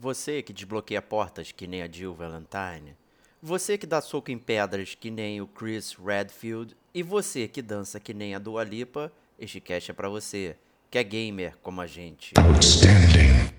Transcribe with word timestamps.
Você 0.00 0.40
que 0.40 0.54
desbloqueia 0.54 1.02
portas 1.02 1.52
que 1.52 1.66
nem 1.66 1.82
a 1.82 1.86
Jill 1.86 2.14
Valentine. 2.14 2.96
Você 3.42 3.76
que 3.76 3.86
dá 3.86 4.00
soco 4.00 4.30
em 4.30 4.38
pedras 4.38 4.94
que 4.94 5.10
nem 5.10 5.42
o 5.42 5.46
Chris 5.46 5.92
Redfield. 5.92 6.74
E 6.94 7.02
você 7.02 7.46
que 7.46 7.60
dança 7.60 8.00
que 8.00 8.14
nem 8.14 8.34
a 8.34 8.38
Dua 8.38 8.64
Lipa, 8.64 9.12
este 9.38 9.60
cast 9.60 9.90
é 9.90 9.94
pra 9.94 10.08
você, 10.08 10.56
que 10.90 10.96
é 10.96 11.04
gamer 11.04 11.58
como 11.58 11.82
a 11.82 11.86
gente. 11.86 12.32
Outstanding. 12.38 13.50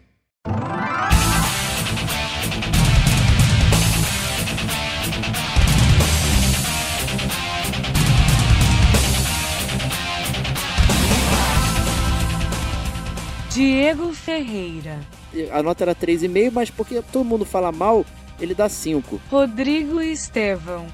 Diego 13.53 14.11
Ferreira. 14.11 15.20
A 15.51 15.63
nota 15.63 15.83
era 15.83 15.95
3,5, 15.95 16.51
mas 16.51 16.69
porque 16.69 17.01
todo 17.11 17.25
mundo 17.25 17.45
fala 17.45 17.71
mal, 17.71 18.05
ele 18.39 18.53
dá 18.53 18.67
5. 18.67 19.21
Rodrigo 19.29 20.01
Estevão. 20.01 20.85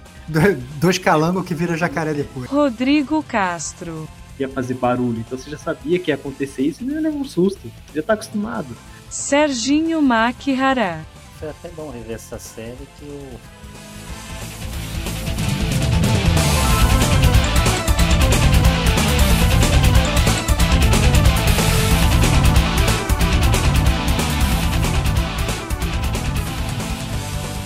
Dois 0.76 0.98
calangos 0.98 1.46
que 1.46 1.55
vira 1.55 1.77
jacaré 1.77 2.13
depois. 2.13 2.50
Rodrigo 2.50 3.23
Castro. 3.23 4.08
Ia 4.40 4.50
fazer 4.50 4.76
barulho, 4.76 5.20
então 5.20 5.38
você 5.38 5.50
já 5.50 5.58
sabia 5.58 5.98
que 5.98 6.12
ia 6.12 6.16
acontecer 6.16 6.62
isso 6.62 6.84
e 6.84 6.86
não 6.86 6.96
ia 6.96 7.02
levar 7.02 7.18
um 7.18 7.26
susto. 7.26 7.72
Você 7.88 7.96
já 7.96 8.04
tá 8.04 8.13
acostumado. 8.13 8.68
Serginho 9.10 10.02
Makihara. 10.02 11.05
Foi 11.40 11.49
até 11.49 11.70
bom 11.70 11.90
rever 11.90 12.16
essa 12.16 12.38
série 12.38 12.88
que 12.99 13.05
o 13.05 13.30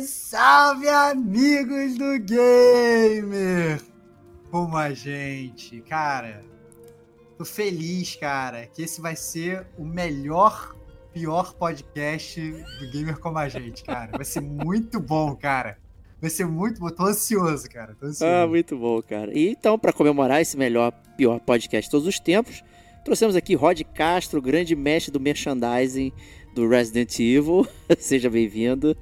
salve, 0.00 0.88
amigos 0.88 1.98
do 1.98 2.18
Gamer! 2.18 3.80
Como 4.50 4.76
a 4.76 4.92
gente, 4.94 5.82
cara, 5.82 6.42
tô 7.36 7.44
feliz, 7.44 8.16
cara, 8.16 8.66
que 8.66 8.82
esse 8.82 9.02
vai 9.02 9.14
ser 9.14 9.66
o 9.76 9.84
melhor, 9.84 10.74
pior 11.12 11.52
podcast 11.54 12.40
do 12.40 12.90
Gamer 12.90 13.18
Como 13.18 13.36
a 13.36 13.48
Gente, 13.48 13.84
cara. 13.84 14.12
Vai 14.12 14.24
ser 14.24 14.40
muito 14.40 14.98
bom, 14.98 15.36
cara. 15.36 15.76
Vai 16.20 16.30
ser 16.30 16.46
muito 16.46 16.80
bom. 16.80 16.88
Tô 16.88 17.04
ansioso, 17.04 17.68
cara. 17.68 17.94
Tô 17.94 18.06
ansioso. 18.06 18.32
Ah, 18.32 18.46
muito 18.46 18.76
bom, 18.78 19.02
cara. 19.02 19.30
E 19.36 19.50
então, 19.50 19.78
para 19.78 19.92
comemorar 19.92 20.40
esse 20.40 20.56
melhor, 20.56 20.90
pior 21.18 21.38
podcast 21.38 21.86
de 21.86 21.90
todos 21.90 22.06
os 22.06 22.18
tempos, 22.18 22.64
trouxemos 23.04 23.36
aqui 23.36 23.54
Rod 23.54 23.82
Castro, 23.94 24.40
grande 24.40 24.74
mestre 24.74 25.12
do 25.12 25.20
merchandising 25.20 26.12
do 26.54 26.66
Resident 26.66 27.18
Evil. 27.20 27.66
Seja 27.98 28.30
bem-vindo. 28.30 28.96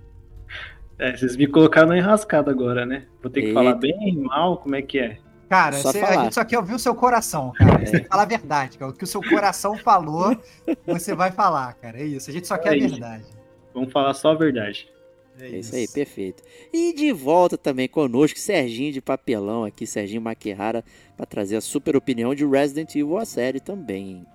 É, 0.99 1.17
vocês 1.17 1.37
me 1.37 1.47
colocaram 1.47 1.89
na 1.89 1.99
enrascada 1.99 2.51
agora, 2.51 2.85
né? 2.85 3.07
Vou 3.23 3.31
ter 3.31 3.41
que 3.41 3.47
Eita. 3.49 3.59
falar 3.61 3.75
bem, 3.75 4.17
mal, 4.17 4.59
como 4.59 4.75
é 4.75 4.83
que 4.83 4.99
é? 4.99 5.19
Cara, 5.49 5.79
você, 5.79 6.01
a 6.01 6.25
gente 6.25 6.35
só 6.35 6.45
quer 6.45 6.59
ouvir 6.59 6.75
o 6.75 6.79
seu 6.79 6.95
coração, 6.95 7.53
cara. 7.53 7.79
Você 7.87 7.93
tem 7.93 8.03
que 8.03 8.09
falar 8.09 8.23
a 8.23 8.27
verdade, 8.27 8.77
cara. 8.77 8.91
O 8.91 8.95
que 8.95 9.05
o 9.05 9.07
seu 9.07 9.23
coração 9.23 9.77
falou, 9.79 10.37
você 10.87 11.15
vai 11.15 11.31
falar, 11.31 11.73
cara. 11.75 11.99
É 12.01 12.05
isso. 12.05 12.29
A 12.29 12.33
gente 12.33 12.47
só 12.47 12.59
quer 12.59 12.75
é 12.77 12.85
a 12.85 12.89
verdade. 12.89 13.25
Vamos 13.73 13.91
falar 13.93 14.13
só 14.13 14.33
a 14.33 14.35
verdade. 14.35 14.89
É, 15.41 15.47
é 15.47 15.59
isso. 15.59 15.75
aí, 15.75 15.89
perfeito. 15.89 16.43
E 16.73 16.93
de 16.93 17.13
volta 17.13 17.57
também 17.57 17.89
conosco, 17.89 18.39
Serginho 18.39 18.93
de 18.93 19.01
Papelão 19.01 19.65
aqui, 19.65 19.87
Serginho 19.87 20.21
Maquihara, 20.21 20.85
para 21.17 21.25
trazer 21.25 21.57
a 21.57 21.61
super 21.61 21.97
opinião 21.97 22.35
de 22.35 22.45
Resident 22.45 22.95
Evil, 22.95 23.17
a 23.17 23.25
série 23.25 23.61
também. 23.61 24.27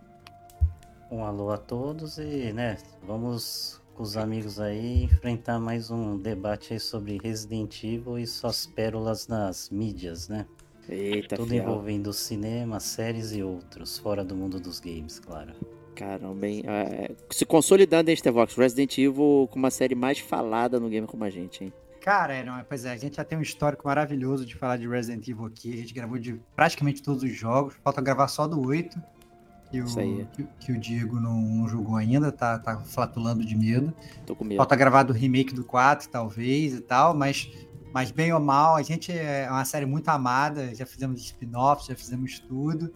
Um 1.11 1.23
alô 1.23 1.51
a 1.51 1.57
todos 1.57 2.17
e, 2.17 2.51
né, 2.53 2.77
vamos 3.05 3.82
com 3.95 4.01
os 4.01 4.17
amigos 4.17 4.59
aí 4.59 5.03
enfrentar 5.03 5.59
mais 5.59 5.91
um 5.91 6.17
debate 6.17 6.73
aí 6.73 6.79
sobre 6.79 7.19
Resident 7.21 7.83
Evil 7.83 8.17
e 8.17 8.25
suas 8.25 8.65
pérolas 8.65 9.27
nas 9.27 9.69
mídias, 9.69 10.27
né? 10.27 10.47
Eita, 10.89 11.35
Tudo 11.35 11.49
fiel. 11.49 11.63
envolvendo 11.63 12.11
cinema, 12.11 12.79
séries 12.79 13.31
e 13.33 13.43
outros, 13.43 13.97
fora 13.97 14.23
do 14.23 14.35
mundo 14.35 14.59
dos 14.59 14.79
games, 14.79 15.19
claro. 15.19 15.53
Caramba, 15.95 16.47
hein? 16.47 16.63
É, 16.65 17.11
se 17.29 17.45
consolidando 17.45 18.09
em 18.09 18.31
Vox, 18.31 18.55
Resident 18.55 18.97
Evil 18.97 19.47
com 19.51 19.59
uma 19.59 19.69
série 19.69 19.95
mais 19.95 20.17
falada 20.17 20.79
no 20.79 20.89
game 20.89 21.05
como 21.05 21.23
a 21.23 21.29
gente, 21.29 21.65
hein? 21.65 21.73
Cara, 22.01 22.33
é, 22.33 22.43
não, 22.43 22.61
pois 22.67 22.83
é, 22.83 22.91
a 22.91 22.97
gente 22.97 23.15
já 23.15 23.23
tem 23.23 23.37
um 23.37 23.41
histórico 23.41 23.87
maravilhoso 23.87 24.45
de 24.45 24.55
falar 24.55 24.75
de 24.75 24.87
Resident 24.87 25.25
Evil 25.25 25.45
aqui. 25.45 25.71
A 25.71 25.77
gente 25.77 25.93
gravou 25.93 26.17
de 26.17 26.37
praticamente 26.53 27.01
todos 27.01 27.23
os 27.23 27.31
jogos. 27.31 27.75
Falta 27.81 28.01
gravar 28.01 28.27
só 28.27 28.45
do 28.45 28.59
8. 28.59 29.01
Que 29.73 29.81
o, 29.81 30.25
que, 30.27 30.47
que, 30.59 30.71
o 30.71 30.79
Diego 30.79 31.19
não, 31.19 31.41
não, 31.41 31.67
jogou 31.67 31.95
ainda, 31.95 32.31
tá, 32.31 32.59
tá 32.59 32.77
flatulando 32.81 33.43
de 33.43 33.55
medo. 33.55 33.91
Tô 34.23 34.35
com 34.35 34.43
medo. 34.43 34.57
Falta 34.57 34.75
gravar 34.75 35.01
do 35.01 35.11
remake 35.13 35.51
do 35.51 35.63
4, 35.63 36.09
talvez, 36.09 36.75
e 36.75 36.79
tal, 36.79 37.15
mas, 37.15 37.49
mas 37.91 38.11
bem 38.11 38.31
ou 38.31 38.39
mal, 38.39 38.75
a 38.75 38.83
gente 38.83 39.11
é 39.11 39.47
uma 39.49 39.65
série 39.65 39.87
muito 39.87 40.07
amada, 40.09 40.75
já 40.75 40.85
fizemos 40.85 41.21
spin-offs, 41.21 41.87
já 41.87 41.95
fizemos 41.95 42.39
tudo. 42.39 42.93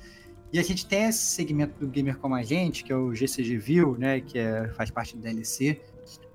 E 0.54 0.60
a 0.60 0.64
gente 0.64 0.86
tem 0.86 1.06
esse 1.06 1.20
segmento 1.20 1.80
do 1.80 1.88
Gamer 1.88 2.18
Como 2.20 2.36
a 2.36 2.44
Gente, 2.44 2.84
que 2.84 2.94
é 2.94 2.96
o 2.96 3.14
GCG 3.14 3.58
View, 3.58 3.98
né, 3.98 4.22
que 4.22 4.38
é, 4.38 4.70
faz 4.70 4.92
parte 4.92 5.16
do 5.16 5.22
DLC, 5.22 5.82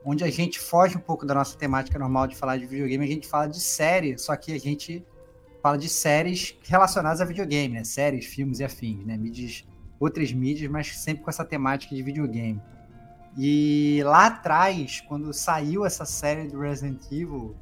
onde 0.04 0.24
a 0.24 0.30
gente 0.30 0.58
foge 0.58 0.96
um 0.96 1.00
pouco 1.00 1.24
da 1.24 1.34
nossa 1.34 1.56
temática 1.56 1.98
normal 1.98 2.26
de 2.26 2.36
falar 2.36 2.56
de 2.56 2.66
videogame, 2.66 3.04
a 3.04 3.08
gente 3.08 3.28
fala 3.28 3.46
de 3.46 3.60
série, 3.60 4.18
só 4.18 4.34
que 4.36 4.52
a 4.52 4.58
gente 4.58 5.04
fala 5.62 5.78
de 5.78 5.88
séries 5.88 6.58
relacionadas 6.64 7.20
a 7.20 7.24
videogame, 7.24 7.74
né, 7.74 7.84
séries, 7.84 8.26
filmes 8.26 8.58
e 8.58 8.64
afins, 8.64 9.06
né, 9.06 9.16
mídias, 9.16 9.64
outras 10.02 10.32
mídias, 10.32 10.70
mas 10.70 10.96
sempre 10.98 11.22
com 11.22 11.30
essa 11.30 11.44
temática 11.44 11.94
de 11.94 12.02
videogame. 12.02 12.60
E 13.36 14.02
lá 14.04 14.26
atrás, 14.26 15.00
quando 15.08 15.32
saiu 15.32 15.86
essa 15.86 16.04
série 16.04 16.48
do 16.48 16.60
Resident 16.60 17.00
Evil, 17.10 17.56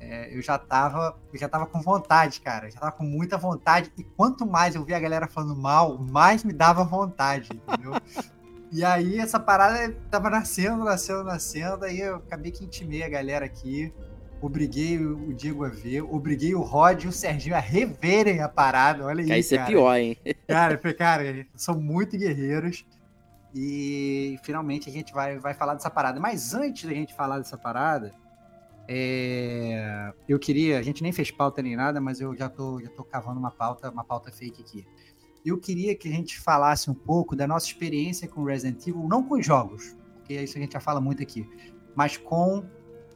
é, 0.00 0.36
eu 0.36 0.42
já 0.42 0.58
tava, 0.58 1.16
eu 1.32 1.38
já 1.38 1.48
tava 1.48 1.66
com 1.66 1.80
vontade, 1.80 2.40
cara. 2.40 2.70
Já 2.70 2.80
tava 2.80 2.92
com 2.92 3.04
muita 3.04 3.36
vontade. 3.36 3.92
E 3.96 4.02
quanto 4.02 4.46
mais 4.46 4.74
eu 4.74 4.84
via 4.84 4.96
a 4.96 5.00
galera 5.00 5.28
falando 5.28 5.54
mal, 5.54 5.98
mais 5.98 6.42
me 6.42 6.52
dava 6.52 6.82
vontade, 6.82 7.50
entendeu? 7.52 7.92
e 8.72 8.84
aí 8.84 9.18
essa 9.18 9.38
parada 9.38 9.94
tava 10.10 10.28
nascendo, 10.30 10.82
nascendo, 10.84 11.24
nascendo. 11.24 11.84
Aí 11.84 12.00
eu 12.00 12.16
acabei 12.16 12.50
que 12.50 12.64
intimei 12.64 13.02
a 13.02 13.08
galera 13.08 13.44
aqui. 13.44 13.92
Obriguei 14.40 14.98
o 14.98 15.32
Diego 15.32 15.64
a 15.64 15.68
ver, 15.68 16.02
obriguei 16.02 16.54
o 16.54 16.60
Rod 16.60 17.04
e 17.04 17.08
o 17.08 17.12
Serginho 17.12 17.56
a 17.56 17.58
reverem 17.58 18.40
a 18.40 18.48
parada. 18.48 19.04
Olha 19.04 19.22
aí. 19.22 19.40
Isso 19.40 19.54
é 19.54 19.64
pior, 19.64 19.96
hein? 19.96 20.16
Cara, 20.46 20.76
cara, 20.76 21.46
são 21.54 21.80
muito 21.80 22.16
guerreiros. 22.16 22.84
E 23.54 24.38
finalmente 24.42 24.90
a 24.90 24.92
gente 24.92 25.14
vai, 25.14 25.38
vai 25.38 25.54
falar 25.54 25.74
dessa 25.74 25.88
parada. 25.88 26.20
Mas 26.20 26.52
antes 26.52 26.84
da 26.84 26.94
gente 26.94 27.14
falar 27.14 27.38
dessa 27.38 27.56
parada, 27.56 28.12
é, 28.88 30.12
eu 30.28 30.38
queria, 30.38 30.78
a 30.78 30.82
gente 30.82 31.02
nem 31.02 31.10
fez 31.10 31.30
pauta 31.30 31.62
nem 31.62 31.74
nada, 31.74 32.00
mas 32.00 32.20
eu 32.20 32.36
já 32.36 32.48
tô, 32.48 32.80
já 32.80 32.90
tô 32.90 33.02
cavando 33.02 33.40
uma 33.40 33.50
pauta, 33.50 33.90
uma 33.90 34.04
pauta 34.04 34.30
fake 34.30 34.62
aqui. 34.62 34.86
Eu 35.44 35.58
queria 35.58 35.94
que 35.94 36.08
a 36.08 36.12
gente 36.12 36.38
falasse 36.38 36.90
um 36.90 36.94
pouco 36.94 37.34
da 37.34 37.46
nossa 37.46 37.66
experiência 37.66 38.28
com 38.28 38.44
Resident 38.44 38.86
Evil, 38.86 39.08
não 39.08 39.22
com 39.22 39.40
jogos, 39.40 39.96
porque 40.16 40.34
isso 40.34 40.58
a 40.58 40.60
gente 40.60 40.72
já 40.72 40.80
fala 40.80 41.00
muito 41.00 41.22
aqui, 41.22 41.48
mas 41.94 42.16
com 42.16 42.64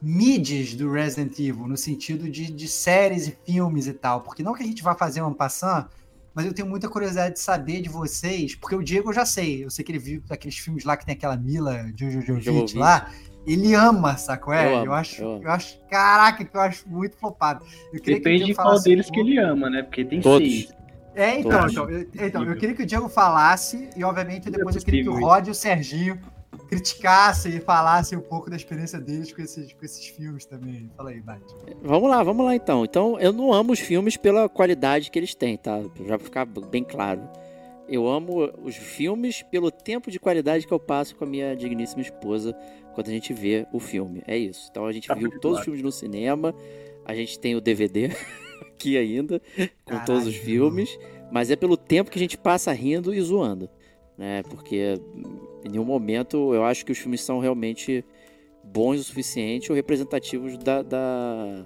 mídias 0.01 0.73
do 0.73 0.91
Resident 0.91 1.37
Evil, 1.39 1.67
no 1.67 1.77
sentido 1.77 2.29
de, 2.29 2.51
de 2.51 2.67
séries 2.67 3.27
e 3.27 3.37
filmes 3.45 3.87
e 3.87 3.93
tal. 3.93 4.21
Porque 4.21 4.41
não 4.41 4.53
que 4.53 4.63
a 4.63 4.65
gente 4.65 4.81
vá 4.81 4.95
fazer 4.95 5.21
uma 5.21 5.33
passando, 5.33 5.87
mas 6.33 6.45
eu 6.45 6.53
tenho 6.53 6.67
muita 6.67 6.89
curiosidade 6.89 7.35
de 7.35 7.39
saber 7.39 7.81
de 7.81 7.89
vocês, 7.89 8.55
porque 8.55 8.75
o 8.75 8.81
Diego 8.81 9.09
eu 9.09 9.13
já 9.13 9.25
sei, 9.25 9.65
eu 9.65 9.69
sei 9.69 9.83
que 9.83 9.91
ele 9.91 9.99
viu 9.99 10.23
aqueles 10.29 10.57
filmes 10.57 10.83
lá 10.83 10.95
que 10.95 11.05
tem 11.05 11.13
aquela 11.13 11.35
Mila 11.35 11.91
Jojovic 11.95 12.77
lá, 12.77 13.11
ele 13.45 13.73
ama, 13.73 14.17
sacou? 14.17 14.53
É, 14.53 14.65
eu, 14.65 14.77
amo, 14.77 14.85
eu 14.85 14.93
acho, 14.93 15.21
eu, 15.21 15.41
eu, 15.43 15.51
acho, 15.51 15.79
caraca, 15.89 16.45
que 16.45 16.55
eu 16.55 16.61
acho 16.61 16.87
muito 16.87 17.17
flopado. 17.17 17.65
Depende 18.03 18.45
de 18.45 18.55
qual 18.55 18.79
deles 18.79 19.09
que 19.09 19.19
ele 19.19 19.37
ama, 19.39 19.69
né? 19.69 19.83
Porque 19.83 20.05
tem 20.05 20.21
Todos. 20.21 20.47
seis. 20.47 20.73
É, 21.13 21.39
então, 21.39 21.67
então, 21.67 21.89
eu, 21.89 22.07
então, 22.13 22.43
eu 22.45 22.55
queria 22.55 22.73
que 22.73 22.83
o 22.83 22.85
Diego 22.85 23.09
falasse, 23.09 23.89
e 23.97 24.03
obviamente 24.03 24.49
depois 24.49 24.75
eu 24.75 24.81
queria 24.81 25.03
que 25.03 25.09
o 25.09 25.19
Rod 25.19 25.47
e 25.47 25.51
o 25.51 25.53
Serginho 25.53 26.17
criticassem 26.67 27.55
e 27.55 27.59
falassem 27.59 28.17
um 28.17 28.21
pouco 28.21 28.49
da 28.49 28.55
experiência 28.55 28.99
deles 28.99 29.31
com 29.33 29.41
esses, 29.41 29.73
com 29.73 29.85
esses 29.85 30.07
filmes 30.07 30.45
também. 30.45 30.89
Fala 30.95 31.09
aí, 31.09 31.21
Bate. 31.21 31.53
Vamos 31.81 32.09
lá, 32.09 32.23
vamos 32.23 32.45
lá 32.45 32.55
então. 32.55 32.83
Então, 32.85 33.19
eu 33.19 33.31
não 33.31 33.53
amo 33.53 33.73
os 33.73 33.79
filmes 33.79 34.17
pela 34.17 34.47
qualidade 34.49 35.09
que 35.09 35.19
eles 35.19 35.33
têm, 35.35 35.57
tá? 35.57 35.81
Já 36.05 36.17
pra 36.17 36.19
ficar 36.19 36.45
bem 36.45 36.83
claro. 36.83 37.21
Eu 37.87 38.07
amo 38.07 38.49
os 38.63 38.75
filmes 38.75 39.43
pelo 39.43 39.69
tempo 39.69 40.09
de 40.09 40.17
qualidade 40.19 40.65
que 40.65 40.73
eu 40.73 40.79
passo 40.79 41.15
com 41.15 41.25
a 41.25 41.27
minha 41.27 41.55
digníssima 41.55 42.01
esposa 42.01 42.55
quando 42.93 43.07
a 43.07 43.11
gente 43.11 43.33
vê 43.33 43.67
o 43.73 43.79
filme. 43.79 44.23
É 44.25 44.37
isso. 44.37 44.67
Então 44.71 44.85
a 44.85 44.91
gente 44.93 45.07
Tá 45.07 45.13
viu 45.13 45.29
todos 45.39 45.59
os 45.59 45.63
filmes 45.65 45.83
no 45.83 45.91
cinema. 45.91 46.55
A 47.05 47.13
gente 47.13 47.37
tem 47.37 47.55
o 47.55 47.61
DVD 47.61 48.11
aqui 48.61 48.97
ainda, 48.97 49.41
com 49.83 49.99
todos 50.05 50.25
os 50.25 50.35
filmes. 50.35 50.97
Mas 51.31 51.51
é 51.51 51.55
pelo 51.55 51.75
tempo 51.75 52.11
que 52.11 52.17
a 52.17 52.21
gente 52.21 52.37
passa 52.37 52.71
rindo 52.71 53.13
e 53.13 53.21
zoando. 53.21 53.69
Né? 54.17 54.43
Porque 54.43 54.95
em 55.65 55.69
nenhum 55.69 55.85
momento 55.85 56.53
eu 56.53 56.63
acho 56.63 56.85
que 56.85 56.91
os 56.91 56.97
filmes 56.97 57.21
são 57.21 57.39
realmente 57.39 58.03
bons 58.63 58.99
o 58.99 59.03
suficiente 59.03 59.71
ou 59.71 59.75
representativos 59.75 60.57
da, 60.57 60.81
da, 60.83 61.63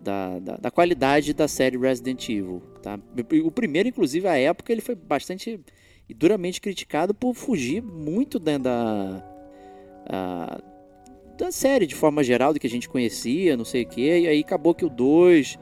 da, 0.00 0.38
da, 0.38 0.56
da 0.56 0.70
qualidade 0.70 1.32
da 1.32 1.48
série 1.48 1.76
Resident 1.78 2.28
Evil. 2.28 2.62
Tá? 2.82 2.98
O 3.44 3.50
primeiro, 3.50 3.88
inclusive, 3.88 4.26
à 4.28 4.36
época, 4.36 4.72
ele 4.72 4.80
foi 4.80 4.94
bastante 4.94 5.60
e 6.08 6.14
duramente 6.14 6.60
criticado 6.60 7.14
por 7.14 7.34
fugir 7.34 7.82
muito 7.82 8.38
da, 8.38 8.56
da, 8.56 9.24
a- 10.06 10.60
da 11.36 11.52
série 11.52 11.86
de 11.86 11.94
forma 11.94 12.24
geral, 12.24 12.52
do 12.52 12.58
que 12.58 12.66
a 12.66 12.70
gente 12.70 12.88
conhecia, 12.88 13.56
não 13.56 13.64
sei 13.64 13.82
o 13.82 13.86
que. 13.88 14.00
E 14.20 14.26
aí 14.26 14.40
acabou 14.40 14.74
que 14.74 14.84
o 14.84 14.88
2 14.90 15.58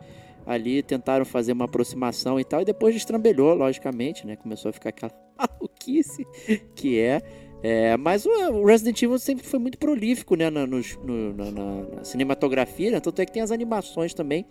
ali 0.46 0.82
tentaram 0.82 1.24
fazer 1.24 1.52
uma 1.52 1.64
aproximação 1.64 2.38
e 2.38 2.44
tal, 2.44 2.62
e 2.62 2.64
depois 2.64 2.94
destrambelhou, 2.94 3.54
logicamente, 3.54 4.24
né? 4.26 4.36
Começou 4.36 4.68
a 4.68 4.72
ficar 4.72 4.90
aquela 4.90 5.12
maluquice 5.38 6.26
que 6.74 6.98
é. 6.98 7.20
É, 7.62 7.96
mas 7.96 8.24
o, 8.26 8.64
Resident 8.64 9.02
Evil 9.02 9.18
sempre 9.18 9.44
foi 9.46 9.58
muito 9.58 9.78
prolífico 9.78 10.36
né, 10.36 10.50
na, 10.50 10.66
nos- 10.66 10.96
no- 11.02 11.32
na- 11.32 11.50
na- 11.50 11.82
na 11.96 12.04
cinematografia, 12.04 12.90
né? 12.90 13.00
tanto 13.00 13.20
é 13.20 13.26
que 13.26 13.32
tem 13.32 13.42
as 13.42 13.50
animações 13.50 14.12
também, 14.14 14.46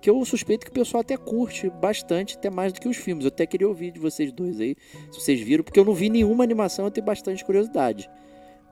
que 0.00 0.08
eu 0.10 0.22
suspeito 0.24 0.66
que 0.66 0.70
o 0.70 0.74
pessoal 0.74 1.00
até 1.00 1.16
curte 1.16 1.70
bastante, 1.70 2.36
até 2.36 2.50
mais 2.50 2.72
do 2.72 2.80
que 2.80 2.86
os 2.88 2.96
filmes. 2.96 3.24
Eu 3.24 3.28
até 3.28 3.46
queria 3.46 3.66
ouvir 3.66 3.90
de 3.90 3.98
vocês 3.98 4.30
dois 4.32 4.60
aí, 4.60 4.76
se 5.10 5.20
vocês 5.20 5.40
viram, 5.40 5.64
porque 5.64 5.80
eu 5.80 5.84
não 5.84 5.94
vi 5.94 6.10
nenhuma 6.10 6.44
animação, 6.44 6.84
eu 6.84 6.90
tenho 6.90 7.06
bastante 7.06 7.44
curiosidade. 7.44 8.08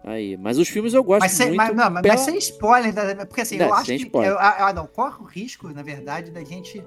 Aí, 0.05 0.37
mas 0.37 0.57
os 0.59 0.69
filmes 0.69 0.95
eu 0.95 1.03
gosto 1.05 1.21
Mas, 1.23 1.33
sem, 1.33 1.49
muito. 1.49 1.57
mas, 1.59 1.77
não, 1.77 1.91
mas 1.91 2.03
pela- 2.03 2.17
sem 2.17 2.37
spoiler, 2.39 2.95
né? 2.95 3.25
porque 3.25 3.43
assim, 3.43 3.59
Não, 3.59 3.67
eu 3.67 3.75
acho 3.75 3.97
que. 3.97 4.11
Eu, 4.15 4.39
ah, 4.39 4.73
não, 4.75 4.87
corre 4.87 5.17
o 5.21 5.25
risco, 5.25 5.69
na 5.69 5.83
verdade, 5.83 6.31
da 6.31 6.43
gente 6.43 6.83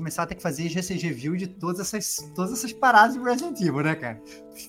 começar 0.00 0.22
a 0.22 0.26
ter 0.26 0.34
que 0.34 0.42
fazer 0.42 0.66
GCG 0.68 1.12
View 1.12 1.36
de 1.36 1.46
todas 1.46 1.78
essas, 1.78 2.32
todas 2.34 2.52
essas 2.52 2.72
paradas 2.72 3.14
de 3.14 3.22
Resident 3.22 3.60
Evil, 3.60 3.82
né, 3.82 3.94
cara? 3.94 4.18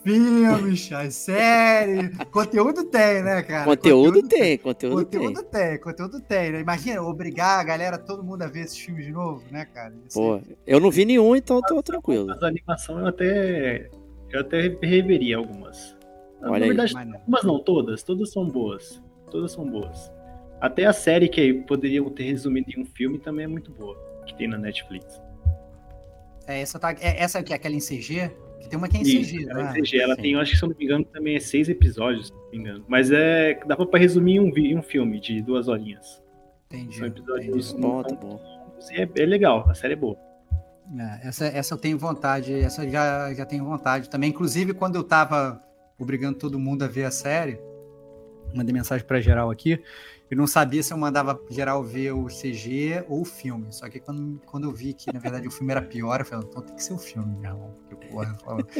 Filmes, 0.04 0.92
as 0.92 1.16
séries, 1.16 2.18
conteúdo 2.30 2.84
tem, 2.84 3.24
né, 3.24 3.42
cara? 3.42 3.64
Conteúdo 3.64 4.28
tem, 4.28 4.58
conteúdo, 4.58 5.06
Conteúdo 5.06 5.44
tem, 5.44 5.80
conteúdo 5.80 6.20
tem, 6.20 6.52
né? 6.52 6.60
Imagina, 6.60 7.02
obrigar 7.02 7.62
a 7.62 7.64
galera, 7.64 7.98
todo 7.98 8.22
mundo 8.22 8.42
a 8.42 8.48
ver 8.48 8.66
esses 8.66 8.78
filmes 8.78 9.06
de 9.06 9.12
novo, 9.14 9.42
né, 9.50 9.66
cara? 9.74 9.94
Pô, 10.14 10.42
eu 10.68 10.80
não 10.82 10.92
vi 10.92 11.06
nenhum, 11.06 11.34
então 11.34 11.62
tô 11.62 11.82
tranquilo. 11.82 12.30
As 12.30 12.44
animações 12.44 13.00
eu 13.00 13.08
até. 13.08 13.90
Eu 14.30 14.42
até 14.42 14.62
reveria 14.82 15.38
algumas. 15.38 15.96
Olha 16.42 16.52
Na 16.52 16.58
aí. 16.58 16.68
verdade, 16.68 16.94
Mas 16.94 17.08
não. 17.08 17.16
algumas 17.16 17.44
não, 17.44 17.60
todas. 17.60 18.04
Todas 18.04 18.32
são 18.32 18.48
boas. 18.48 19.02
Todas 19.30 19.52
são 19.52 19.66
boas. 19.66 20.12
Até 20.60 20.86
a 20.86 20.94
série 20.94 21.28
que 21.28 21.54
poderiam 21.54 22.10
ter 22.10 22.24
resumido 22.24 22.70
em 22.70 22.82
um 22.82 22.86
filme 22.86 23.18
também 23.18 23.46
é 23.46 23.48
muito 23.48 23.72
boa. 23.72 24.11
Que 24.32 24.38
tem 24.38 24.48
na 24.48 24.58
Netflix. 24.58 25.22
É, 26.48 26.62
essa, 26.62 26.80
tá, 26.80 26.92
é, 26.94 27.22
essa 27.22 27.40
aqui, 27.40 27.54
aquela 27.54 27.76
em 27.76 27.80
CG, 27.80 28.32
que 28.62 28.70
tem 28.70 28.78
uma 28.78 28.88
que 28.88 28.98
é 28.98 29.00
em 29.02 29.04
Isso, 29.04 29.36
CG, 29.36 29.50
ela, 29.50 29.64
né? 29.64 29.70
é 29.70 29.82
CG, 29.82 29.98
ela 30.02 30.16
Sim. 30.16 30.22
tem, 30.22 30.36
acho 30.36 30.52
que 30.52 30.58
se 30.58 30.64
eu 30.64 30.70
não 30.70 30.76
me 30.78 30.86
engano, 30.86 31.06
também 31.06 31.36
é 31.36 31.40
seis 31.40 31.70
episódios, 31.70 32.28
se 32.28 32.34
não 32.34 32.50
me 32.52 32.58
engano. 32.58 32.86
Mas 32.88 33.12
é. 33.12 33.60
Dá 33.66 33.76
pra 33.76 34.00
resumir 34.00 34.40
um, 34.40 34.52
um 34.78 34.82
filme 34.82 35.20
de 35.20 35.42
duas 35.42 35.68
horinhas. 35.68 36.22
Entendi. 36.68 36.98
São 36.98 37.08
episódios 37.08 37.72
entendi. 37.72 37.82
Bom, 37.82 38.04
tá 38.04 38.16
bom. 38.16 38.40
é, 38.92 39.10
é 39.22 39.26
legal, 39.26 39.70
a 39.70 39.74
série 39.74 39.94
é 39.94 39.98
boa. 39.98 40.18
É, 40.98 41.28
essa, 41.28 41.46
essa 41.46 41.74
eu 41.74 41.78
tenho 41.78 41.98
vontade, 41.98 42.54
essa 42.54 42.84
eu 42.84 42.90
já, 42.90 43.34
já 43.34 43.46
tenho 43.46 43.66
vontade 43.66 44.10
também. 44.10 44.30
Inclusive, 44.30 44.74
quando 44.74 44.96
eu 44.96 45.04
tava 45.04 45.62
obrigando 45.98 46.38
todo 46.38 46.60
mundo 46.60 46.84
a 46.84 46.88
ver 46.88 47.06
a 47.06 47.12
série, 47.12 47.60
mandei 48.54 48.74
mensagem 48.74 49.06
pra 49.06 49.22
geral 49.22 49.52
aqui, 49.52 49.82
eu 50.32 50.38
não 50.38 50.48
sabia 50.48 50.82
se 50.82 50.94
eu 50.94 50.98
mandava 50.98 51.40
geral 51.50 51.84
ver 51.84 52.14
o 52.14 52.26
CG 52.28 53.04
ou 53.10 53.22
o 53.22 53.26
filme. 53.26 53.72
Só 53.72 53.90
que 53.90 54.00
quando, 54.00 54.40
quando 54.46 54.64
eu 54.64 54.72
vi 54.72 54.94
que, 54.94 55.12
na 55.14 55.20
verdade, 55.20 55.48
o 55.48 55.52
filme 55.52 55.72
era 55.72 55.82
pior, 55.82 56.22
eu 56.22 56.26
falei, 56.26 56.48
então 56.50 56.62
tem 56.64 56.74
que 56.76 56.84
ser 56.84 56.94
o 56.94 56.98
filme, 56.98 57.36
meu 57.38 57.52
irmão. 57.52 57.76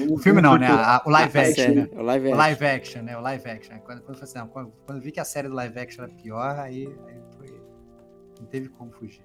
O 0.10 0.18
filme 0.18 0.42
não, 0.42 0.58
né? 0.58 0.68
A- 0.68 0.98
a- 0.98 1.04
o 1.06 1.10
live 1.10 1.38
A 1.38 1.42
action, 1.42 1.56
série, 1.56 1.76
né? 1.76 1.90
o 1.92 2.02
live 2.02 2.26
O 2.28 2.30
action. 2.32 2.38
live 2.38 2.66
action, 2.66 3.02
né? 3.04 3.18
O 3.18 3.22
live 3.22 3.50
action. 3.50 3.78
Quando, 3.80 4.02
quando, 4.02 4.10
eu 4.10 4.14
falei 4.16 4.24
assim, 4.24 4.38
não, 4.40 4.48
quando, 4.48 4.72
quando 4.86 4.98
eu 4.98 5.04
vi 5.04 5.12
que 5.12 5.20
a 5.20 5.26
série 5.26 5.48
do 5.50 5.54
live 5.56 5.78
action 5.80 6.04
era 6.06 6.14
pior, 6.14 6.58
aí, 6.60 6.88
aí 6.88 7.16
foi. 7.38 7.62
Não 8.40 8.48
teve 8.48 8.70
como 8.70 8.92
fugir. 8.92 9.24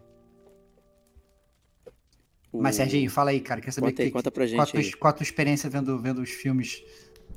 O- 2.52 2.60
Mas, 2.62 2.76
Serginho, 2.76 3.10
fala 3.10 3.30
aí, 3.30 3.40
cara. 3.40 3.60
Quer 3.60 3.70
saber 3.72 3.88
Conta 3.90 4.02
aí, 4.02 4.08
que- 4.08 4.12
conta 4.12 4.30
pra 4.30 4.46
qual, 4.48 4.62
a 4.62 4.66
gente 4.66 4.90
tua, 4.90 4.98
qual 5.00 5.10
a 5.10 5.12
tua 5.14 5.22
experiência 5.24 5.68
vendo, 5.70 5.98
vendo 5.98 6.20
os 6.22 6.30
filmes 6.30 6.82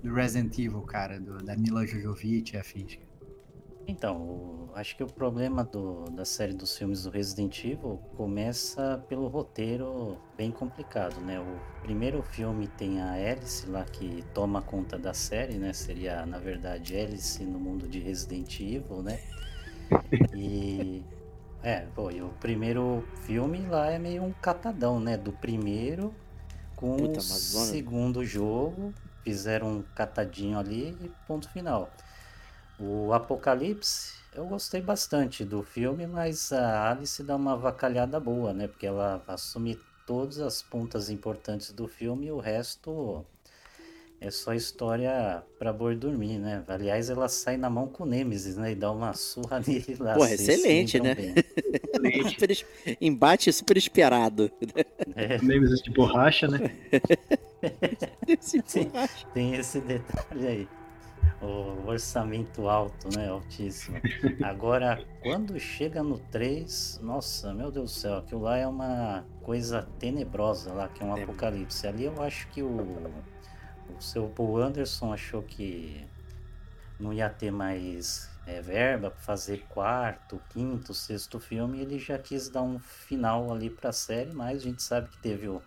do 0.04 0.14
Resident 0.14 0.58
Evil, 0.58 0.82
cara? 0.82 1.20
Do, 1.20 1.38
da 1.38 1.56
Mila 1.56 1.86
Jojovic 1.86 2.56
e 2.56 2.58
afins. 2.58 2.96
cara? 2.96 3.09
Então, 3.90 4.72
acho 4.76 4.96
que 4.96 5.04
o 5.04 5.08
problema 5.12 5.64
do- 5.64 6.06
da 6.12 6.24
série 6.24 6.54
dos 6.54 6.78
filmes 6.78 7.04
do 7.04 7.10
Resident 7.10 7.64
Evil 7.66 7.98
começa 8.14 9.04
pelo 9.08 9.28
roteiro 9.28 10.24
bem 10.36 10.52
complicado, 10.52 11.22
né? 11.22 11.40
O 11.42 11.66
primeiro 11.82 12.22
filme 12.22 12.68
tem 12.68 13.02
a 13.02 13.14
Alice 13.14 13.68
lá 13.68 13.84
que 13.86 14.24
toma 14.34 14.62
conta 14.62 14.98
da 15.00 15.14
série, 15.14 15.58
né? 15.58 15.74
Seria, 15.74 16.26
na 16.26 16.40
verdade, 16.40 16.96
Alice 16.96 17.44
no 17.46 17.60
mundo 17.60 17.88
de 17.90 18.00
Resident 18.00 18.60
Evil, 18.60 19.02
né? 19.02 19.22
E... 20.32 21.06
É, 21.62 21.88
pô, 21.88 22.12
e 22.12 22.22
o 22.22 22.34
primeiro 22.36 23.10
filme 23.26 23.66
lá 23.68 23.92
é 23.92 24.00
meio 24.00 24.24
um 24.24 24.34
catadão, 24.34 25.00
né? 25.00 25.18
Do 25.18 25.34
primeiro 25.34 26.16
com 26.76 26.96
Puta, 26.96 27.20
o 27.20 27.24
segundo 27.24 28.24
jogo, 28.26 28.96
fizeram 29.24 29.80
um 29.80 29.84
catadinho 29.96 30.60
ali 30.60 30.98
e 31.06 31.10
ponto 31.28 31.50
final. 31.50 31.96
O 32.80 33.12
Apocalipse, 33.14 34.14
eu 34.34 34.46
gostei 34.46 34.82
bastante 34.82 35.44
do 35.44 35.62
filme, 35.64 36.08
mas 36.08 36.52
a 36.54 36.92
Alice 36.92 37.22
dá 37.24 37.36
uma 37.36 37.58
vacalhada 37.58 38.20
boa, 38.20 38.54
né? 38.54 38.68
Porque 38.68 38.86
ela 38.88 39.22
assume 39.28 39.78
todas 40.08 40.40
as 40.40 40.62
pontas 40.62 41.10
importantes 41.10 41.72
do 41.74 41.88
filme 41.88 42.28
e 42.28 42.32
o 42.32 42.40
resto 42.40 43.26
é 44.22 44.32
só 44.32 44.54
história 44.54 45.44
pra 45.58 45.72
boi 45.74 45.96
dormir, 45.96 46.38
né? 46.40 46.64
Aliás, 46.68 47.10
ela 47.10 47.28
sai 47.28 47.58
na 47.58 47.70
mão 47.70 47.88
com 47.88 48.04
o 48.04 48.06
Nemesis, 48.06 48.56
né? 48.56 48.72
E 48.72 48.76
dá 48.76 48.92
uma 48.92 49.14
surra 49.14 49.60
nele 49.66 49.96
lá. 50.00 50.18
Se 50.20 50.34
excelente, 50.34 51.00
né? 51.02 51.16
es- 52.50 52.66
Embate 53.02 53.52
super 53.52 53.76
esperado. 53.78 54.50
É, 55.16 55.38
Memes 55.44 55.82
de 55.82 55.92
borracha, 55.92 56.48
né? 56.48 56.60
Sim. 58.40 58.90
tem 59.34 59.56
esse 59.56 59.82
detalhe 59.82 60.48
aí. 60.48 60.68
O 61.42 61.88
orçamento 61.88 62.68
alto, 62.68 63.08
né? 63.18 63.30
Altíssimo. 63.30 63.98
Agora, 64.44 65.02
quando 65.22 65.58
chega 65.58 66.04
no 66.04 66.20
3, 66.20 67.00
nossa, 67.02 67.54
meu 67.54 67.72
Deus 67.72 67.94
do 67.94 68.00
céu, 68.00 68.18
aquilo 68.18 68.42
lá 68.42 68.58
é 68.58 68.68
uma 68.68 69.26
coisa 69.42 69.88
tenebrosa 70.00 70.74
lá, 70.74 70.90
que 70.90 71.02
é 71.02 71.06
um 71.06 71.16
É. 71.18 71.24
apocalipse. 71.24 71.88
Ali 71.88 72.04
eu 72.04 72.22
acho 72.22 72.48
que 72.50 72.62
o, 72.62 72.70
o 72.70 74.02
seu 74.02 74.28
Paul 74.28 74.58
Anderson 74.62 75.14
achou 75.14 75.42
que 75.42 76.06
não 77.00 77.14
ia 77.14 77.30
ter 77.30 77.52
mais 77.52 78.30
é, 78.46 78.62
verba 78.62 79.10
para 79.10 79.20
fazer 79.22 79.64
quarto, 79.70 80.42
quinto, 80.50 80.94
sexto 80.94 81.40
filme, 81.40 81.80
ele 81.80 81.98
já 81.98 82.18
quis 82.18 82.50
dar 82.50 82.64
um 82.64 82.80
final 82.80 83.52
ali 83.54 83.70
para 83.70 83.92
a 83.92 83.94
série, 83.94 84.34
mas 84.34 84.58
a 84.58 84.64
gente 84.66 84.84
sabe 84.84 85.08
que 85.10 85.18
teve 85.20 85.48
o, 85.48 85.62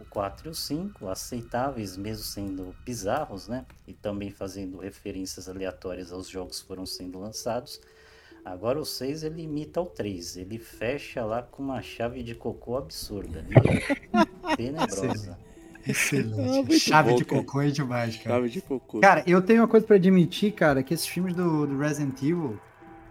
o 0.00 0.04
4 0.06 0.48
e 0.48 0.50
o 0.50 0.54
5 0.54 1.08
aceitáveis, 1.08 1.96
mesmo 1.96 2.24
sendo 2.24 2.74
bizarros, 2.84 3.48
né? 3.48 3.64
E 3.86 3.92
também 3.92 4.30
fazendo 4.30 4.78
referências 4.78 5.48
aleatórias 5.48 6.10
aos 6.12 6.28
jogos 6.28 6.60
que 6.60 6.66
foram 6.68 6.86
sendo 6.86 7.18
lançados. 7.18 7.80
Agora 8.44 8.80
o 8.80 8.84
6 8.86 9.22
ele 9.24 9.42
imita 9.42 9.80
o 9.80 9.86
3, 9.86 10.38
ele 10.38 10.58
fecha 10.58 11.24
lá 11.24 11.42
com 11.42 11.62
uma 11.62 11.82
chave 11.82 12.22
de 12.22 12.34
cocô 12.34 12.78
absurda, 12.78 13.42
né? 13.42 13.54
tenebrosa. 14.56 15.38
Ah, 15.38 15.90
Excelente. 15.90 16.36
muito 16.36 16.78
Chave 16.78 17.10
bom, 17.10 17.16
de 17.16 17.24
cara. 17.24 17.42
cocô 17.42 17.60
é 17.62 17.68
demais, 17.70 18.16
cara. 18.16 18.36
Chave 18.36 18.48
de 18.50 18.60
cocô. 18.62 19.00
Cara, 19.00 19.22
eu 19.26 19.42
tenho 19.42 19.60
uma 19.60 19.68
coisa 19.68 19.86
pra 19.86 19.96
admitir, 19.96 20.52
cara, 20.52 20.82
que 20.82 20.94
esses 20.94 21.06
filmes 21.06 21.34
do, 21.34 21.66
do 21.66 21.78
Resident 21.78 22.16
Evil, 22.22 22.58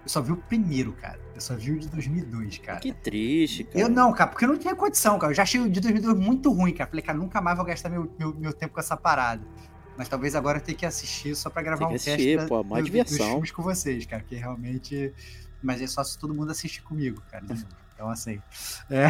eu 0.04 0.10
só 0.10 0.22
vi 0.22 0.32
o 0.32 0.38
primeiro, 0.38 0.94
cara. 0.94 1.19
Eu 1.40 1.42
só 1.42 1.56
vi 1.56 1.72
o 1.72 1.80
de 1.80 1.88
2002, 1.88 2.58
cara. 2.58 2.80
Que 2.80 2.92
triste, 2.92 3.64
cara. 3.64 3.80
Eu 3.80 3.88
não, 3.90 4.12
cara, 4.14 4.30
porque 4.30 4.44
eu 4.44 4.50
não 4.50 4.58
tinha 4.58 4.76
condição, 4.76 5.18
cara. 5.18 5.32
Eu 5.32 5.36
já 5.36 5.44
achei 5.44 5.62
o 5.62 5.70
de 5.70 5.80
2002 5.80 6.18
muito 6.20 6.52
ruim, 6.52 6.74
cara. 6.74 6.90
Falei, 6.90 7.02
cara, 7.02 7.18
nunca 7.18 7.40
mais 7.40 7.56
vou 7.56 7.66
gastar 7.66 7.88
meu, 7.90 8.12
meu, 8.20 8.36
meu 8.36 8.52
tempo 8.54 8.74
com 8.74 8.80
essa 8.82 8.98
parada. 8.98 9.42
Mas 9.98 10.10
talvez 10.10 10.36
agora 10.36 10.58
eu 10.58 10.62
tenha 10.62 10.78
que 10.78 10.86
assistir 10.86 11.36
só 11.36 11.50
pra 11.50 11.62
gravar 11.62 11.80
Tem 11.80 11.88
que 11.88 11.94
um 11.94 11.96
assistir, 11.96 12.36
teste 12.36 12.50
pô, 12.50 12.64
mó 12.64 12.76
do- 12.78 12.84
diversão. 12.84 13.18
dos 13.18 13.28
filmes 13.28 13.52
com 13.52 13.64
vocês, 13.64 14.06
cara. 14.06 14.22
Que 14.22 14.36
realmente... 14.36 15.14
Mas 15.64 15.82
é 15.82 15.88
só 15.88 16.04
se 16.04 16.18
todo 16.20 16.34
mundo 16.34 16.52
assistir 16.52 16.82
comigo, 16.84 17.22
cara. 17.32 17.44
novo. 17.48 17.66
Então, 17.96 18.10
assim... 18.10 18.42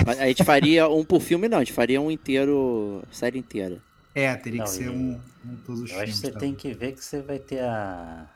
Mas 0.05 0.19
A 0.19 0.25
gente 0.27 0.43
faria 0.43 0.87
um 0.87 1.03
por 1.03 1.21
filme, 1.21 1.47
não. 1.49 1.57
A 1.57 1.63
gente 1.63 1.73
faria 1.73 1.99
um 2.01 2.09
inteiro, 2.11 3.03
série 3.11 3.37
inteira. 3.39 3.81
É, 4.15 4.35
teria 4.35 4.59
Não, 4.59 4.65
que 4.65 4.71
ser 4.71 4.89
um, 4.89 5.19
um 5.45 5.55
todos 5.65 5.81
os 5.81 5.91
Eu 5.91 5.97
acho 5.99 6.05
que 6.05 6.11
filmes. 6.11 6.17
você 6.19 6.31
tá? 6.31 6.39
tem 6.39 6.53
que 6.55 6.73
ver 6.73 6.91
que 6.93 7.03
você 7.03 7.21
vai 7.21 7.37
ter 7.39 7.59
a, 7.61 8.27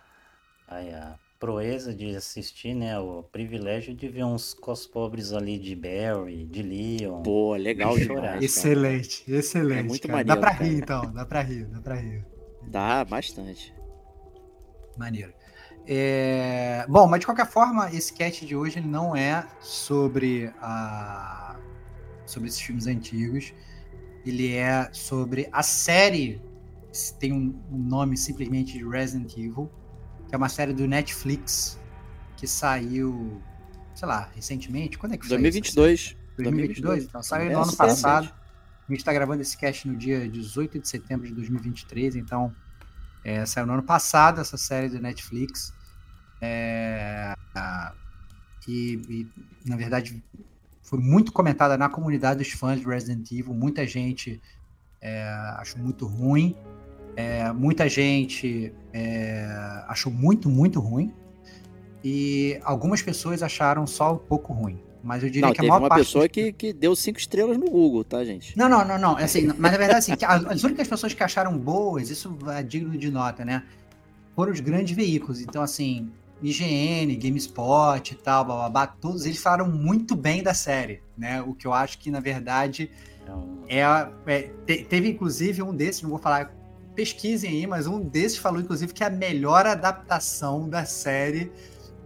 a, 0.68 0.76
a 0.78 1.16
proeza 1.44 1.94
de 1.94 2.16
assistir, 2.16 2.74
né? 2.74 2.98
O 2.98 3.22
privilégio 3.22 3.94
de 3.94 4.08
ver 4.08 4.24
uns 4.24 4.54
cos 4.54 4.88
pobres 4.88 5.34
ali 5.34 5.60
de 5.60 5.76
Barry, 5.76 6.46
de 6.46 6.64
Leon. 6.64 7.22
Pô, 7.22 7.54
legal 7.58 8.00
Chorar. 8.00 8.42
Excelente, 8.42 9.26
excelente. 9.28 9.80
É 9.80 9.84
muito 9.84 10.08
cara. 10.08 10.24
Dá 10.24 10.36
maneiro, 10.36 10.40
pra 10.40 10.54
cara. 10.54 10.64
rir, 10.64 10.78
então. 10.78 11.12
Dá 11.12 11.26
pra 11.26 11.42
rir, 11.42 11.66
dá 11.66 11.82
pra 11.82 11.96
rir. 11.96 12.26
Dá 12.66 13.04
bastante. 13.04 13.76
Maneiro. 14.98 15.34
É, 15.86 16.86
Bom, 16.88 17.08
mas 17.08 17.20
de 17.20 17.26
qualquer 17.26 17.48
forma, 17.48 17.94
esse 17.94 18.14
cast 18.14 18.46
de 18.46 18.56
hoje 18.56 18.80
não 18.80 19.14
é 19.14 19.46
sobre 19.60 20.50
a 20.62 21.60
sobre 22.26 22.48
esses 22.48 22.62
filmes 22.62 22.88
antigos. 22.88 23.54
Ele 24.26 24.56
é 24.56 24.88
sobre 24.94 25.50
a 25.52 25.62
série. 25.62 26.42
que 26.90 27.14
Tem 27.20 27.34
um, 27.34 27.54
nome 27.70 28.16
simplesmente 28.16 28.78
de 28.78 28.88
Resident 28.88 29.34
Evil, 29.34 29.70
é 30.34 30.38
uma 30.38 30.50
série 30.50 30.74
do 30.74 30.88
Netflix 30.88 31.80
que 32.36 32.48
saiu, 32.48 33.40
sei 33.94 34.08
lá, 34.08 34.30
recentemente. 34.36 34.98
Quando 34.98 35.14
é 35.14 35.18
que 35.18 35.26
essa 35.26 35.36
série? 35.36 35.44
2022. 35.44 36.18
2022? 36.38 37.04
Então, 37.06 37.22
saiu 37.22 37.52
É, 37.52 37.54
no 37.54 37.62
ano 37.62 37.76
passado. 37.76 38.34
A 38.90 38.92
gente 38.92 39.00
está 39.00 39.14
gravando 39.14 39.42
esse 39.42 39.56
cast 39.56 39.88
no 39.88 39.96
dia 39.96 40.28
18 40.28 40.80
de 40.80 40.88
setembro 40.90 41.28
de 41.28 41.34
2023, 41.36 42.16
então 42.16 42.54
é, 43.24 43.46
saiu 43.46 43.66
no 43.66 43.74
ano 43.74 43.84
passado 43.84 44.42
essa 44.42 44.58
série 44.58 44.90
do 44.90 45.00
Netflix. 45.00 45.74
É, 46.42 47.36
e, 48.68 49.00
e, 49.08 49.28
na 49.66 49.78
verdade, 49.78 50.22
foi 50.82 51.00
muito 51.00 51.32
comentada 51.32 51.78
na 51.78 51.88
comunidade 51.88 52.40
dos 52.40 52.52
fãs 52.52 52.80
de 52.80 52.86
Resident 52.86 53.32
Evil. 53.32 53.54
Muita 53.54 53.86
gente 53.86 54.42
é, 55.00 55.24
achou 55.58 55.80
muito 55.80 56.06
ruim. 56.08 56.58
É, 57.16 57.52
muita 57.54 57.88
gente 57.88 58.74
é, 58.92 59.46
achou 59.88 60.12
muito, 60.12 60.50
muito 60.50 60.80
ruim. 60.80 61.12
E 62.04 62.60
algumas 62.64 63.02
pessoas 63.02 63.42
acharam 63.42 63.88
só 63.88 64.14
um 64.14 64.18
pouco 64.18 64.52
ruim. 64.54 64.80
Mas 65.04 65.24
eu 65.24 65.30
diria 65.30 65.48
Não, 65.48 65.54
que 65.54 65.60
a 65.60 65.64
teve 65.64 65.70
maior 65.70 65.82
uma 65.82 65.90
parte 65.90 66.06
pessoa 66.06 66.24
das 66.24 66.32
que, 66.32 66.54
que 66.54 66.74
deu 66.74 66.96
cinco 66.96 67.20
estrelas 67.20 67.58
no 67.58 67.70
Google, 67.70 68.04
tá, 68.04 68.24
gente? 68.24 68.58
não, 68.58 68.70
não, 68.70 68.86
não, 68.86 68.98
não. 68.98 69.20
é 69.20 69.24
Assim, 69.24 69.48
mas 69.58 69.72
na 69.72 69.78
verdade, 69.78 70.00
assim, 70.00 70.14
as, 70.26 70.46
as 70.46 70.64
únicas 70.64 70.88
pessoas 70.88 71.14
que 71.14 71.24
acharam 71.24 71.58
boas, 71.58 72.10
isso 72.10 72.38
é 72.48 72.64
digno 72.64 72.98
de 72.98 73.10
nota, 73.12 73.44
né? 73.44 73.64
Foram 74.36 74.52
os 74.52 74.60
grandes 74.60 74.96
veículos. 74.96 75.42
Então, 75.42 75.62
assim, 75.62 76.12
IGN, 76.42 77.16
GameSpot 77.16 78.12
e 78.12 78.16
tal, 78.16 78.46
blá, 78.46 78.56
blá, 78.56 78.70
blá, 78.70 78.88
todos 78.88 79.26
eles 79.26 79.38
falaram 79.40 79.70
muito 79.70 80.16
bem 80.16 80.44
da 80.44 80.54
série, 80.54 81.02
né? 81.18 81.42
O 81.42 81.54
que 81.54 81.68
eu 81.68 81.74
acho 81.74 82.00
que, 82.00 82.12
na 82.12 82.20
verdade, 82.20 82.90
é, 83.68 83.82
é, 84.28 84.42
te- 84.66 84.84
teve 84.86 85.10
inclusive 85.10 85.62
um 85.64 85.74
desses, 85.76 86.02
não 86.02 86.10
vou 86.10 86.20
falar, 86.20 86.52
pesquisem 86.94 87.50
aí, 87.52 87.68
mas 87.68 87.88
um 87.88 88.00
desses 88.00 88.38
falou 88.38 88.60
inclusive 88.62 88.94
que 88.94 89.04
é 89.04 89.08
a 89.08 89.10
melhor 89.10 89.66
adaptação 89.66 90.68
da 90.70 90.86
série 90.86 91.52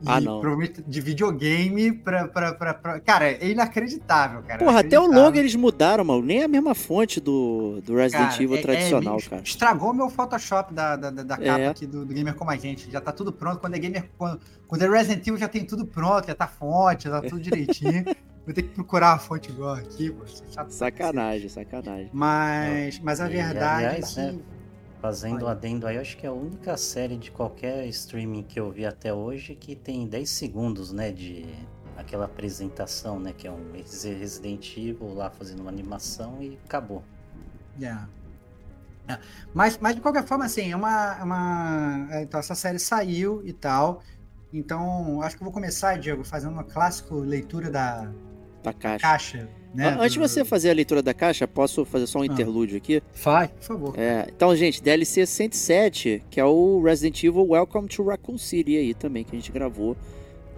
Ah, 0.05 0.21
não. 0.21 0.41
de 0.87 1.01
videogame 1.01 1.91
pra, 1.91 2.27
pra, 2.27 2.53
pra, 2.53 2.73
pra- 2.73 2.99
Cara, 2.99 3.29
é 3.31 3.47
inacreditável, 3.49 4.43
cara. 4.43 4.59
Porra, 4.63 4.81
até 4.81 4.99
o 4.99 5.07
logo 5.07 5.37
eles 5.37 5.55
mudaram, 5.55 6.03
mano. 6.05 6.21
Nem 6.21 6.43
a 6.43 6.47
mesma 6.47 6.75
fonte 6.75 7.19
do, 7.19 7.81
do 7.83 7.95
Resident 7.95 8.29
Cara, 8.31 8.43
Evil 8.43 8.57
é- 8.57 8.61
tradicional, 8.61 9.17
é, 9.17 9.21
cara. 9.29 9.41
Estragou 9.43 9.93
meu 9.93 10.09
Photoshop 10.09 10.71
da, 10.73 10.95
da, 10.95 11.09
da- 11.09 11.23
da 11.23 11.35
É. 11.35 11.45
capa 11.45 11.69
aqui 11.71 11.87
do, 11.87 12.05
do 12.05 12.13
Gamer 12.13 12.35
Como 12.35 12.51
a 12.51 12.55
Gente. 12.57 12.91
Já 12.91 13.01
tá 13.01 13.11
tudo 13.11 13.31
pronto. 13.33 13.59
Quando 13.59 13.73
é 13.75 13.79
Gamer. 13.79 14.07
Quando, 14.17 14.39
quando 14.67 14.81
é 14.83 14.87
Resident 14.89 15.21
Evil 15.25 15.37
já 15.39 15.47
tem 15.47 15.65
tudo 15.65 15.85
pronto, 15.85 16.27
já 16.27 16.35
tá 16.35 16.47
fonte, 16.47 17.05
já 17.05 17.19
tá 17.19 17.27
tudo 17.27 17.41
direitinho. 17.41 18.05
Vou 18.45 18.53
ter 18.53 18.61
que 18.61 18.69
procurar 18.69 19.11
uma 19.13 19.19
fonte 19.19 19.49
igual 19.49 19.73
aqui, 19.73 20.09
pô. 20.09 20.23
é. 20.23 20.65
Sacanagem, 20.69 21.49
sacanagem. 21.49 22.09
Mas, 22.13 22.97
mas 22.99 23.19
a 23.19 23.27
verdade 23.27 23.97
é 23.97 24.01
que. 24.01 24.39
Fazendo 25.01 25.43
Olha. 25.45 25.51
adendo 25.51 25.85
aí, 25.87 25.95
eu 25.95 26.01
acho 26.01 26.17
que 26.17 26.25
é 26.25 26.29
a 26.29 26.33
única 26.33 26.75
série 26.75 27.17
de 27.17 27.29
qualquer 27.31 27.85
streaming 27.87 28.43
que 28.43 28.59
eu 28.59 28.71
vi 28.71 28.85
até 28.85 29.13
hoje 29.13 29.55
que 29.55 29.75
tem 29.75 30.07
10 30.07 30.29
segundos, 30.29 30.91
né, 30.91 31.11
de 31.11 31.45
aquela 31.95 32.25
apresentação, 32.25 33.19
né, 33.19 33.31
que 33.31 33.47
é 33.47 33.51
um 33.51 33.71
Res- 33.71 34.03
Resident 34.03 34.75
Evil 34.75 35.13
lá 35.13 35.29
fazendo 35.29 35.59
uma 35.61 35.69
animação 35.69 36.41
e 36.41 36.57
acabou. 36.65 37.03
Yeah. 37.79 38.09
É. 39.07 39.19
Mas, 39.53 39.77
mas 39.77 39.95
de 39.95 40.01
qualquer 40.01 40.25
forma, 40.25 40.45
assim, 40.45 40.71
é 40.71 40.75
uma, 40.75 41.17
é 41.19 41.23
uma. 41.23 42.07
é, 42.11 42.23
Então, 42.23 42.39
essa 42.39 42.55
série 42.55 42.79
saiu 42.79 43.41
e 43.45 43.53
tal. 43.53 44.01
Então, 44.51 45.21
acho 45.21 45.35
que 45.37 45.43
eu 45.43 45.45
vou 45.45 45.53
começar, 45.53 45.97
Diego, 45.97 46.23
fazendo 46.23 46.53
uma 46.53 46.63
clássica 46.63 47.13
leitura 47.15 47.69
da 47.69 48.11
Da 48.63 48.73
caixa. 48.73 49.07
caixa. 49.07 49.49
Né? 49.77 49.89
An- 49.89 49.97
Antes 49.99 50.13
de 50.13 50.19
do- 50.19 50.27
você 50.27 50.43
fazer 50.43 50.71
a 50.71 50.73
leitura 50.73 51.03
da 51.03 51.13
caixa, 51.13 51.47
posso 51.47 51.85
fazer 51.85 52.07
só 52.07 52.19
um 52.19 52.23
Ah. 52.23 52.25
interlúdio 52.25 52.77
aqui? 52.77 53.01
Faz, 53.13 53.51
por 53.51 53.63
favor. 53.63 53.93
É, 53.99 54.27
então, 54.35 54.55
gente, 54.55 54.81
DLC 54.81 55.25
107, 55.25 56.23
que 56.31 56.39
é 56.39 56.45
o 56.45 56.81
Resident 56.81 57.23
Evil 57.23 57.47
Welcome 57.49 57.87
to 57.87 58.03
Raccoon 58.03 58.37
City 58.39 58.75
aí 58.75 58.93
também, 58.95 59.23
que 59.23 59.35
a 59.35 59.39
gente 59.39 59.51
gravou, 59.51 59.95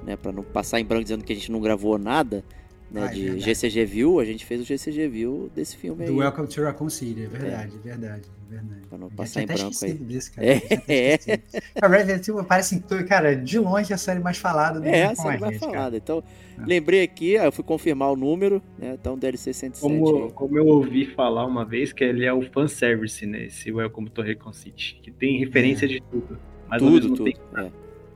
né? 0.05 0.15
Pra 0.15 0.31
não 0.31 0.41
passar 0.43 0.79
em 0.79 0.85
branco 0.85 1.03
dizendo 1.03 1.23
que 1.23 1.33
a 1.33 1.35
gente 1.35 1.51
não 1.51 1.59
gravou 1.59 1.97
nada, 1.97 2.43
né? 2.89 3.01
Ah, 3.03 3.05
é 3.05 3.13
de 3.13 3.21
verdade. 3.23 3.41
GCG 3.43 3.85
View, 3.85 4.19
a 4.21 4.25
gente 4.25 4.45
fez 4.45 4.61
o 4.61 4.63
GCG 4.63 5.07
View 5.09 5.51
desse 5.53 5.75
filme 5.75 6.03
aí. 6.03 6.09
Do 6.09 6.17
Welcome 6.19 6.47
to 6.47 6.61
Raccoon 6.63 6.89
City, 6.89 7.23
é 7.23 7.27
verdade, 7.27 7.73
é 7.75 7.87
verdade, 7.89 8.21
é 8.49 8.53
verdade. 8.55 8.81
Pra 8.89 8.97
não 8.97 9.09
passar 9.09 9.43
em 9.43 9.45
branco 9.45 9.71
aí. 9.83 9.93
desse, 9.93 10.31
cara. 10.31 10.47
É, 10.47 10.55
esquecido. 11.15 11.63
Cara, 11.75 11.97
Resident 11.97 12.27
Evil 12.27 12.43
parece, 12.45 12.79
cara, 13.07 13.35
de 13.35 13.59
longe 13.59 13.93
a 13.93 13.97
série 13.97 14.19
mais 14.19 14.37
falada 14.37 14.79
do 14.79 14.87
É, 14.87 15.03
a 15.05 15.15
série 15.15 15.39
mais 15.39 15.53
gente, 15.53 15.59
falada. 15.59 15.97
Então, 15.97 16.23
É. 16.25 16.48
lembrei 16.65 17.03
aqui, 17.03 17.37
aí 17.37 17.45
eu 17.45 17.51
fui 17.51 17.63
confirmar 17.63 18.11
o 18.11 18.15
número, 18.15 18.61
né? 18.77 18.95
Então, 18.99 19.17
DLC 19.17 19.53
107 19.53 19.81
Como, 19.81 20.31
como 20.31 20.57
eu 20.57 20.65
ouvi 20.67 21.05
falar 21.05 21.45
uma 21.45 21.63
vez, 21.65 21.91
que 21.93 22.03
ele 22.03 22.25
é 22.25 22.33
o 22.33 22.41
fanservice, 22.51 23.25
né? 23.25 23.45
Esse 23.45 23.71
Welcome 23.71 24.09
to 24.09 24.21
Raccoon 24.21 24.53
City. 24.53 24.99
Que 25.01 25.11
tem 25.11 25.39
referência 25.39 25.87
de 25.87 26.01
tudo. 26.01 26.37
Mas 26.67 26.81
Tudo, 26.81 27.07
tudo. 27.09 27.23
tempo, 27.25 27.39
é. 27.57 27.71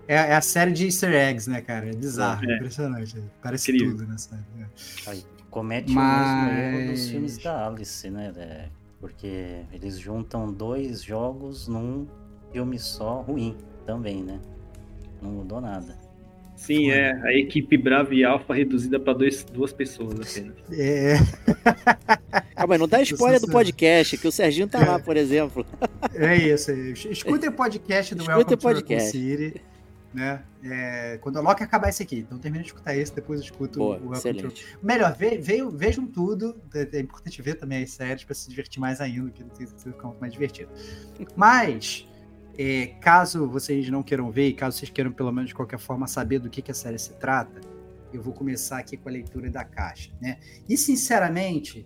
É, 0.08 0.16
é 0.16 0.36
a 0.36 0.42
série 0.42 0.72
de 0.74 0.86
easter 0.86 1.14
eggs, 1.14 1.50
né, 1.50 1.62
cara? 1.62 1.90
É 1.90 1.94
bizarro, 1.94 2.50
É. 2.50 2.56
impressionante. 2.56 3.16
Parece 3.42 3.72
Incrível. 3.72 3.98
tudo 3.98 4.08
nessa 4.12 4.30
série. 4.30 4.42
é. 4.62 5.10
Aí 5.10 5.24
comete 5.50 5.92
Mas- 5.92 6.28
o 6.28 6.54
mesmo 6.54 6.60
erro 6.80 6.92
dos 6.92 7.10
filmes 7.10 7.38
da 7.38 7.68
Alice, 7.68 8.10
né? 8.10 8.34
é, 8.38 8.66
porque 9.00 9.62
eles 9.72 9.98
juntam 10.00 10.52
dois 10.52 11.02
jogos 11.04 11.68
num 11.68 12.06
filme 12.52 12.78
só 12.78 13.22
ruim 13.22 13.56
também, 13.86 14.22
né? 14.24 14.40
Não 15.22 15.32
mudou 15.32 15.60
nada. 15.62 15.98
Sim, 16.56 16.92
é 16.92 17.12
a 17.24 17.34
equipe 17.34 17.78
Brava 17.78 18.14
e 18.14 18.24
Alpha 18.24 18.54
reduzida 18.54 19.00
para 19.00 19.14
duas 19.14 19.74
pessoas 19.74 20.14
apenas. 20.14 20.56
É, 20.72 21.16
Calma 22.56 22.76
aí, 22.76 22.80
não 22.80 22.88
dá 22.88 23.02
spoiler 23.02 23.42
do 23.42 23.48
podcast, 23.48 24.18
que 24.18 24.28
o 24.28 24.32
Serginho 24.32 24.68
tá 24.68 24.80
lá, 24.80 25.00
por 25.00 25.18
exemplo. 25.18 25.66
é 26.16 26.38
isso 26.38 26.72
aí. 26.72 26.94
Escutem 26.94 27.50
o 27.50 27.52
podcast 27.52 28.16
do 28.16 28.22
Escutem 28.22 28.38
Welcome 28.38 28.54
o 28.54 28.58
to 28.58 28.68
Raccoon 28.68 28.76
podcast. 28.76 29.12
City. 29.12 29.62
Né? 30.14 30.44
É, 30.64 31.18
quando 31.22 31.38
o 31.38 31.42
Loki 31.42 31.64
acabar 31.64 31.90
esse 31.90 32.04
aqui. 32.04 32.20
Então 32.20 32.38
termina 32.38 32.64
de 32.64 32.70
escutar 32.70 32.96
esse, 32.96 33.14
depois 33.14 33.40
eu 33.40 33.46
escuto 33.46 33.80
Boa, 33.80 33.98
o 33.98 34.10
Welcome 34.10 34.22
to 34.22 34.48
excelente. 34.48 34.78
Melhor, 34.82 35.16
ve, 35.18 35.38
veio, 35.40 35.72
vejam 35.72 36.06
tudo. 36.06 36.56
É, 36.74 36.98
é 36.98 37.00
importante 37.00 37.42
ver 37.42 37.56
também 37.56 37.84
as 37.84 37.92
séries 37.92 38.24
para 38.24 38.36
se 38.36 38.50
divertir 38.50 38.80
mais 38.80 39.02
ainda, 39.02 39.32
que 39.32 39.44
tem 39.44 39.68
que 39.68 39.74
ficar 39.74 40.14
mais 40.22 40.32
divertido. 40.32 40.70
Mas, 41.36 42.08
é, 42.58 42.88
caso 43.02 43.48
vocês 43.48 43.90
não 43.90 44.04
queiram 44.04 44.32
ver, 44.32 44.50
e 44.50 44.54
caso 44.54 44.78
vocês 44.78 44.92
queiram 44.92 45.12
pelo 45.12 45.32
menos 45.32 45.50
de 45.50 45.56
qualquer 45.56 45.80
forma 45.80 46.08
saber 46.08 46.40
do 46.40 46.50
que, 46.50 46.62
que 46.62 46.72
a 46.72 46.76
série 46.76 47.00
se 47.00 47.14
trata, 47.14 47.62
eu 48.14 48.22
vou 48.22 48.34
começar 48.34 48.78
aqui 48.78 48.96
com 48.96 49.10
a 49.10 49.12
leitura 49.12 49.50
da 49.50 49.64
caixa. 49.64 50.12
Né? 50.22 50.38
E 50.70 50.78
sinceramente, 50.78 51.86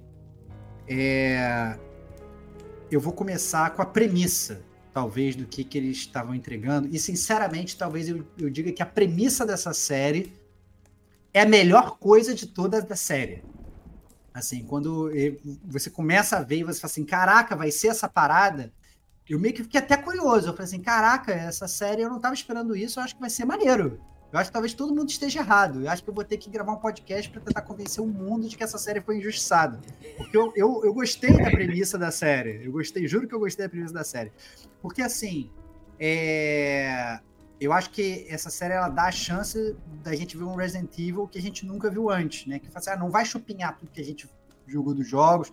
é, 0.87 1.77
eu 2.91 2.99
vou 2.99 3.13
começar 3.13 3.69
com 3.71 3.81
a 3.81 3.85
premissa, 3.85 4.61
talvez, 4.93 5.35
do 5.35 5.45
que, 5.45 5.63
que 5.63 5.77
eles 5.77 5.97
estavam 5.97 6.35
entregando. 6.35 6.89
E 6.91 6.99
sinceramente, 6.99 7.77
talvez 7.77 8.09
eu, 8.09 8.25
eu 8.37 8.49
diga 8.49 8.71
que 8.71 8.83
a 8.83 8.85
premissa 8.85 9.45
dessa 9.45 9.73
série 9.73 10.33
é 11.33 11.41
a 11.41 11.45
melhor 11.45 11.97
coisa 11.97 12.33
de 12.33 12.47
toda 12.47 12.79
a 12.79 12.95
série. 12.95 13.43
Assim, 14.33 14.63
quando 14.63 15.09
eh, 15.17 15.37
você 15.65 15.89
começa 15.89 16.37
a 16.37 16.43
ver 16.43 16.57
e 16.57 16.63
você 16.63 16.79
fala 16.79 16.91
assim, 16.91 17.05
caraca, 17.05 17.55
vai 17.55 17.71
ser 17.71 17.87
essa 17.87 18.07
parada, 18.07 18.71
eu 19.29 19.39
meio 19.39 19.53
que 19.53 19.63
fiquei 19.63 19.79
até 19.79 19.97
curioso. 19.97 20.47
Eu 20.47 20.53
falei 20.53 20.65
assim, 20.65 20.81
caraca, 20.81 21.31
essa 21.31 21.67
série 21.67 22.01
eu 22.01 22.09
não 22.09 22.19
tava 22.19 22.33
esperando 22.33 22.75
isso, 22.75 22.99
eu 22.99 23.03
acho 23.03 23.15
que 23.15 23.21
vai 23.21 23.29
ser 23.29 23.45
maneiro. 23.45 23.99
Eu 24.31 24.39
acho 24.39 24.49
que 24.49 24.53
talvez 24.53 24.73
todo 24.73 24.93
mundo 24.93 25.09
esteja 25.09 25.39
errado. 25.39 25.81
Eu 25.81 25.89
acho 25.89 26.03
que 26.03 26.09
eu 26.09 26.13
vou 26.13 26.23
ter 26.23 26.37
que 26.37 26.49
gravar 26.49 26.73
um 26.73 26.77
podcast 26.77 27.29
para 27.29 27.41
tentar 27.41 27.61
convencer 27.61 28.03
o 28.03 28.07
mundo 28.07 28.47
de 28.47 28.57
que 28.57 28.63
essa 28.63 28.77
série 28.77 28.99
foi 28.99 29.17
injustiçada. 29.17 29.79
Porque 30.17 30.35
eu, 30.35 30.51
eu, 30.55 30.81
eu 30.83 30.93
gostei 30.93 31.31
da 31.31 31.49
premissa 31.49 31.97
da 31.97 32.11
série. 32.11 32.65
Eu 32.65 32.71
gostei, 32.73 33.07
juro 33.07 33.27
que 33.27 33.33
eu 33.33 33.39
gostei 33.39 33.65
da 33.65 33.69
premissa 33.69 33.93
da 33.93 34.03
série. 34.03 34.33
Porque 34.81 35.01
assim, 35.01 35.49
é, 35.97 37.19
eu 37.59 37.71
acho 37.71 37.89
que 37.89 38.27
essa 38.29 38.49
série 38.49 38.73
ela 38.73 38.89
dá 38.89 39.05
a 39.05 39.11
chance 39.11 39.75
da 40.03 40.13
gente 40.13 40.35
ver 40.35 40.43
um 40.43 40.55
Resident 40.55 40.91
Evil 40.99 41.27
que 41.27 41.39
a 41.39 41.41
gente 41.41 41.65
nunca 41.65 41.89
viu 41.89 42.09
antes, 42.09 42.45
né? 42.45 42.59
Que 42.59 42.67
fala 42.67 42.79
assim, 42.79 42.89
ah, 42.89 42.97
não 42.97 43.09
vai 43.09 43.23
chupinhar 43.23 43.77
tudo 43.77 43.91
que 43.91 44.01
a 44.01 44.05
gente 44.05 44.29
jogou 44.67 44.93
dos 44.93 45.07
jogos. 45.07 45.51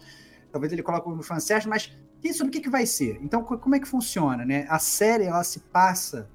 Talvez 0.51 0.73
ele 0.73 0.83
coloque 0.83 1.09
no 1.09 1.23
fanservice, 1.23 1.69
mas 1.69 1.93
tem 2.25 2.33
sobre 2.33 2.49
o 2.49 2.53
que, 2.53 2.61
que 2.61 2.71
vai 2.71 2.87
ser. 2.87 3.19
Então, 3.21 3.45
co- 3.45 3.59
como 3.59 3.75
é 3.75 3.79
que 3.79 3.87
funciona, 3.87 4.47
né? 4.47 4.65
A 4.71 4.79
série 4.79 5.25
ela 5.25 5.45
se 5.45 5.61
passa 5.61 6.27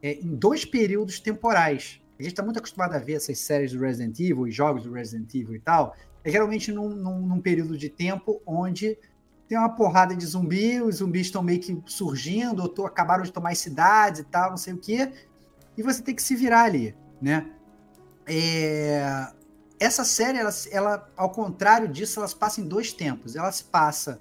é, 0.00 0.12
em 0.14 0.36
dois 0.36 0.64
períodos 0.64 1.18
temporais. 1.18 2.00
A 2.16 2.22
gente 2.22 2.30
está 2.30 2.44
muito 2.44 2.60
acostumado 2.60 2.94
a 2.94 2.98
ver 3.00 3.14
essas 3.14 3.36
séries 3.40 3.72
do 3.72 3.80
Resident 3.80 4.20
Evil 4.20 4.46
e 4.46 4.52
jogos 4.52 4.84
do 4.84 4.92
Resident 4.92 5.34
Evil 5.34 5.56
e 5.56 5.58
tal. 5.58 5.96
É 6.22 6.30
geralmente 6.30 6.70
num, 6.70 6.90
num, 6.90 7.26
num 7.26 7.40
período 7.40 7.76
de 7.76 7.88
tempo 7.88 8.40
onde 8.46 8.96
tem 9.48 9.58
uma 9.58 9.74
porrada 9.74 10.14
de 10.14 10.24
zumbi, 10.24 10.80
os 10.80 10.96
zumbis 10.98 11.22
estão 11.26 11.42
meio 11.42 11.58
que 11.58 11.82
surgindo, 11.86 12.62
ou 12.62 12.68
tô, 12.68 12.86
acabaram 12.86 13.24
de 13.24 13.32
tomar 13.32 13.56
cidades 13.56 14.20
e 14.20 14.24
tal, 14.24 14.50
não 14.50 14.56
sei 14.56 14.74
o 14.74 14.78
quê. 14.78 15.10
e 15.76 15.82
você 15.82 16.00
tem 16.00 16.14
que 16.14 16.22
se 16.22 16.36
virar 16.36 16.62
ali, 16.62 16.94
né? 17.20 17.50
É, 18.28 19.26
essa 19.80 20.04
série, 20.04 20.38
ela, 20.38 20.50
ela, 20.70 21.10
ao 21.16 21.30
contrário 21.30 21.88
disso, 21.88 22.20
ela 22.20 22.28
se 22.28 22.36
passa 22.36 22.60
em 22.60 22.64
dois 22.68 22.92
tempos. 22.92 23.34
Ela 23.34 23.50
se 23.50 23.64
passa 23.64 24.20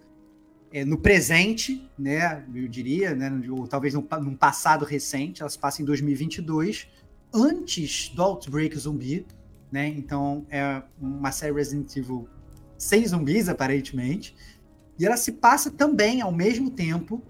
é, 0.72 0.86
no 0.86 0.98
presente, 0.98 1.90
né? 1.98 2.46
Eu 2.54 2.68
diria, 2.68 3.16
né? 3.16 3.32
Ou 3.50 3.68
talvez 3.68 3.94
num, 3.94 4.06
num 4.22 4.36
passado 4.36 4.86
recente. 4.86 5.42
Ela 5.42 5.50
se 5.50 5.58
passa 5.58 5.82
em 5.82 5.86
2022, 5.86 6.88
antes 7.34 8.10
do 8.10 8.22
Outbreak 8.22 8.78
Zumbi, 8.78 9.26
né? 9.72 9.88
Então 9.88 10.46
é 10.50 10.82
uma 11.00 11.32
série 11.32 11.54
Resident 11.54 11.96
Evil 11.96 12.28
sem 12.78 13.06
zumbis, 13.06 13.50
aparentemente. 13.50 14.36
E 14.98 15.06
ela 15.06 15.18
se 15.18 15.34
passa 15.34 15.72
também 15.72 16.22
ao 16.22 16.32
mesmo 16.32 16.70
tempo, 16.70 17.22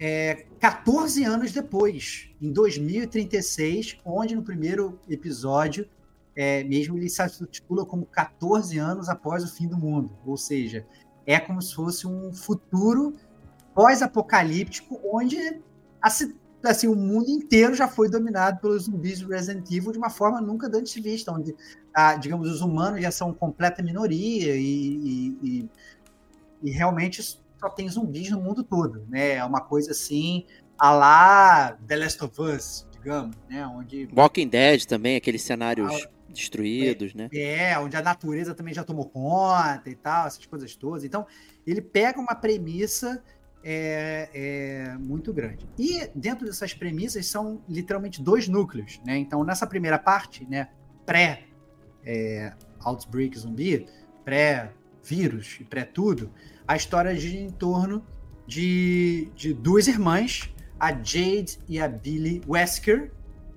é, 0.00 0.46
14 0.60 1.24
anos 1.24 1.52
depois, 1.52 2.30
em 2.40 2.52
2036, 2.52 3.98
onde 4.04 4.34
no 4.34 4.42
primeiro 4.42 4.98
episódio, 5.08 5.88
é, 6.36 6.62
mesmo 6.64 6.96
ele 6.96 7.08
se 7.08 7.20
articula 7.20 7.84
como 7.84 8.06
14 8.06 8.78
anos 8.78 9.08
após 9.08 9.42
o 9.42 9.48
fim 9.48 9.66
do 9.66 9.76
mundo. 9.76 10.16
Ou 10.24 10.36
seja, 10.36 10.86
é 11.28 11.38
como 11.38 11.60
se 11.60 11.74
fosse 11.74 12.06
um 12.06 12.32
futuro 12.32 13.14
pós-apocalíptico, 13.74 14.98
onde 15.04 15.60
assim, 16.00 16.88
o 16.88 16.96
mundo 16.96 17.28
inteiro 17.28 17.74
já 17.74 17.86
foi 17.86 18.08
dominado 18.08 18.60
pelos 18.60 18.84
zumbis 18.84 19.20
do 19.20 19.28
Resident 19.28 19.70
Evil 19.70 19.92
de 19.92 19.98
uma 19.98 20.08
forma 20.08 20.40
nunca 20.40 20.66
antes 20.66 20.94
vista, 20.94 21.30
onde, 21.30 21.54
ah, 21.94 22.16
digamos, 22.16 22.50
os 22.50 22.62
humanos 22.62 23.02
já 23.02 23.10
são 23.10 23.32
completa 23.34 23.82
minoria 23.82 24.56
e, 24.56 25.36
e, 25.42 25.68
e, 26.62 26.70
realmente 26.70 27.22
só 27.22 27.68
tem 27.68 27.88
zumbis 27.90 28.30
no 28.30 28.40
mundo 28.40 28.64
todo, 28.64 29.04
né? 29.08 29.34
É 29.34 29.44
uma 29.44 29.60
coisa 29.60 29.90
assim, 29.90 30.46
a 30.78 30.90
lá 30.90 31.78
The 31.86 31.96
Last 31.96 32.24
of 32.24 32.40
Us, 32.40 32.86
digamos, 32.90 33.36
né? 33.50 33.66
Onde... 33.66 34.08
Walking 34.16 34.48
Dead 34.48 34.86
também, 34.86 35.16
aqueles 35.16 35.42
cenários... 35.42 36.08
destruídos, 36.28 37.12
é, 37.14 37.18
né? 37.18 37.28
É, 37.32 37.78
onde 37.78 37.96
a 37.96 38.02
natureza 38.02 38.54
também 38.54 38.74
já 38.74 38.84
tomou 38.84 39.08
conta 39.08 39.88
e 39.88 39.94
tal, 39.94 40.26
essas 40.26 40.44
coisas 40.46 40.74
todas. 40.76 41.04
Então, 41.04 41.26
ele 41.66 41.80
pega 41.80 42.20
uma 42.20 42.34
premissa 42.34 43.22
é, 43.62 44.28
é, 44.32 44.98
muito 44.98 45.32
grande. 45.32 45.68
E 45.78 46.08
dentro 46.14 46.46
dessas 46.46 46.72
premissas 46.72 47.26
são 47.26 47.62
literalmente 47.68 48.22
dois 48.22 48.48
núcleos, 48.48 49.00
né? 49.04 49.16
Então, 49.16 49.44
nessa 49.44 49.66
primeira 49.66 49.98
parte, 49.98 50.46
né, 50.48 50.68
pré 51.04 51.44
é, 52.04 52.52
Outbreak 52.80 53.38
Zumbi, 53.38 53.86
pré-vírus 54.24 55.58
e 55.60 55.64
pré-tudo, 55.64 56.30
a 56.66 56.76
história 56.76 57.14
gira 57.16 57.42
em 57.42 57.50
torno 57.50 58.04
de, 58.46 59.30
de 59.34 59.52
duas 59.52 59.88
irmãs, 59.88 60.52
a 60.78 60.92
Jade 60.92 61.58
e 61.68 61.80
a 61.80 61.88
Billy 61.88 62.40
Wesker, 62.46 63.10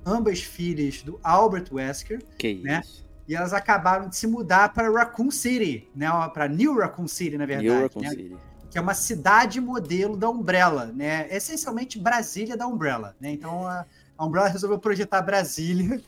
ambas 0.06 0.42
filhas 0.42 1.02
do 1.02 1.20
Albert 1.24 1.68
Wesker, 1.72 2.24
que 2.38 2.56
né? 2.56 2.82
Isso. 2.84 3.10
E 3.28 3.36
elas 3.36 3.54
acabaram 3.54 4.10
de 4.10 4.16
se 4.16 4.28
mudar 4.28 4.74
para 4.74 4.92
Raccoon 4.92 5.32
City, 5.32 5.90
né? 5.96 6.08
Para 6.34 6.48
New 6.48 6.78
Raccoon 6.78 7.08
City, 7.08 7.38
na 7.38 7.46
verdade. 7.46 7.70
New 7.70 7.82
Raccoon 7.84 8.02
né? 8.02 8.10
City. 8.10 8.38
Que 8.70 8.78
é 8.78 8.82
uma 8.82 8.94
cidade 8.94 9.62
modelo 9.62 10.18
da 10.18 10.30
Umbrella, 10.30 10.88
né? 10.88 11.28
Essencialmente 11.34 12.00
Brasília 12.00 12.58
da 12.58 12.68
Umbrella, 12.68 13.16
né? 13.20 13.32
Então 13.32 13.66
a, 13.68 13.86
a 14.18 14.26
Umbrella 14.26 14.50
resolveu 14.50 14.80
projetar 14.80 15.22
Brasília, 15.22 16.02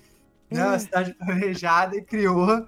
né? 0.49 0.65
Uma 0.65 0.79
cidade 0.79 1.13
planejada 1.13 1.95
e 1.95 2.01
criou 2.01 2.67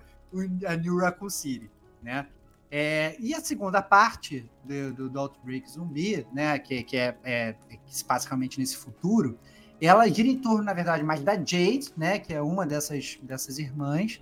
a 0.65 0.75
New 0.75 0.97
Raccoon 0.97 1.29
City, 1.29 1.69
né? 2.01 2.27
É, 2.71 3.15
e 3.19 3.33
a 3.33 3.41
segunda 3.41 3.81
parte 3.81 4.49
do, 4.63 4.93
do, 4.93 5.09
do 5.09 5.19
Outbreak 5.19 5.69
Zumbi, 5.69 6.25
né? 6.33 6.57
Que, 6.59 6.83
que 6.83 6.97
é, 6.97 7.17
é 7.23 7.55
que 7.85 7.95
se 7.95 8.03
passa 8.03 8.27
realmente 8.27 8.59
nesse 8.59 8.77
futuro, 8.77 9.37
ela 9.81 10.07
gira 10.07 10.27
em 10.27 10.37
torno, 10.37 10.63
na 10.63 10.73
verdade, 10.73 11.03
mais 11.03 11.21
da 11.21 11.35
Jade, 11.35 11.91
né, 11.97 12.19
que 12.19 12.33
é 12.33 12.41
uma 12.41 12.65
dessas, 12.65 13.19
dessas 13.21 13.59
irmãs, 13.59 14.21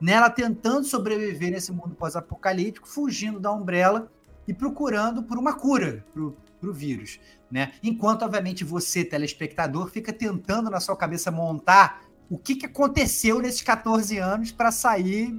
nela 0.00 0.30
tentando 0.30 0.84
sobreviver 0.84 1.50
nesse 1.50 1.72
mundo 1.72 1.94
pós-apocalíptico, 1.94 2.88
fugindo 2.88 3.38
da 3.38 3.52
Umbrella 3.52 4.10
e 4.48 4.54
procurando 4.54 5.22
por 5.22 5.38
uma 5.38 5.52
cura 5.52 6.04
para 6.12 6.70
o 6.70 6.72
vírus. 6.72 7.20
Né? 7.50 7.72
Enquanto, 7.82 8.24
obviamente, 8.24 8.64
você, 8.64 9.04
telespectador, 9.04 9.90
fica 9.90 10.12
tentando 10.12 10.70
na 10.70 10.80
sua 10.80 10.96
cabeça 10.96 11.30
montar 11.30 12.02
o 12.28 12.38
que, 12.38 12.54
que 12.54 12.66
aconteceu 12.66 13.40
nesses 13.40 13.62
14 13.62 14.16
anos 14.18 14.52
para 14.52 14.70
sair 14.70 15.38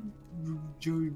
de, 0.77 1.13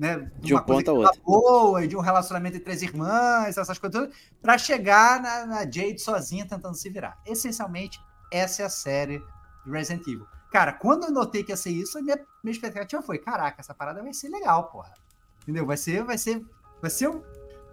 né, 0.00 0.30
de, 0.38 0.54
uma 0.54 0.62
um 0.62 0.64
ponto 0.64 0.90
a 0.90 0.94
outro. 0.94 1.20
boa, 1.22 1.86
de 1.86 1.94
um 1.94 2.00
relacionamento 2.00 2.56
entre 2.56 2.72
as 2.72 2.80
irmãs, 2.80 3.58
essas 3.58 3.78
coisas 3.78 4.00
todas, 4.00 4.16
para 4.40 4.56
chegar 4.56 5.20
na, 5.20 5.44
na, 5.44 5.58
Jade 5.70 5.98
sozinha 5.98 6.46
tentando 6.48 6.74
se 6.74 6.88
virar. 6.88 7.18
Essencialmente, 7.26 8.00
essa 8.32 8.62
é 8.62 8.64
a 8.64 8.70
série 8.70 9.22
do 9.62 9.70
Resident 9.70 10.00
Evil. 10.06 10.26
Cara, 10.50 10.72
quando 10.72 11.04
eu 11.04 11.10
notei 11.10 11.44
que 11.44 11.52
ia 11.52 11.56
ser 11.56 11.68
isso, 11.68 12.02
minha, 12.02 12.18
minha 12.42 12.52
expectativa 12.52 13.02
foi: 13.02 13.18
caraca, 13.18 13.60
essa 13.60 13.74
parada 13.74 14.02
vai 14.02 14.14
ser 14.14 14.30
legal, 14.30 14.70
porra. 14.70 14.94
Entendeu? 15.42 15.66
Vai 15.66 15.76
ser, 15.76 16.02
vai 16.02 16.16
ser, 16.16 16.42
vai 16.80 16.90
ser, 16.90 17.08
um, 17.08 17.22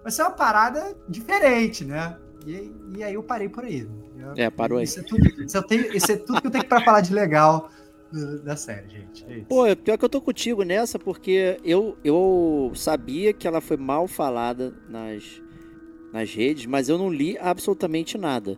vai 0.04 0.12
ser 0.12 0.24
uma 0.24 0.32
parada 0.32 0.98
diferente, 1.08 1.86
né? 1.86 2.20
E, 2.46 2.76
e 2.98 3.04
aí 3.06 3.13
eu 3.13 3.24
parei 3.24 3.48
por 3.48 3.63
aí. 3.63 3.90
Eu, 4.18 4.34
é, 4.36 4.50
parou 4.50 4.80
aí. 4.80 4.84
Isso 4.84 5.00
é 5.00 5.04
tudo, 5.04 5.26
isso, 5.42 5.63
tenho, 5.63 5.96
isso 5.96 6.12
é 6.12 6.18
tudo 6.18 6.42
que 6.42 6.48
eu 6.48 6.52
tenho 6.52 6.68
para 6.68 6.84
falar 6.84 7.00
de 7.00 7.13
legal 7.13 7.70
da 8.43 8.56
série, 8.56 8.89
gente. 8.89 9.26
É 9.28 9.41
Pô, 9.48 9.63
pior 9.76 9.98
que 9.98 10.06
eu 10.06 10.10
tô 10.10 10.22
contigo 10.22 10.63
nessa, 10.63 10.98
porque 10.98 11.58
eu, 11.63 11.98
eu 12.04 12.72
sabia 12.76 13.34
que 13.34 13.48
ela 13.48 13.62
foi 13.62 13.78
mal 13.78 14.08
falada 14.08 14.74
nas, 14.89 15.41
nas 16.13 16.34
redes, 16.34 16.65
mas 16.65 16.89
eu 16.89 16.98
não 16.98 17.12
li 17.12 17.38
absolutamente 17.38 18.17
nada 18.17 18.58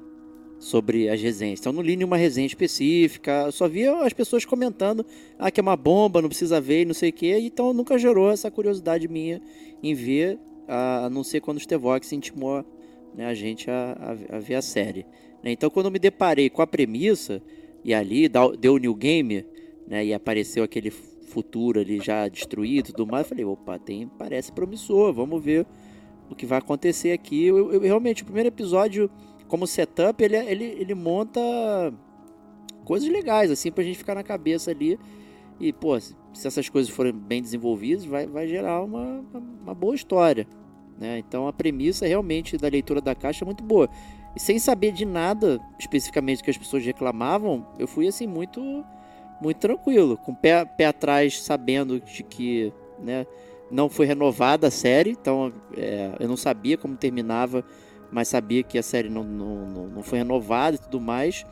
sobre 0.60 1.10
as 1.10 1.22
resenhas. 1.22 1.60
Então 1.60 1.72
eu 1.72 1.78
não 1.78 1.82
li 1.82 1.96
nenhuma 1.96 2.18
resenha 2.18 2.46
específica, 2.46 3.50
só 3.52 3.68
via 3.68 3.96
as 4.04 4.14
pessoas 4.14 4.44
comentando 4.46 5.06
ah, 5.38 5.50
que 5.50 5.60
é 5.60 5.64
uma 5.64 5.78
bomba, 5.78 6.22
não 6.22 6.30
precisa 6.30 6.60
ver 6.60 6.82
e 6.82 6.86
não 6.86 6.94
sei 6.94 7.10
o 7.10 7.14
quê. 7.14 7.40
Então 7.40 7.74
nunca 7.74 7.98
gerou 7.98 8.30
essa 8.30 8.52
curiosidade 8.52 9.08
minha 9.08 9.42
em 9.82 9.94
ver, 9.94 10.38
a, 10.68 11.10
não 11.10 11.24
ser 11.24 11.40
quando 11.40 11.58
o 11.58 11.62
Stevox 11.62 12.12
intimou 12.12 12.64
né, 13.16 13.26
a 13.26 13.34
gente 13.34 13.72
a, 13.72 13.98
a, 14.32 14.36
a 14.38 14.40
ver 14.40 14.56
a 14.56 14.62
série. 14.62 15.06
Né? 15.42 15.52
Então 15.52 15.70
quando 15.70 15.88
eu 15.88 15.92
me 15.92 16.00
deparei 16.00 16.50
com 16.50 16.62
a 16.62 16.68
premissa 16.68 17.42
e 17.84 17.94
ali 17.94 18.30
deu 18.60 18.78
New 18.78 18.94
Game, 18.96 19.46
né? 19.88 20.06
E 20.06 20.14
apareceu 20.14 20.64
aquele 20.64 20.92
futuro 20.92 21.80
ali 21.80 22.00
já 22.00 22.28
destruído 22.28 22.90
e 22.90 22.92
tudo 22.92 23.08
mais. 23.08 23.26
Eu 23.26 23.30
falei, 23.30 23.46
opa, 23.46 23.80
tem, 23.80 24.08
parece 24.08 24.52
promissor, 24.52 25.14
vamos 25.14 25.44
ver 25.44 25.66
o 26.30 26.36
que 26.36 26.46
vai 26.46 26.60
acontecer 26.60 27.12
aqui. 27.12 27.46
Eu, 27.46 27.72
eu, 27.74 27.82
realmente, 27.82 28.24
o 28.24 28.26
primeiro 28.26 28.50
episódio, 28.50 29.10
como 29.48 29.66
setup, 29.66 30.24
ele, 30.24 30.36
ele, 30.38 30.66
ele 30.66 30.94
monta 30.94 31.42
coisas 32.84 33.08
legais, 33.10 33.52
assim, 33.52 33.72
pra 33.72 33.84
gente 33.84 33.98
ficar 33.98 34.16
na 34.16 34.24
cabeça 34.24 34.72
ali. 34.72 35.00
E, 35.60 35.74
pô, 35.74 36.00
se 36.00 36.16
essas 36.34 36.70
coisas 36.70 36.92
forem 36.92 37.14
bem 37.14 37.42
desenvolvidas, 37.42 38.06
vai, 38.06 38.26
vai 38.26 38.48
gerar 38.48 38.82
uma, 38.84 39.24
uma 39.62 39.74
boa 39.74 39.96
história. 39.96 40.48
Né? 40.98 41.18
Então 41.20 41.48
a 41.48 41.54
premissa 41.54 42.06
realmente 42.06 42.58
da 42.58 42.68
leitura 42.68 43.00
da 43.00 43.16
caixa 43.16 43.44
é 43.44 43.48
muito 43.48 43.64
boa. 43.64 43.90
Sem 44.40 44.58
saber 44.58 44.94
de 44.94 45.04
nada 45.04 45.60
especificamente 45.78 46.42
que 46.42 46.50
as 46.50 46.58
pessoas 46.58 46.86
reclamavam, 46.86 47.68
eu 47.78 47.86
fui 47.86 48.08
assim 48.08 48.26
muito 48.26 48.86
muito 49.42 49.58
tranquilo, 49.58 50.16
com 50.18 50.34
pé, 50.34 50.64
pé 50.64 50.86
atrás, 50.86 51.42
sabendo 51.42 52.00
de 52.00 52.24
que 52.24 52.74
né, 52.98 53.28
não 53.70 53.90
foi 53.90 54.06
renovada 54.06 54.68
a 54.68 54.72
série, 54.72 55.12
então 55.12 55.52
é, 55.76 56.14
eu 56.22 56.28
não 56.30 56.38
sabia 56.38 56.78
como 56.78 56.96
terminava, 56.96 57.66
mas 58.10 58.30
sabia 58.30 58.64
que 58.64 58.78
a 58.78 58.84
série 58.84 59.10
não, 59.10 59.26
não, 59.26 59.88
não 59.88 60.04
foi 60.04 60.20
renovada 60.20 60.78
e 60.78 60.80
tudo 60.80 61.02
mais. 61.02 61.46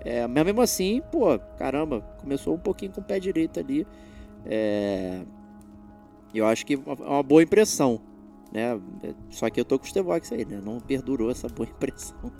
É, 0.00 0.26
mas 0.26 0.44
mesmo 0.44 0.60
assim, 0.60 1.02
pô, 1.10 1.38
caramba, 1.56 2.02
começou 2.18 2.54
um 2.54 2.58
pouquinho 2.58 2.92
com 2.92 3.00
o 3.00 3.04
pé 3.04 3.18
direito 3.18 3.58
ali. 3.58 3.86
É, 4.44 5.22
eu 6.34 6.46
acho 6.46 6.66
que 6.66 6.74
é 6.74 6.78
uma 7.02 7.22
boa 7.22 7.42
impressão 7.42 7.98
né? 8.56 8.80
Só 9.28 9.50
que 9.50 9.60
eu 9.60 9.64
tô 9.66 9.78
com 9.78 9.84
o 9.84 9.88
Stevox 9.88 10.32
aí, 10.32 10.46
né? 10.46 10.58
Não 10.64 10.80
perdurou 10.80 11.30
essa 11.30 11.46
boa 11.46 11.68
impressão. 11.68 12.32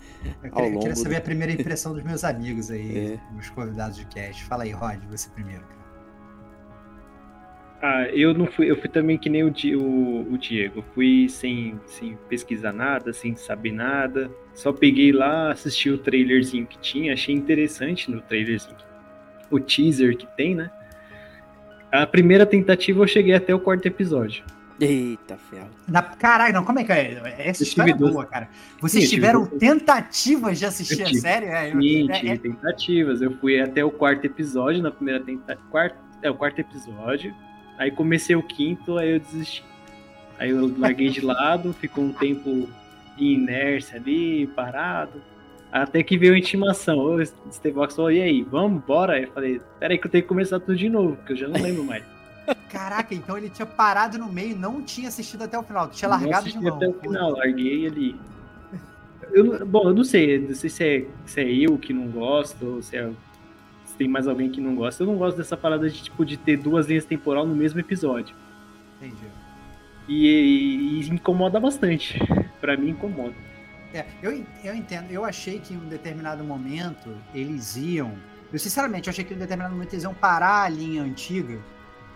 Eu 0.43 0.51
queria, 0.51 0.73
eu 0.73 0.79
queria 0.79 0.95
saber 0.95 1.15
do... 1.15 1.17
a 1.19 1.21
primeira 1.21 1.53
impressão 1.53 1.93
dos 1.93 2.03
meus 2.03 2.23
amigos 2.23 2.71
aí, 2.71 3.13
é. 3.13 3.19
os 3.37 3.51
convidados 3.51 3.97
de 3.97 4.05
cast. 4.07 4.43
Fala 4.45 4.63
aí, 4.63 4.71
Rod, 4.71 4.99
você 5.11 5.29
primeiro. 5.29 5.63
Ah, 7.79 8.07
eu 8.11 8.33
não 8.33 8.47
fui, 8.47 8.71
eu 8.71 8.75
fui 8.75 8.89
também 8.89 9.19
que 9.19 9.29
nem 9.29 9.43
o, 9.43 9.53
o, 9.79 10.33
o 10.33 10.37
Diego. 10.39 10.79
Eu 10.79 10.83
fui 10.95 11.29
sem, 11.29 11.79
sem 11.85 12.17
pesquisar 12.27 12.73
nada, 12.73 13.13
sem 13.13 13.35
saber 13.35 13.71
nada. 13.71 14.31
Só 14.55 14.73
peguei 14.73 15.11
lá, 15.11 15.51
assisti 15.51 15.91
o 15.91 15.99
trailerzinho 15.99 16.65
que 16.65 16.79
tinha, 16.79 17.13
achei 17.13 17.35
interessante 17.35 18.09
no 18.09 18.19
trailerzinho. 18.21 18.75
O 19.51 19.59
teaser 19.59 20.17
que 20.17 20.25
tem, 20.35 20.55
né? 20.55 20.71
A 21.91 22.07
primeira 22.07 22.47
tentativa 22.47 23.03
eu 23.03 23.07
cheguei 23.07 23.35
até 23.35 23.53
o 23.53 23.59
quarto 23.59 23.85
episódio. 23.85 24.43
Eita, 24.79 25.37
ferro. 25.37 25.69
Na, 25.87 26.03
caralho, 26.03 26.53
não, 26.53 26.63
como 26.63 26.79
é 26.79 26.83
que 26.83 26.91
é? 26.91 27.35
Essa 27.39 27.63
história 27.63 27.91
é 27.91 27.95
boa, 27.95 28.25
cara. 28.25 28.47
Vocês 28.79 29.05
Sim, 29.05 29.09
tiveram 29.09 29.45
tentativas 29.45 30.59
de 30.59 30.65
assistir 30.65 31.01
a 31.01 31.13
série? 31.13 31.47
É, 31.47 31.71
Sim, 31.71 32.11
é, 32.11 32.27
é... 32.33 32.37
tentativas. 32.37 33.21
Eu 33.21 33.31
fui 33.37 33.59
até 33.59 33.83
o 33.83 33.89
quarto 33.89 34.25
episódio, 34.25 34.83
na 34.83 34.91
primeira 34.91 35.23
tentativa. 35.23 35.67
Quarto, 35.71 35.97
é, 36.21 36.29
o 36.29 36.35
quarto 36.35 36.59
episódio. 36.59 37.33
Aí 37.77 37.89
comecei 37.91 38.35
o 38.35 38.43
quinto, 38.43 38.97
aí 38.97 39.13
eu 39.13 39.19
desisti. 39.19 39.63
Aí 40.37 40.51
eu 40.51 40.71
larguei 40.77 41.09
de 41.09 41.21
lado, 41.21 41.73
ficou 41.73 42.03
um 42.03 42.13
tempo 42.13 42.69
de 43.17 43.25
inércia 43.25 43.97
ali, 43.97 44.45
parado. 44.47 45.21
Até 45.71 46.03
que 46.03 46.17
veio 46.17 46.35
a 46.35 46.37
intimação. 46.37 46.99
O 46.99 47.25
Steve 47.51 47.73
Box 47.75 47.95
falou, 47.95 48.11
e 48.11 48.21
aí, 48.21 48.43
vamos, 48.43 48.83
bora? 48.83 49.19
Eu 49.19 49.27
falei, 49.31 49.59
peraí 49.79 49.97
que 49.97 50.05
eu 50.05 50.11
tenho 50.11 50.23
que 50.23 50.29
começar 50.29 50.59
tudo 50.59 50.75
de 50.75 50.87
novo, 50.87 51.15
porque 51.17 51.33
eu 51.33 51.37
já 51.37 51.47
não 51.47 51.59
lembro 51.59 51.83
mais. 51.83 52.03
Caraca, 52.69 53.13
então 53.13 53.37
ele 53.37 53.49
tinha 53.49 53.65
parado 53.65 54.17
no 54.17 54.31
meio 54.31 54.51
e 54.51 54.55
não 54.55 54.81
tinha 54.81 55.07
assistido 55.07 55.43
até 55.43 55.57
o 55.57 55.63
final. 55.63 55.89
Tinha 55.89 56.09
largado 56.09 56.49
de 56.49 56.55
novo. 56.55 56.75
até 56.75 56.87
o 56.87 56.93
final, 56.93 57.31
larguei 57.31 57.87
ali. 57.87 58.19
Eu, 59.31 59.65
bom, 59.65 59.89
eu 59.89 59.93
não 59.93 60.03
sei, 60.03 60.39
não 60.39 60.55
sei 60.55 60.69
se 60.69 60.83
é, 60.83 61.05
se 61.25 61.41
é 61.41 61.51
eu 61.51 61.77
que 61.77 61.91
não 61.91 62.07
gosto, 62.07 62.65
ou 62.65 62.81
se, 62.81 62.95
é, 62.95 63.09
se 63.85 63.95
tem 63.97 64.07
mais 64.07 64.27
alguém 64.27 64.49
que 64.49 64.61
não 64.61 64.75
gosta. 64.75 65.03
Eu 65.03 65.07
não 65.07 65.17
gosto 65.17 65.37
dessa 65.37 65.57
parada 65.57 65.89
de, 65.89 66.03
tipo, 66.03 66.25
de 66.25 66.37
ter 66.37 66.57
duas 66.57 66.87
linhas 66.87 67.05
temporal 67.05 67.45
no 67.45 67.55
mesmo 67.55 67.79
episódio. 67.79 68.35
Entendi. 68.97 69.27
E, 70.07 70.27
e, 70.27 71.01
e 71.01 71.09
incomoda 71.09 71.59
bastante. 71.59 72.19
pra 72.61 72.77
mim, 72.77 72.89
incomoda. 72.91 73.35
É, 73.93 74.05
eu, 74.21 74.43
eu 74.63 74.75
entendo. 74.75 75.11
Eu 75.11 75.25
achei 75.25 75.59
que 75.59 75.73
em 75.73 75.77
um 75.77 75.87
determinado 75.87 76.43
momento 76.43 77.09
eles 77.33 77.75
iam. 77.75 78.13
Eu, 78.51 78.59
sinceramente, 78.59 79.07
eu 79.07 79.11
achei 79.11 79.25
que 79.25 79.33
em 79.33 79.37
um 79.37 79.39
determinado 79.39 79.73
momento 79.73 79.93
eles 79.93 80.03
iam 80.03 80.13
parar 80.13 80.63
a 80.63 80.69
linha 80.69 81.03
antiga 81.03 81.59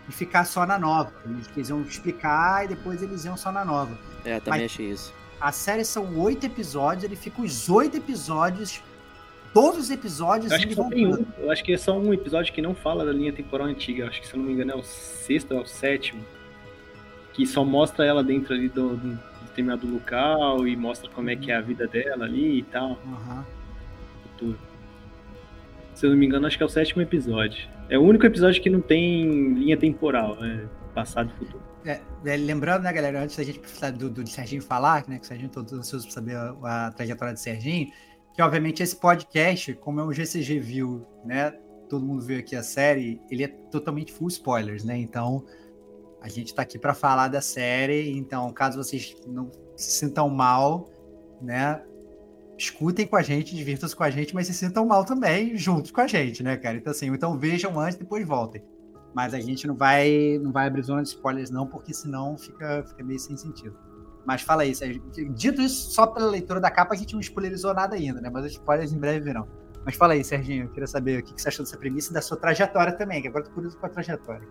e 0.08 0.12
ficar 0.12 0.46
só 0.46 0.66
na 0.66 0.78
nova. 0.78 1.12
Eles 1.56 1.70
iam 1.70 1.82
explicar 1.82 2.66
e 2.66 2.70
depois 2.70 3.02
eles 3.02 3.26
iam 3.26 3.38
só 3.38 3.52
na 3.52 3.64
nova. 3.64 3.98
É, 4.26 4.40
também 4.40 4.62
Mas, 4.62 4.72
achei 4.72 4.90
isso. 4.90 5.14
A 5.40 5.52
série 5.52 5.84
são 5.84 6.20
oito 6.20 6.46
episódios, 6.46 7.04
ele 7.04 7.16
fica 7.16 7.42
os 7.42 7.70
oito 7.70 7.98
episódios. 7.98 8.82
Todos 9.54 9.80
os 9.80 9.92
episódios. 9.92 10.52
Eu 10.52 10.58
acho, 10.58 10.68
que 10.68 10.76
só 10.76 10.90
tem 10.90 11.08
um, 11.08 11.26
eu 11.40 11.52
acho 11.52 11.64
que 11.64 11.74
é 11.74 11.78
só 11.78 11.98
um 11.98 12.14
episódio 12.14 12.54
que 12.54 12.62
não 12.62 12.74
fala 12.74 13.04
da 13.04 13.12
linha 13.12 13.34
temporal 13.34 13.68
antiga. 13.68 14.04
Eu 14.04 14.08
acho 14.08 14.22
que, 14.22 14.28
se 14.28 14.34
eu 14.34 14.40
não 14.40 14.46
me 14.46 14.54
engano, 14.54 14.72
é 14.72 14.76
o 14.76 14.84
sexto 14.84 15.52
ou 15.52 15.60
é 15.60 15.64
o 15.64 15.66
sétimo. 15.66 16.24
Que 17.34 17.46
só 17.46 17.66
mostra 17.66 18.06
ela 18.06 18.24
dentro 18.24 18.54
ali 18.54 18.70
do, 18.70 18.96
do 18.96 19.20
determinado 19.48 19.88
local 19.88 20.68
e 20.68 20.76
mostra 20.76 21.10
como 21.10 21.30
é 21.30 21.36
que 21.36 21.52
é 21.52 21.56
a 21.56 21.62
vida 21.62 21.88
dela 21.88 22.26
ali 22.26 22.60
e 22.60 22.64
tal. 22.64 22.92
Uhum. 23.04 23.44
Futuro. 24.24 24.71
Se 26.02 26.08
eu 26.08 26.10
não 26.10 26.18
me 26.18 26.26
engano, 26.26 26.48
acho 26.48 26.58
que 26.58 26.64
é 26.64 26.66
o 26.66 26.70
sétimo 26.70 27.00
episódio. 27.00 27.70
É 27.88 27.96
o 27.96 28.02
único 28.02 28.26
episódio 28.26 28.60
que 28.60 28.72
não 28.72 28.82
tem 28.82 29.54
linha 29.54 29.78
temporal, 29.78 30.36
é 30.44 30.68
passado 30.96 31.32
e 31.32 31.38
futuro. 31.38 31.64
É, 31.86 32.02
é, 32.26 32.38
lembrando, 32.38 32.82
né, 32.82 32.92
galera, 32.92 33.22
antes 33.22 33.38
da 33.38 33.44
gente 33.44 33.62
do, 34.00 34.10
do, 34.10 34.24
do 34.24 34.28
Serginho 34.28 34.64
falar, 34.64 35.08
né, 35.08 35.20
que 35.20 35.26
o 35.26 35.28
Serginho 35.28 35.52
todo 35.52 35.76
ansioso 35.76 36.08
para 36.08 36.14
saber 36.16 36.36
a, 36.36 36.88
a, 36.88 36.92
trajetória 36.92 37.36
do 37.36 37.40
Serginho, 37.40 37.92
que 38.34 38.42
obviamente 38.42 38.82
esse 38.82 38.96
podcast, 38.96 39.76
como 39.76 40.00
é 40.00 40.04
um 40.04 40.12
GCG 40.12 40.58
View, 40.58 41.06
né, 41.24 41.52
todo 41.88 42.04
mundo 42.04 42.24
viu 42.24 42.40
aqui 42.40 42.56
a 42.56 42.64
série, 42.64 43.22
ele 43.30 43.44
é 43.44 43.48
totalmente 43.48 44.12
full 44.12 44.30
spoilers, 44.30 44.84
né, 44.84 44.98
então 44.98 45.46
a 46.20 46.28
gente 46.28 46.48
está 46.48 46.64
aqui 46.64 46.80
para 46.80 46.96
falar 46.96 47.28
da 47.28 47.42
série, 47.42 48.10
então 48.18 48.52
caso 48.52 48.84
vocês 48.84 49.16
não 49.28 49.52
se 49.76 49.92
sintam 49.92 50.28
mal, 50.32 50.90
né, 51.40 51.80
escutem 52.62 53.08
com 53.08 53.16
a 53.16 53.22
gente, 53.22 53.56
divirtam-se 53.56 53.96
com 53.96 54.04
a 54.04 54.10
gente, 54.10 54.34
mas 54.34 54.48
se 54.48 54.54
sintam 54.54 54.86
mal 54.86 55.04
também 55.04 55.58
juntos 55.58 55.92
com 55.92 56.02
a 56.02 56.08
gente, 56.08 56.44
né, 56.44 56.58
cara? 56.58 56.78
Então 56.78 56.92
assim, 56.92 57.08
então 57.08 57.38
vejam 57.38 57.80
antes, 57.80 57.98
depois 57.98 58.26
voltem. 58.28 58.64
Mas 59.14 59.34
a 59.34 59.40
gente 59.40 59.68
não 59.68 59.76
vai 59.76 60.40
não 60.42 60.52
vai 60.52 60.68
abrir 60.68 60.84
zona 60.84 61.02
de 61.02 61.10
spoilers 61.10 61.50
não, 61.50 61.68
porque 61.68 61.94
senão 61.94 62.38
fica, 62.38 62.84
fica 62.84 63.04
meio 63.04 63.20
sem 63.20 63.36
sentido. 63.36 63.76
Mas 64.26 64.42
fala 64.42 64.64
Sérgio. 64.74 65.02
Dito 65.34 65.62
isso, 65.62 65.92
só 65.92 66.06
pela 66.06 66.28
leitura 66.28 66.60
da 66.60 66.70
capa 66.70 66.94
a 66.94 66.98
gente 66.98 67.14
não 67.14 67.20
spoilerizou 67.20 67.74
nada 67.74 67.96
ainda, 67.96 68.22
né? 68.22 68.30
Mas 68.30 68.46
os 68.46 68.52
spoilers 68.52 68.94
em 68.94 69.00
breve 69.00 69.20
virão. 69.22 69.48
Mas 69.84 69.96
fala 69.96 70.14
aí, 70.14 70.24
Serginho, 70.24 70.66
eu 70.66 70.70
queria 70.70 70.86
saber 70.86 71.20
o 71.20 71.24
que 71.24 71.42
você 71.42 71.48
achou 71.48 71.66
dessa 71.66 71.78
premissa 71.78 72.12
e 72.12 72.14
da 72.14 72.22
sua 72.22 72.38
trajetória 72.38 72.94
também, 72.94 73.22
que 73.22 73.28
agora 73.28 73.44
eu 73.44 73.50
tô 73.50 73.56
curioso 73.56 73.78
com 73.80 73.86
a 73.88 73.90
trajetória. 73.90 74.48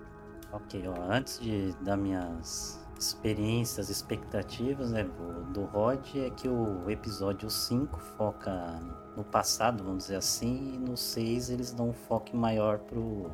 Ok, 0.53 0.83
ó, 0.88 1.12
antes 1.12 1.38
de 1.38 1.73
dar 1.83 1.96
minhas 1.96 2.79
experiências, 3.00 3.88
expectativas 3.88 4.90
né, 4.90 5.08
do 5.52 5.64
Rod, 5.64 6.06
é 6.16 6.30
que 6.30 6.48
o 6.48 6.88
episódio 6.90 7.48
5 7.48 7.98
foca 7.98 8.78
no 9.16 9.24
passado, 9.24 9.82
vamos 9.82 10.04
dizer 10.04 10.16
assim, 10.16 10.74
e 10.74 10.78
no 10.78 10.96
6 10.96 11.50
eles 11.50 11.72
dão 11.72 11.88
um 11.88 11.92
foco 11.92 12.36
maior 12.36 12.78
pro 12.78 13.30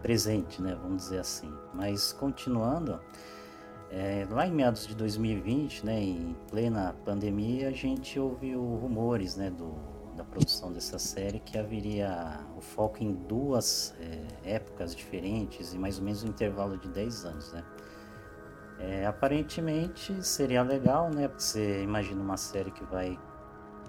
presente, 0.00 0.62
né, 0.62 0.76
vamos 0.82 1.02
dizer 1.02 1.18
assim. 1.18 1.52
Mas 1.74 2.12
continuando, 2.14 2.98
é, 3.90 4.26
lá 4.30 4.46
em 4.46 4.52
meados 4.52 4.86
de 4.86 4.94
2020, 4.94 5.84
né, 5.84 6.00
em 6.00 6.36
plena 6.50 6.96
pandemia, 7.04 7.68
a 7.68 7.72
gente 7.72 8.18
ouviu 8.18 8.60
rumores 8.62 9.36
né, 9.36 9.50
do 9.50 9.92
da 10.16 10.24
produção 10.24 10.70
dessa 10.70 10.98
série 10.98 11.40
que 11.40 11.58
haveria 11.58 12.40
o 12.54 12.60
foco 12.60 13.02
em 13.02 13.12
duas 13.12 13.94
é, 13.98 14.54
épocas 14.56 14.94
diferentes 14.94 15.72
e 15.72 15.78
mais 15.78 15.98
ou 15.98 16.04
menos 16.04 16.22
um 16.22 16.28
intervalo 16.28 16.76
de 16.76 16.88
10 16.88 17.24
anos, 17.24 17.52
né? 17.52 17.64
É, 18.84 19.06
aparentemente 19.06 20.24
seria 20.26 20.62
legal, 20.62 21.08
né? 21.08 21.28
Porque 21.28 21.42
você 21.42 21.82
imagina 21.82 22.20
uma 22.20 22.36
série 22.36 22.72
que 22.72 22.84
vai 22.84 23.16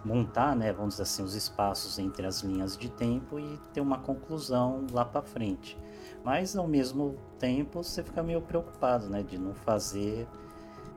montar, 0.06 0.56
né, 0.56 0.72
vamos 0.74 0.96
dizer 0.96 1.04
assim, 1.04 1.24
os 1.24 1.34
espaços 1.34 1.98
entre 1.98 2.28
as 2.28 2.42
linhas 2.42 2.78
de 2.78 2.90
tempo 2.90 3.40
e 3.40 3.58
ter 3.74 3.82
uma 3.82 3.98
conclusão 3.98 4.86
lá 4.92 5.06
para 5.06 5.22
frente. 5.22 5.78
Mas 6.24 6.56
ao 6.56 6.68
mesmo 6.68 7.18
tempo 7.40 7.82
você 7.82 8.04
fica 8.04 8.22
meio 8.22 8.42
preocupado, 8.42 9.10
né, 9.10 9.24
de 9.24 9.38
não 9.38 9.54
fazer 9.54 10.28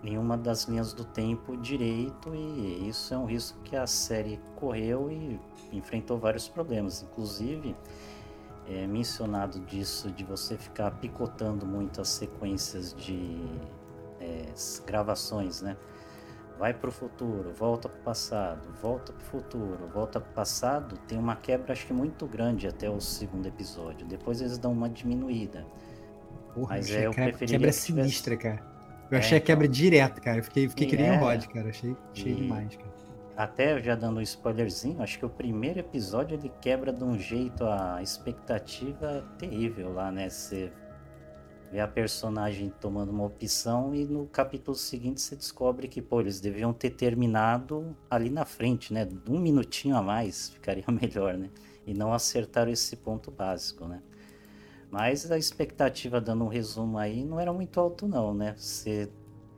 nenhuma 0.02 0.36
das 0.36 0.64
linhas 0.64 0.92
do 0.92 1.04
tempo 1.04 1.56
direito 1.56 2.34
e 2.34 2.88
isso 2.88 3.14
é 3.14 3.18
um 3.18 3.26
risco 3.26 3.58
que 3.62 3.76
a 3.76 3.86
série 3.86 4.40
correu 4.56 5.10
e 5.10 5.40
enfrentou 5.72 6.18
vários 6.18 6.48
problemas, 6.48 7.02
inclusive 7.02 7.76
é 8.68 8.86
mencionado 8.86 9.60
disso 9.60 10.10
de 10.10 10.24
você 10.24 10.56
ficar 10.56 10.90
picotando 10.92 11.64
muito 11.64 12.00
as 12.00 12.08
sequências 12.08 12.92
de 12.92 13.38
é, 14.26 14.52
gravações, 14.86 15.62
né? 15.62 15.76
Vai 16.58 16.72
para 16.72 16.88
o 16.88 16.92
futuro, 16.92 17.52
volta 17.52 17.88
para 17.88 18.00
o 18.00 18.02
passado, 18.02 18.68
volta 18.80 19.12
para 19.12 19.22
o 19.22 19.26
futuro, 19.26 19.86
volta 19.92 20.18
para 20.18 20.30
o 20.30 20.34
passado, 20.34 20.96
tem 21.06 21.18
uma 21.18 21.36
quebra 21.36 21.72
acho 21.72 21.86
que 21.86 21.92
muito 21.92 22.26
grande 22.26 22.66
até 22.66 22.88
o 22.88 22.98
segundo 22.98 23.46
episódio. 23.46 24.06
Depois 24.06 24.40
eles 24.40 24.56
dão 24.56 24.72
uma 24.72 24.88
diminuída. 24.88 25.66
Porra, 26.54 26.76
Mas 26.76 26.90
é, 26.90 27.06
eu 27.06 27.12
preferiria 27.12 27.58
quebra 27.58 27.72
sinistra, 27.72 28.36
cara. 28.36 28.76
Eu 29.10 29.18
achei 29.18 29.36
é, 29.36 29.40
a 29.40 29.44
quebra 29.44 29.66
então. 29.66 29.74
direto, 29.74 30.20
cara. 30.22 30.38
Eu 30.38 30.44
fiquei, 30.44 30.68
fiquei 30.68 30.86
que 30.86 30.96
nem 30.96 31.08
é, 31.08 31.12
o 31.12 31.20
Rod, 31.20 31.44
cara. 31.46 31.68
Achei, 31.68 31.94
achei 32.12 32.34
demais, 32.34 32.74
cara. 32.74 32.96
Até 33.36 33.78
já 33.82 33.94
dando 33.94 34.18
um 34.18 34.22
spoilerzinho, 34.22 35.02
acho 35.02 35.18
que 35.18 35.26
o 35.26 35.28
primeiro 35.28 35.78
episódio 35.78 36.38
ele 36.38 36.50
quebra 36.62 36.90
de 36.90 37.04
um 37.04 37.18
jeito 37.18 37.66
a 37.66 38.02
expectativa 38.02 39.22
terrível 39.38 39.92
lá, 39.92 40.10
né? 40.10 40.30
Você 40.30 40.72
vê 41.76 41.80
a 41.82 41.86
personagem 41.86 42.72
tomando 42.80 43.10
uma 43.10 43.24
opção 43.24 43.94
e 43.94 44.06
no 44.06 44.26
capítulo 44.28 44.74
seguinte 44.74 45.20
você 45.20 45.36
descobre 45.36 45.88
que, 45.88 46.00
pô, 46.00 46.22
eles 46.22 46.40
deviam 46.40 46.72
ter 46.72 46.88
terminado 46.88 47.94
ali 48.08 48.30
na 48.30 48.46
frente, 48.46 48.94
né? 48.94 49.06
Um 49.28 49.38
minutinho 49.38 49.94
a 49.94 50.00
mais 50.00 50.48
ficaria 50.56 50.86
melhor, 50.88 51.34
né? 51.34 51.50
E 51.86 51.92
não 51.92 52.14
acertaram 52.14 52.72
esse 52.72 52.96
ponto 52.96 53.30
básico, 53.30 53.86
né? 53.86 54.00
Mas 54.90 55.30
a 55.30 55.36
expectativa, 55.36 56.18
dando 56.18 56.44
um 56.44 56.48
resumo 56.48 56.96
aí, 56.96 57.22
não 57.22 57.38
era 57.38 57.52
muito 57.52 57.78
alto 57.78 58.08
não, 58.08 58.32
né? 58.32 58.54
Você 58.56 59.10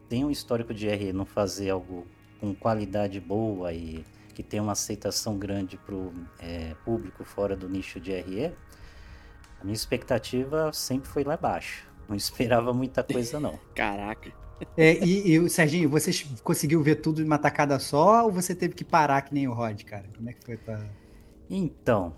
tem 0.09 0.25
um 0.25 0.31
histórico 0.31 0.75
de 0.75 0.89
RE 0.89 1.13
não 1.13 1.25
fazer 1.25 1.71
algo 1.71 2.05
com 2.41 2.53
qualidade 2.53 3.21
boa 3.21 3.73
e 3.73 4.05
que 4.35 4.43
tem 4.43 4.59
uma 4.59 4.73
aceitação 4.73 5.39
grande 5.39 5.77
para 5.77 5.95
o 5.95 6.13
é, 6.41 6.75
público 6.85 7.23
fora 7.23 7.57
do 7.57 7.69
nicho 7.69 8.01
de 8.01 8.11
RE, 8.11 8.53
a 9.61 9.65
minha 9.65 9.75
expectativa 9.75 10.73
sempre 10.73 11.09
foi 11.09 11.23
lá 11.23 11.37
embaixo. 11.37 11.88
Não 12.09 12.17
esperava 12.17 12.73
muita 12.73 13.03
coisa, 13.03 13.39
não. 13.39 13.59
Caraca. 13.75 14.33
É, 14.77 15.05
e, 15.05 15.37
e, 15.37 15.51
Serginho, 15.51 15.89
você 15.89 16.11
conseguiu 16.43 16.83
ver 16.83 16.97
tudo 16.97 17.21
em 17.23 17.25
uma 17.25 17.39
tacada 17.39 17.79
só 17.79 18.25
ou 18.25 18.33
você 18.33 18.55
teve 18.55 18.75
que 18.75 18.85
parar 18.85 19.23
que 19.23 19.33
nem 19.33 19.47
o 19.47 19.53
Rod, 19.53 19.83
cara? 19.85 20.05
Como 20.17 20.29
é 20.29 20.33
que 20.33 20.45
foi 20.45 20.57
pra... 20.57 20.85
Então, 21.49 22.15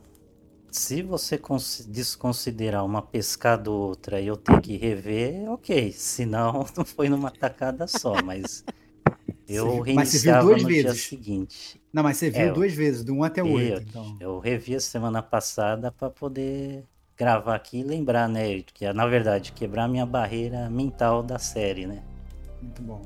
se 0.71 1.03
você 1.03 1.41
desconsiderar 1.89 2.85
uma 2.85 3.03
pescada 3.03 3.71
ou 3.71 3.89
outra 3.89 4.21
e 4.21 4.27
eu 4.29 4.37
ter 4.37 4.61
que 4.61 4.77
rever, 4.77 5.51
ok. 5.51 5.93
Se 5.93 6.25
não, 6.25 6.65
não 6.77 6.85
foi 6.85 7.09
numa 7.09 7.31
tacada 7.31 7.87
só, 7.87 8.23
mas 8.23 8.65
eu 9.49 9.81
reiniciava 9.81 10.57
no 10.57 10.67
vezes. 10.67 10.83
dia 10.83 10.95
seguinte. 10.95 11.81
Não, 11.93 12.03
mas 12.03 12.17
você 12.17 12.31
viu 12.31 12.43
é, 12.43 12.53
duas 12.53 12.73
vezes, 12.73 13.05
do 13.05 13.15
1 13.15 13.25
até 13.25 13.43
o 13.43 13.53
8. 13.53 13.83
Então. 13.83 14.17
Eu 14.21 14.39
revi 14.39 14.77
a 14.77 14.81
semana 14.81 15.23
passada 15.23 15.91
para 15.91 16.09
poder 16.09 16.85
gravar 17.21 17.55
aqui 17.55 17.81
e 17.81 17.83
lembrar, 17.83 18.29
né? 18.29 18.63
Que 18.73 18.91
na 18.95 19.07
verdade 19.07 19.53
quebrar 19.53 19.87
minha 19.87 20.07
barreira 20.07 20.71
mental 20.71 21.23
da 21.23 21.39
série, 21.39 21.87
né? 21.87 22.03
Muito 22.63 22.81
bom. 22.83 23.03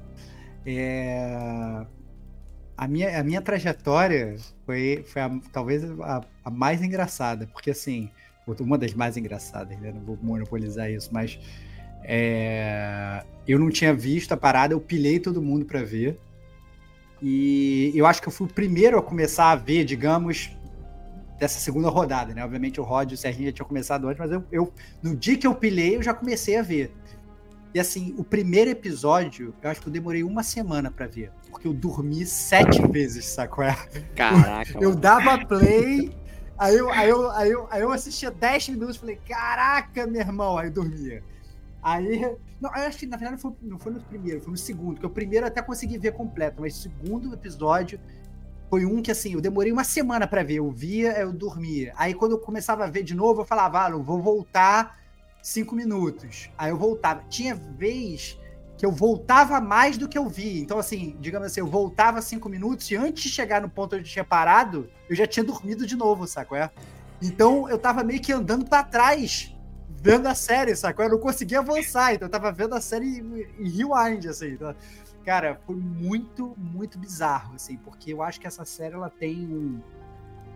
É 0.64 1.85
a 2.77 2.88
minha, 2.88 3.20
a 3.20 3.22
minha 3.22 3.40
trajetória 3.40 4.37
foi, 4.66 5.05
foi 5.07 5.22
a, 5.22 5.31
talvez 5.53 5.85
a, 6.00 6.20
a, 6.44 6.50
mais 6.50 6.83
engraçada, 6.83 7.46
porque 7.46 7.70
assim, 7.70 8.11
uma 8.61 8.77
das 8.77 8.92
mais 8.94 9.16
engraçadas, 9.16 9.79
né? 9.79 9.92
Não 9.92 10.00
vou 10.00 10.18
monopolizar 10.22 10.90
isso, 10.90 11.11
mas 11.12 11.38
é, 12.03 13.22
eu 13.46 13.59
não 13.59 13.70
tinha 13.70 13.94
visto 13.94 14.33
a 14.33 14.37
parada, 14.37 14.74
eu 14.74 14.81
pilhei 14.81 15.18
todo 15.18 15.40
mundo 15.40 15.64
para 15.64 15.83
ver. 15.83 16.18
E 17.22 17.92
eu 17.94 18.07
acho 18.07 18.20
que 18.20 18.29
eu 18.29 18.33
fui 18.33 18.46
o 18.46 18.53
primeiro 18.53 18.98
a 18.98 19.03
começar 19.03 19.50
a 19.53 19.57
ver, 19.57 19.85
digamos, 19.85 20.50
dessa 21.38 21.58
segunda 21.58 21.88
rodada, 21.88 22.32
né? 22.32 22.44
Obviamente 22.44 22.80
o 22.80 22.84
Rod 22.84 23.10
e 23.10 23.14
o 23.14 23.16
Serginho 23.16 23.48
já 23.48 23.52
tinham 23.52 23.68
começado 23.68 24.06
antes, 24.08 24.18
mas 24.18 24.30
eu, 24.30 24.44
eu, 24.50 24.72
no 25.02 25.16
dia 25.16 25.36
que 25.36 25.46
eu 25.46 25.54
pilhei, 25.54 25.96
eu 25.96 26.02
já 26.02 26.14
comecei 26.14 26.56
a 26.56 26.62
ver. 26.62 26.94
E 27.74 27.80
assim, 27.80 28.14
o 28.16 28.22
primeiro 28.22 28.70
episódio, 28.70 29.52
eu 29.60 29.70
acho 29.70 29.80
que 29.80 29.88
eu 29.88 29.92
demorei 29.92 30.22
uma 30.22 30.44
semana 30.44 30.92
pra 30.92 31.08
ver. 31.08 31.32
Porque 31.50 31.66
eu 31.66 31.74
dormi 31.74 32.24
sete 32.24 32.86
vezes, 32.86 33.24
sacou? 33.24 33.64
É? 33.64 33.76
Caraca. 34.14 34.78
Eu 34.80 34.94
dava 34.94 35.44
play, 35.44 36.16
aí 36.56 36.76
eu, 36.76 36.88
aí 36.90 37.08
eu, 37.08 37.30
aí 37.32 37.50
eu, 37.50 37.66
aí 37.70 37.82
eu 37.82 37.90
assistia 37.90 38.30
10 38.30 38.68
minutos 38.70 38.94
e 38.94 38.98
falei, 39.00 39.20
caraca, 39.28 40.06
meu 40.06 40.20
irmão, 40.20 40.56
aí 40.56 40.68
eu 40.68 40.72
dormia. 40.72 41.22
Aí. 41.82 42.20
Não, 42.60 42.70
eu 42.76 42.86
acho 42.86 42.98
que 42.98 43.06
na 43.06 43.16
verdade 43.16 43.42
foi, 43.42 43.52
não 43.60 43.78
foi 43.78 43.92
no 43.92 44.00
primeiro, 44.00 44.40
foi 44.40 44.52
no 44.52 44.56
segundo, 44.56 44.94
porque 44.94 45.06
o 45.06 45.10
primeiro 45.10 45.44
eu 45.44 45.48
até 45.48 45.60
consegui 45.60 45.98
ver 45.98 46.12
completo, 46.12 46.62
mas 46.62 46.78
o 46.78 46.82
segundo 46.82 47.34
episódio 47.34 48.00
foi 48.74 48.84
um 48.84 49.00
que 49.00 49.12
assim, 49.12 49.34
eu 49.34 49.40
demorei 49.40 49.70
uma 49.70 49.84
semana 49.84 50.26
pra 50.26 50.42
ver. 50.42 50.54
Eu 50.54 50.68
via, 50.68 51.12
eu 51.12 51.32
dormia. 51.32 51.92
Aí 51.96 52.12
quando 52.12 52.32
eu 52.32 52.40
começava 52.40 52.82
a 52.82 52.88
ver 52.88 53.04
de 53.04 53.14
novo, 53.14 53.42
eu 53.42 53.44
falava, 53.44 53.87
ah, 53.87 53.90
eu 53.90 54.02
vou 54.02 54.20
voltar 54.20 54.98
cinco 55.40 55.76
minutos. 55.76 56.50
Aí 56.58 56.72
eu 56.72 56.76
voltava. 56.76 57.22
Tinha 57.28 57.54
vez 57.54 58.37
que 58.76 58.84
eu 58.84 58.90
voltava 58.90 59.60
mais 59.60 59.96
do 59.96 60.08
que 60.08 60.18
eu 60.18 60.28
vi. 60.28 60.58
Então, 60.58 60.76
assim, 60.76 61.16
digamos 61.20 61.46
assim, 61.46 61.60
eu 61.60 61.68
voltava 61.68 62.20
cinco 62.20 62.48
minutos 62.48 62.90
e 62.90 62.96
antes 62.96 63.22
de 63.22 63.28
chegar 63.28 63.62
no 63.62 63.68
ponto 63.68 63.94
onde 63.94 64.06
eu 64.06 64.12
tinha 64.12 64.24
parado, 64.24 64.90
eu 65.08 65.14
já 65.14 65.24
tinha 65.24 65.44
dormido 65.44 65.87
de 65.87 65.94
novo, 65.94 66.26
saco? 66.26 66.56
É? 66.56 66.68
Então 67.22 67.68
eu 67.68 67.78
tava 67.78 68.02
meio 68.02 68.20
que 68.20 68.32
andando 68.32 68.64
pra 68.64 68.82
trás, 68.82 69.53
vendo 70.04 70.26
a 70.26 70.34
série, 70.34 70.76
saco? 70.76 71.00
Eu 71.00 71.08
não 71.08 71.18
conseguia 71.18 71.60
avançar, 71.60 72.12
então 72.12 72.26
eu 72.26 72.30
tava 72.30 72.52
vendo 72.52 72.74
a 72.74 72.80
série 72.80 73.20
em, 73.58 73.70
rewind, 73.70 74.28
assim. 74.28 74.48
Então, 74.48 74.74
cara, 75.24 75.58
foi 75.64 75.74
muito, 75.74 76.54
muito 76.58 76.98
bizarro, 76.98 77.54
assim, 77.54 77.78
porque 77.78 78.12
eu 78.12 78.22
acho 78.22 78.38
que 78.38 78.46
essa 78.46 78.66
série 78.66 78.92
ela 78.92 79.08
tem 79.08 79.46
um, 79.46 79.80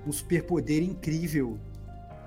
um 0.06 0.12
superpoder 0.12 0.82
incrível. 0.82 1.58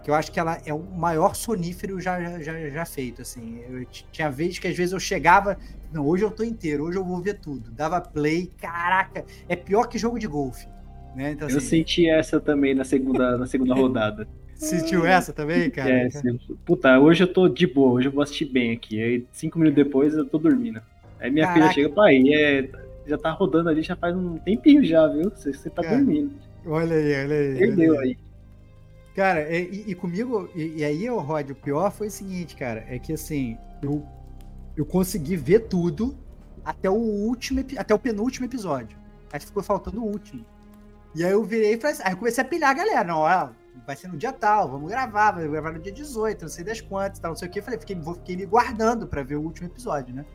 Que 0.03 0.09
eu 0.09 0.15
acho 0.15 0.31
que 0.31 0.39
ela 0.39 0.57
é 0.65 0.73
o 0.73 0.81
maior 0.81 1.35
sonífero 1.35 2.01
já, 2.01 2.39
já, 2.39 2.69
já 2.71 2.85
feito, 2.85 3.21
assim. 3.21 3.63
Eu 3.69 3.85
tinha 4.11 4.31
vezes 4.31 4.57
que 4.57 4.67
às 4.67 4.75
vezes 4.75 4.91
eu 4.91 4.99
chegava, 4.99 5.59
não, 5.93 6.07
hoje 6.07 6.23
eu 6.23 6.31
tô 6.31 6.43
inteiro, 6.43 6.85
hoje 6.85 6.97
eu 6.97 7.05
vou 7.05 7.21
ver 7.21 7.39
tudo. 7.39 7.69
Dava 7.69 8.01
play, 8.01 8.49
caraca, 8.59 9.23
é 9.47 9.55
pior 9.55 9.85
que 9.87 9.99
jogo 9.99 10.17
de 10.17 10.25
golfe. 10.25 10.67
Né? 11.15 11.33
Então, 11.33 11.47
Eu 11.47 11.57
assim, 11.57 11.67
senti 11.67 12.09
essa 12.09 12.39
também 12.39 12.73
na 12.73 12.83
segunda, 12.83 13.37
na 13.37 13.45
segunda 13.45 13.75
rodada. 13.79 14.27
Sentiu 14.65 15.05
essa 15.05 15.33
também, 15.33 15.69
cara? 15.69 15.89
É, 15.89 16.05
assim, 16.05 16.37
puta, 16.65 16.99
hoje 16.99 17.23
eu 17.23 17.27
tô 17.31 17.47
de 17.47 17.67
boa, 17.67 17.93
hoje 17.93 18.07
eu 18.07 18.11
vou 18.11 18.23
assistir 18.23 18.45
bem 18.45 18.71
aqui. 18.71 19.01
Aí 19.01 19.25
cinco 19.31 19.59
minutos 19.59 19.83
depois 19.83 20.13
eu 20.13 20.25
tô 20.25 20.37
dormindo. 20.37 20.81
Aí 21.19 21.29
minha 21.29 21.45
Caraca. 21.45 21.61
filha 21.61 21.73
chega, 21.73 21.95
pai, 21.95 22.21
é, 22.33 22.69
já 23.05 23.17
tá 23.17 23.31
rodando 23.31 23.69
ali 23.69 23.81
já 23.81 23.95
faz 23.95 24.15
um 24.15 24.37
tempinho 24.37 24.83
já, 24.83 25.07
viu? 25.07 25.29
Você, 25.29 25.53
você 25.53 25.69
tá 25.69 25.81
Cara, 25.81 25.97
dormindo. 25.97 26.31
Olha 26.65 26.95
aí, 26.95 27.25
olha 27.25 27.35
aí. 27.35 27.57
Perdeu 27.57 27.91
olha 27.93 28.01
aí. 28.01 28.09
aí. 28.09 28.17
Cara, 29.15 29.51
e, 29.51 29.83
e 29.87 29.95
comigo, 29.95 30.49
e, 30.55 30.77
e 30.77 30.83
aí, 30.83 31.07
Rod, 31.09 31.49
o 31.49 31.55
pior 31.55 31.91
foi 31.91 32.07
o 32.07 32.11
seguinte, 32.11 32.55
cara, 32.55 32.85
é 32.87 32.97
que 32.97 33.11
assim, 33.11 33.57
eu, 33.83 34.05
eu 34.77 34.85
consegui 34.85 35.35
ver 35.35 35.67
tudo 35.67 36.17
até 36.63 36.89
o 36.89 36.93
último, 36.93 37.63
até 37.77 37.93
o 37.93 37.99
penúltimo 37.99 38.45
episódio. 38.45 38.97
Aí 39.31 39.39
ficou 39.39 39.61
faltando 39.61 40.01
o 40.01 40.07
último. 40.07 40.45
E 41.13 41.25
aí 41.25 41.31
eu 41.31 41.43
virei 41.43 41.73
e 41.73 41.77
falei 41.77 41.93
assim, 41.93 42.03
aí 42.05 42.13
eu 42.13 42.17
comecei 42.17 42.41
a 42.41 42.47
pilhar 42.47 42.71
a 42.71 42.73
galera, 42.73 43.03
não, 43.03 43.19
ó, 43.19 43.49
vai 43.91 43.95
ser 43.97 44.07
no 44.07 44.17
dia 44.17 44.31
tal, 44.31 44.69
vamos 44.69 44.89
gravar, 44.89 45.31
vai 45.31 45.47
gravar 45.47 45.73
no 45.73 45.79
dia 45.79 45.91
18, 45.91 46.43
não 46.43 46.49
sei 46.49 46.63
das 46.63 46.79
quantas, 46.79 47.19
tal, 47.19 47.31
não 47.31 47.35
sei 47.35 47.47
o 47.47 47.51
que. 47.51 47.59
Eu 47.59 47.63
falei, 47.63 47.79
fiquei, 47.79 47.95
vou, 47.95 48.15
fiquei 48.15 48.37
me 48.37 48.45
guardando 48.45 49.05
pra 49.05 49.21
ver 49.21 49.35
o 49.35 49.41
último 49.41 49.67
episódio, 49.67 50.15
né? 50.15 50.25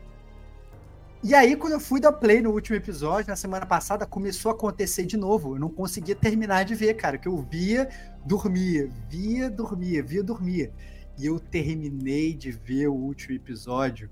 E 1.23 1.33
aí, 1.33 1.55
quando 1.55 1.73
eu 1.73 1.79
fui 1.79 1.99
dar 1.99 2.11
play 2.11 2.41
no 2.41 2.51
último 2.51 2.75
episódio, 2.75 3.29
na 3.29 3.35
semana 3.35 3.65
passada, 3.65 4.05
começou 4.05 4.51
a 4.51 4.53
acontecer 4.53 5.03
de 5.07 5.17
novo. 5.17 5.55
Eu 5.55 5.59
não 5.59 5.69
conseguia 5.69 6.15
terminar 6.15 6.63
de 6.63 6.75
ver, 6.75 6.93
cara. 6.93 7.17
Que 7.17 7.27
eu 7.27 7.35
via, 7.37 7.89
dormia, 8.23 8.87
via, 9.09 9.49
dormia, 9.49 10.03
via, 10.03 10.23
dormia. 10.23 10.71
E 11.17 11.25
eu 11.25 11.39
terminei 11.39 12.35
de 12.35 12.51
ver 12.51 12.87
o 12.87 12.93
último 12.93 13.35
episódio 13.35 14.11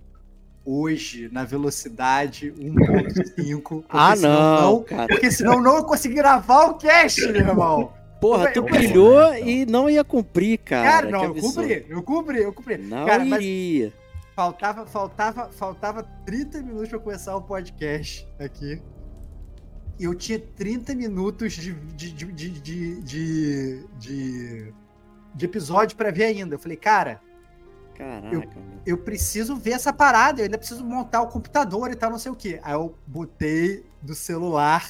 hoje, 0.66 1.30
na 1.32 1.44
velocidade 1.44 2.52
1.5. 2.52 3.62
porque 3.62 3.86
Ah, 3.88 4.16
senão 4.16 4.62
não, 4.62 4.84
cara. 4.84 5.08
Porque 5.08 5.30
senão 5.32 5.62
não 5.62 5.78
eu 5.78 5.84
consegui 5.84 6.16
gravar 6.16 6.66
o 6.66 6.74
cast, 6.74 7.22
meu 7.22 7.36
irmão. 7.36 7.94
Porra, 8.22 8.52
tu 8.52 8.64
brilhou 8.64 9.34
e 9.36 9.66
não 9.66 9.90
ia 9.90 10.04
cumprir, 10.04 10.58
cara. 10.60 10.90
Cara, 10.90 11.06
Que 11.08 11.12
não, 11.12 11.24
eu 11.26 11.36
cumpri, 11.36 11.86
eu 11.90 12.04
cumpri, 12.04 12.42
eu 12.44 12.54
cumpri. 12.54 12.78
Não 12.78 13.06
Cara, 13.06 13.24
mas 13.26 13.42
iria. 13.42 13.94
Faltava, 14.36 14.86
faltava, 14.86 15.50
faltava 15.52 16.04
30 16.26 16.62
minutos 16.62 16.90
pra 16.90 17.00
começar 17.00 17.36
o 17.36 17.42
podcast 17.42 18.28
aqui. 18.40 18.82
E 19.98 20.04
eu 20.04 20.14
tinha 20.14 20.38
30 20.40 20.94
minutos 20.96 21.54
de, 21.54 21.72
de, 21.74 22.12
de, 22.12 22.26
de, 22.32 22.50
de, 22.50 23.02
de, 23.02 23.86
de- 23.98 24.74
de 25.34 25.46
episódio 25.46 25.96
pra 25.96 26.12
ver 26.12 26.26
ainda. 26.26 26.56
Eu 26.56 26.60
falei, 26.60 26.76
cara, 26.78 27.22
Caraca, 27.98 28.34
eu- 28.36 28.44
eu 28.86 28.98
preciso 28.98 29.56
ver 29.56 29.72
essa 29.72 29.94
parada, 29.94 30.42
eu 30.42 30.46
ainda 30.46 30.58
preciso 30.58 30.84
montar 30.84 31.22
o 31.22 31.28
computador 31.28 31.90
e 31.92 31.96
tal, 31.96 32.10
não 32.12 32.20
sei 32.20 32.32
o 32.32 32.36
quê. 32.36 32.60
Aí 32.62 32.74
eu 32.74 32.94
botei 33.08 33.86
do 34.02 34.14
celular, 34.14 34.90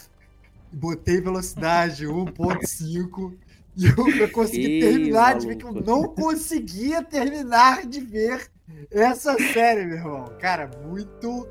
botei 0.76 1.22
velocidade 1.22 2.06
1.5 2.06 3.34
e 3.78 3.86
eu, 3.88 4.08
eu 4.22 4.32
consegui 4.32 4.78
Ih, 4.78 4.80
terminar 4.82 5.38
de 5.38 5.48
ver 5.48 5.56
que 5.56 5.66
eu 5.66 5.72
maluco. 5.72 5.90
não 5.90 6.04
conseguia 6.10 7.04
terminar 7.04 7.86
de 7.86 8.00
ver 8.02 8.48
essa 8.92 9.36
série, 9.54 9.86
meu 9.86 9.98
irmão. 9.98 10.26
Cara, 10.40 10.70
muito 10.86 11.48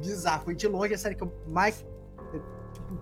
bizarro. 0.00 0.44
Foi 0.44 0.54
de 0.54 0.66
longe 0.68 0.94
a 0.94 0.98
série 0.98 1.14
que 1.14 1.22
eu 1.22 1.32
mais 1.46 1.84
tipo, 2.72 2.98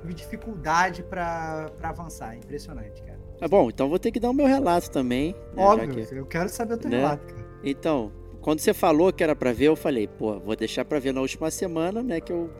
tive 0.00 0.14
dificuldade 0.14 1.02
pra, 1.02 1.70
pra 1.78 1.90
avançar. 1.90 2.36
Impressionante, 2.36 3.02
cara. 3.02 3.18
Tá 3.38 3.46
bom, 3.48 3.68
então 3.68 3.88
vou 3.88 3.98
ter 3.98 4.10
que 4.10 4.18
dar 4.20 4.30
o 4.30 4.34
meu 4.34 4.46
relato 4.46 4.90
também. 4.90 5.32
né, 5.54 5.62
Óbvio, 5.62 6.06
que- 6.06 6.14
eu 6.14 6.26
quero 6.26 6.48
saber 6.48 6.74
o 6.74 6.78
teu 6.78 6.90
né? 6.90 6.96
relato, 6.98 7.24
cara. 7.26 7.46
Então, 7.62 8.12
quando 8.40 8.58
você 8.60 8.74
falou 8.74 9.12
que 9.12 9.22
era 9.22 9.34
pra 9.36 9.52
ver, 9.52 9.66
eu 9.66 9.76
falei, 9.76 10.08
pô, 10.08 10.38
vou 10.40 10.56
deixar 10.56 10.84
pra 10.84 10.98
ver 10.98 11.12
na 11.12 11.20
última 11.20 11.50
semana, 11.50 12.02
né? 12.02 12.20
Que 12.20 12.32
eu 12.32 12.50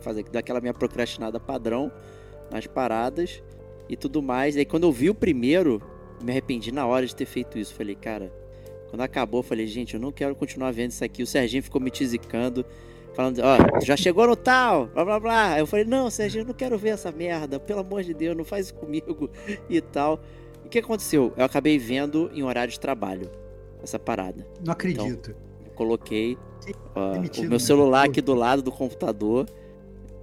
fazer 0.00 0.24
daquela 0.24 0.60
minha 0.60 0.74
procrastinada 0.74 1.38
padrão 1.38 1.90
nas 2.50 2.66
paradas 2.66 3.42
e 3.88 3.96
tudo 3.96 4.22
mais. 4.22 4.56
Aí 4.56 4.64
quando 4.64 4.84
eu 4.84 4.92
vi 4.92 5.10
o 5.10 5.14
primeiro, 5.14 5.82
me 6.22 6.30
arrependi 6.30 6.72
na 6.72 6.86
hora 6.86 7.06
de 7.06 7.14
ter 7.14 7.26
feito 7.26 7.58
isso. 7.58 7.74
Falei, 7.74 7.94
cara, 7.94 8.32
quando 8.90 9.02
acabou, 9.02 9.42
falei, 9.42 9.66
gente, 9.66 9.94
eu 9.94 10.00
não 10.00 10.12
quero 10.12 10.34
continuar 10.34 10.70
vendo 10.72 10.90
isso 10.90 11.04
aqui. 11.04 11.22
O 11.22 11.26
Serginho 11.26 11.62
ficou 11.62 11.80
me 11.80 11.90
tisicando, 11.90 12.64
falando, 13.12 13.40
ó, 13.40 13.80
já 13.80 13.96
chegou 13.96 14.26
no 14.26 14.36
tal, 14.36 14.86
blá 14.86 15.04
blá 15.04 15.20
blá. 15.20 15.58
Eu 15.58 15.66
falei, 15.66 15.84
não, 15.84 16.10
Serginho, 16.10 16.42
eu 16.42 16.46
não 16.46 16.54
quero 16.54 16.78
ver 16.78 16.90
essa 16.90 17.10
merda, 17.10 17.58
pelo 17.58 17.80
amor 17.80 18.02
de 18.02 18.14
Deus, 18.14 18.36
não 18.36 18.44
faz 18.44 18.66
isso 18.66 18.74
comigo 18.74 19.28
e 19.68 19.80
tal. 19.80 20.20
E 20.62 20.66
o 20.66 20.70
que 20.70 20.78
aconteceu? 20.78 21.32
Eu 21.36 21.44
acabei 21.44 21.78
vendo 21.78 22.30
em 22.32 22.42
horário 22.42 22.72
de 22.72 22.80
trabalho 22.80 23.30
essa 23.82 23.98
parada. 23.98 24.46
Não 24.64 24.72
acredito. 24.72 25.34
Eu 25.66 25.72
coloquei 25.72 26.38
demitido, 27.12 27.46
o 27.46 27.50
meu 27.50 27.60
celular 27.60 28.06
aqui 28.06 28.22
do 28.22 28.34
lado 28.34 28.62
do 28.62 28.72
computador 28.72 29.46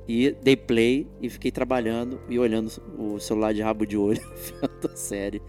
e 0.07 0.31
dei 0.41 0.55
play 0.57 1.07
e 1.21 1.29
fiquei 1.29 1.51
trabalhando 1.51 2.19
e 2.27 2.37
olhando 2.39 2.69
o 2.97 3.19
celular 3.19 3.53
de 3.53 3.61
rabo 3.61 3.85
de 3.85 3.95
olho 3.97 4.21
vendo 4.61 4.91
a 4.91 4.95
série. 4.95 5.41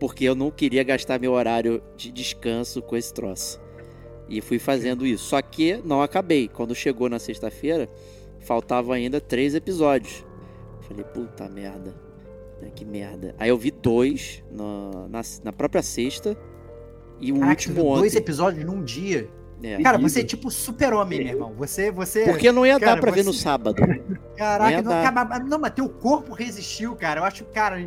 Porque 0.00 0.24
eu 0.24 0.34
não 0.34 0.50
queria 0.50 0.82
gastar 0.84 1.18
meu 1.20 1.32
horário 1.32 1.82
de 1.96 2.10
descanso 2.12 2.80
com 2.82 2.96
esse 2.96 3.12
troço. 3.12 3.60
E 4.28 4.40
fui 4.40 4.58
fazendo 4.58 5.06
isso. 5.06 5.24
Só 5.24 5.40
que 5.42 5.80
não 5.84 6.02
acabei. 6.02 6.48
Quando 6.48 6.74
chegou 6.74 7.08
na 7.08 7.18
sexta-feira, 7.18 7.88
faltavam 8.38 8.92
ainda 8.92 9.20
três 9.20 9.54
episódios. 9.54 10.24
Falei, 10.82 11.04
puta 11.04 11.48
merda. 11.48 11.94
né, 12.62 12.70
Que 12.74 12.84
merda. 12.84 13.34
Aí 13.38 13.48
eu 13.50 13.56
vi 13.58 13.70
dois 13.70 14.42
na, 14.50 15.08
na, 15.08 15.20
na 15.44 15.52
própria 15.52 15.82
sexta. 15.82 16.36
E 17.20 17.32
o 17.32 17.36
Caraca, 17.36 17.50
último 17.50 17.84
ontem. 17.86 18.00
dois 18.00 18.14
episódios 18.14 18.64
num 18.64 18.82
dia. 18.84 19.28
É. 19.60 19.82
Cara, 19.82 19.98
você 19.98 20.20
é 20.20 20.24
tipo 20.24 20.50
super-homem, 20.52 21.18
meu 21.18 21.28
irmão. 21.34 21.52
Você, 21.58 21.90
você. 21.90 22.24
Porque 22.24 22.52
não 22.52 22.64
ia 22.64 22.78
Cara, 22.78 22.94
dar 22.94 23.00
pra 23.00 23.10
ver 23.10 23.24
no 23.24 23.32
você- 23.32 23.40
sábado. 23.42 23.74
Caraca, 24.36 24.82
não, 24.82 24.90
dar. 24.90 25.02
cara, 25.12 25.24
mas- 25.24 25.48
não, 25.50 25.58
mas 25.58 25.72
teu 25.72 25.88
corpo 25.88 26.32
resistiu, 26.32 26.94
cara. 26.94 27.20
Eu 27.20 27.24
acho, 27.24 27.44
cara, 27.46 27.80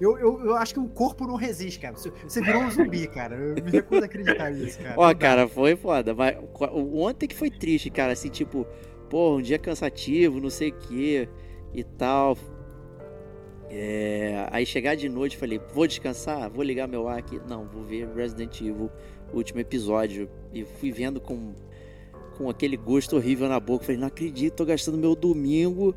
eu, 0.00 0.18
eu, 0.18 0.40
eu 0.46 0.56
acho 0.56 0.72
que 0.72 0.80
o 0.80 0.88
corpo 0.88 1.26
não 1.26 1.34
resiste, 1.34 1.80
cara. 1.80 1.94
Você, 1.94 2.10
você 2.26 2.40
virou 2.40 2.62
um 2.62 2.70
zumbi, 2.70 3.06
cara. 3.08 3.36
Eu 3.36 3.62
me 3.62 3.70
recuso 3.70 4.00
a 4.02 4.06
acreditar 4.06 4.50
nisso, 4.50 4.78
cara. 4.78 4.94
Ó, 4.96 5.08
Não 5.08 5.14
cara, 5.16 5.46
foi 5.46 5.76
foda. 5.76 6.14
Mas 6.14 6.34
o- 6.72 7.02
ontem 7.02 7.26
que 7.26 7.36
foi 7.36 7.50
triste, 7.50 7.90
cara. 7.90 8.14
Assim, 8.14 8.30
tipo, 8.30 8.66
pô, 9.10 9.36
um 9.36 9.42
dia 9.42 9.58
cansativo, 9.58 10.40
não 10.40 10.48
sei 10.48 10.70
o 10.70 10.74
que 10.78 11.28
e 11.74 11.84
tal. 11.84 12.38
É, 13.70 14.46
aí 14.50 14.64
chegar 14.64 14.94
de 14.94 15.08
noite, 15.10 15.36
falei, 15.36 15.60
vou 15.74 15.86
descansar, 15.86 16.48
vou 16.50 16.64
ligar 16.64 16.88
meu 16.88 17.06
ar 17.06 17.18
aqui. 17.18 17.38
Não, 17.46 17.66
vou 17.66 17.84
ver 17.84 18.08
Resident 18.16 18.58
Evil, 18.62 18.90
último 19.30 19.60
episódio. 19.60 20.26
E 20.52 20.64
fui 20.64 20.90
vendo 20.90 21.20
com, 21.20 21.52
com 22.36 22.48
aquele 22.48 22.76
gosto 22.76 23.16
horrível 23.16 23.48
na 23.48 23.60
boca. 23.60 23.84
Falei, 23.84 24.00
não 24.00 24.08
acredito, 24.08 24.54
tô 24.56 24.64
gastando 24.64 24.96
meu 24.98 25.14
domingo 25.14 25.94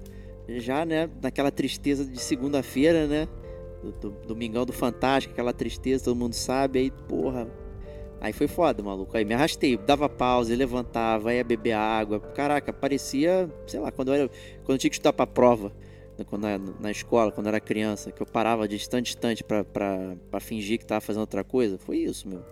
já, 0.48 0.86
né? 0.86 1.10
Naquela 1.22 1.52
tristeza 1.52 2.06
de 2.06 2.20
segunda-feira, 2.20 3.08
né? 3.08 3.28
Do, 3.82 3.92
do- 3.92 4.28
domingão 4.28 4.66
do 4.66 4.74
Fantástico, 4.74 5.34
aquela 5.34 5.54
tristeza, 5.54 6.04
todo 6.06 6.16
mundo 6.16 6.34
sabe. 6.34 6.80
Aí, 6.80 6.92
porra, 6.92 7.48
Aí 8.20 8.32
foi 8.32 8.48
foda, 8.48 8.84
maluco. 8.84 9.18
Aí 9.18 9.26
me 9.26 9.34
arrastei, 9.34 9.76
dava 9.76 10.08
pausa, 10.08 10.56
levantava, 10.56 11.34
ia 11.34 11.44
beber 11.44 11.72
água. 11.72 12.20
Caraca, 12.20 12.72
parecia, 12.72 13.50
sei 13.66 13.80
lá, 13.80 13.92
quando 13.92 14.10
eu, 14.10 14.14
era, 14.14 14.28
quando 14.64 14.74
eu 14.74 14.78
tinha 14.78 14.92
que 14.92 14.96
estudar 14.96 15.12
pra 15.12 15.26
prova, 15.26 15.74
né, 16.16 16.24
quando 16.30 16.44
na, 16.44 16.60
na 16.80 16.92
escola, 16.92 17.32
quando 17.32 17.48
eu 17.48 17.50
era 17.50 17.60
criança, 17.60 18.12
que 18.12 18.22
eu 18.22 18.28
parava 18.28 18.68
de 18.68 18.76
instante 18.76 19.10
em 19.10 19.16
instante 19.16 19.44
pra, 19.44 19.64
pra, 19.64 20.16
pra 20.30 20.40
fingir 20.40 20.78
que 20.78 20.86
tava 20.86 21.02
fazendo 21.02 21.22
outra 21.22 21.44
coisa. 21.44 21.80
Foi 21.80 21.98
isso, 21.98 22.30
meu. 22.30 22.44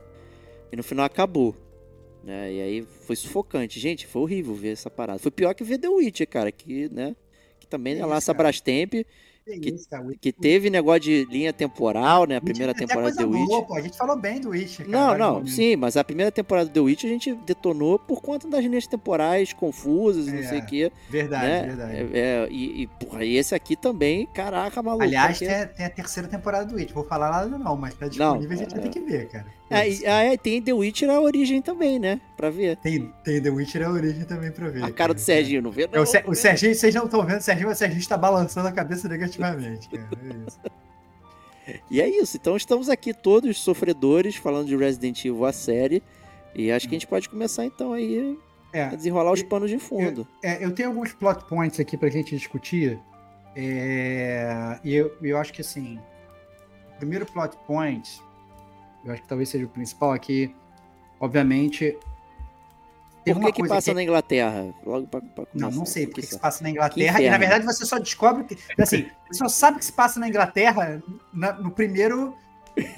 E 0.72 0.76
no 0.76 0.82
final 0.82 1.06
acabou. 1.06 1.56
Né? 2.24 2.54
E 2.54 2.62
aí 2.62 2.88
foi 3.06 3.16
sufocante. 3.16 3.80
Gente, 3.80 4.06
foi 4.06 4.22
horrível 4.22 4.54
ver 4.54 4.74
essa 4.74 4.90
parada. 4.90 5.20
Foi 5.20 5.32
pior 5.32 5.54
que 5.54 5.64
ver 5.64 5.78
The 5.78 5.88
Witcher, 5.90 6.28
cara, 6.28 6.52
que, 6.52 6.90
né? 6.94 7.16
Que 7.60 7.68
também 7.68 7.98
é 8.00 8.06
lá 8.06 8.18
essa. 8.18 8.34
Brastemp, 8.34 8.94
Que- 9.46 9.76
que 10.22 10.32
teve 10.32 10.70
negócio 10.70 11.00
de 11.02 11.26
linha 11.26 11.52
temporal, 11.52 12.28
né? 12.28 12.36
A 12.36 12.42
primeira 12.42 12.72
tem 12.72 12.86
temporada 12.86 13.12
do 13.12 13.18
The 13.18 13.26
Witcher. 13.26 13.48
boa, 13.48 13.66
pô. 13.66 13.74
A 13.76 13.82
gente 13.82 13.98
falou 13.98 14.16
bem 14.16 14.40
do 14.40 14.50
Witcher, 14.50 14.86
cara, 14.88 14.98
Não, 14.98 15.18
não, 15.18 15.34
momentos. 15.36 15.56
sim, 15.56 15.76
mas 15.76 15.98
a 15.98 16.04
primeira 16.04 16.32
temporada 16.32 16.70
do 16.70 16.74
The 16.74 16.80
Witch 16.82 17.04
a 17.06 17.08
gente 17.08 17.34
detonou 17.34 17.98
por 17.98 18.22
conta 18.22 18.48
das 18.48 18.64
linhas 18.64 18.86
temporais 18.86 19.52
confusas 19.52 20.28
e 20.28 20.32
não 20.32 20.40
É, 20.40 20.44
sei 20.44 20.60
o 20.60 20.66
quê. 20.68 20.92
Verdade, 21.10 21.46
né? 21.48 21.62
verdade. 21.66 21.94
É, 21.96 22.20
é, 22.20 22.48
e, 22.52 22.84
e, 22.84 22.88
porra, 22.88 23.26
e 23.26 23.38
esse 23.38 23.56
aqui 23.56 23.76
também, 23.76 24.28
caraca, 24.28 24.84
maluco. 24.84 25.04
Aliás, 25.04 25.40
porque- 25.40 25.66
tem, 25.68 25.86
a- 25.86 25.90
terceira 25.90 26.28
temporada 26.30 26.66
do 26.68 26.76
Witcher. 26.76 26.94
Vou 26.94 27.06
falar 27.06 27.32
nada 27.32 27.58
não, 27.58 27.76
mas 27.76 27.96
tá 27.96 28.08
disponível, 28.08 28.52
a 28.52 28.56
gente 28.56 28.72
vai 28.76 28.84
ter 28.84 28.90
que 28.90 29.00
ver, 29.00 29.30
cara. 29.30 29.48
É, 29.70 29.88
e- 29.90 30.06
ah, 30.08 30.24
é, 30.24 30.36
tem 30.38 30.62
The 30.62 30.74
Witcher 30.74 31.10
a 31.10 31.20
origem 31.20 31.62
também, 31.62 32.00
né? 32.00 32.20
Pra 32.36 32.50
ver. 32.50 32.78
Tem, 32.78 33.14
tem 33.24 33.42
The 33.42 33.50
Witcher 33.50 33.88
a 33.88 33.92
origem 33.92 34.24
também 34.26 34.52
pra 34.52 34.68
ver. 34.70 34.84
A 34.84 34.92
cara 34.92 35.14
do 35.14 35.20
Serginho, 35.20 35.62
não 35.62 35.72
vê? 35.72 35.84
É, 35.84 35.88
Não, 35.96 36.02
o, 36.04 36.06
Ser- 36.06 36.24
não 36.24 36.32
o. 36.32 36.36
Serginho, 36.36 36.74
vocês 36.74 36.96
não 36.96 37.06
estão 37.06 37.24
vendo, 37.26 37.38
o 37.40 37.42
Serginho, 37.42 37.70
o 37.70 37.76
Serginho 37.76 38.00
está 38.00 38.18
balançando 38.18 38.68
a 38.68 38.72
cabeça 38.72 39.08
negativamente, 39.08 39.88
cara. 39.90 40.10
É 40.24 40.48
isso. 40.48 40.60
E 41.92 42.02
é 42.02 42.10
isso, 42.10 42.36
então 42.36 42.58
estamos 42.58 42.90
aqui 42.90 43.14
todos 43.14 43.60
sofredores 43.60 44.36
falando 44.36 44.66
de 44.68 44.76
Resident 44.76 45.24
Evil 45.24 45.46
a 45.46 45.54
série. 45.54 46.02
E 46.56 46.72
acho 46.72 46.88
que 46.90 46.96
a 46.96 46.98
gente 46.98 47.06
pode 47.08 47.30
começar 47.30 47.64
então 47.64 47.94
aí 47.94 48.36
a 48.74 48.78
É, 48.78 48.96
desenrolar 48.96 49.32
os 49.34 49.44
panos 49.44 49.70
de 49.70 49.78
fundo. 49.78 50.28
é, 50.44 50.66
eu 50.66 50.72
tenho 50.74 50.90
alguns 50.90 51.14
plot 51.14 51.46
points 51.48 51.80
aqui 51.80 51.96
pra 51.96 52.10
gente 52.10 52.36
discutir. 52.36 53.00
É, 53.56 54.80
e 54.84 54.96
eu, 54.96 55.16
eu 55.22 55.38
acho 55.38 55.54
que 55.54 55.62
assim, 55.62 56.00
o 56.96 56.98
primeiro 56.98 57.26
plot 57.28 57.56
point, 57.68 58.20
eu 59.06 59.12
acho 59.14 59.22
que 59.22 59.28
talvez 59.28 59.50
seja 59.50 59.66
o 59.66 59.70
principal 59.70 60.12
aqui, 60.12 60.54
obviamente. 61.20 61.98
Por 63.26 63.40
que, 63.42 63.52
que 63.62 63.68
passa 63.68 63.94
na 63.94 64.02
Inglaterra? 64.02 64.74
Logo 64.84 65.06
pra, 65.06 65.22
pra 65.22 65.46
Não, 65.54 65.62
começar. 65.70 65.78
não 65.78 65.86
sei 65.86 66.08
porque 66.08 66.22
Que 66.22 66.28
que 66.28 66.34
se 66.34 66.40
sa- 66.40 66.42
passa 66.42 66.64
na 66.64 66.70
Que 66.70 66.76
Inglaterra. 66.76 67.22
E 67.22 67.30
na 67.30 67.38
verdade 67.38 67.66
você 67.66 67.86
só 67.86 68.00
descobre 68.00 68.44
que. 68.44 68.58
Assim, 68.82 69.08
você 69.30 69.38
só 69.38 69.48
sabe 69.48 69.78
que 69.80 69.86
se 69.86 69.92
passa 69.94 70.20
na 70.20 70.28
Inglaterra 70.28 71.02
na- 71.34 71.54
no 71.54 71.70
primeiro. 71.72 72.36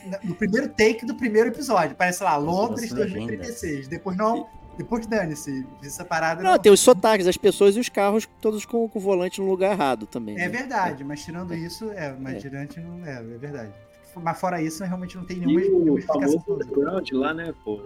na- 0.05 0.19
No 0.23 0.35
primeiro 0.35 0.69
take 0.69 1.05
do 1.05 1.15
primeiro 1.15 1.49
episódio. 1.49 1.95
Parece 1.95 2.23
lá, 2.23 2.37
Londres 2.37 2.91
As 2.91 2.97
legendas. 2.97 3.25
2036. 3.27 3.87
Depois 3.89 4.15
não. 4.15 4.47
Depois 4.77 5.05
dane-se. 5.05 5.65
Essa 5.83 6.05
parada. 6.05 6.41
Não, 6.41 6.57
tem 6.57 6.71
os 6.71 6.79
sotaques, 6.79 7.27
as 7.27 7.35
pessoas 7.35 7.75
e 7.75 7.79
os 7.79 7.89
carros 7.89 8.27
todos 8.39 8.63
com, 8.63 8.87
com 8.87 8.99
o 8.99 9.01
volante 9.01 9.41
no 9.41 9.47
lugar 9.49 9.73
errado 9.73 10.05
também. 10.05 10.35
É 10.35 10.39
né? 10.39 10.49
verdade, 10.49 11.03
mas 11.03 11.23
tirando 11.25 11.53
isso, 11.53 11.91
é, 11.91 12.13
mas 12.17 12.35
É. 12.35 12.39
tirante 12.39 12.79
não 12.79 13.05
é, 13.05 13.17
é 13.17 13.21
verdade. 13.37 13.71
Mas 14.15 14.39
fora 14.39 14.61
isso, 14.61 14.83
realmente 14.83 15.15
não 15.15 15.23
tem 15.23 15.37
E 15.37 15.39
nenhuma, 15.45 15.61
nenhuma 15.79 15.99
o 15.99 16.01
famoso 16.01 16.43
underground 16.47 17.11
lá, 17.13 17.33
né, 17.33 17.53
pô? 17.63 17.79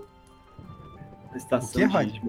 A 1.33 1.37
estação 1.37 1.81
O 1.83 1.87
de, 2.07 2.21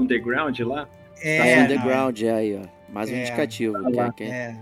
underground 0.00 0.58
lá. 0.60 0.86
Tá 0.86 0.90
É, 1.22 1.56
no 1.58 1.64
underground, 1.64 2.22
é 2.22 2.30
aí, 2.32 2.60
ó. 2.62 2.66
Mais 2.92 3.10
um 3.10 3.14
É. 3.14 3.22
indicativo. 3.22 3.92
Tá 3.92 4.12
que- 4.12 4.24
é, 4.24 4.56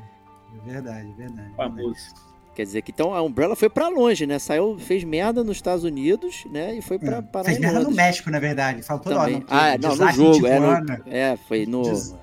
é 0.65 0.71
verdade, 0.71 1.09
é 1.11 1.15
verdade. 1.23 1.55
Famoso. 1.57 2.15
Quer 2.55 2.65
dizer 2.65 2.83
que 2.83 2.91
então 2.91 3.15
a 3.15 3.23
Umbrella 3.23 3.57
foi 3.57 3.71
pra 3.71 3.89
longe, 3.89 4.27
né? 4.27 4.39
Saiu, 4.39 4.77
fez 4.79 5.03
merda 5.05 5.43
nos 5.43 5.57
Estados 5.57 5.85
Unidos, 5.85 6.45
né? 6.51 6.75
E 6.75 6.83
foi 6.83 6.99
pra 6.99 7.17
É. 7.17 7.23
parar 7.23 7.45
Fez 7.47 7.59
merda 7.59 7.81
no. 7.81 7.91
México, 7.91 8.31
na 8.31 8.39
verdade. 8.39 8.83
Falou 8.83 9.03
toda 9.03 9.19
hora. 9.19 9.33
Também. 9.33 9.47
não, 9.49 9.57
Ah, 9.59 9.79
não, 9.79 9.97
no 9.97 10.13
jogo. 10.13 10.47
É, 10.47 10.59
Tijuana, 10.59 10.81
no, 10.81 11.13
é, 11.13 11.37
foi 11.49 11.65
no. 11.67 11.83
Des- 11.83 12.15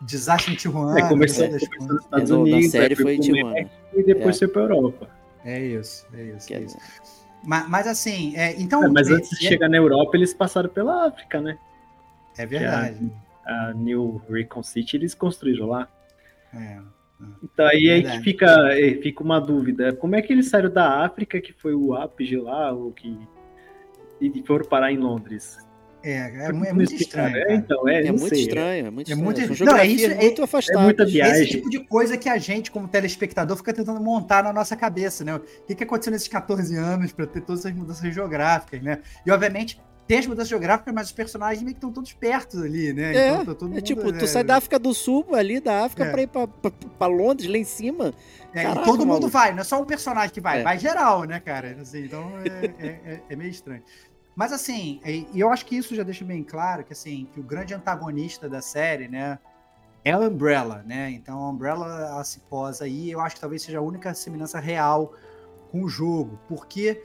Desastre 0.00 0.52
em 0.52 0.56
Tijuana. 0.56 0.98
É, 1.00 1.08
começou, 1.08 1.46
começou 1.46 1.68
coisas. 1.70 1.88
nos 1.88 2.04
Estados 2.04 2.30
no- 2.30 2.36
na 2.36 2.42
Unidos, 2.42 2.70
série 2.70 2.94
aí 2.94 3.02
foi 3.02 3.14
em 3.16 3.20
Tijuana. 3.20 3.54
México 3.54 3.70
E 3.96 4.02
depois 4.04 4.36
É. 4.36 4.38
foi 4.38 4.48
pra 4.48 4.62
Europa. 4.62 5.08
É 5.44 5.60
isso, 5.60 6.06
é 6.14 6.22
isso. 6.24 6.48
Quer 6.48 6.62
é 6.62 6.64
isso. 6.64 6.78
Mas, 7.42 7.68
mas 7.68 7.86
assim, 7.86 8.34
é, 8.36 8.58
então. 8.60 8.84
É, 8.84 8.88
mas 8.88 9.10
é, 9.10 9.14
antes 9.14 9.30
de 9.30 9.46
chegar 9.46 9.68
na 9.68 9.76
Europa, 9.76 10.16
eles 10.16 10.32
passaram 10.32 10.68
pela 10.68 11.06
África, 11.06 11.40
né? 11.40 11.58
É 12.36 12.46
verdade. 12.46 13.12
A 13.44 13.72
New 13.74 14.22
Recon 14.28 14.62
City 14.62 14.96
eles 14.96 15.14
construíram 15.14 15.66
lá. 15.66 15.88
É. 16.54 16.78
Então 17.42 17.66
aí, 17.66 17.90
aí 17.90 18.02
que 18.02 18.20
fica, 18.20 18.70
fica 19.02 19.22
uma 19.22 19.40
dúvida. 19.40 19.94
Como 19.94 20.16
é 20.16 20.22
que 20.22 20.32
eles 20.32 20.48
saíram 20.48 20.70
da 20.70 21.04
África, 21.04 21.40
que 21.40 21.52
foi 21.52 21.74
o 21.74 21.94
Apogee 21.94 22.36
lá, 22.36 22.72
o 22.72 22.90
que. 22.92 23.16
E 24.20 24.42
foram 24.46 24.64
parar 24.64 24.90
em 24.90 24.96
Londres? 24.96 25.58
É, 26.04 26.10
é, 26.12 26.46
é 26.48 26.72
muito 26.72 26.94
estranho. 26.94 27.34
É, 27.36 27.54
então, 27.54 27.88
é, 27.88 28.06
é 28.06 28.12
muito 28.12 28.28
sei. 28.28 28.42
estranho, 28.42 28.86
é 28.86 28.90
muito 28.90 29.08
É 29.10 29.14
estranho. 29.14 29.24
muito- 29.24 29.56
São 29.56 29.66
Não, 29.66 29.76
é 29.76 29.86
isso, 29.86 30.04
é- 30.06 30.14
muito 30.14 30.42
afastadas. 30.42 30.82
muita 30.82 31.06
viagem. 31.06 31.42
Esse 31.42 31.50
tipo 31.52 31.70
de 31.70 31.80
coisa 31.80 32.16
que 32.18 32.28
a 32.28 32.36
gente, 32.36 32.70
como 32.70 32.86
telespectador, 32.86 33.56
fica 33.56 33.72
tentando 33.72 34.00
montar 34.00 34.44
na 34.44 34.52
nossa 34.52 34.76
cabeça, 34.76 35.24
né? 35.24 35.36
O 35.36 35.40
que, 35.66 35.74
que 35.74 35.82
aconteceu 35.84 36.12
nesses 36.12 36.28
14 36.28 36.76
anos 36.76 37.10
para 37.12 37.26
ter 37.26 37.40
todas 37.40 37.64
essas 37.64 37.76
mudanças 37.76 38.14
geográficas, 38.14 38.82
né? 38.82 38.98
E, 39.24 39.30
obviamente, 39.30 39.80
tem 40.06 40.18
as 40.18 40.26
mudanças 40.26 40.50
geográficas, 40.50 40.92
mas 40.92 41.06
os 41.06 41.12
personagens 41.12 41.62
meio 41.62 41.74
que 41.74 41.78
estão 41.78 41.90
todos 41.90 42.12
perto 42.12 42.58
ali, 42.58 42.92
né? 42.92 43.16
É, 43.16 43.36
tá 43.38 43.54
todo 43.54 43.64
É 43.64 43.68
mundo, 43.76 43.80
tipo, 43.80 44.12
né? 44.12 44.18
tu 44.18 44.26
sai 44.26 44.44
da 44.44 44.56
África 44.56 44.78
do 44.78 44.92
Sul, 44.92 45.24
ali 45.34 45.58
da 45.60 45.86
África, 45.86 46.04
É. 46.04 46.10
pra 46.10 46.20
ir 46.22 46.26
pra, 46.26 46.46
pra, 46.46 46.70
pra 46.70 47.06
Londres, 47.06 47.48
lá 47.48 47.56
em 47.56 47.64
cima. 47.64 48.12
É, 48.52 48.64
Caraca, 48.64 48.82
e 48.82 48.84
todo 48.84 48.98
mundo 48.98 49.08
maluco. 49.08 49.28
vai, 49.28 49.52
não 49.52 49.60
é 49.62 49.64
só 49.64 49.80
um 49.80 49.86
personagem 49.86 50.30
que 50.34 50.40
vai, 50.42 50.60
É. 50.60 50.62
vai 50.62 50.78
geral, 50.78 51.24
né, 51.24 51.40
cara? 51.40 51.78
Assim, 51.80 52.04
então 52.04 52.30
é, 52.44 52.44
é- 52.86 53.12
é- 53.14 53.20
é 53.30 53.36
meio 53.36 53.50
estranho. 53.50 53.82
Mas 54.36 54.52
assim, 54.52 55.00
e 55.04 55.26
e 55.32 55.40
eu 55.40 55.50
acho 55.50 55.64
que 55.66 55.76
isso 55.76 55.94
já 55.94 56.02
deixa 56.02 56.24
bem 56.24 56.42
claro 56.42 56.84
que 56.84 56.92
assim, 56.92 57.26
que 57.32 57.40
o 57.40 57.42
grande 57.42 57.74
antagonista 57.74 58.48
da 58.48 58.60
série, 58.60 59.08
né, 59.08 59.38
é 60.04 60.12
a 60.12 60.18
Umbrella, 60.18 60.82
né? 60.86 61.10
Então 61.10 61.38
a 61.40 61.50
Umbrella 61.50 61.86
ela 61.86 62.24
se 62.24 62.40
posa 62.40 62.84
aí, 62.84 63.10
eu 63.10 63.20
acho 63.20 63.36
que 63.36 63.40
talvez 63.40 63.62
seja 63.62 63.78
a 63.78 63.82
única 63.82 64.12
semelhança 64.14 64.58
real 64.60 65.14
com 65.70 65.82
o 65.84 65.88
jogo, 65.88 66.38
porque 66.48 67.02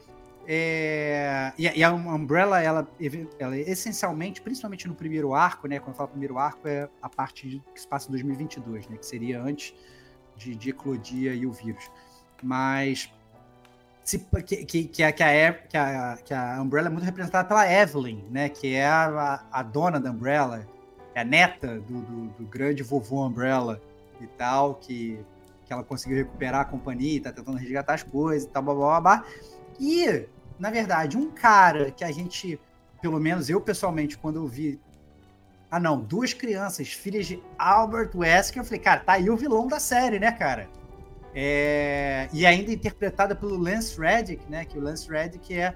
é, 0.52 1.54
e, 1.60 1.68
a- 1.68 1.76
e 1.76 1.84
a 1.84 1.92
Umbrella, 1.94 2.60
ela, 2.60 2.88
ela 3.38 3.56
é 3.56 3.70
essencialmente, 3.70 4.42
principalmente 4.42 4.88
no 4.88 4.96
primeiro 4.96 5.34
arco, 5.36 5.68
né? 5.68 5.78
Quando 5.80 5.90
eu 5.90 5.94
falo 5.96 6.10
primeiro 6.10 6.40
arco, 6.40 6.68
é 6.68 6.90
a 7.02 7.08
parte 7.08 7.62
que 7.74 7.80
se 7.80 7.88
passa 7.88 8.08
em 8.08 8.12
2022, 8.12 8.88
né? 8.88 8.98
Que 8.98 9.06
seria 9.06 9.40
antes 9.42 9.76
de, 10.36 10.56
de 10.56 10.72
eclodir 10.72 11.32
aí 11.32 11.46
o 11.46 11.52
vírus. 11.52 11.92
Mas 12.42 13.14
que, 14.18 14.66
que, 14.66 14.84
que, 14.86 15.04
a, 15.04 15.12
que, 15.12 15.24
a, 15.78 16.18
que 16.24 16.34
a 16.34 16.62
Umbrella 16.62 16.88
é 16.88 16.92
muito 16.92 17.04
representada 17.04 17.48
pela 17.48 17.72
Evelyn, 17.72 18.24
né? 18.30 18.50
Que 18.50 18.76
é 18.76 18.88
a, 18.88 19.44
a 19.52 19.62
dona 19.62 20.00
da 20.00 20.12
Umbrella, 20.12 20.66
é 21.14 21.22
a 21.22 21.24
neta 21.24 21.80
do, 21.80 22.02
do, 22.02 22.28
do 22.30 22.46
grande 22.46 22.82
vovô 22.82 23.26
Umbrella 23.26 23.82
e 24.22 24.28
tal, 24.28 24.76
que, 24.76 25.20
que 25.66 25.74
ela 25.74 25.84
conseguiu 25.84 26.18
recuperar 26.18 26.62
a 26.62 26.66
companhia 26.66 27.18
e 27.18 27.20
tá 27.20 27.32
tentando 27.32 27.58
resgatar 27.58 27.94
as 27.94 28.04
coisas 28.04 28.48
e 28.48 28.52
tal, 28.52 28.64
blá, 28.64 28.74
blá, 28.74 28.88
blá, 28.88 29.02
blá. 29.02 29.26
E, 29.80 30.26
na 30.58 30.70
verdade, 30.70 31.18
um 31.18 31.30
cara 31.30 31.92
que 31.92 32.04
a 32.04 32.12
gente, 32.12 32.60
pelo 33.02 33.20
menos 33.20 33.50
eu 33.50 33.62
pessoalmente, 33.62 34.18
quando 34.18 34.38
eu 34.38 34.48
vi 34.48 34.80
ah, 35.72 35.80
não, 35.80 36.00
duas 36.00 36.34
crianças, 36.34 36.88
filhas 36.90 37.28
de 37.28 37.42
Albert 37.58 38.10
Wesker. 38.16 38.62
Eu 38.62 38.66
falei, 38.66 38.80
cara, 38.80 39.02
tá 39.02 39.14
aí 39.14 39.30
o 39.30 39.38
vilão 39.38 39.68
da 39.68 39.80
série, 39.80 40.18
né, 40.18 40.32
cara? 40.32 40.68
É, 41.34 42.28
E 42.34 42.46
ainda 42.46 42.72
interpretada 42.72 43.36
pelo 43.36 43.58
Lance 43.58 44.00
Reddick, 44.00 44.50
né? 44.50 44.66
Que 44.66 44.78
o 44.78 44.82
Lance 44.82 45.10
Reddick 45.10 45.54
é 45.54 45.76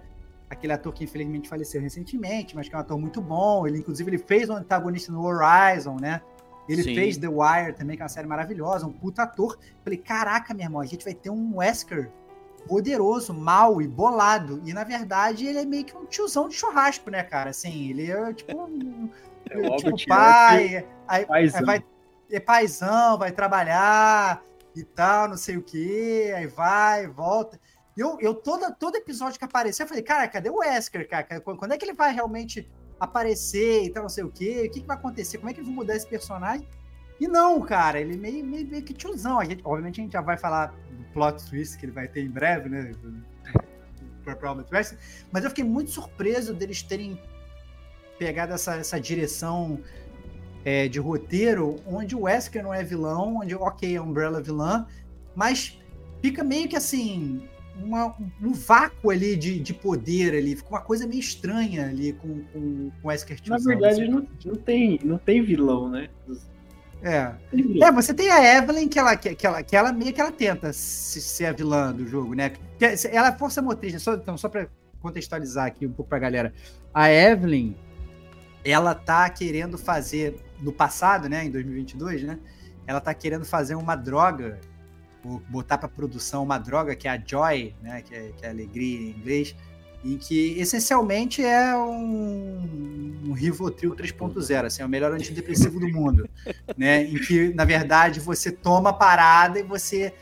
aquele 0.49 0.73
ator 0.73 0.93
que 0.93 1.03
infelizmente 1.03 1.49
faleceu 1.49 1.81
recentemente, 1.81 2.55
mas 2.55 2.67
que 2.69 2.75
é 2.75 2.77
um 2.77 2.81
ator 2.81 2.97
muito 2.99 3.21
bom. 3.21 3.67
Ele, 3.67 3.79
inclusive, 3.79 4.09
ele 4.09 4.17
fez 4.17 4.49
um 4.49 4.55
antagonista 4.55 5.11
no 5.11 5.23
Horizon, 5.23 5.97
né? 5.99 6.21
Ele 6.67 6.81
Sim. 6.81 6.95
fez 6.95 7.17
The 7.17 7.27
Wire 7.27 7.73
também, 7.73 7.95
que 7.97 8.01
é 8.01 8.05
uma 8.05 8.09
série 8.09 8.27
maravilhosa, 8.27 8.87
um 8.87 8.91
puta 8.93 9.23
ator. 9.23 9.59
Falei, 9.83 9.99
caraca, 9.99 10.53
meu 10.53 10.63
irmão, 10.65 10.81
a 10.81 10.85
gente 10.85 11.03
vai 11.03 11.13
ter 11.13 11.29
um 11.29 11.57
Wesker 11.57 12.09
poderoso, 12.67 13.33
mal 13.33 13.81
e 13.81 13.87
bolado. 13.87 14.61
E, 14.63 14.73
na 14.73 14.85
verdade, 14.85 15.45
ele 15.45 15.59
é 15.59 15.65
meio 15.65 15.83
que 15.83 15.95
um 15.95 16.05
tiozão 16.05 16.47
de 16.47 16.55
churrasco, 16.55 17.09
né, 17.09 17.21
cara? 17.23 17.49
Assim, 17.49 17.89
ele 17.89 18.09
é 18.09 18.33
tipo 18.33 18.57
um 18.57 19.09
É 19.49 19.55
tipo, 19.55 19.73
Albert 19.73 20.07
pai, 20.07 20.85
aí, 21.07 21.25
paizão. 21.25 21.59
aí 21.59 21.65
vai 21.65 21.85
é 22.31 22.39
paizão, 22.39 23.17
vai 23.17 23.31
trabalhar 23.31 24.41
e 24.75 24.83
tal, 24.83 25.27
não 25.27 25.37
sei 25.37 25.57
o 25.57 25.61
que, 25.61 26.31
aí 26.31 26.47
vai, 26.47 27.07
volta. 27.07 27.59
Eu, 27.95 28.17
eu 28.19 28.33
toda, 28.33 28.71
todo 28.71 28.95
episódio 28.95 29.37
que 29.37 29.45
apareceu, 29.45 29.83
eu 29.83 29.87
falei, 29.87 30.03
cara, 30.03 30.27
cadê 30.27 30.49
o 30.49 30.57
Wesker, 30.57 31.07
cara? 31.07 31.39
Quando 31.41 31.73
é 31.73 31.77
que 31.77 31.85
ele 31.85 31.93
vai 31.93 32.13
realmente 32.13 32.69
aparecer 32.99 33.83
e 33.83 33.89
tal, 33.91 34.03
não 34.03 34.09
sei 34.09 34.23
o 34.23 34.31
que, 34.31 34.67
o 34.67 34.71
que, 34.71 34.81
que 34.81 34.87
vai 34.87 34.97
acontecer, 34.97 35.37
como 35.37 35.49
é 35.49 35.53
que 35.53 35.59
eles 35.59 35.67
vão 35.67 35.75
mudar 35.75 35.95
esse 35.95 36.07
personagem? 36.07 36.67
E 37.19 37.27
não, 37.27 37.61
cara, 37.61 38.01
ele 38.01 38.17
meio, 38.17 38.43
meio, 38.45 38.67
meio 38.67 38.83
que 38.83 38.93
tiozão. 38.93 39.39
A 39.39 39.45
gente, 39.45 39.61
obviamente 39.63 40.01
a 40.01 40.03
gente 40.03 40.13
já 40.13 40.21
vai 40.21 40.37
falar 40.37 40.67
do 40.67 41.03
plot 41.13 41.45
twist 41.49 41.77
que 41.77 41.85
ele 41.85 41.91
vai 41.91 42.07
ter 42.07 42.21
em 42.21 42.29
breve, 42.29 42.69
né? 42.69 42.91
Mas 45.31 45.43
eu 45.43 45.49
fiquei 45.49 45.63
muito 45.63 45.91
surpreso 45.91 46.53
deles 46.53 46.81
terem 46.81 47.21
pegado 48.17 48.53
essa, 48.53 48.75
essa 48.75 48.99
direção 48.99 49.79
é, 50.65 50.87
de 50.87 50.99
roteiro, 50.99 51.77
onde 51.85 52.15
o 52.15 52.21
Wesker 52.21 52.63
não 52.63 52.73
é 52.73 52.83
vilão, 52.83 53.37
onde, 53.41 53.53
ok, 53.55 53.97
a 53.97 54.01
Umbrella 54.01 54.39
é 54.39 54.41
vilã, 54.41 54.85
mas 55.35 55.79
fica 56.21 56.43
meio 56.43 56.67
que 56.69 56.75
assim, 56.75 57.41
uma- 57.75 58.15
um 58.41 58.53
vácuo 58.53 59.09
ali 59.11 59.35
de, 59.35 59.59
de 59.59 59.73
poder 59.73 60.35
ali, 60.35 60.55
fica 60.55 60.69
uma 60.69 60.81
coisa 60.81 61.05
meio 61.07 61.19
estranha 61.19 61.87
ali 61.87 62.13
com, 62.13 62.41
com, 62.53 62.91
com 62.91 62.91
o 63.03 63.07
Wesker 63.07 63.37
Na 63.47 63.57
verdade, 63.57 64.03
assim. 64.03 64.11
não, 64.11 64.27
não, 64.45 64.55
tem, 64.55 64.99
não 65.03 65.17
tem 65.17 65.41
vilão, 65.43 65.89
né? 65.89 66.07
É. 67.01 67.33
É, 67.81 67.91
você 67.91 68.13
tem 68.13 68.29
a 68.31 68.57
Evelyn, 68.57 68.87
que 68.87 68.97
ela, 68.97 69.17
que, 69.17 69.35
que 69.35 69.45
ela, 69.45 69.61
que 69.61 69.75
ela 69.75 69.91
meio 69.91 70.13
que 70.13 70.21
ela 70.21 70.31
tenta 70.31 70.71
se- 70.71 71.19
ser 71.19 71.47
a 71.47 71.51
vilã 71.51 71.91
do 71.91 72.07
jogo, 72.07 72.33
né? 72.33 72.53
Ela 73.11 73.27
é 73.27 73.37
força 73.37 73.61
motriz, 73.61 73.91
né? 73.91 73.99
Só, 73.99 74.13
então, 74.13 74.37
só 74.37 74.47
pra 74.47 74.67
contextualizar 75.01 75.65
aqui 75.65 75.85
um 75.85 75.91
pouco 75.91 76.07
pra 76.07 76.17
galera. 76.19 76.53
A 76.93 77.11
Evelyn, 77.11 77.75
ela 78.63 78.95
tá 78.95 79.29
querendo 79.29 79.77
fazer, 79.77 80.37
no 80.63 80.71
passado, 80.71 81.27
né, 81.29 81.45
em 81.45 81.51
2022, 81.51 82.23
né, 82.23 82.39
ela 82.87 82.99
tá 82.99 83.13
querendo 83.13 83.45
fazer 83.45 83.75
uma 83.75 83.95
droga, 83.95 84.59
ou 85.23 85.39
botar 85.49 85.77
para 85.77 85.87
produção 85.87 86.43
uma 86.43 86.57
droga 86.57 86.95
que 86.95 87.07
é 87.07 87.11
a 87.11 87.21
Joy, 87.23 87.75
né, 87.81 88.01
que 88.01 88.15
é, 88.15 88.31
que 88.35 88.45
é 88.45 88.49
alegria 88.49 88.99
em 88.99 89.09
inglês, 89.11 89.55
em 90.03 90.17
que 90.17 90.59
essencialmente 90.59 91.43
é 91.43 91.75
um, 91.77 93.21
um 93.27 93.31
Rivotril 93.31 93.95
3.0, 93.95 94.65
assim, 94.65 94.81
é 94.81 94.85
o 94.85 94.89
melhor 94.89 95.13
antidepressivo 95.13 95.79
do 95.79 95.87
mundo, 95.87 96.29
né? 96.77 97.03
Em 97.03 97.15
que, 97.15 97.53
na 97.53 97.63
verdade, 97.63 98.19
você 98.19 98.51
toma 98.51 98.89
a 98.89 98.93
parada 98.93 99.59
e 99.59 99.63
você 99.63 100.13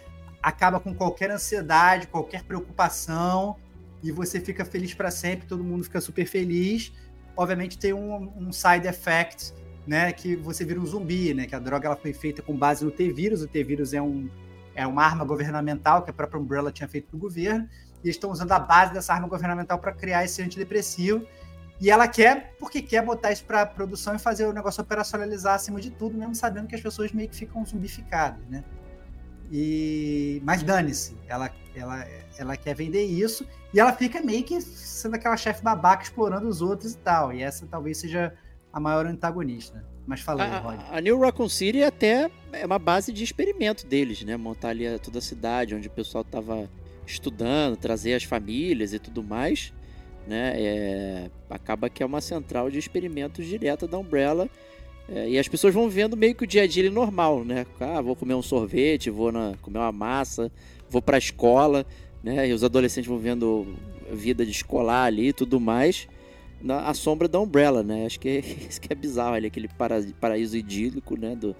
acaba 0.41 0.79
com 0.79 0.93
qualquer 0.93 1.31
ansiedade, 1.31 2.05
qualquer 2.07 2.43
preocupação, 2.43 3.55
e 4.03 4.11
você 4.11 4.39
fica 4.39 4.63
feliz 4.63 4.93
para 4.93 5.09
sempre, 5.09 5.47
todo 5.47 5.63
mundo 5.63 5.83
fica 5.83 6.01
super 6.01 6.25
feliz. 6.25 6.91
Obviamente 7.35 7.77
tem 7.77 7.93
um, 7.93 8.31
um 8.37 8.51
side 8.51 8.87
effect, 8.87 9.53
né, 9.85 10.11
que 10.11 10.35
você 10.35 10.63
vira 10.63 10.79
um 10.79 10.85
zumbi, 10.85 11.33
né, 11.33 11.45
que 11.45 11.55
a 11.55 11.59
droga 11.59 11.87
ela 11.87 11.95
foi 11.95 12.13
feita 12.13 12.41
com 12.41 12.55
base 12.55 12.85
no 12.85 12.91
T-vírus, 12.91 13.41
o 13.41 13.47
T-vírus 13.47 13.93
é 13.93 14.01
um 14.01 14.29
é 14.73 14.87
uma 14.87 15.03
arma 15.03 15.25
governamental 15.25 16.01
que 16.01 16.09
a 16.09 16.13
própria 16.13 16.39
Umbrella 16.39 16.71
tinha 16.71 16.87
feito 16.87 17.07
para 17.07 17.17
o 17.17 17.19
governo, 17.19 17.67
e 18.03 18.07
eles 18.07 18.15
estão 18.15 18.31
usando 18.31 18.51
a 18.51 18.59
base 18.59 18.93
dessa 18.93 19.13
arma 19.13 19.27
governamental 19.27 19.77
para 19.77 19.91
criar 19.91 20.23
esse 20.23 20.41
antidepressivo. 20.41 21.25
E 21.79 21.89
ela 21.89 22.07
quer, 22.07 22.53
porque 22.59 22.81
quer 22.81 23.03
botar 23.03 23.31
isso 23.31 23.43
para 23.43 23.65
produção 23.65 24.15
e 24.15 24.19
fazer 24.19 24.45
o 24.45 24.53
negócio 24.53 24.81
operacionalizar 24.81 25.55
acima 25.55 25.81
de 25.81 25.89
tudo, 25.89 26.17
mesmo 26.17 26.35
sabendo 26.35 26.67
que 26.67 26.75
as 26.75 26.81
pessoas 26.81 27.11
meio 27.11 27.27
que 27.27 27.35
ficam 27.35 27.65
zumbificadas, 27.65 28.39
né? 28.47 28.63
E 29.51 30.41
mas 30.45 30.63
dane-se, 30.63 31.17
ela, 31.27 31.51
ela, 31.75 32.07
ela 32.37 32.55
quer 32.55 32.75
vender 32.75 33.03
isso 33.03 33.45
e 33.73 33.79
ela 33.79 33.91
fica 33.91 34.21
meio 34.21 34.43
que 34.43 34.61
sendo 34.61 35.15
aquela 35.15 35.35
chefe 35.35 35.61
babaca 35.61 36.03
explorando 36.03 36.47
os 36.47 36.61
outros 36.61 36.93
e 36.93 36.97
tal. 36.99 37.33
E 37.33 37.41
essa 37.41 37.65
talvez 37.65 37.97
seja 37.97 38.33
a 38.71 38.79
maior 38.79 39.05
antagonista. 39.05 39.85
Mas 40.05 40.21
fala 40.21 40.43
aí, 40.43 40.61
Rod. 40.61 40.79
A, 40.89 40.97
a 40.97 41.01
New 41.01 41.19
Raccoon 41.19 41.47
City 41.47 41.83
até 41.83 42.29
é 42.51 42.65
uma 42.65 42.79
base 42.79 43.11
de 43.13 43.23
experimento 43.23 43.85
deles, 43.85 44.23
né? 44.23 44.35
Montar 44.35 44.69
ali 44.69 44.85
toda 44.99 45.19
a 45.19 45.21
cidade 45.21 45.75
onde 45.75 45.87
o 45.87 45.91
pessoal 45.91 46.23
tava 46.23 46.69
estudando, 47.05 47.77
trazer 47.77 48.13
as 48.13 48.23
famílias 48.23 48.93
e 48.93 48.99
tudo 48.99 49.23
mais, 49.23 49.73
né? 50.27 50.53
É, 50.55 51.29
acaba 51.49 51.89
que 51.89 52.01
é 52.01 52.05
uma 52.05 52.21
central 52.21 52.69
de 52.69 52.79
experimentos 52.79 53.45
direta 53.45 53.87
da 53.87 53.97
Umbrella. 53.97 54.49
É, 55.09 55.29
e 55.29 55.37
as 55.37 55.47
pessoas 55.47 55.73
vão 55.73 55.89
vendo 55.89 56.15
meio 56.15 56.33
que 56.33 56.43
o 56.43 56.47
dia 56.47 56.63
a 56.63 56.67
dia 56.67 56.89
normal, 56.89 57.43
né? 57.43 57.65
Ah, 57.79 58.01
vou 58.01 58.15
comer 58.15 58.33
um 58.33 58.41
sorvete, 58.41 59.09
vou 59.09 59.31
na, 59.31 59.53
comer 59.61 59.79
uma 59.79 59.91
massa, 59.91 60.51
vou 60.89 61.01
para 61.01 61.17
a 61.17 61.19
escola, 61.19 61.85
né? 62.23 62.47
E 62.47 62.53
os 62.53 62.63
adolescentes 62.63 63.07
vão 63.07 63.19
vendo 63.19 63.75
vida 64.11 64.45
de 64.45 64.51
escolar 64.51 65.05
ali 65.05 65.29
e 65.29 65.33
tudo 65.33 65.59
mais 65.59 66.07
na 66.63 66.87
a 66.87 66.93
sombra 66.93 67.27
da 67.27 67.39
Umbrella, 67.39 67.83
né? 67.83 68.05
Acho 68.05 68.19
que 68.19 68.29
é, 68.29 68.39
isso 68.69 68.79
que 68.79 68.91
é 68.91 68.95
bizarro 68.95 69.35
ali, 69.35 69.47
aquele 69.47 69.69
paraíso 70.19 70.57
idílico, 70.57 71.17
né? 71.17 71.35
Do, 71.35 71.55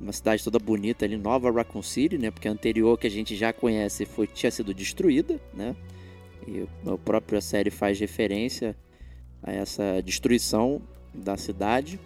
uma 0.00 0.12
cidade 0.12 0.42
toda 0.42 0.58
bonita 0.58 1.04
ali, 1.04 1.16
Nova 1.16 1.50
Raccoon 1.50 1.82
City, 1.82 2.18
né? 2.18 2.30
Porque 2.30 2.48
a 2.48 2.50
anterior 2.50 2.98
que 2.98 3.06
a 3.06 3.10
gente 3.10 3.36
já 3.36 3.52
conhece 3.52 4.04
foi 4.04 4.26
tinha 4.26 4.50
sido 4.50 4.74
destruída, 4.74 5.40
né? 5.52 5.74
E 6.46 6.66
a 6.86 6.98
própria 6.98 7.40
série 7.40 7.70
faz 7.70 7.98
referência 7.98 8.76
a 9.42 9.52
essa 9.52 10.02
destruição 10.02 10.82
da 11.14 11.36
cidade. 11.36 11.98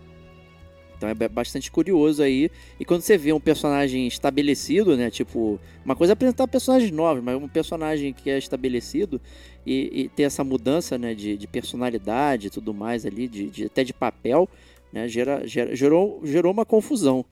Então 0.99 1.09
é 1.09 1.14
bastante 1.14 1.70
curioso 1.70 2.22
aí. 2.22 2.51
E 2.78 2.84
quando 2.84 3.03
você 3.03 3.16
vê 3.16 3.32
um 3.32 3.40
personagem 3.40 4.07
estabelecido, 4.07 4.96
né? 4.96 5.11
Tipo, 5.11 5.59
uma 5.84 5.94
coisa 5.94 6.12
é 6.12 6.14
apresentar 6.14 6.46
personagens 6.49 6.90
novos, 6.90 7.22
mas 7.22 7.36
um 7.36 7.49
personagem 7.49 8.12
que 8.12 8.28
é 8.28 8.36
estabelecido 8.36 9.20
e, 9.64 10.03
e 10.03 10.09
ter 10.09 10.24
essa 10.24 10.42
mudança, 10.42 10.99
né? 10.99 11.14
De, 11.14 11.36
de 11.36 11.46
personalidade 11.46 12.49
e 12.49 12.51
tudo 12.51 12.74
mais 12.74 13.07
ali, 13.07 13.28
de, 13.28 13.49
de, 13.49 13.64
até 13.66 13.84
de 13.84 13.94
papel, 13.94 14.49
né? 14.92 15.07
Gera, 15.09 15.46
gera, 15.46 15.74
gerou, 15.74 16.20
gerou 16.24 16.53
uma 16.53 16.66
confusão. 16.66 17.24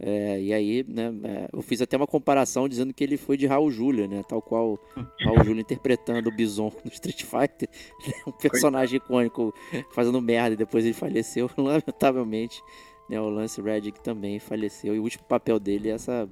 É, 0.00 0.40
e 0.40 0.52
aí, 0.52 0.84
né, 0.86 1.12
é, 1.24 1.48
eu 1.52 1.60
fiz 1.60 1.82
até 1.82 1.96
uma 1.96 2.06
comparação 2.06 2.68
dizendo 2.68 2.94
que 2.94 3.02
ele 3.02 3.16
foi 3.16 3.36
de 3.36 3.46
Raul 3.46 3.68
Julia, 3.68 4.06
né? 4.06 4.22
Tal 4.28 4.40
qual 4.40 4.78
Raul 5.24 5.44
Julia 5.44 5.60
interpretando 5.60 6.28
o 6.28 6.32
Bison 6.32 6.72
no 6.84 6.92
Street 6.92 7.24
Fighter. 7.24 7.68
um 8.26 8.30
personagem 8.30 8.98
icônico 8.98 9.52
fazendo 9.92 10.22
merda 10.22 10.54
e 10.54 10.56
depois 10.56 10.84
ele 10.84 10.94
faleceu, 10.94 11.50
lamentavelmente. 11.58 12.62
Né, 13.08 13.20
o 13.20 13.28
Lance 13.28 13.60
Reddick 13.60 14.00
também 14.00 14.38
faleceu. 14.38 14.94
E 14.94 14.98
o 14.98 15.02
último 15.02 15.24
papel 15.24 15.58
dele 15.58 15.88
é 15.88 15.92
essa 15.92 16.28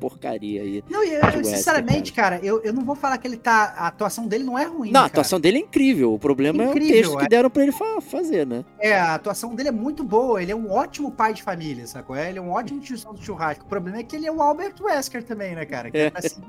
porcaria 0.00 0.62
aí. 0.62 0.82
Não, 0.88 1.04
eu, 1.04 1.20
eu 1.20 1.44
sinceramente, 1.44 2.12
cara, 2.12 2.36
cara 2.36 2.46
eu, 2.46 2.62
eu 2.62 2.72
não 2.72 2.84
vou 2.84 2.96
falar 2.96 3.18
que 3.18 3.28
ele 3.28 3.36
tá. 3.36 3.74
A 3.76 3.86
atuação 3.88 4.26
dele 4.26 4.44
não 4.44 4.58
é 4.58 4.64
ruim. 4.64 4.90
Não, 4.90 5.02
a 5.02 5.06
atuação 5.06 5.38
dele 5.38 5.58
é 5.58 5.60
incrível. 5.60 6.14
O 6.14 6.18
problema 6.18 6.64
incrível, 6.64 6.88
é 6.88 6.90
o 6.90 7.02
texto 7.02 7.18
que 7.18 7.24
é. 7.24 7.28
deram 7.28 7.50
pra 7.50 7.62
ele 7.62 7.72
fa 7.72 8.00
fazer, 8.00 8.46
né? 8.46 8.64
É, 8.80 8.98
a 8.98 9.14
atuação 9.14 9.54
dele 9.54 9.68
é 9.68 9.72
muito 9.72 10.02
boa. 10.02 10.42
Ele 10.42 10.50
é 10.50 10.56
um 10.56 10.70
ótimo 10.70 11.12
pai 11.12 11.34
de 11.34 11.42
família, 11.42 11.86
sacou? 11.86 12.16
Ele 12.16 12.38
é 12.38 12.42
um 12.42 12.50
ótimo 12.50 12.80
tio 12.80 12.96
do 12.96 13.22
churrasco. 13.22 13.64
O 13.64 13.68
problema 13.68 13.98
é 13.98 14.02
que 14.02 14.16
ele 14.16 14.26
é 14.26 14.32
o 14.32 14.40
Albert 14.40 14.74
Wesker 14.80 15.22
também, 15.22 15.54
né, 15.54 15.66
cara? 15.66 15.90
Que 15.90 15.98
é. 15.98 16.06
é 16.06 16.12
assim, 16.14 16.42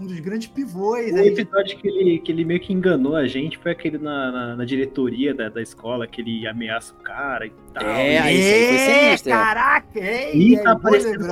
um 0.00 0.06
dos 0.06 0.20
grandes 0.20 0.48
pivôs. 0.48 1.12
O 1.12 1.16
aí. 1.16 1.28
episódio 1.28 1.78
que 1.78 1.88
ele, 1.88 2.18
que 2.18 2.32
ele 2.32 2.44
meio 2.44 2.60
que 2.60 2.72
enganou 2.72 3.16
a 3.16 3.26
gente 3.26 3.58
foi 3.58 3.72
aquele 3.72 3.98
na, 3.98 4.30
na, 4.30 4.56
na 4.56 4.64
diretoria 4.64 5.34
da, 5.34 5.48
da 5.48 5.62
escola, 5.62 6.06
que 6.06 6.20
ele 6.20 6.46
ameaça 6.46 6.92
o 6.92 7.02
cara 7.02 7.46
e 7.46 7.52
tal. 7.72 7.86
É, 7.86 8.18
aí 8.18 8.68
foi 8.68 8.78
sinistro. 8.78 9.32
Caraca, 9.32 9.98
ei, 9.98 10.52
e 10.52 10.62
tá 10.62 10.72
aparecendo 10.72 11.26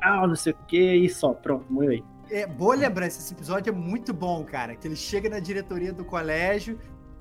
tal, 0.00 0.28
não 0.28 0.36
sei 0.36 0.52
o 0.52 0.56
que, 0.66 0.94
e 0.96 1.08
só, 1.08 1.32
pronto, 1.32 1.66
morreu 1.70 1.90
aí. 1.90 2.04
É, 2.30 2.46
boa 2.46 2.76
lembrança, 2.76 3.18
esse 3.18 3.34
episódio 3.34 3.70
é 3.70 3.72
muito 3.72 4.14
bom, 4.14 4.44
cara. 4.44 4.76
Que 4.76 4.86
ele 4.86 4.94
chega 4.94 5.28
na 5.28 5.40
diretoria 5.40 5.92
do 5.92 6.04
colégio 6.04 6.78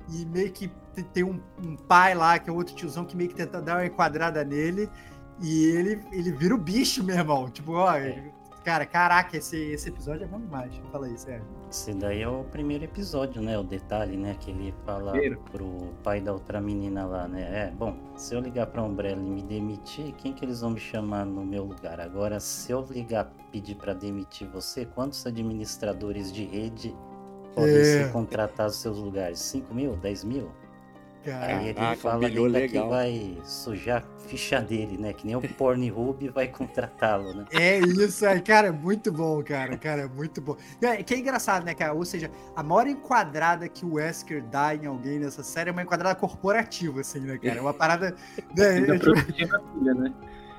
e 0.08 0.24
meio 0.26 0.52
que 0.52 0.72
tem 1.14 1.24
um, 1.24 1.40
um 1.64 1.76
pai 1.76 2.14
lá, 2.14 2.38
que 2.38 2.50
é 2.50 2.54
outro 2.54 2.76
tiozão, 2.76 3.04
que 3.06 3.18
meio 3.18 3.30
que 3.30 3.36
tenta 3.36 3.60
dar 3.60 3.78
uma 3.78 3.86
enquadrada 3.86 4.44
nele. 4.44 4.88
E 5.42 5.66
ele, 5.66 6.00
ele 6.12 6.32
vira 6.32 6.54
o 6.54 6.58
bicho, 6.58 7.04
meu 7.04 7.16
irmão. 7.16 7.50
Tipo, 7.50 7.74
ó, 7.74 7.96
é. 7.96 8.32
Cara, 8.64 8.86
caraca, 8.86 9.38
esse, 9.38 9.58
esse 9.58 9.90
episódio 9.90 10.26
é 10.26 10.28
bom 10.28 10.40
demais. 10.40 10.72
Fala 10.92 11.08
aí, 11.08 11.18
sério. 11.18 11.46
Esse 11.70 11.94
daí 11.94 12.24
é 12.24 12.28
o 12.28 12.44
primeiro 12.46 12.84
episódio, 12.84 13.44
né? 13.44 13.58
O 13.58 13.64
detalhe, 13.64 14.18
né? 14.18 14.36
Que 14.40 14.50
ele 14.50 14.74
fala 14.86 15.12
primeiro. 15.12 15.40
pro 15.52 15.94
pai 16.04 16.20
da 16.20 16.34
outra 16.34 16.60
menina 16.60 17.06
lá, 17.06 17.28
né? 17.28 17.68
É, 17.68 17.72
bom, 17.72 17.96
se 18.16 18.34
eu 18.34 18.40
ligar 18.40 18.66
pra 18.68 18.82
Umbrella 18.82 19.22
e 19.22 19.30
me 19.30 19.44
demitir, 19.44 20.14
quem 20.14 20.34
que 20.34 20.44
eles 20.44 20.62
vão 20.62 20.72
me 20.72 20.80
chamar 20.80 21.26
no 21.26 21.46
meu 21.46 21.64
lugar? 21.66 22.00
Agora, 22.00 22.40
se 22.40 22.72
eu 22.72 22.84
ligar 22.90 23.32
pedir 23.52 23.76
para 23.76 23.94
demitir 23.94 24.48
você, 24.48 24.84
quantos 24.84 25.24
administradores 25.28 26.34
de 26.34 26.44
rede 26.44 26.96
podem 27.54 27.78
é. 27.78 27.84
ser 27.84 28.12
contratados 28.12 28.78
seus 28.78 28.98
lugares? 28.98 29.38
5 29.40 29.72
mil? 29.72 29.96
10 29.96 30.24
mil? 30.24 30.52
Aí 31.26 31.70
ele 31.70 31.96
fala 31.98 32.28
ainda 32.28 32.42
legal. 32.42 32.86
que 32.86 32.90
vai 32.90 33.38
sujar 33.44 34.04
a 34.04 34.20
ficha 34.28 34.62
dele, 34.62 34.98
né? 34.98 35.12
Que 35.12 35.28
nem 35.28 35.36
o 35.36 35.42
Pornhub 35.42 36.30
vai 36.30 36.48
contratá-lo, 36.48 37.34
né? 37.34 37.46
É 37.52 37.80
isso 37.80 38.26
aí, 38.26 38.42
cara, 38.42 38.68
é 38.68 38.72
muito 38.72 39.12
bom, 39.12 39.44
cara, 39.44 39.78
cara, 39.78 40.04
é 40.04 40.08
muito 40.08 40.40
bom. 40.42 40.56
É, 40.82 41.04
que 41.04 41.14
é 41.14 41.18
engraçado, 41.18 41.66
né, 41.66 41.74
cara? 41.74 41.94
Ou 41.94 42.06
seja, 42.06 42.32
a 42.56 42.64
maior 42.64 42.88
enquadrada 42.88 43.68
que 43.68 43.86
o 43.86 43.96
Wesker 43.96 44.44
dá 44.44 44.74
em 44.74 44.86
alguém 44.86 45.20
nessa 45.20 45.44
série 45.44 45.70
é 45.70 45.74
uma 45.74 45.82
enquadrada 45.82 46.16
corporativa, 46.16 47.02
assim, 47.02 47.20
né, 47.20 47.38
cara? 47.38 47.58
É 47.58 47.62
uma 47.62 47.74
parada... 47.74 48.16
né, 48.56 48.78
é, 48.78 48.98
tipo... 48.98 49.16
filha, 49.18 49.94
né? 49.94 50.14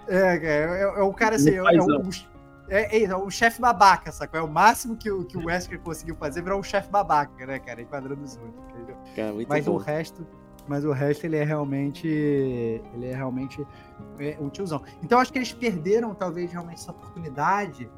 É, 0.08 0.18
é, 0.18 0.40
é, 0.42 0.82
é, 0.82 1.02
o 1.02 1.12
cara, 1.14 1.36
assim, 1.36 1.50
é, 1.50 1.56
é, 1.56 1.80
o, 1.80 2.10
é, 2.68 3.02
é, 3.04 3.16
o 3.16 3.30
chefe 3.30 3.60
babaca, 3.60 4.12
sacou? 4.12 4.38
É 4.38 4.42
o 4.42 4.48
máximo 4.48 4.96
que 4.96 5.10
o, 5.10 5.24
que 5.24 5.38
o 5.38 5.46
Wesker 5.46 5.78
conseguiu 5.80 6.16
fazer 6.16 6.42
virar 6.42 6.56
um 6.56 6.62
chefe 6.62 6.90
babaca, 6.90 7.46
né, 7.46 7.58
cara? 7.58 7.80
Enquadrando 7.80 8.22
os 8.22 8.36
outros. 8.36 9.14
Cara, 9.16 9.32
Mas 9.48 9.64
bom. 9.64 9.72
o 9.72 9.76
resto 9.76 10.26
mas 10.70 10.84
o 10.84 10.92
resto 10.92 11.24
ele 11.24 11.36
é 11.36 11.42
realmente 11.42 12.06
ele 12.06 13.06
é 13.06 13.12
realmente 13.12 13.66
é, 14.20 14.36
um 14.40 14.48
tiozão. 14.48 14.80
Então 15.02 15.18
acho 15.18 15.32
que 15.32 15.38
eles 15.38 15.52
perderam 15.52 16.14
talvez 16.14 16.52
realmente 16.52 16.76
essa 16.76 16.92
oportunidade 16.92 17.90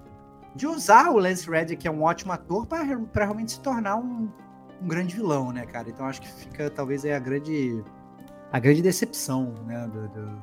de 0.57 0.67
usar 0.67 1.11
o 1.11 1.19
Lance 1.19 1.49
Reddick, 1.51 1.83
que 1.83 1.87
é 1.87 1.91
um 1.91 2.03
ótimo 2.03 2.33
ator, 2.33 2.67
para 2.67 2.83
realmente 2.83 3.53
se 3.53 3.61
tornar 3.61 3.97
um, 3.97 4.27
um 4.81 4.89
grande 4.89 5.15
vilão, 5.15 5.53
né, 5.53 5.67
cara? 5.67 5.91
Então 5.91 6.07
acho 6.07 6.23
que 6.23 6.29
fica 6.29 6.71
talvez 6.71 7.05
aí 7.05 7.13
a 7.13 7.19
grande 7.19 7.85
a 8.51 8.59
grande 8.59 8.81
decepção, 8.81 9.53
né, 9.67 9.87
do, 9.89 10.09
do... 10.09 10.43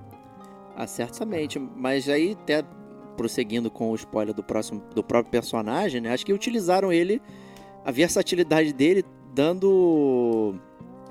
Ah, 0.75 0.85
certamente, 0.85 1.57
mas 1.57 2.07
aí 2.07 2.37
até 2.39 2.63
prosseguindo 3.17 3.71
com 3.71 3.89
o 3.89 3.95
spoiler 3.95 4.35
do 4.35 4.43
próximo 4.43 4.83
do 4.93 5.03
próprio 5.03 5.31
personagem, 5.31 5.99
né? 5.99 6.13
Acho 6.13 6.27
que 6.27 6.33
utilizaram 6.33 6.93
ele 6.93 7.19
a 7.83 7.89
versatilidade 7.91 8.71
dele 8.71 9.03
dando 9.33 10.59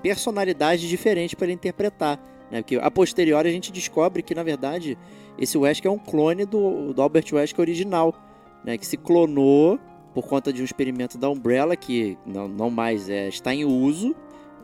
personalidade 0.02 0.88
diferente 0.88 1.36
para 1.36 1.46
ele 1.46 1.54
interpretar. 1.54 2.18
Né? 2.50 2.62
Porque 2.62 2.76
a 2.76 2.90
posteriori 2.90 3.48
a 3.48 3.52
gente 3.52 3.72
descobre 3.72 4.22
que, 4.22 4.34
na 4.34 4.42
verdade, 4.42 4.96
esse 5.38 5.56
Wesker 5.56 5.90
é 5.90 5.94
um 5.94 5.98
clone 5.98 6.44
do, 6.44 6.92
do 6.92 7.02
Albert 7.02 7.26
Wesker 7.32 7.60
original, 7.60 8.14
né? 8.64 8.76
que 8.76 8.86
se 8.86 8.96
clonou 8.96 9.78
por 10.14 10.26
conta 10.26 10.52
de 10.52 10.62
um 10.62 10.64
experimento 10.64 11.16
da 11.18 11.28
Umbrella, 11.28 11.76
que 11.76 12.18
não, 12.26 12.48
não 12.48 12.70
mais 12.70 13.08
é, 13.08 13.28
está 13.28 13.54
em 13.54 13.64
uso, 13.64 14.14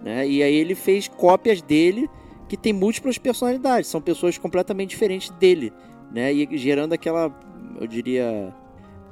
né? 0.03 0.27
e 0.27 0.43
aí 0.43 0.55
ele 0.55 0.75
fez 0.75 1.07
cópias 1.07 1.63
dele 1.63 2.09
que 2.49 2.57
tem 2.57 2.73
múltiplas 2.73 3.19
personalidades, 3.19 3.89
são 3.89 4.01
pessoas 4.01 4.37
completamente 4.37 4.91
diferentes 4.91 5.31
dele, 5.31 5.73
né? 6.11 6.33
e 6.33 6.59
gerando 6.59 6.93
aquela, 6.93 7.33
eu 7.81 7.87
diria, 7.87 8.53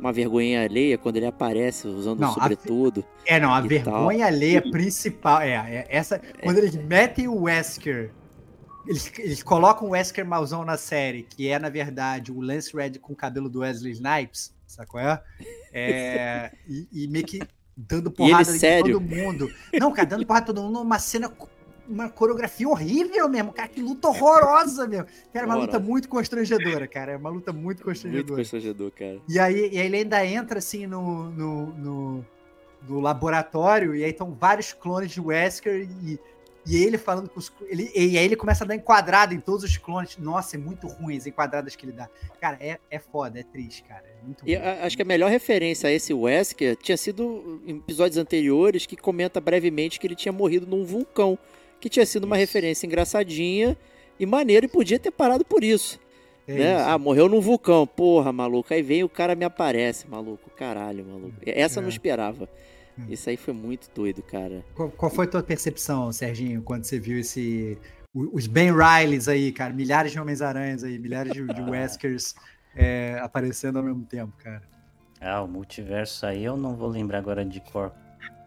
uma 0.02 0.12
vergonha 0.12 0.64
alheia 0.64 0.98
quando 0.98 1.16
ele 1.16 1.26
aparece 1.26 1.86
usando 1.86 2.20
não, 2.20 2.32
sobretudo. 2.32 3.04
A, 3.28 3.34
é, 3.34 3.40
não, 3.40 3.54
a 3.54 3.60
vergonha 3.60 4.18
tal. 4.18 4.26
alheia 4.26 4.60
principal 4.60 5.40
é, 5.40 5.52
é 5.52 5.86
essa. 5.88 6.16
É. 6.16 6.42
Quando 6.42 6.58
eles 6.58 6.74
metem 6.74 7.28
o 7.28 7.42
Wesker 7.42 8.10
eles, 8.86 9.12
eles 9.18 9.42
colocam 9.42 9.88
o 9.88 9.90
Wesker 9.92 10.26
Malzão 10.26 10.64
na 10.64 10.76
série, 10.76 11.22
que 11.22 11.48
é, 11.48 11.58
na 11.58 11.68
verdade, 11.68 12.32
o 12.32 12.40
Lance 12.40 12.76
Red 12.76 12.98
com 13.00 13.12
o 13.12 13.16
cabelo 13.16 13.48
do 13.48 13.60
Wesley 13.60 13.92
Snipes, 13.92 14.52
sabe 14.66 14.88
qual 14.88 15.04
é? 15.04 15.22
É, 15.72 16.52
e, 16.68 17.04
e 17.04 17.08
meio 17.08 17.24
que 17.24 17.40
dando 17.76 18.10
porrada 18.10 18.50
ele 18.50 18.66
em 18.66 18.82
todo 18.82 19.00
mundo. 19.00 19.52
Não, 19.78 19.92
cara, 19.92 20.08
dando 20.08 20.26
porrada 20.26 20.44
em 20.44 20.46
todo 20.46 20.62
mundo 20.62 20.80
numa 20.80 20.98
cena, 20.98 21.32
uma 21.92 22.08
coreografia 22.08 22.68
horrível 22.68 23.28
mesmo, 23.28 23.52
cara, 23.52 23.68
que 23.68 23.80
luta 23.82 24.08
horrorosa 24.08 24.86
mesmo. 24.88 25.06
Cara, 25.32 25.44
é 25.44 25.48
uma 25.48 25.54
luta 25.56 25.78
muito 25.78 26.08
constrangedora, 26.08 26.86
cara, 26.88 27.12
é 27.12 27.16
uma 27.16 27.30
luta 27.30 27.52
muito 27.52 27.62
Muito 27.64 27.84
constrangedora. 27.84 28.40
constrangedor, 28.40 28.90
cara. 28.92 29.18
E 29.28 29.38
aí, 29.38 29.70
e 29.72 29.78
aí 29.78 29.86
ele 29.86 29.96
ainda 29.98 30.24
entra 30.26 30.58
assim 30.58 30.86
no, 30.86 31.30
no, 31.30 31.66
no, 31.74 32.26
no 32.88 33.00
laboratório, 33.00 33.94
e 33.94 34.02
aí 34.04 34.10
estão 34.10 34.32
vários 34.32 34.72
clones 34.72 35.10
de 35.10 35.20
Wesker 35.20 35.86
e, 36.02 36.18
e 36.64 36.76
ele 36.76 36.96
falando 36.96 37.28
com 37.28 37.40
os. 37.40 37.52
Ele, 37.62 37.90
e 37.94 38.16
aí 38.16 38.24
ele 38.24 38.36
começa 38.36 38.62
a 38.62 38.66
dar 38.66 38.76
enquadrada 38.76 39.34
em 39.34 39.40
todos 39.40 39.64
os 39.64 39.76
clones. 39.76 40.16
Nossa, 40.16 40.54
é 40.56 40.58
muito 40.60 40.86
ruim 40.86 41.16
as 41.16 41.26
enquadradas 41.26 41.74
que 41.74 41.84
ele 41.84 41.92
dá. 41.92 42.08
Cara, 42.40 42.56
é, 42.60 42.78
é 42.88 42.98
foda, 43.00 43.40
é 43.40 43.42
triste, 43.42 43.82
cara. 43.82 44.04
É 44.06 44.24
muito 44.24 44.48
E 44.48 44.54
ruim. 44.54 44.64
a- 44.64 44.86
acho 44.86 44.94
que 44.96 45.02
a 45.02 45.04
melhor 45.04 45.28
referência 45.28 45.88
a 45.88 45.92
esse 45.92 46.14
Wesker 46.14 46.76
tinha 46.76 46.96
sido 46.96 47.60
em 47.66 47.78
episódios 47.78 48.16
anteriores 48.16 48.86
que 48.86 48.96
comenta 48.96 49.40
brevemente 49.40 49.98
que 49.98 50.06
ele 50.06 50.14
tinha 50.14 50.32
morrido 50.32 50.64
num 50.66 50.84
vulcão, 50.84 51.36
que 51.82 51.88
tinha 51.90 52.06
sido 52.06 52.24
uma 52.24 52.36
Isso. 52.36 52.42
referência 52.46 52.86
engraçadinha 52.86 53.76
e 54.18 54.24
maneira 54.24 54.66
e 54.66 54.68
podia 54.68 54.98
ter 55.00 55.10
parado 55.10 55.44
por 55.44 55.64
isso. 55.64 55.98
É 56.46 56.54
né? 56.54 56.76
isso. 56.76 56.88
Ah, 56.88 56.96
morreu 56.96 57.28
num 57.28 57.40
vulcão, 57.40 57.84
porra, 57.86 58.32
maluco. 58.32 58.72
Aí 58.72 58.82
vem 58.82 59.02
o 59.02 59.08
cara 59.08 59.34
me 59.34 59.44
aparece, 59.44 60.08
maluco. 60.08 60.48
Caralho, 60.50 61.04
maluco. 61.04 61.34
Essa 61.44 61.80
eu 61.80 61.82
não 61.82 61.88
É. 61.88 61.92
esperava. 61.92 62.48
Hum. 62.96 63.06
Isso 63.08 63.28
aí 63.28 63.36
foi 63.36 63.52
muito 63.52 63.90
doido, 63.92 64.22
cara. 64.22 64.64
Qual, 64.76 64.90
qual 64.90 65.10
foi 65.10 65.24
a 65.24 65.28
tua 65.28 65.42
percepção, 65.42 66.12
Serginho, 66.12 66.62
quando 66.62 66.84
você 66.84 67.00
viu 67.00 67.18
esse. 67.18 67.76
Os 68.14 68.46
Ben 68.46 68.70
Rileys 68.72 69.26
aí, 69.26 69.50
cara, 69.50 69.72
milhares 69.72 70.12
de 70.12 70.20
Homens-Aranhas 70.20 70.84
aí, 70.84 70.98
milhares 70.98 71.32
de, 71.32 71.44
de 71.44 71.62
Weskers 71.68 72.34
é, 72.76 73.18
aparecendo 73.22 73.78
ao 73.78 73.82
mesmo 73.84 74.04
tempo, 74.04 74.32
cara. 74.38 74.62
Ah, 75.20 75.42
o 75.42 75.48
multiverso 75.48 76.26
aí 76.26 76.44
eu 76.44 76.56
não 76.56 76.76
vou 76.76 76.88
lembrar 76.88 77.18
agora 77.18 77.44
de 77.44 77.60
qual, 77.60 77.94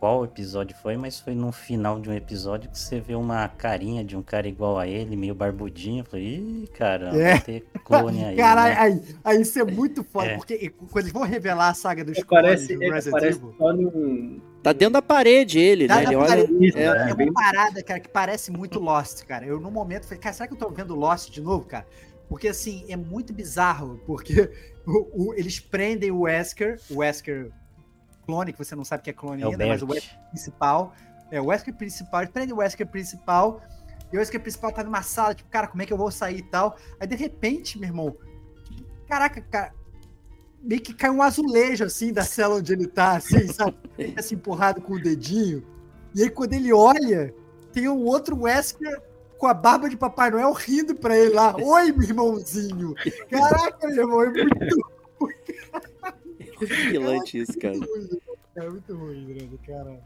qual 0.06 0.24
episódio 0.24 0.76
foi, 0.84 0.96
mas 0.98 1.20
foi 1.20 1.34
no 1.34 1.52
final 1.52 2.00
de 2.00 2.08
um 2.12 2.14
episódio 2.14 2.70
que 2.70 2.78
você 2.78 3.00
vê 3.00 3.16
uma 3.16 3.48
carinha 3.48 4.04
de 4.04 4.16
um 4.16 4.22
cara 4.22 4.48
igual 4.48 4.78
a 4.78 4.88
ele, 4.88 5.16
meio 5.16 5.34
barbudinho. 5.34 6.02
Eu 6.02 6.06
falei, 6.06 6.26
ih, 6.36 6.68
caramba, 6.78 7.18
É. 7.18 7.32
vai 7.32 7.42
ter 7.42 7.66
clone 7.84 8.24
aí. 8.24 8.36
Caralho, 8.36 8.76
né? 8.76 8.80
aí, 8.82 9.16
aí 9.24 9.42
isso 9.42 9.58
é 9.58 9.64
muito 9.64 10.04
foda, 10.04 10.28
É. 10.28 10.36
porque 10.38 10.70
quando 10.70 10.98
eles 11.06 11.12
vão 11.12 11.24
revelar 11.24 11.70
a 11.70 11.74
saga 11.74 12.06
dos 12.06 12.22
clones 12.24 12.46
Parece, 12.46 12.76
do 12.76 12.84
ele 12.84 12.92
Resident 12.94 13.20
parece 13.20 13.38
Evil, 13.40 13.56
só 13.58 13.74
num. 13.74 14.42
Tá 14.62 14.74
dentro 14.74 14.94
da 14.94 15.02
parede 15.02 15.58
ele, 15.58 15.88
Tá 15.88 15.96
né? 15.96 16.04
Ele 16.04 16.16
olha. 16.18 16.48
Isso, 16.64 16.78
é, 16.78 16.84
é, 17.10 17.16
bem- 17.16 17.30
uma 17.30 17.34
parada, 17.42 17.82
cara, 17.82 18.00
que 18.00 18.10
parece 18.10 18.52
muito 18.52 18.80
Lost, 18.80 19.24
cara. 19.26 19.44
Eu, 19.44 19.60
no 19.60 19.72
momento, 19.72 20.04
falei, 20.04 20.20
cara, 20.20 20.34
será 20.36 20.48
que 20.48 20.54
eu 20.54 20.58
tô 20.60 20.70
vendo 20.70 20.94
Lost 20.94 21.32
de 21.32 21.42
novo, 21.42 21.66
cara? 21.66 21.88
Porque, 22.30 22.48
assim, 22.48 22.86
é 22.90 22.96
muito 22.96 23.34
bizarro, 23.34 24.00
porque 24.06 24.52
o- 24.86 25.30
o- 25.30 25.34
eles 25.34 25.60
prendem 25.60 26.12
o 26.12 26.22
Wesker, 26.22 26.80
o 26.92 26.98
Wesker 26.98 27.50
clone, 28.26 28.52
que 28.52 28.60
você 28.60 28.76
não 28.76 28.84
sabe 28.84 29.04
que 29.04 29.10
é 29.10 29.14
clone 29.14 29.42
É 29.42 29.48
o 29.48 29.52
ainda, 29.52 29.66
mas 29.66 29.82
o. 29.82 29.88
Wesker 29.88 30.20
principal, 30.30 30.94
é 31.32 31.42
o 31.42 31.46
Wesker 31.46 31.74
principal, 31.74 32.22
eles 32.22 32.32
prendem 32.32 32.54
o 32.54 32.58
Wesker 32.58 32.88
principal, 32.88 33.62
e 34.12 34.18
o 34.18 34.20
Wesker 34.20 34.42
principal 34.42 34.72
tá 34.72 34.84
numa 34.84 35.02
sala, 35.02 35.34
tipo, 35.34 35.50
cara, 35.50 35.68
como 35.68 35.82
é 35.82 35.86
que 35.86 35.94
eu 35.94 35.98
vou 35.98 36.12
sair 36.12 36.38
e 36.38 36.44
tal? 36.44 36.78
Aí, 37.00 37.08
de 37.08 37.16
repente, 37.16 37.80
meu 37.80 37.90
irmão, 37.90 38.18
caraca, 39.08 39.42
cara, 39.42 39.74
meio 40.62 40.82
que 40.82 40.94
cai 40.94 41.10
um 41.10 41.22
azulejo, 41.22 41.84
assim, 41.84 42.12
da 42.12 42.24
cela 42.24 42.56
onde 42.56 42.74
ele 42.74 42.88
tá, 42.88 43.18
assim, 43.18 43.48
sabe? 43.54 43.76
Ele 43.98 44.16
assim, 44.18 44.36
empurrado 44.36 44.82
com 44.82 44.94
o 44.94 45.02
dedinho, 45.02 45.66
e 46.14 46.24
aí 46.24 46.30
quando 46.30 46.54
ele 46.54 46.72
olha, 46.74 47.34
tem 47.72 47.88
um 47.90 48.04
outro 48.06 48.42
Wesker 48.42 49.02
com 49.38 49.48
a 49.48 49.54
barba 49.54 49.90
de 49.90 49.98
Papai 49.98 50.32
Noel 50.32 50.54
rindo 50.54 50.96
pra 50.96 51.18
ele 51.18 51.34
lá. 51.34 51.56
Oi, 51.56 51.92
meu 51.92 52.04
irmãozinho! 52.04 52.96
Caraca, 53.30 53.88
meu 53.88 54.04
irmão, 54.04 54.24
é 54.24 54.30
muito 54.30 54.96
Vigilante 56.60 57.38
isso, 57.40 57.58
cara. 57.58 57.76
ruim, 57.78 58.10
é 58.56 58.70
muito 58.70 58.96
ruim, 58.96 59.26
Brando, 59.26 59.60
caralho. 59.66 60.00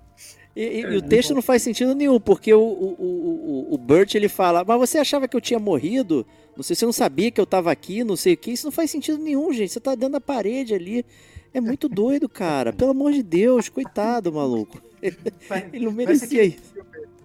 E, 0.55 0.63
e- 0.63 0.81
e 0.81 0.95
o 0.97 1.01
texto 1.01 1.33
não 1.35 1.41
faz 1.41 1.61
sentido 1.61 1.93
nenhum, 1.93 2.19
porque 2.19 2.53
o, 2.53 2.59
o, 2.59 2.95
o, 2.99 3.73
o- 3.73 3.77
Burt 3.77 4.15
ele 4.15 4.27
fala, 4.27 4.63
mas 4.67 4.79
você 4.79 4.97
achava 4.97 5.27
que 5.27 5.37
eu 5.37 5.41
tinha 5.41 5.59
morrido? 5.59 6.25
Não 6.57 6.63
sei, 6.63 6.75
você 6.75 6.85
não 6.85 6.91
sabia 6.93 7.29
que 7.31 7.39
eu 7.39 7.45
tava 7.45 7.71
aqui, 7.71 8.03
não 8.03 8.15
sei 8.15 8.33
o 8.33 8.37
que. 8.37 8.51
Isso 8.51 8.65
não 8.65 8.71
faz 8.71 8.89
sentido 8.91 9.17
nenhum, 9.17 9.53
gente. 9.53 9.71
Você 9.71 9.79
tá 9.79 9.93
dentro 9.95 10.13
da 10.13 10.21
parede 10.21 10.73
ali. 10.73 11.05
É 11.53 11.61
muito 11.61 11.87
doido, 11.87 12.27
cara. 12.27 12.73
Pelo 12.73 12.91
amor 12.91 13.11
de 13.13 13.23
Deus, 13.23 13.69
coitado, 13.69 14.31
maluco. 14.33 14.81
Ele 15.71 15.85
não 15.85 15.91
merecia 15.91 16.43
isso. 16.43 16.73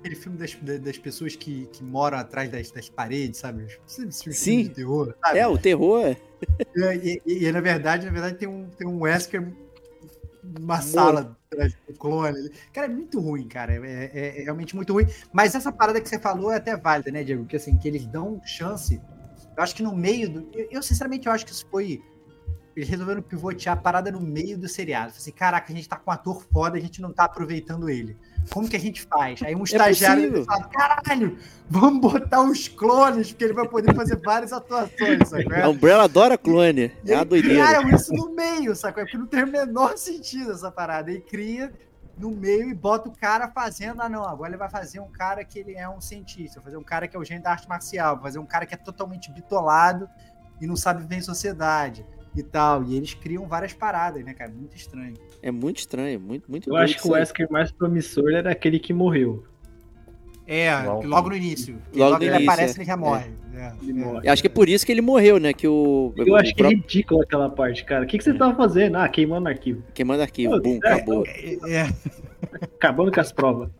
Aquele 0.05 0.16
filme 0.16 0.36
das, 0.36 0.55
da- 0.57 0.76
das 0.76 0.98
pessoas 0.98 1.34
que, 1.34 1.66
que 1.72 1.82
moram 1.82 2.18
atrás 2.18 2.50
das, 2.50 2.70
das 2.70 2.90
paredes, 2.90 3.40
sabe? 3.40 3.66
Sim. 4.11 4.68
terror, 4.68 5.14
sabe? 5.24 5.38
É, 5.38 5.48
o 5.48 5.57
terror. 5.57 6.14
E, 6.76 7.22
e- 7.24 7.44
e, 7.46 7.50
na 7.52 7.62
verdade, 7.62 8.05
na 8.05 8.12
verdade, 8.12 8.36
tem 8.36 8.46
um, 8.46 8.68
tem 8.68 8.86
um 8.86 9.00
Wesker 9.00 9.50
numa 10.42 10.82
sala 10.82 11.34
atrás 11.50 11.74
do 11.88 11.94
clone. 11.94 12.50
Cara, 12.70 12.86
é 12.86 12.90
muito 12.90 13.18
ruim, 13.18 13.48
cara. 13.48 13.72
É, 13.76 14.11
é- 14.12 14.40
é 14.40 14.42
realmente 14.42 14.76
muito 14.76 14.92
ruim. 14.92 15.07
Mas 15.32 15.55
essa 15.55 15.72
parada 15.72 15.98
que 16.02 16.07
você 16.09 16.18
falou 16.18 16.52
é 16.52 16.57
até 16.57 16.76
válida, 16.76 17.11
né, 17.11 17.24
Diego? 17.24 17.46
Que 17.46 17.57
assim, 17.57 17.78
que 17.78 17.88
eles 17.88 18.05
dão 18.05 18.42
chance. 18.44 19.00
Eu 19.57 19.62
acho 19.62 19.74
que 19.74 19.82
no 19.82 19.96
meio 19.96 20.28
do. 20.28 20.48
Eu, 20.52 20.68
eu, 20.70 20.82
sinceramente, 20.82 21.26
eu 21.28 21.32
acho 21.32 21.46
que 21.46 21.52
isso 21.52 21.64
foi. 21.70 22.02
Eles 22.76 22.90
resolveram 22.90 23.22
pivotear 23.22 23.78
a 23.78 23.80
parada 23.80 24.11
no 24.12 24.20
meio 24.20 24.59
do 24.59 24.68
seriado. 24.68 25.12
Falei 25.12 25.20
Assim, 25.22 25.32
caraca, 25.32 25.72
a 25.72 25.76
gente 25.76 25.88
tá 25.88 25.96
com 25.96 26.11
um 26.11 26.12
ator 26.12 26.44
foda, 26.52 26.76
a 26.76 26.80
gente 26.80 27.00
não 27.00 27.11
tá 27.11 27.24
aproveitando 27.24 27.88
ele. 27.88 28.18
Como 28.51 28.68
que 28.68 28.76
a 28.76 28.80
gente 28.80 29.03
faz? 29.03 29.42
Aí 29.42 29.55
um 29.55 29.64
estagiário 29.64 30.22
possível. 30.22 30.45
fala: 30.45 30.64
caralho, 30.68 31.38
vamos 31.68 32.01
botar 32.01 32.42
os 32.42 32.68
clones, 32.68 33.30
porque 33.30 33.45
ele 33.45 33.53
vai 33.53 33.66
poder 33.68 33.95
fazer 33.95 34.20
várias 34.20 34.53
atuações, 34.53 35.28
sabe? 35.28 35.55
A 35.61 35.68
Umbrella 35.68 36.05
adora 36.05 36.36
clone. 36.36 36.92
E 37.05 37.12
É 37.12 37.16
a 37.16 37.24
doideira. 37.24 37.66
criaram 37.66 37.88
isso 37.90 38.12
no 38.12 38.34
meio, 38.34 38.74
sacou? 38.74 39.03
É 39.03 39.07
Porque 39.07 39.18
não 39.18 39.26
tem 39.26 39.45
o 39.45 39.47
menor 39.47 39.97
sentido 39.97 40.53
essa 40.53 40.70
parada. 40.70 41.11
Aí 41.11 41.20
cria 41.20 41.72
no 42.16 42.30
meio 42.30 42.68
e 42.70 42.74
bota 42.74 43.09
o 43.09 43.12
cara 43.12 43.49
fazendo. 43.49 44.01
Ah, 44.01 44.09
não, 44.09 44.24
agora 44.24 44.51
ele 44.51 44.59
vai 44.59 44.70
fazer 44.70 45.01
um 45.01 45.11
cara 45.11 45.45
que 45.45 45.59
ele 45.59 45.74
é 45.74 45.88
um 45.88 46.01
cientista, 46.01 46.61
fazer 46.61 46.76
um 46.76 46.82
cara 46.84 47.09
que 47.09 47.16
é 47.16 47.20
o 47.20 47.24
gênio 47.24 47.42
da 47.42 47.51
arte 47.51 47.68
marcial, 47.68 48.14
vai 48.16 48.24
fazer 48.24 48.38
um 48.38 48.47
cara 48.47 48.66
que 48.66 48.74
é 48.74 48.78
totalmente 48.78 49.30
bitolado 49.32 50.09
e 50.61 50.66
não 50.66 50.76
sabe 50.76 51.03
viver 51.03 51.16
em 51.16 51.22
sociedade 51.22 52.07
e 52.37 52.43
tal. 52.43 52.85
E 52.85 52.97
eles 52.97 53.14
criam 53.14 53.47
várias 53.47 53.72
paradas, 53.72 54.24
né, 54.24 54.35
cara? 54.35 54.51
Muito 54.51 54.76
estranho. 54.76 55.14
É 55.43 55.51
muito 55.51 55.78
estranho, 55.78 56.20
muito, 56.20 56.51
muito 56.51 56.68
Eu 56.70 56.76
acho 56.76 57.01
que 57.01 57.07
o. 57.09 57.12
Wesker 57.12 57.51
mais 57.51 57.70
promissor 57.72 58.32
era 58.32 58.51
aquele 58.51 58.78
que 58.78 58.93
morreu. 58.93 59.45
É, 60.47 60.74
Logo- 60.82 61.07
logo 61.07 61.28
no 61.30 61.37
início. 61.37 61.74
Logo 61.95 61.99
Logo, 61.99 62.12
no 62.12 62.18
que 62.18 62.24
ele 62.26 62.35
início, 62.35 62.51
aparece, 62.53 62.74
é. 62.74 62.82
ele 62.82 62.87
já 62.87 62.97
morre. 62.97 63.30
É, 63.55 63.72
Ele 63.82 63.91
é. 63.91 64.05
morre. 64.05 64.26
Eu 64.28 64.32
acho 64.32 64.43
que 64.43 64.47
é 64.49 64.51
por 64.51 64.68
isso 64.68 64.85
que 64.85 64.93
ele 64.93 65.01
morreu, 65.01 65.39
né? 65.39 65.53
Que 65.55 65.66
o. 65.66 66.12
Eu 66.16 66.35
o 66.35 66.37
acho 66.37 66.55
que 66.55 66.62
é 66.62 66.68
ridículo 66.68 67.22
aquela 67.22 67.49
parte, 67.49 67.82
cara. 67.85 68.05
O 68.05 68.07
que, 68.07 68.18
que 68.18 68.24
você 68.24 68.35
tava 68.35 68.55
fazendo? 68.55 68.97
Ah, 68.97 69.09
queimando 69.09 69.49
arquivo. 69.49 69.82
Queimando 69.95 70.20
arquivo, 70.22 70.53
Pô, 70.55 70.61
bum, 70.61 70.80
é, 70.85 70.93
acabou. 70.93 71.24
É, 71.26 71.70
é. 71.70 71.89
Acabando 72.76 73.11
com 73.11 73.20
as 73.20 73.32
provas. 73.32 73.70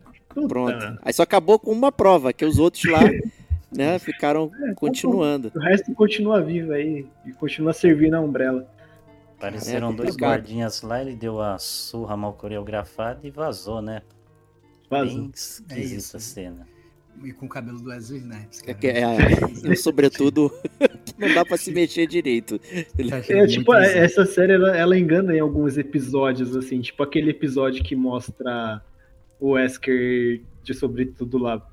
Pronto. 0.47 0.97
Aí 1.03 1.13
só 1.13 1.23
acabou 1.23 1.59
com 1.59 1.71
uma 1.71 1.91
prova, 1.91 2.33
que 2.33 2.43
os 2.43 2.57
outros 2.57 2.83
lá, 2.85 2.99
né, 3.71 3.99
ficaram 3.99 4.51
continuando. 4.75 5.51
O 5.55 5.59
resto 5.59 5.93
continua 5.93 6.41
vivo 6.41 6.71
aí 6.73 7.05
e 7.25 7.31
continua 7.33 7.73
servindo 7.73 8.15
a 8.15 8.19
Umbrella. 8.21 8.67
Apareceram 9.37 9.91
É 9.91 9.95
dois 9.95 10.15
guardinhas 10.15 10.81
lá, 10.81 11.01
ele 11.01 11.15
deu 11.15 11.41
a 11.41 11.57
surra 11.57 12.15
mal 12.15 12.33
coreografada 12.33 13.19
e 13.23 13.29
vazou, 13.29 13.81
né? 13.81 14.01
Vazou. 14.89 15.21
Bem 15.21 15.31
esquisita 15.33 15.75
É 15.75 15.79
isso. 15.79 16.17
a 16.17 16.19
cena. 16.19 16.67
E 17.23 17.31
com 17.31 17.45
o 17.45 17.49
cabelo 17.49 17.79
do 17.79 17.89
Wesley 17.89 18.19
Snipes. 18.19 18.61
É 18.63 18.73
cara. 18.73 18.77
que 18.77 18.87
é, 18.87 19.01
e 19.63 19.71
um 19.71 19.75
sobretudo 19.75 20.51
não 21.17 21.33
dá 21.33 21.45
pra 21.45 21.57
se 21.57 21.71
mexer 21.71 22.07
direito. 22.07 22.59
É, 22.71 22.83
tipo, 22.83 22.97
Muito 23.03 23.65
bizarro. 23.65 23.83
essa 23.83 24.25
série 24.25 24.53
ela, 24.53 24.75
ela 24.75 24.97
engana 24.97 25.33
em 25.33 25.39
alguns 25.39 25.77
episódios, 25.77 26.55
assim, 26.55 26.81
tipo 26.81 27.01
aquele 27.03 27.31
episódio 27.31 27.83
que 27.83 27.95
mostra 27.95 28.81
o 29.39 29.51
Wesker 29.51 30.41
de 30.63 30.73
sobretudo 30.73 31.37
lá 31.37 31.65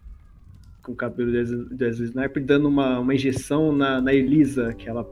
com 0.83 0.93
o 0.93 0.97
cabelo 0.97 1.31
de 1.31 1.85
Wesley 1.85 2.09
Sniper 2.09 2.45
dando 2.45 2.69
uma, 2.69 2.99
uma 3.01 3.15
injeção 3.15 3.73
na, 3.73 4.01
na 4.01 4.13
Elisa, 4.13 4.73
que 4.75 4.89
ela. 4.89 5.07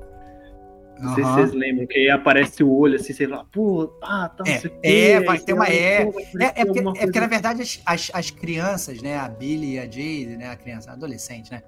Não 1.00 1.14
sei 1.14 1.24
se 1.24 1.30
vocês 1.32 1.52
lembram, 1.54 1.86
que 1.86 1.98
aí 1.98 2.10
aparece 2.10 2.62
o 2.62 2.70
olho 2.70 2.96
assim, 2.96 3.14
sei 3.14 3.26
lá, 3.26 3.42
pô, 3.50 3.90
ah, 4.02 4.28
tá, 4.28 4.44
É, 4.46 4.58
sei 4.58 4.68
quê, 4.70 4.76
é, 4.82 5.20
vai 5.24 5.38
ter 5.38 5.54
uma- 5.54 5.66
é. 5.66 6.02
É, 6.02 6.02
é, 6.02 6.64
porque, 6.66 6.80
é 6.80 7.04
porque, 7.06 7.20
na 7.20 7.26
verdade, 7.26 7.62
as, 7.62 7.80
as, 7.86 8.10
as 8.12 8.30
crianças, 8.30 9.00
né? 9.00 9.16
A 9.16 9.26
Billy 9.26 9.76
e 9.76 9.78
a 9.78 9.84
Jade, 9.84 10.36
né? 10.36 10.50
A 10.50 10.56
criança, 10.56 10.90
a 10.90 10.92
adolescente, 10.92 11.50
né? 11.50 11.62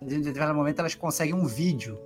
Em 0.00 0.06
determinado 0.06 0.54
momento 0.54 0.78
elas 0.78 0.94
conseguem 0.94 1.34
um 1.34 1.44
vídeo, 1.46 1.98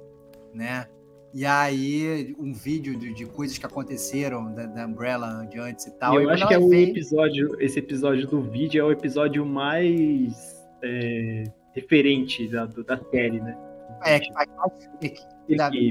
né? 0.53 0.87
E 1.33 1.45
aí, 1.47 2.35
um 2.41 2.53
vídeo 2.53 2.99
de, 2.99 3.12
de 3.14 3.26
coisas 3.26 3.57
que 3.57 3.64
aconteceram 3.66 4.53
da, 4.53 4.66
da 4.66 4.87
Umbrella 4.87 5.47
de 5.49 5.61
antes 5.61 5.87
e 5.87 5.91
tal. 5.93 6.14
E 6.14 6.16
E 6.16 6.18
eu 6.22 6.24
quando 6.24 6.35
acho 6.35 6.49
que 6.49 6.55
é 6.55 6.59
vem- 6.59 6.91
episódio, 6.91 7.57
esse 7.61 7.79
episódio 7.79 8.26
do 8.26 8.41
vídeo 8.43 8.81
é 8.81 8.85
o 8.85 8.91
episódio 8.91 9.47
mais 9.47 10.57
é, 10.83 11.45
referente 11.74 12.49
da, 12.49 12.66
do- 12.66 12.85
da 12.85 12.99
série, 13.11 13.41
né? 13.41 13.57
É, 14.05 14.20
que 14.20 14.33
faz 14.33 14.49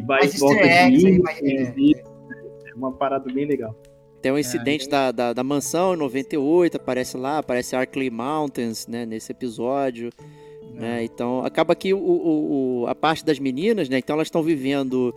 vai 0.06 0.20
mais 0.20 0.36
e 0.36 0.40
volta 0.40 0.62
de 0.62 0.98
mim, 1.12 1.22
é. 1.96 2.70
é 2.70 2.74
uma 2.76 2.92
parada 2.92 3.32
bem 3.32 3.46
legal. 3.46 3.76
Tem 4.22 4.32
um 4.32 4.38
incidente 4.38 4.88
da, 4.90 5.12
da, 5.12 5.34
da 5.34 5.44
mansão 5.44 5.94
em 5.94 5.98
98, 5.98 6.78
aparece 6.78 7.18
lá, 7.18 7.38
aparece 7.40 7.76
Arkley 7.76 8.10
Mountains, 8.10 8.88
né, 8.88 9.06
nesse 9.06 9.32
episódio. 9.32 10.10
Né? 10.74 11.04
Então, 11.04 11.44
acaba 11.46 11.76
que 11.76 11.94
o, 11.94 11.98
o- 11.98 12.82
o- 12.84 12.88
a 12.88 12.94
parte 12.96 13.26
das 13.26 13.40
meninas, 13.40 13.90
né? 13.90 13.98
Então 13.98 14.16
elas 14.16 14.28
estão 14.28 14.44
vivendo 14.44 15.14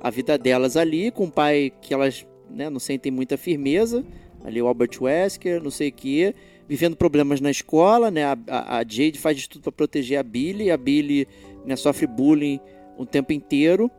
a 0.00 0.10
vida 0.10 0.36
delas 0.36 0.76
ali, 0.76 1.10
com 1.10 1.24
um 1.24 1.30
pai 1.30 1.72
que 1.80 1.94
elas 1.94 2.26
né, 2.50 2.68
não 2.68 2.80
sentem 2.80 3.10
muita 3.12 3.36
firmeza, 3.36 4.04
ali 4.44 4.60
o 4.60 4.66
Albert 4.66 4.90
Wesker, 5.00 5.62
não 5.62 5.70
sei 5.70 5.88
o 5.88 5.92
quê, 5.92 6.34
vivendo 6.68 6.96
problemas 6.96 7.40
na 7.40 7.50
escola, 7.50 8.10
né? 8.10 8.24
A, 8.24 8.36
a- 8.48 8.84
Jade 8.86 9.18
faz 9.18 9.36
de 9.38 9.48
tudo 9.48 9.62
para 9.62 9.72
proteger 9.72 10.18
a 10.18 10.22
Billy, 10.22 10.70
a 10.70 10.76
Billy 10.76 11.26
né, 11.64 11.76
sofre 11.76 12.06
bullying 12.06 12.60
o 12.96 13.04
tempo 13.04 13.32
inteiro, 13.32 13.90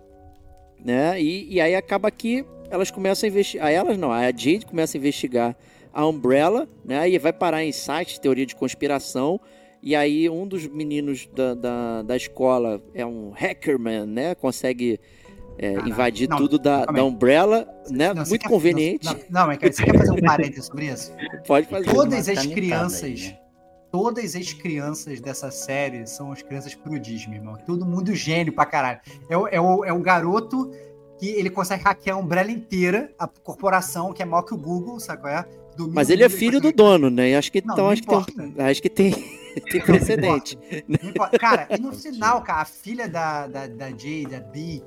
né? 0.84 1.22
E, 1.22 1.53
e 1.53 1.61
aí 1.61 1.76
acaba 1.76 2.09
que 2.11 2.45
elas 2.70 2.89
começam 2.89 3.28
a 3.28 3.30
investigar, 3.30 3.72
elas 3.72 3.97
não, 3.97 4.11
a 4.11 4.24
Jade 4.32 4.66
começa 4.66 4.97
a 4.97 4.99
investigar 4.99 5.55
a 5.93 6.05
Umbrella, 6.07 6.68
né? 6.84 7.09
E 7.09 7.18
vai 7.18 7.32
parar 7.34 7.63
em 7.63 7.72
sites, 7.72 8.20
teoria 8.20 8.45
de 8.45 8.55
conspiração, 8.55 9.39
e 9.82 9.95
aí 9.95 10.30
um 10.30 10.47
dos 10.47 10.66
meninos 10.68 11.28
da, 11.34 11.53
da, 11.53 12.01
da 12.01 12.18
escola 12.18 12.82
é 12.93 13.05
um 13.05 13.30
hackerman, 13.30 14.05
né? 14.05 14.36
Consegue 14.36 14.99
é, 15.58 15.74
invadir 15.88 16.28
Não, 16.30 16.38
tudo 16.38 16.60
da, 16.60 16.86
da. 16.86 17.03
Umbrella, 17.03 17.68
né? 17.89 18.14
Não, 18.14 18.24
Muito 18.26 18.41
quer- 18.41 18.49
conveniente. 18.49 19.06
Não, 19.06 19.14
não, 19.14 19.22
não, 19.30 19.47
mas 19.47 19.58
cara, 19.58 19.74
você 19.74 19.84
quer 19.84 19.97
fazer 19.97 20.12
um 20.12 20.22
parênteses 20.22 20.66
sobre 20.66 20.86
isso? 20.88 21.14
Pode 21.47 21.68
fazer. 21.68 21.91
Todas 21.93 22.28
Uma 22.28 22.39
as 22.39 22.45
crianças, 22.45 23.03
aí, 23.03 23.16
né? 23.28 23.39
todas 23.91 24.36
as 24.36 24.53
crianças 24.53 25.22
dessa 25.22 25.49
série 25.51 26.06
são 26.06 26.32
as 26.32 26.41
crianças 26.41 26.76
prodígio, 26.76 27.30
meu 27.30 27.39
irmão. 27.39 27.56
Todo 27.66 27.86
mundo 27.86 28.14
gênio 28.14 28.53
pra 28.53 28.66
caralho. 28.66 28.99
É 29.30 29.38
o, 29.38 29.47
é 29.47 29.62
o, 29.62 29.86
é 29.86 29.93
o 29.93 29.99
garoto 29.99 30.72
que 31.18 31.30
ele 31.30 31.49
consegue 31.49 31.84
hackear 31.84 32.18
a 32.18 32.20
Umbrella 32.20 32.51
inteira, 32.51 33.10
a 33.18 33.26
corporação 33.26 34.12
que 34.12 34.22
é 34.22 34.26
maior 34.26 34.43
que 34.43 34.53
o 34.53 34.58
Google, 34.58 34.99
sabe 34.99 35.22
qual 35.22 35.34
é? 35.34 35.45
Domina 35.78 35.95
Mas 35.95 36.10
ele 36.10 36.24
é 36.24 36.30
filho 36.30 36.60
do 36.60 36.72
dono, 36.74 37.10
né? 37.10 37.30
E 37.30 37.36
acho 37.36 37.51
que 37.51 37.62
Não, 37.66 37.74
então 37.74 37.86
não 37.86 37.91
acho 37.91 38.01
que 38.01 38.08
tem, 38.08 38.18
importa. 38.18 38.64
acho 38.70 38.82
que 38.82 38.89
tem, 38.89 39.12
tem 39.72 39.82
precedente. 39.82 40.58
Não 40.88 41.10
importa. 41.10 41.39
Cara, 41.39 41.68
e 41.70 41.80
no 41.80 41.93
final, 41.93 42.41
cara, 42.41 42.62
a 42.62 42.66
filha 42.66 43.08
da, 43.08 43.47
da, 43.47 43.68
da 43.68 43.89
Jay, 43.91 44.26
da 44.26 44.39
Bee, 44.41 44.84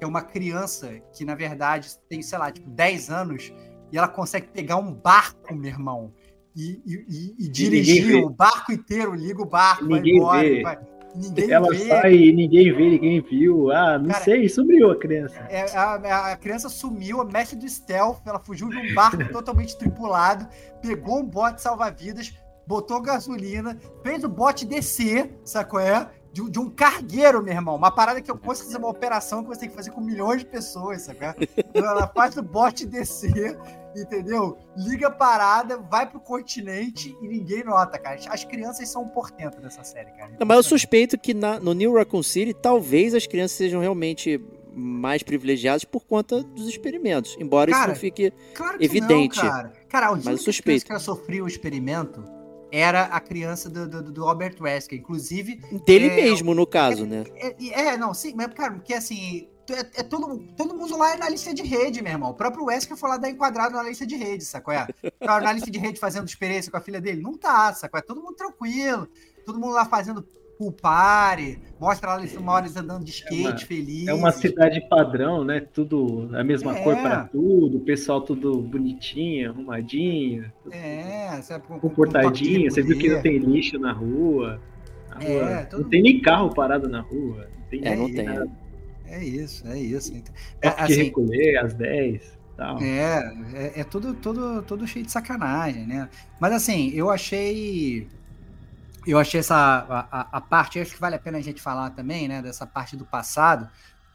que 0.00 0.04
é 0.04 0.08
uma 0.08 0.22
criança 0.22 0.88
que, 1.12 1.26
na 1.26 1.34
verdade, 1.34 1.90
tem, 2.08 2.22
sei 2.22 2.38
lá, 2.38 2.50
tipo, 2.50 2.70
10 2.70 3.10
anos, 3.10 3.52
e 3.92 3.98
ela 3.98 4.08
consegue 4.08 4.48
pegar 4.48 4.76
um 4.78 4.94
barco, 4.94 5.54
meu 5.54 5.70
irmão, 5.70 6.10
e, 6.56 6.80
e, 6.86 7.04
e- 7.06 7.44
e 7.44 7.48
dirigir 7.50 8.16
o 8.24 8.30
barco 8.30 8.72
inteiro, 8.72 9.14
liga 9.14 9.42
o 9.42 9.44
barco, 9.44 9.84
Ninguém 9.84 10.18
vai 10.18 10.46
embora. 10.46 10.48
vê. 10.48 10.62
vai- 10.62 10.78
Ninguém 11.14 11.50
Ela 11.50 11.68
vê. 11.70 11.88
sai 11.88 12.14
e 12.14 12.32
ninguém 12.32 12.72
vê, 12.72 12.90
ninguém 12.90 13.20
viu. 13.20 13.70
Ah, 13.72 13.98
não 13.98 14.10
Cara, 14.10 14.22
sei, 14.24 14.48
sumiu 14.48 14.92
a 14.92 14.96
criança. 14.96 15.40
É, 15.50 15.62
a, 15.76 16.30
a 16.32 16.36
criança 16.36 16.68
sumiu, 16.68 17.20
a 17.20 17.24
mestre 17.24 17.58
do 17.58 17.68
stealth, 17.68 18.20
ela 18.24 18.38
fugiu 18.38 18.68
de 18.68 18.76
um 18.78 18.94
barco 18.94 19.16
totalmente 19.32 19.76
tripulado, 19.76 20.48
pegou 20.80 21.18
um 21.18 21.24
bote 21.26 21.60
salva-vidas, 21.60 22.32
botou 22.64 23.02
gasolina, 23.02 23.76
fez 24.04 24.22
o 24.22 24.28
bote 24.28 24.64
descer, 24.64 25.36
sacou 25.44 25.80
é? 25.80 26.08
De, 26.32 26.40
um- 26.42 26.48
de 26.48 26.58
um 26.60 26.70
cargueiro, 26.70 27.42
meu 27.42 27.52
irmão. 27.52 27.74
Uma 27.76 27.90
parada 27.90 28.20
que 28.20 28.30
eu 28.30 28.38
consigo 28.38 28.66
fazer 28.68 28.78
uma 28.78 28.88
operação 28.88 29.42
que 29.42 29.48
você 29.48 29.60
tem 29.60 29.68
que 29.68 29.74
fazer 29.74 29.90
com 29.90 30.00
milhões 30.00 30.40
de 30.40 30.46
pessoas, 30.46 31.08
é? 31.08 31.34
Então 31.56 31.84
ela 31.84 32.06
faz 32.06 32.36
o 32.36 32.42
bote 32.42 32.86
descer, 32.86 33.58
entendeu? 33.96 34.56
Liga 34.76 35.08
a 35.08 35.10
parada, 35.10 35.76
vai 35.78 36.08
pro 36.08 36.20
continente 36.20 37.16
e 37.20 37.26
ninguém 37.28 37.64
nota, 37.64 37.98
cara. 37.98 38.18
As 38.28 38.44
crianças 38.44 38.88
são 38.88 39.02
um 39.02 39.08
portento 39.08 39.60
dessa 39.60 39.82
série, 39.82 40.12
cara. 40.12 40.30
Não, 40.38 40.46
mas 40.46 40.56
eu 40.58 40.62
suspeito 40.62 41.18
que 41.18 41.34
na- 41.34 41.58
no 41.58 41.72
New 41.72 41.94
Raccoon 41.94 42.22
City 42.22 42.54
talvez 42.54 43.14
as 43.14 43.26
crianças 43.26 43.56
sejam 43.56 43.80
realmente 43.80 44.40
mais 44.72 45.24
privilegiadas 45.24 45.84
por 45.84 46.04
conta 46.04 46.44
dos 46.44 46.68
experimentos. 46.68 47.36
Embora 47.40 47.72
Cara, 47.72 47.82
isso 47.82 47.88
não 47.88 47.96
fique. 47.96 48.32
Claro 48.54 48.78
que 48.78 48.84
Evidente. 48.84 49.42
não, 49.42 49.50
cara. 49.50 49.72
Cara, 49.88 50.06
a 50.06 50.10
única 50.12 50.30
eu 50.30 50.38
suspeito. 50.38 50.84
criança 50.84 50.86
que 50.86 50.92
ela 50.92 51.00
sofreu 51.00 51.44
o 51.44 51.48
experimento 51.48 52.22
era 52.72 53.04
a 53.04 53.20
criança 53.20 53.68
do, 53.68 53.88
do, 53.88 54.12
do 54.12 54.24
Albert 54.28 54.56
Wesker. 54.60 54.98
Inclusive, 54.98 55.56
Dele 55.86 56.06
É, 56.06 56.16
mesmo, 56.16 56.54
no 56.54 56.66
caso, 56.66 57.06
né? 57.06 57.24
é, 57.34 57.54
é, 57.88 57.96
não, 57.96 58.14
sim, 58.14 58.32
mas, 58.34 58.52
cara, 58.54 58.74
porque 58.74 58.94
assim, 58.94 59.48
é, 59.70 60.00
é 60.00 60.02
todo, 60.02 60.38
todo 60.56 60.74
mundo 60.74 60.96
lá 60.96 61.14
é 61.14 61.16
na 61.16 61.28
lista 61.28 61.54
de 61.54 61.62
rede, 61.62 62.02
meu 62.02 62.12
irmão. 62.12 62.30
O 62.30 62.34
próprio 62.34 62.64
Wesker 62.64 62.96
foi 62.96 63.08
lá 63.08 63.16
dar 63.16 63.30
enquadrado 63.30 63.74
na 63.74 63.82
lista 63.82 64.06
de 64.06 64.16
rede, 64.16 64.44
sacou? 64.44 64.74
É? 64.74 64.86
Tá 65.20 65.40
na 65.40 65.52
lista 65.52 65.70
de 65.70 65.78
rede 65.78 66.00
fazendo 66.00 66.26
experiência 66.26 66.70
com 66.70 66.78
a 66.78 66.80
filha 66.80 67.00
dele? 67.00 67.22
Não 67.22 67.36
tá, 67.36 67.72
sacou? 67.74 67.98
É 67.98 68.02
todo 68.02 68.22
mundo 68.22 68.34
tranquilo, 68.34 69.08
todo 69.44 69.60
mundo 69.60 69.72
lá 69.72 69.84
fazendo 69.84 70.26
pool 70.60 70.72
party, 70.72 71.58
mostra 71.80 72.14
lá 72.16 72.22
uma 72.38 72.52
hora 72.52 72.66
eles 72.66 72.76
andando 72.76 73.02
de 73.02 73.10
skate, 73.12 73.40
uma- 73.40 73.56
feliz. 73.58 74.06
É 74.06 74.12
uma 74.12 74.30
cidade 74.30 74.78
padrão, 74.90 75.42
né? 75.42 75.60
Tudo 75.72 76.28
a 76.34 76.44
mesma 76.44 76.76
É. 76.76 76.82
cor 76.82 76.94
para 76.96 77.24
tudo, 77.24 77.78
o 77.78 77.80
pessoal 77.80 78.20
tudo 78.20 78.60
bonitinho, 78.60 79.50
arrumadinho, 79.50 80.52
É, 80.70 81.40
sabe, 81.40 81.66
com, 81.66 81.74
com- 81.74 81.80
com 81.80 81.88
comportadinho. 81.88 82.70
Você 82.70 82.82
viu 82.82 82.98
que 82.98 83.08
não 83.08 83.22
tem 83.22 83.38
lixo 83.38 83.78
na 83.78 83.90
rua. 83.92 84.60
Na 85.08 85.22
É, 85.24 85.64
todo 85.64 85.82
Não 85.82 85.88
tem 85.88 86.02
nem 86.02 86.20
carro 86.20 86.54
parado 86.54 86.88
na 86.90 87.00
rua. 87.00 87.48
Não 87.58 87.66
tem 87.70 87.80
É, 87.86 87.96
não 87.96 88.12
tem. 88.12 88.24
nada. 88.24 88.48
É 89.06 89.24
isso, 89.24 89.66
é 89.66 89.78
isso. 89.78 90.14
Então, 90.14 90.34
é, 90.60 90.68
assim, 90.68 91.04
recolher 91.04 91.56
às 91.56 91.72
10 91.72 92.22
e 92.22 92.56
tal. 92.56 92.78
É, 92.82 93.34
é, 93.54 93.80
é 93.80 93.84
tudo, 93.84 94.12
tudo, 94.14 94.62
tudo 94.62 94.86
cheio 94.86 95.06
de 95.06 95.10
sacanagem, 95.10 95.86
né? 95.86 96.08
Mas 96.38 96.52
assim, 96.52 96.90
eu 96.90 97.08
achei. 97.10 98.06
Eu 99.10 99.18
achei 99.18 99.40
essa. 99.40 99.56
A, 99.56 100.38
a- 100.38 100.40
parte, 100.40 100.78
acho 100.78 100.94
que 100.94 101.00
vale 101.00 101.16
a 101.16 101.18
pena 101.18 101.38
a 101.38 101.42
gente 101.42 101.60
falar 101.60 101.90
também, 101.90 102.28
né? 102.28 102.40
Dessa 102.42 102.66
parte 102.66 102.96
do 102.96 103.04
passado. 103.04 103.68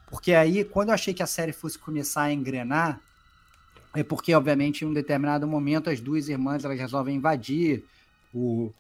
Porque 0.08 0.34
aí, 0.34 0.64
quando 0.64 0.90
eu 0.90 0.94
achei 0.96 1.14
que 1.14 1.24
a 1.24 1.28
série 1.28 1.52
fosse 1.52 1.78
começar 1.78 2.24
a 2.24 2.34
engrenar, 2.34 3.02
é 3.94 4.04
porque, 4.04 4.34
obviamente, 4.34 4.84
em 4.84 4.88
um 4.88 4.94
determinado 4.94 5.48
momento, 5.48 5.90
as 5.90 6.00
duas 6.00 6.30
irmãs 6.30 6.64
elas 6.64 6.80
resolvem 6.80 7.16
invadir 7.16 7.84
o, 8.34 8.72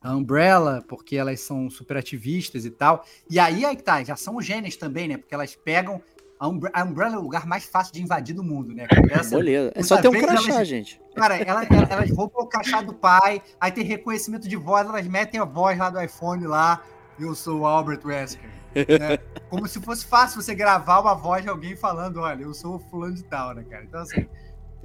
a 0.00 0.14
Umbrella, 0.14 0.84
porque 0.88 1.16
elas 1.16 1.40
são 1.40 1.68
super 1.70 1.96
ativistas 1.96 2.64
e 2.64 2.70
tal. 2.70 3.04
E 3.30 3.38
aí, 3.38 3.64
aí 3.64 3.76
que 3.76 3.82
tá, 3.82 4.02
já 4.04 4.16
são 4.16 4.40
gênios 4.40 4.76
também, 4.76 5.08
né? 5.08 5.16
Porque 5.16 5.34
elas 5.34 5.54
pegam. 5.54 6.02
A, 6.38 6.48
Umbre- 6.48 6.70
a 6.74 6.82
Umbrella 6.84 7.14
é 7.16 7.18
o 7.18 7.22
lugar 7.22 7.46
mais 7.46 7.64
fácil 7.64 7.94
de 7.94 8.02
invadir 8.02 8.34
do 8.34 8.44
mundo, 8.44 8.74
né? 8.74 8.86
cara? 8.86 9.20
Essa- 9.20 9.36
Beleza. 9.36 9.72
É 9.74 9.82
só 9.82 9.96
ter 10.00 10.08
um 10.08 10.12
crachá, 10.12 10.52
elas- 10.52 10.68
gente. 10.68 11.00
Cara, 11.14 11.36
ela- 11.38 11.64
ela- 11.64 11.86
elas 11.90 12.10
roubam 12.10 12.42
o 12.44 12.46
crachá 12.46 12.82
do 12.82 12.92
pai, 12.92 13.40
aí 13.60 13.72
tem 13.72 13.84
reconhecimento 13.84 14.46
de 14.46 14.56
voz, 14.56 14.86
elas 14.86 15.06
metem 15.06 15.40
a 15.40 15.44
voz 15.44 15.78
lá 15.78 15.88
do 15.88 16.00
iPhone 16.00 16.46
lá, 16.46 16.82
eu 17.18 17.34
sou 17.34 17.60
o 17.60 17.66
Albert 17.66 18.00
Wesker. 18.04 18.50
né? 18.74 19.18
Como 19.48 19.66
se 19.66 19.80
fosse 19.80 20.04
fácil 20.04 20.42
você 20.42 20.54
gravar 20.54 21.00
uma 21.00 21.14
voz 21.14 21.42
de 21.42 21.48
alguém 21.48 21.74
falando, 21.74 22.20
olha, 22.20 22.42
eu 22.42 22.52
sou 22.52 22.76
o 22.76 22.78
fulano 22.78 23.14
de 23.14 23.24
tal, 23.24 23.54
né, 23.54 23.64
cara? 23.64 23.84
Então, 23.84 24.00
assim, 24.00 24.26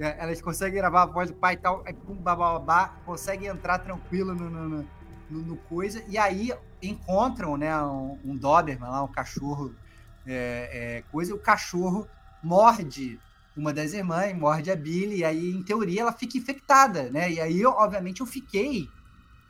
é, 0.00 0.16
elas 0.18 0.40
conseguem 0.40 0.78
gravar 0.78 1.02
a 1.02 1.06
voz 1.06 1.30
do 1.30 1.36
pai 1.36 1.52
e 1.54 1.56
tal, 1.58 1.82
aí 1.84 1.92
pum, 1.92 2.14
babá, 2.14 2.54
babá, 2.58 2.94
conseguem 3.04 3.48
entrar 3.48 3.78
tranquilo 3.80 4.34
no, 4.34 4.48
no, 4.48 4.68
no- 4.68 4.88
no- 5.28 5.42
no 5.42 5.56
coisa, 5.56 6.02
e 6.08 6.16
aí 6.16 6.50
encontram, 6.82 7.58
né, 7.58 7.76
um, 7.82 8.18
um 8.24 8.36
Doberman 8.36 8.88
lá, 8.88 9.02
um 9.04 9.08
cachorro, 9.08 9.74
é, 10.26 10.70
é, 10.72 11.02
coisa, 11.10 11.34
o 11.34 11.38
cachorro 11.38 12.08
morde 12.42 13.18
uma 13.56 13.72
das 13.72 13.92
irmãs, 13.92 14.34
morde 14.36 14.70
a 14.70 14.76
Billy, 14.76 15.18
e 15.18 15.24
aí, 15.24 15.50
em 15.50 15.62
teoria, 15.62 16.02
ela 16.02 16.12
fica 16.12 16.38
infectada, 16.38 17.10
né? 17.10 17.30
E 17.30 17.40
aí, 17.40 17.60
eu, 17.60 17.70
obviamente, 17.70 18.20
eu 18.20 18.26
fiquei 18.26 18.88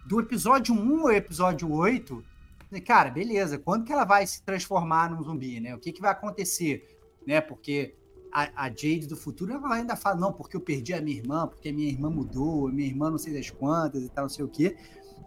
do 0.05 0.21
episódio 0.21 0.75
1 0.75 1.03
ao 1.03 1.13
episódio 1.13 1.71
8. 1.73 2.25
falei, 2.69 2.83
Cara, 2.83 3.11
beleza, 3.11 3.59
quando 3.59 3.85
que 3.85 3.93
ela 3.93 4.05
vai 4.05 4.27
se 4.27 4.43
transformar 4.43 5.11
num 5.11 5.23
zumbi, 5.23 5.61
né? 5.61 5.75
O 5.75 5.79
que, 5.79 5.93
que 5.93 6.01
vai 6.01 6.11
acontecer? 6.11 6.99
Né? 7.25 7.41
Porque 7.41 7.95
a, 8.33 8.65
a 8.65 8.69
Jade 8.69 9.07
do 9.07 9.17
futuro 9.17 9.53
ela 9.53 9.75
ainda 9.75 9.95
fala, 9.95 10.17
não, 10.17 10.33
porque 10.33 10.57
eu 10.57 10.61
perdi 10.61 10.95
a 10.95 11.01
minha 11.01 11.19
irmã, 11.19 11.47
porque 11.47 11.69
a 11.69 11.73
minha 11.73 11.89
irmã 11.89 12.11
mudou, 12.11 12.73
minha 12.73 12.89
irmã 12.89 13.11
não 13.11 13.19
sei 13.19 13.35
das 13.35 13.51
quantas 13.51 14.03
e 14.03 14.09
tal, 14.09 14.25
não 14.25 14.31
sei 14.31 14.45
o 14.45 14.49
quê. 14.49 14.77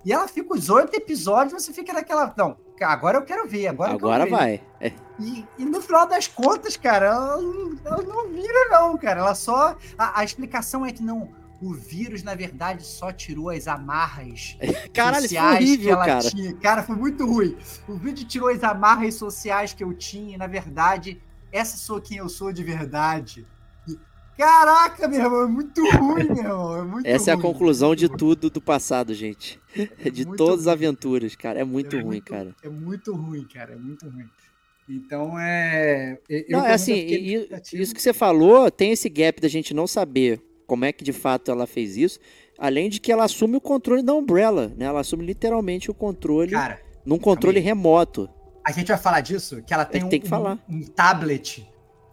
E 0.03 0.11
ela 0.11 0.27
fica 0.27 0.53
os 0.53 0.69
oito 0.69 0.93
episódios, 0.95 1.63
você 1.63 1.71
fica 1.71 1.93
naquela. 1.93 2.33
Não, 2.37 2.57
agora 2.83 3.17
eu 3.17 3.23
quero 3.23 3.47
ver, 3.47 3.67
agora, 3.67 3.93
Agora 3.93 4.25
vai. 4.25 4.61
É. 4.79 4.91
E, 5.17 5.45
e 5.57 5.63
no 5.63 5.81
final 5.81 6.05
das 6.05 6.27
contas, 6.27 6.75
cara, 6.75 7.05
ela, 7.05 7.37
não- 7.41 7.77
ela 7.85 8.01
não 8.01 8.29
vira, 8.33 8.67
não, 8.69 8.97
cara. 8.97 9.21
Ela 9.21 9.33
só. 9.33 9.77
A, 9.97 10.19
a 10.19 10.25
explicação 10.25 10.85
é 10.85 10.91
que 10.91 11.01
não. 11.01 11.29
O 11.61 11.73
vírus, 11.73 12.21
na 12.21 12.35
verdade, 12.35 12.83
só 12.85 13.13
tirou 13.13 13.49
as 13.49 13.65
amarras 13.65 14.57
Caralho, 14.93 15.21
sociais 15.21 15.57
que 15.59 15.63
horrível, 15.63 15.93
ela 15.93 16.05
cara. 16.05 16.29
tinha. 16.29 16.53
Cara, 16.55 16.83
foi 16.83 16.97
muito 16.97 17.25
ruim. 17.25 17.57
O 17.87 17.95
vídeo 17.95 18.25
tirou 18.27 18.49
as 18.49 18.61
amarras 18.61 19.15
sociais 19.15 19.71
que 19.73 19.85
eu 19.85 19.93
tinha, 19.93 20.35
e, 20.35 20.37
na 20.37 20.47
verdade, 20.47 21.21
essa 21.49 21.77
sou 21.77 22.01
quem 22.01 22.17
eu 22.17 22.27
sou 22.27 22.51
de 22.51 22.61
verdade. 22.61 23.47
Caraca, 24.37 25.07
meu 25.07 25.19
irmão, 25.21 25.43
é 25.43 25.47
muito 25.47 25.81
ruim, 25.97 26.23
meu 26.25 26.37
irmão. 26.37 26.77
É 26.77 26.81
muito 26.83 27.05
Essa 27.07 27.31
é 27.31 27.33
a 27.33 27.35
ruim. 27.35 27.43
conclusão 27.43 27.95
de 27.95 28.09
tudo 28.09 28.49
do 28.49 28.59
passado, 28.61 29.13
gente. 29.13 29.59
De 30.11 30.25
muito 30.25 30.37
todas 30.37 30.61
as 30.61 30.65
ruim. 30.65 30.73
aventuras, 30.73 31.35
cara. 31.35 31.59
É 31.59 31.63
muito 31.63 31.95
É 31.95 32.01
ruim, 32.01 32.21
cara. 32.21 32.55
É 32.63 32.69
muito 32.69 33.13
ruim, 33.15 33.45
cara. 33.45 33.73
É 33.73 33.77
muito 33.77 34.07
ruim. 34.09 34.25
Então 34.89 35.39
é. 35.39 36.19
eu, 36.29 36.43
Não, 36.49 36.65
é 36.65 36.73
assim, 36.73 36.93
e- 36.93 37.49
isso 37.73 37.95
que 37.95 38.01
você 38.01 38.13
falou, 38.13 38.69
tem 38.69 38.91
esse 38.91 39.09
gap 39.09 39.41
da 39.41 39.47
gente 39.47 39.73
não 39.73 39.87
saber 39.87 40.39
como 40.67 40.85
é 40.85 40.91
que 40.91 41.03
de 41.03 41.13
fato 41.13 41.49
ela 41.49 41.65
fez 41.65 41.95
isso, 41.97 42.19
além 42.59 42.89
de 42.89 42.99
que 42.99 43.11
ela 43.11 43.23
assume 43.23 43.55
o 43.57 43.61
controle 43.61 44.03
da 44.03 44.13
Umbrella, 44.13 44.71
né? 44.77 44.85
Ela 44.85 44.99
assume 44.99 45.25
literalmente 45.25 45.89
o 45.89 45.93
controle 45.93 46.51
Cara, 46.51 46.79
num 47.05 47.17
controle 47.17 47.57
aí. 47.57 47.63
remoto. 47.63 48.29
a 48.63 48.71
gente 48.71 48.87
vai 48.87 48.97
falar 48.97 49.21
disso, 49.21 49.61
que 49.65 49.73
ela 49.73 49.85
tem, 49.85 50.03
um, 50.03 50.09
tem 50.09 50.19
que 50.19 50.25
um- 50.27 50.29
falar. 50.29 50.59
um 50.69 50.81
tablet. 50.83 51.67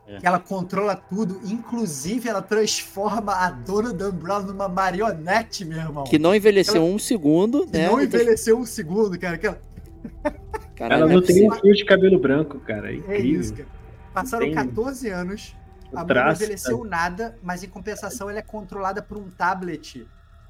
É. 0.06 0.18
Que 0.18 0.26
ela 0.26 0.40
controla 0.40 0.96
tudo, 0.96 1.40
inclusive 1.44 2.28
ela 2.28 2.42
transforma 2.42 3.32
a 3.34 3.50
dona 3.50 3.92
da 3.92 4.08
Umbrella 4.08 4.42
numa 4.42 4.68
marionete, 4.68 5.64
meu 5.64 5.78
irmão. 5.78 6.04
Que 6.04 6.18
não 6.18 6.34
envelheceu 6.34 6.76
Ela- 6.82 6.84
um 6.84 6.98
segundo, 6.98 7.66
Que 7.66 7.78
né? 7.78 7.86
não 7.86 8.00
envelheceu 8.02 8.58
um 8.58 8.66
segundo, 8.66 9.18
cara. 9.18 9.38
Que 9.38 9.46
ela, 9.46 9.60
Caralho, 10.74 11.02
Ela 11.04 11.12
não 11.12 11.20
é 11.20 11.22
tem 11.22 11.48
um 11.48 11.54
fio 11.54 11.74
de 11.74 11.84
cabelo 11.84 12.18
branco, 12.18 12.58
cara. 12.60 12.90
É 12.90 12.94
É 12.94 12.96
incrível. 12.98 13.40
isso, 13.40 13.54
cara. 13.54 13.68
Passaram 14.12 14.46
Tem 14.46 14.54
14 14.54 15.08
anos, 15.08 15.54
o 15.92 15.96
a 15.96 16.00
mulher 16.00 16.00
não 16.00 16.06
traço, 16.06 16.42
envelheceu 16.42 16.84
nada, 16.84 17.38
mas 17.42 17.62
em 17.62 17.68
compensação 17.68 18.28
ela 18.28 18.40
é 18.40 18.42
controlada 18.42 19.00
por 19.00 19.16
um 19.16 19.30
tablet. 19.30 20.06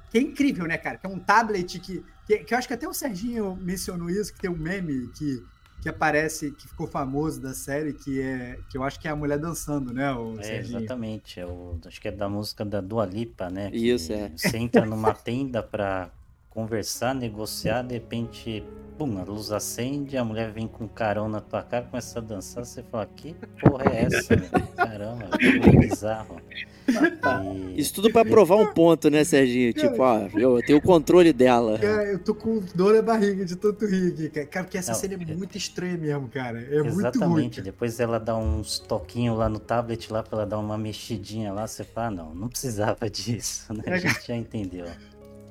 Que 0.09 0.17
é 0.17 0.21
incrível, 0.21 0.65
né, 0.65 0.77
cara? 0.77 0.97
Que 0.97 1.05
é 1.05 1.09
um 1.09 1.19
tablet 1.19 1.79
que, 1.79 2.03
que, 2.25 2.37
que 2.39 2.53
eu 2.53 2.57
acho 2.57 2.67
que 2.67 2.73
até 2.73 2.87
o 2.87 2.93
Serginho 2.93 3.55
mencionou 3.61 4.09
isso, 4.09 4.33
que 4.33 4.39
tem 4.39 4.49
um 4.49 4.57
meme 4.57 5.07
que, 5.15 5.43
que 5.83 5.89
aparece, 5.89 6.51
que 6.51 6.67
ficou 6.67 6.87
famoso 6.87 7.41
da 7.41 7.53
série, 7.53 7.93
que 7.93 8.21
é 8.21 8.57
que 8.69 8.77
eu 8.77 8.83
acho 8.83 8.97
que 8.99 9.07
é 9.07 9.11
a 9.11 9.15
mulher 9.15 9.37
dançando, 9.37 9.93
né, 9.93 10.11
o 10.13 10.39
É, 10.39 10.43
Serginho? 10.43 10.79
exatamente. 10.79 11.39
É 11.39 11.45
o, 11.45 11.77
acho 11.85 11.99
que 12.01 12.07
é 12.07 12.11
da 12.11 12.29
música 12.29 12.63
da 12.63 12.79
Dua 12.81 13.05
Lipa, 13.05 13.49
né? 13.49 13.69
que 13.69 13.77
Isso, 13.89 14.13
é. 14.13 14.29
Você 14.35 14.57
entra 14.57 14.85
numa 14.85 15.13
tenda 15.13 15.61
pra 15.61 16.09
conversar, 16.53 17.13
negociar, 17.15 17.81
de 17.83 17.93
repente, 17.95 18.63
pum, 18.97 19.17
a 19.19 19.23
luz 19.23 19.51
acende, 19.51 20.15
a 20.17 20.23
mulher 20.23 20.51
vem 20.51 20.67
com 20.67 20.83
um 20.83 20.87
carão 20.87 21.27
na 21.27 21.41
tua 21.41 21.63
cara, 21.63 21.85
começa 21.85 22.19
a 22.19 22.21
dançar, 22.21 22.63
você 22.65 22.83
fala, 22.83 23.05
que 23.15 23.35
porra 23.61 23.85
é 23.91 24.03
essa, 24.03 24.35
meu? 24.35 24.49
Caramba, 24.75 25.29
que 25.37 25.77
bizarro. 25.77 26.39
E- 26.85 27.79
Isso 27.79 27.93
tudo 27.93 28.11
pra 28.11 28.25
provar 28.25 28.57
um 28.57 28.73
ponto, 28.73 29.09
né, 29.09 29.23
Serginho? 29.23 29.71
Tipo, 29.73 30.03
ó, 30.03 30.27
eu 30.35 30.61
tenho 30.61 30.79
o 30.79 30.81
controle 30.81 31.31
dela. 31.31 31.79
Cara, 31.79 32.03
eu 32.11 32.19
tô 32.19 32.35
com 32.35 32.61
dor 32.75 32.93
na 32.93 33.01
barriga 33.01 33.45
de 33.45 33.55
tanto 33.55 33.85
rir 33.85 34.11
aqui, 34.11 34.29
cara. 34.29 34.45
Cara, 34.47 34.65
porque 34.65 34.77
essa 34.77 34.91
Não, 34.91 34.99
cena 34.99 35.13
é 35.13 35.31
é- 35.31 35.35
muito 35.35 35.57
estranha 35.57 35.97
mesmo, 35.97 36.27
cara. 36.27 36.59
É 36.61 36.83
muito 36.83 36.91
ruim. 36.91 36.99
Exatamente. 36.99 37.55
cara. 37.55 37.63
Depois 37.63 37.99
ela 38.01 38.19
dá 38.19 38.35
uns 38.35 38.79
toquinhos 38.79 39.37
lá 39.37 39.47
no 39.47 39.59
tablet 39.59 40.11
lá 40.11 40.21
pra 40.21 40.39
ela 40.39 40.45
dar 40.45 40.59
uma 40.59 40.77
mexidinha 40.77 41.53
lá, 41.53 41.65
você 41.65 41.85
fala, 41.85 42.07
"Ah, 42.07 42.11
não, 42.11 42.35
não 42.35 42.49
precisava 42.49 42.97
disso, 43.09 43.73
né? 43.73 43.83
A 43.87 43.97
gente 43.97 44.27
já 44.27 44.35
entendeu. 44.35 44.85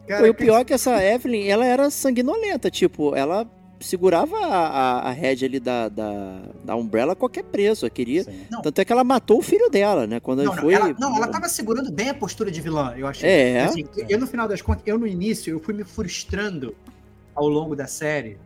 Cara, 0.07 0.21
Pô, 0.21 0.27
e 0.27 0.31
o 0.31 0.35
pior 0.35 0.61
é 0.61 0.65
que 0.65 0.73
essa 0.73 1.03
Evelyn, 1.03 1.47
ela 1.47 1.65
era 1.65 1.91
sanguinolenta, 1.91 2.71
tipo, 2.71 3.15
ela 3.15 3.47
segurava 3.83 4.37
a, 4.37 5.09
a, 5.09 5.11
a 5.11 5.13
ali 5.13 5.61
da, 5.61 5.89
da, 5.89 6.43
da 6.65 6.77
Umbrella 6.77 7.13
a 7.13 7.17
qualquer 7.17 7.45
preço, 7.45 7.85
eu 7.85 7.91
queria. 7.91 8.25
Não. 8.51 8.63
Tanto 8.63 8.81
é 8.81 8.85
que 8.85 8.93
ela 8.93 9.05
matou 9.05 9.39
o 9.39 9.43
filho 9.43 9.69
dela, 9.69 10.07
né? 10.07 10.21
Quando 10.21 10.43
Não, 10.43 10.53
ele 10.53 10.57
não, 10.57 10.63
foi. 10.63 10.75
ela, 10.75 10.97
não, 10.99 11.17
ela 11.17 11.29
tava 11.29 11.49
segurando 11.49 11.91
bem 11.91 12.09
a 12.09 12.15
postura 12.15 12.51
de 12.51 12.61
vilã, 12.61 12.95
eu 12.97 13.07
achei. 13.07 13.29
É. 13.29 13.65
Assim, 13.65 13.85
eu, 14.09 14.19
no 14.19 14.27
final 14.27 14.49
das 14.49 14.63
contas, 14.63 14.83
eu 14.87 14.99
no 14.99 15.07
início, 15.07 15.51
eu 15.51 15.61
fui 15.61 15.75
me 15.75 15.85
frustrando 15.85 16.75
ao 17.35 17.49
longo 17.49 17.75
da 17.75 17.87
série 17.87 18.39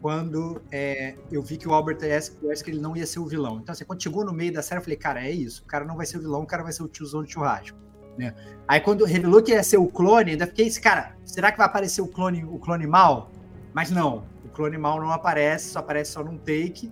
quando 0.00 0.60
é, 0.70 1.14
eu 1.30 1.40
vi 1.40 1.56
que 1.56 1.68
o 1.68 1.72
Albert 1.72 1.98
Wesker 2.42 2.74
ele 2.74 2.82
não 2.82 2.96
ia 2.96 3.06
ser 3.06 3.20
o 3.20 3.26
vilão. 3.26 3.60
Então, 3.62 3.72
assim, 3.72 3.84
quando 3.84 4.02
chegou 4.02 4.24
no 4.24 4.32
meio 4.32 4.52
da 4.52 4.60
série, 4.60 4.80
eu 4.80 4.82
falei, 4.82 4.96
cara, 4.96 5.24
é 5.24 5.30
isso. 5.30 5.62
O 5.62 5.66
cara 5.66 5.84
não 5.84 5.96
vai 5.96 6.04
ser 6.06 6.16
o 6.16 6.20
vilão, 6.20 6.42
o 6.42 6.46
cara 6.46 6.64
vai 6.64 6.72
ser 6.72 6.82
o 6.82 6.88
tiozão 6.88 7.22
de 7.22 7.32
churrasco. 7.32 7.78
Né? 8.16 8.34
Aí, 8.68 8.80
quando 8.80 9.04
revelou 9.04 9.42
que 9.42 9.52
ia 9.52 9.62
ser 9.62 9.78
o 9.78 9.86
clone, 9.86 10.32
ainda 10.32 10.46
fiquei 10.46 10.66
esse 10.66 10.80
cara, 10.80 11.16
será 11.24 11.50
que 11.50 11.58
vai 11.58 11.66
aparecer 11.66 12.00
o 12.02 12.06
clone, 12.08 12.44
o 12.44 12.58
clone 12.58 12.86
mal? 12.86 13.30
Mas 13.72 13.90
não, 13.90 14.24
o 14.44 14.48
clone 14.48 14.76
mal 14.78 15.00
não 15.00 15.10
aparece, 15.10 15.70
só 15.70 15.78
aparece 15.80 16.12
só 16.12 16.22
num 16.22 16.36
take. 16.38 16.90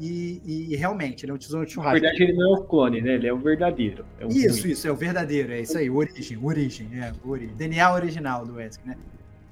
E, 0.00 0.40
e 0.70 0.76
realmente, 0.76 1.24
ele 1.24 1.32
é 1.32 1.34
um 1.34 1.38
tiozão 1.38 1.60
de 1.64 1.66
Na 1.66 1.74
churrasco. 1.74 2.00
verdade, 2.00 2.22
ele 2.22 2.32
não 2.34 2.54
é 2.54 2.58
o 2.60 2.64
clone, 2.64 3.00
né? 3.00 3.14
Ele 3.14 3.26
é 3.26 3.32
o 3.32 3.38
verdadeiro. 3.38 4.04
É 4.20 4.26
o 4.26 4.28
Isso, 4.28 4.62
ruim. 4.62 4.70
isso, 4.72 4.86
é 4.86 4.92
o 4.92 4.94
verdadeiro, 4.96 5.52
é 5.52 5.60
isso 5.60 5.76
aí, 5.76 5.90
o 5.90 5.96
origem, 5.96 6.36
o 6.36 6.46
origem, 6.46 6.88
é, 7.00 7.12
o 7.24 7.30
origem. 7.30 7.56
DNA 7.56 7.92
original 7.92 8.46
do 8.46 8.54
Wesker, 8.54 8.86
né? 8.86 8.96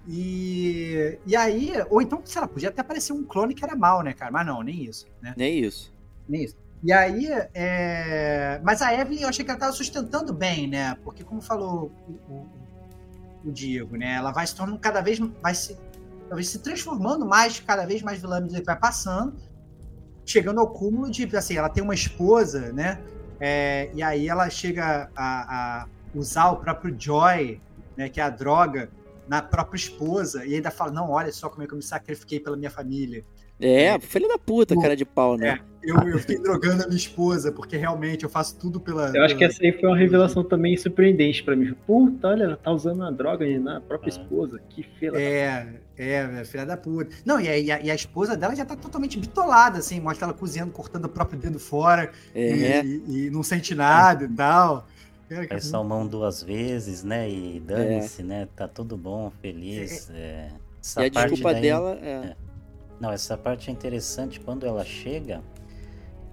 E, 0.08 1.18
e 1.26 1.34
aí, 1.34 1.72
ou 1.90 2.00
então, 2.00 2.22
sei 2.24 2.40
lá, 2.40 2.46
podia 2.46 2.68
até 2.68 2.80
aparecer 2.80 3.12
um 3.12 3.24
clone 3.24 3.54
que 3.54 3.64
era 3.64 3.74
mal, 3.74 4.02
né, 4.04 4.12
cara? 4.12 4.30
Mas 4.30 4.46
não, 4.46 4.62
nem 4.62 4.84
isso, 4.84 5.06
né? 5.20 5.34
Nem 5.36 5.58
isso. 5.64 5.92
Nem 6.28 6.44
isso. 6.44 6.56
E 6.86 6.92
aí, 6.92 7.26
é... 7.52 8.60
mas 8.62 8.80
a 8.80 8.94
Evelyn, 8.94 9.22
eu 9.22 9.28
achei 9.28 9.44
que 9.44 9.50
ela 9.50 9.58
tava 9.58 9.72
sustentando 9.72 10.32
bem, 10.32 10.68
né? 10.68 10.96
Porque, 11.02 11.24
como 11.24 11.40
falou 11.40 11.90
o, 12.06 12.12
o, 12.32 12.46
o 13.44 13.50
Diego, 13.50 13.96
né? 13.96 14.14
Ela 14.14 14.30
vai 14.30 14.46
se 14.46 14.54
tornando 14.54 14.78
cada 14.78 15.00
vez, 15.00 15.18
vai 15.42 15.52
se, 15.52 15.76
talvez 16.28 16.48
se 16.48 16.60
transformando 16.60 17.26
mais, 17.26 17.58
cada 17.58 17.84
vez 17.84 18.02
mais 18.02 18.20
vilã 18.20 18.46
que 18.46 18.62
vai 18.62 18.78
passando, 18.78 19.34
chegando 20.24 20.60
ao 20.60 20.68
cúmulo 20.68 21.10
de, 21.10 21.24
assim, 21.36 21.56
ela 21.56 21.68
tem 21.68 21.82
uma 21.82 21.92
esposa, 21.92 22.72
né? 22.72 23.00
É, 23.40 23.90
e 23.92 24.00
aí 24.00 24.28
ela 24.28 24.48
chega 24.48 25.10
a, 25.16 25.80
a 25.80 25.86
usar 26.14 26.52
o 26.52 26.58
próprio 26.58 26.94
Joy, 26.96 27.60
né? 27.96 28.08
Que 28.08 28.20
é 28.20 28.22
a 28.22 28.30
droga, 28.30 28.88
na 29.26 29.42
própria 29.42 29.76
esposa, 29.76 30.46
e 30.46 30.54
ainda 30.54 30.70
fala, 30.70 30.92
não, 30.92 31.10
olha 31.10 31.32
só 31.32 31.48
como 31.48 31.64
é 31.64 31.66
que 31.66 31.72
eu 31.72 31.78
me 31.78 31.82
sacrifiquei 31.82 32.38
pela 32.38 32.56
minha 32.56 32.70
família. 32.70 33.24
É, 33.58 33.98
filha 33.98 34.28
da 34.28 34.38
puta, 34.38 34.78
cara 34.80 34.94
de 34.94 35.04
pau, 35.04 35.36
né? 35.36 35.58
Eu, 35.86 35.96
eu 36.08 36.18
fiquei 36.18 36.38
drogando 36.38 36.82
a 36.82 36.86
minha 36.86 36.96
esposa, 36.96 37.52
porque 37.52 37.76
realmente 37.76 38.24
eu 38.24 38.28
faço 38.28 38.56
tudo 38.56 38.80
pela. 38.80 39.12
Eu 39.14 39.22
acho 39.24 39.36
que 39.36 39.44
essa 39.44 39.62
aí 39.62 39.72
foi 39.72 39.88
uma 39.88 39.96
revelação 39.96 40.42
também 40.42 40.76
surpreendente 40.76 41.42
pra 41.44 41.54
mim. 41.54 41.74
Puta, 41.86 42.28
olha, 42.28 42.44
ela 42.44 42.56
tá 42.56 42.72
usando 42.72 43.04
a 43.04 43.10
droga 43.10 43.46
na 43.60 43.80
própria 43.80 44.10
É. 44.10 44.12
esposa. 44.12 44.60
Que 44.68 44.82
fela. 44.82 45.20
É, 45.20 45.68
é, 45.96 46.12
é, 46.40 46.44
filha 46.44 46.66
da 46.66 46.76
puta. 46.76 47.14
Não, 47.24 47.40
e 47.40 47.48
a, 47.48 47.56
e 47.58 47.70
a- 47.70 47.80
e 47.80 47.90
a 47.90 47.94
esposa 47.94 48.36
dela 48.36 48.54
já 48.56 48.64
tá 48.64 48.74
totalmente 48.74 49.18
bitolada, 49.18 49.78
assim, 49.78 50.00
mostra 50.00 50.26
ela 50.26 50.34
cozinhando, 50.34 50.72
cortando 50.72 51.04
o 51.04 51.08
próprio 51.08 51.38
dedo 51.38 51.58
fora 51.58 52.10
É. 52.34 52.84
e, 52.84 53.26
e- 53.26 53.30
não 53.30 53.42
sente 53.42 53.74
nada 53.74 54.24
e 54.24 54.28
tal. 54.28 54.86
Cara, 55.28 55.42
que- 55.42 55.48
Faz 55.48 55.66
salmão 55.66 56.06
duas 56.06 56.42
vezes, 56.42 57.02
né? 57.02 57.28
E 57.30 57.60
dane-se, 57.60 58.22
né? 58.22 58.48
Tá 58.54 58.66
tudo 58.68 58.96
bom, 58.96 59.30
feliz. 59.42 60.10
é. 60.14 60.48
Essa 60.82 61.02
E 61.04 61.08
a 61.08 61.10
parte 61.12 61.30
desculpa 61.30 61.52
daí- 61.52 61.62
dela 61.62 61.98
é. 62.02 62.36
Não, 63.00 63.10
essa 63.10 63.36
parte 63.36 63.68
é 63.68 63.72
interessante. 63.72 64.38
Quando 64.40 64.64
ela 64.64 64.84
chega 64.84 65.42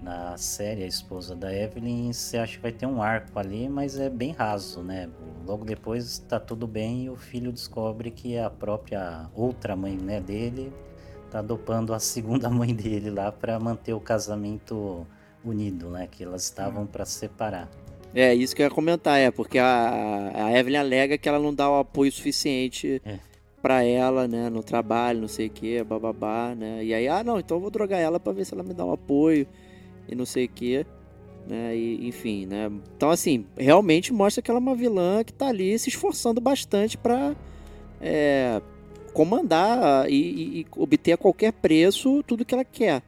na 0.04 0.36
série, 0.36 0.84
a 0.84 0.86
esposa 0.86 1.34
da 1.34 1.50
Evelyn, 1.52 2.12
você 2.12 2.36
acha 2.36 2.56
que 2.56 2.62
vai 2.62 2.70
ter 2.72 2.84
um 2.84 3.02
arco 3.02 3.38
ali, 3.38 3.68
mas 3.70 3.98
é 3.98 4.10
bem 4.10 4.32
raso, 4.32 4.82
né? 4.82 5.08
Logo 5.46 5.64
depois 5.64 6.18
tá 6.18 6.38
tudo 6.38 6.66
bem 6.66 7.04
e 7.04 7.10
o 7.10 7.16
filho 7.16 7.50
descobre 7.50 8.10
que 8.10 8.36
a 8.36 8.50
própria 8.50 9.30
outra 9.34 9.74
mãe 9.74 9.96
né, 9.96 10.20
dele 10.20 10.70
tá 11.30 11.38
adotando 11.38 11.94
a 11.94 11.98
segunda 12.00 12.50
mãe 12.50 12.74
dele 12.74 13.08
lá 13.08 13.32
para 13.32 13.58
manter 13.58 13.94
o 13.94 14.00
casamento 14.00 15.06
unido, 15.42 15.88
né? 15.88 16.06
Que 16.10 16.24
elas 16.24 16.44
estavam 16.44 16.86
para 16.86 17.06
separar. 17.06 17.70
É, 18.14 18.34
isso 18.34 18.54
que 18.54 18.60
eu 18.62 18.66
ia 18.66 18.70
comentar, 18.70 19.18
é, 19.18 19.30
porque 19.30 19.58
a, 19.58 20.30
a 20.34 20.52
Evelyn 20.58 20.78
alega 20.78 21.16
que 21.16 21.28
ela 21.28 21.38
não 21.38 21.52
dá 21.52 21.68
o 21.70 21.78
apoio 21.80 22.12
suficiente 22.12 23.00
É. 23.04 23.18
pra 23.60 23.82
ela, 23.82 24.28
né, 24.28 24.48
no 24.50 24.62
trabalho, 24.62 25.22
não 25.22 25.28
sei 25.28 25.46
o 25.48 25.50
que, 25.50 25.82
bababá, 25.82 26.54
né, 26.54 26.84
e 26.84 26.94
aí, 26.94 27.08
ah, 27.08 27.24
não, 27.24 27.40
então 27.40 27.56
eu 27.56 27.60
vou 27.62 27.70
drogar 27.70 27.98
ela 27.98 28.20
pra 28.20 28.32
ver 28.32 28.44
se 28.44 28.54
ela 28.54 28.62
me 28.62 28.72
dá 28.72 28.84
um 28.84 28.92
apoio 28.92 29.48
e 30.08 30.14
não 30.14 30.26
sei 30.26 30.44
o 30.46 30.48
que, 30.48 30.86
né, 31.46 31.76
e, 31.76 32.06
enfim, 32.06 32.46
né, 32.46 32.70
então 32.96 33.10
assim, 33.10 33.46
realmente 33.56 34.12
mostra 34.12 34.40
que 34.42 34.50
ela 34.50 34.58
é 34.58 34.62
uma 34.62 34.74
vilã 34.74 35.22
que 35.22 35.32
tá 35.32 35.48
ali 35.48 35.78
se 35.78 35.88
esforçando 35.88 36.40
bastante 36.40 36.96
pra 36.96 37.34
é, 38.00 38.60
comandar 39.12 40.10
e, 40.10 40.14
e- 40.14 40.60
e 40.60 40.66
obter 40.76 41.12
a 41.12 41.16
qualquer 41.16 41.52
preço 41.52 42.22
tudo 42.26 42.44
que 42.44 42.54
ela 42.54 42.64
quer, 42.64 43.02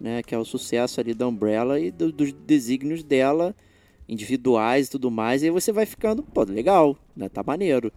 né, 0.00 0.22
que 0.22 0.34
é 0.34 0.38
o 0.38 0.44
sucesso 0.44 1.00
ali 1.00 1.14
da 1.14 1.26
Umbrella 1.26 1.78
e 1.80 1.90
do- 1.90 2.12
dos 2.12 2.32
desígnios 2.32 3.02
dela, 3.02 3.54
individuais 4.08 4.86
e 4.86 4.90
tudo 4.90 5.10
mais, 5.10 5.42
e 5.42 5.46
aí 5.46 5.50
você 5.50 5.72
vai 5.72 5.86
ficando, 5.86 6.22
pô, 6.22 6.42
legal, 6.42 6.96
né? 7.16 7.28
Tá 7.28 7.42
maneiro. 7.42 7.90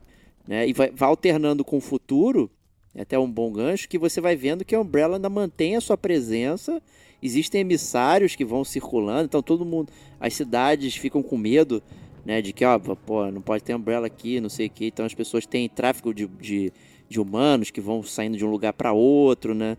Né? 0.48 0.68
E 0.68 0.72
vai, 0.72 0.92
vai 0.92 1.10
alternando 1.10 1.66
com 1.66 1.78
o 1.78 1.82
futuro, 1.82 2.50
é 2.94 3.02
até 3.02 3.18
um 3.18 3.30
bom 3.30 3.52
gancho, 3.52 3.90
que 3.90 3.98
você 3.98 4.22
vai 4.22 4.36
vendo 4.36 4.64
que 4.64 4.76
a 4.76 4.80
Umbrella 4.80 5.16
ainda 5.18 5.30
mantém 5.30 5.76
a 5.76 5.82
sua 5.82 5.98
presença, 5.98 6.82
existem 7.26 7.62
emissários 7.62 8.36
que 8.36 8.46
vão 8.46 8.64
circulando, 8.64 9.26
então 9.26 9.42
todo 9.42 9.66
mundo, 9.66 9.92
as 10.20 10.34
cidades 10.34 10.96
ficam 10.96 11.22
com 11.24 11.38
medo, 11.38 11.82
né, 12.26 12.42
de 12.42 12.54
que, 12.54 12.66
ó, 12.66 12.78
pô, 12.78 13.30
não 13.32 13.42
pode 13.42 13.64
ter 13.64 13.76
Umbrella 13.76 14.08
aqui, 14.08 14.40
não 14.40 14.50
sei 14.50 14.68
o 14.68 14.70
que, 14.70 14.88
então 14.88 15.06
as 15.06 15.14
pessoas 15.14 15.46
têm 15.46 15.70
tráfico 15.70 16.14
de, 16.14 16.28
de, 16.28 16.72
de 17.08 17.20
humanos 17.20 17.72
que 17.72 17.82
vão 17.82 18.02
saindo 18.04 18.38
de 18.38 18.46
um 18.46 18.50
lugar 18.50 18.74
para 18.74 18.94
outro, 18.94 19.54
né, 19.54 19.78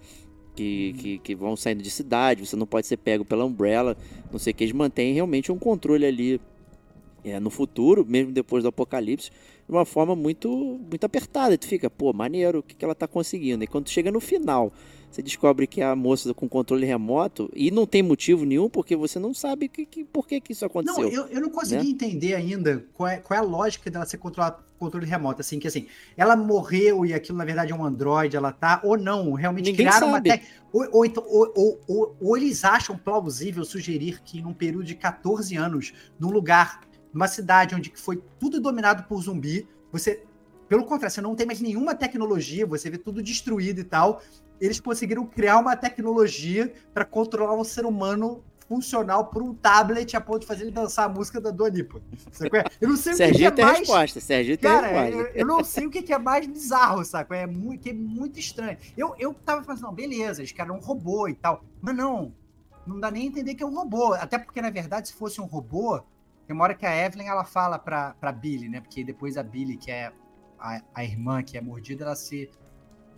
que, 0.55 0.95
que, 0.99 1.19
que 1.19 1.35
vão 1.35 1.57
saindo 1.57 1.83
de 1.83 1.91
cidade, 1.91 2.47
você 2.47 2.57
não 2.57 2.67
pode 2.67 2.87
ser 2.87 2.97
pego 2.97 3.25
pela 3.25 3.45
Umbrella, 3.45 3.97
não 4.33 4.39
sei 4.39 4.53
o 4.53 4.57
que, 4.57 4.65
eles 4.65 4.75
mantêm 4.75 5.13
realmente 5.15 5.53
um 5.53 5.59
controle 5.59 6.07
ali 6.07 6.41
é, 7.25 7.41
no 7.41 7.51
futuro, 7.51 8.05
mesmo 8.07 8.33
depois 8.33 8.63
do 8.63 8.69
apocalipse, 8.69 9.31
de 9.31 9.73
uma 9.73 9.85
forma 9.85 10.15
muito 10.15 10.49
muito 10.89 11.05
apertada. 11.05 11.55
E 11.55 11.59
tu 11.59 11.67
fica, 11.67 11.91
pô, 11.91 12.13
maneiro, 12.13 12.61
o 12.61 12.63
que, 12.63 12.75
que 12.75 12.85
ela 12.85 12.95
tá 12.95 13.09
conseguindo? 13.09 13.65
E 13.65 13.67
quando 13.67 13.85
tu 13.87 13.91
chega 13.91 14.13
no 14.13 14.21
final, 14.21 14.73
você 15.11 15.23
descobre 15.23 15.67
que 15.67 15.81
é 15.81 15.85
a 15.85 15.97
moça 15.97 16.33
com 16.35 16.49
controle 16.49 16.85
remoto 16.85 17.51
e 17.55 17.71
não 17.71 17.87
tem 17.87 18.03
motivo 18.03 18.45
nenhum, 18.45 18.69
porque 18.69 18.95
você 18.95 19.19
não 19.19 19.33
sabe 19.33 19.69
que, 19.69 19.87
que, 19.87 20.05
por 20.05 20.27
que, 20.27 20.41
que 20.41 20.53
isso 20.53 20.65
Não, 20.65 20.69
aconteceu. 20.69 21.09
eu, 21.09 21.27
eu 21.29 21.41
não 21.41 21.49
consegui 21.49 21.85
né? 21.85 21.91
entender 21.91 22.35
ainda 22.35 22.85
qual 22.93 23.09
é, 23.09 23.17
qual 23.19 23.37
é 23.37 23.41
a 23.41 23.45
lógica 23.45 23.91
dela 23.91 24.05
ser 24.05 24.19
controlada 24.19 24.67
controle 24.79 25.07
remoto. 25.07 25.41
Assim, 25.41 25.59
que 25.59 25.67
assim, 25.67 25.87
ela 26.17 26.37
morreu 26.37 27.05
e 27.05 27.13
aquilo 27.13 27.39
na 27.39 27.45
verdade 27.45 27.73
é 27.73 27.75
um 27.75 27.85
Android, 27.85 28.37
ela 28.37 28.53
tá, 28.53 28.81
ou 28.85 28.97
não, 28.97 29.33
realmente 29.33 29.71
Ninguém 29.71 29.87
criaram 29.87 30.11
sabe. 30.11 30.29
uma 30.31 30.37
tec... 30.37 30.45
ou, 30.73 30.89
ou, 30.93 31.05
então, 31.05 31.25
ou, 31.27 31.81
ou, 31.87 32.17
ou, 32.21 32.37
eles 32.37 32.65
acham 32.65 32.97
plausível 32.97 33.65
sugerir 33.65 34.23
que 34.23 34.41
num 34.41 34.55
período 34.55 34.85
de 34.85 34.95
14 34.95 35.57
anos, 35.57 35.93
num 36.19 36.31
lugar, 36.31 36.81
numa 37.13 37.29
cidade 37.29 37.75
onde 37.75 37.93
foi 37.97 38.23
tudo 38.39 38.61
dominado 38.61 39.05
por 39.05 39.21
zumbi, 39.23 39.67
você. 39.91 40.23
Pelo 40.69 40.83
contrário, 40.83 41.15
você 41.15 41.21
não 41.21 41.37
tem 41.37 41.47
mais 41.47 41.61
nenhuma 41.61 41.95
tecnologia, 41.95 42.67
você 42.67 42.91
vê 42.91 42.99
tudo 42.99 43.23
destruído 43.23 43.79
e 43.79 43.85
tal. 43.85 44.21
Eles 44.61 44.81
conseguiram 44.81 45.27
criar 45.27 45.59
uma 45.59 45.77
tecnologia 45.77 46.73
para 46.93 47.05
controlar 47.05 47.55
um 47.55 47.65
ser 47.65 47.85
humano 47.85 48.43
funcional 48.69 49.27
para 49.27 49.43
um 49.43 49.55
tablet 49.55 50.17
a 50.17 50.21
ponto 50.21 50.41
de 50.41 50.47
fazer 50.47 50.65
ele 50.65 50.73
dançar 50.73 51.07
a 51.07 51.09
música 51.09 51.41
da 51.41 51.51
Dua 51.51 51.69
Lipa. 51.69 52.01
Sacou? 52.33 52.61
Eu 52.81 52.89
não 52.89 52.97
sei 52.97 53.15
o 53.15 53.17
que, 53.17 53.33
que 53.33 53.45
é 53.45 53.51
tem 53.51 53.65
mais... 53.65 53.79
resposta. 53.79 54.21
Serginho 54.21 54.59
tem 54.59 54.71
Cara, 54.71 54.87
resposta. 54.89 55.17
eu, 55.17 55.27
eu 55.35 55.47
não 55.47 55.65
sei 55.65 55.87
o 55.87 55.91
que, 55.91 56.13
é 56.13 56.19
mais 56.19 56.47
bizarro, 56.47 57.05
saco? 57.05 57.33
É 57.33 57.47
muito, 57.47 57.83
que 57.83 57.91
é 57.91 57.93
muito 57.93 58.39
estranho. 58.39 58.77
Eu, 58.97 59.15
eu 59.19 59.33
tava 59.35 59.63
pensando, 59.63 59.83
não, 59.83 59.95
beleza, 59.95 60.43
esse 60.43 60.53
cara 60.53 60.71
é 60.71 60.73
um 60.73 60.81
robô 60.81 61.29
e 61.29 61.35
tal. 61.35 61.65
Mas 61.81 61.97
não, 61.97 62.35
não 62.87 62.99
dá 62.99 63.11
nem 63.11 63.23
a 63.23 63.27
entender 63.27 63.55
que 63.55 63.63
é 63.63 63.67
um 63.67 63.75
robô. 63.75 64.15
Até 64.15 64.39
porque, 64.39 64.61
na 64.61 64.71
verdade, 64.71 65.09
se 65.09 65.15
fosse 65.15 65.41
um 65.41 65.47
robô, 65.47 66.01
tem 66.47 66.55
uma 66.55 66.65
hora 66.65 66.75
que 66.75 66.87
a 66.87 67.07
Evelyn 67.07 67.27
ela 67.27 67.45
fala 67.45 67.79
pra, 67.79 68.15
pra 68.15 68.33
Billy, 68.33 68.69
né? 68.69 68.81
Porque 68.81 69.05
depois 69.05 69.37
a 69.37 69.43
Billy, 69.43 69.77
que 69.77 69.91
é 69.91 70.13
a, 70.59 70.81
a 70.95 71.05
irmã 71.05 71.43
que 71.43 71.57
é 71.57 71.61
mordida, 71.61 72.05
ela 72.05 72.17
se. 72.17 72.51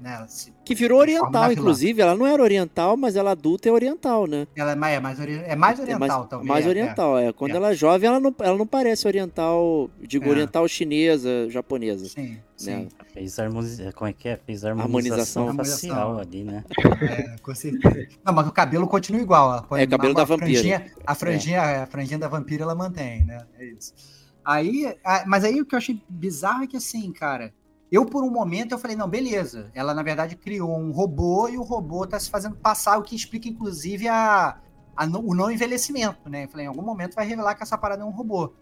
Né, 0.00 0.14
ela, 0.14 0.28
se 0.28 0.52
Que 0.64 0.76
virou 0.76 1.00
oriental, 1.00 1.50
inclusive. 1.50 2.00
Ela 2.00 2.14
não 2.14 2.24
era 2.24 2.40
oriental, 2.40 2.96
mas 2.96 3.16
ela 3.16 3.32
adulta 3.32 3.68
é 3.68 3.72
oriental, 3.72 4.28
né? 4.28 4.46
ela 4.54 4.70
é 4.72 4.74
mais, 4.76 4.96
é 4.96 5.00
mais, 5.00 5.18
ori- 5.18 5.42
é 5.44 5.56
mais 5.56 5.78
É 5.78 5.82
oriental, 5.82 6.08
mais, 6.18 6.28
talvez. 6.28 6.48
mais 6.48 6.66
é, 6.66 6.68
oriental, 6.68 7.18
é. 7.18 7.32
Quando 7.32 7.52
é. 7.52 7.56
ela 7.56 7.70
é 7.72 7.74
jovem, 7.74 8.08
ela 8.08 8.20
não, 8.20 8.32
ela 8.38 8.56
não 8.56 8.66
parece 8.66 9.08
oriental, 9.08 9.90
digo, 10.00 10.26
É. 10.26 10.28
oriental 10.28 10.68
chinesa, 10.68 11.50
japonesa. 11.50 12.06
É, 12.06 12.08
sim, 12.08 12.38
sim. 12.56 12.70
Né? 12.70 12.88
Fez 13.12 13.38
harmonização. 13.40 13.92
Como 13.92 14.08
é 14.08 14.12
que 14.12 14.28
é? 14.28 14.36
Fez 14.36 14.64
harmonização, 14.64 15.48
Harmonização. 15.48 15.90
facial 15.90 16.18
ali, 16.20 16.44
né? 16.44 16.64
É, 17.02 17.36
com 17.42 17.54
certeza. 17.54 18.06
Não, 18.24 18.32
mas 18.32 18.46
o 18.46 18.52
cabelo 18.52 18.86
continua 18.86 19.20
igual. 19.20 19.50
ela 19.52 19.62
põe 19.62 19.80
É, 19.80 19.84
o 19.84 19.88
cabelo 19.88 20.12
uma- 20.12 20.14
da 20.14 20.22
uma 20.22 20.26
vampira. 20.26 20.52
franjinha- 20.60 20.86
a, 21.04 21.14
franjinha, 21.16 21.62
a 21.82 21.86
franjinha 21.86 22.18
da 22.20 22.28
vampira 22.28 22.62
ela 22.62 22.74
mantém, 22.76 23.24
né? 23.24 23.38
É 23.58 23.64
isso. 23.66 23.92
Aí, 24.44 24.96
a- 25.04 25.24
mas 25.26 25.44
aí 25.44 25.60
o 25.60 25.66
que 25.66 25.74
eu 25.74 25.78
achei 25.78 26.00
bizarro 26.08 26.62
é 26.62 26.66
que 26.66 26.76
assim, 26.76 27.10
cara, 27.12 27.52
eu 27.90 28.04
por 28.04 28.22
um 28.22 28.30
momento 28.30 28.72
eu 28.72 28.78
falei, 28.78 28.96
não, 28.96 29.08
beleza. 29.08 29.70
Ela 29.74 29.94
na 29.94 30.02
verdade 30.02 30.36
criou 30.36 30.78
um 30.78 30.90
robô 30.92 31.48
e 31.48 31.56
o 31.56 31.62
robô 31.62 32.06
tá 32.06 32.18
se 32.20 32.30
fazendo 32.30 32.56
passar, 32.56 32.98
o 32.98 33.02
que 33.02 33.16
explica 33.16 33.48
inclusive 33.48 34.08
a, 34.08 34.58
a 34.96 35.04
o 35.04 35.34
não 35.34 35.50
envelhecimento, 35.50 36.28
né? 36.28 36.44
Eu 36.44 36.48
falei, 36.48 36.66
em 36.66 36.68
algum 36.68 36.82
momento 36.82 37.14
vai 37.14 37.26
revelar 37.26 37.54
que 37.54 37.62
essa 37.62 37.78
parada 37.78 38.02
é 38.02 38.04
um 38.04 38.10
robô. 38.10 38.52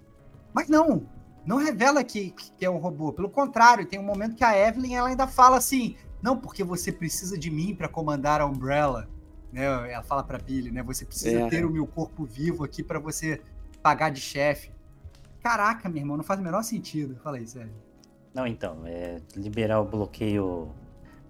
Mas 0.54 0.68
não, 0.68 1.08
não 1.44 1.56
revela 1.58 2.02
que, 2.04 2.30
que 2.30 2.64
é 2.64 2.70
um 2.70 2.78
robô. 2.78 3.12
Pelo 3.12 3.28
contrário, 3.28 3.86
tem 3.86 3.98
um 3.98 4.04
momento 4.04 4.36
que 4.36 4.44
a 4.44 4.56
Evelyn 4.56 4.94
ela 4.94 5.08
ainda 5.08 5.26
fala 5.26 5.56
assim, 5.56 5.96
não 6.22 6.36
porque 6.38 6.64
você 6.64 6.90
precisa 6.92 7.36
de 7.36 7.50
mim 7.50 7.74
para 7.74 7.88
comandar 7.88 8.40
a 8.40 8.46
Umbrella, 8.46 9.08
né? 9.52 9.64
Ela 9.92 10.02
fala 10.02 10.22
para 10.22 10.38
Billy, 10.38 10.70
né? 10.70 10.82
Você 10.82 11.04
precisa 11.04 11.40
É. 11.40 11.48
ter 11.48 11.64
o 11.64 11.70
meu 11.70 11.86
corpo 11.86 12.24
vivo 12.24 12.64
aqui 12.64 12.82
para 12.82 12.98
você 12.98 13.40
pagar 13.82 14.10
de 14.10 14.20
chefe. 14.20 14.70
Caraca, 15.42 15.88
meu 15.88 15.98
irmão, 15.98 16.16
não 16.16 16.24
faz 16.24 16.40
o 16.40 16.42
menor 16.42 16.62
sentido. 16.62 17.16
Fala 17.22 17.36
aí, 17.36 17.46
sério. 17.46 17.72
Não, 18.36 18.46
então, 18.46 18.86
é 18.86 19.22
liberar 19.34 19.80
o 19.80 19.84
bloqueio 19.86 20.68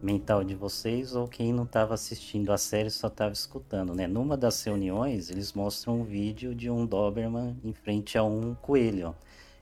mental 0.02 0.42
de 0.42 0.56
vocês 0.56 1.14
ou 1.14 1.28
quem 1.28 1.52
não 1.52 1.62
estava 1.62 1.94
assistindo 1.94 2.52
a 2.52 2.58
série 2.58 2.90
só 2.90 3.06
estava 3.06 3.32
escutando, 3.32 3.94
né? 3.94 4.08
Numa 4.08 4.36
das 4.36 4.60
reuniões, 4.64 5.30
eles 5.30 5.52
mostram 5.52 6.00
um 6.00 6.02
vídeo 6.04 6.52
de 6.52 6.68
um 6.68 6.84
Doberman 6.84 7.56
em 7.62 7.72
frente 7.72 8.18
a 8.18 8.24
um 8.24 8.56
coelho. 8.56 9.14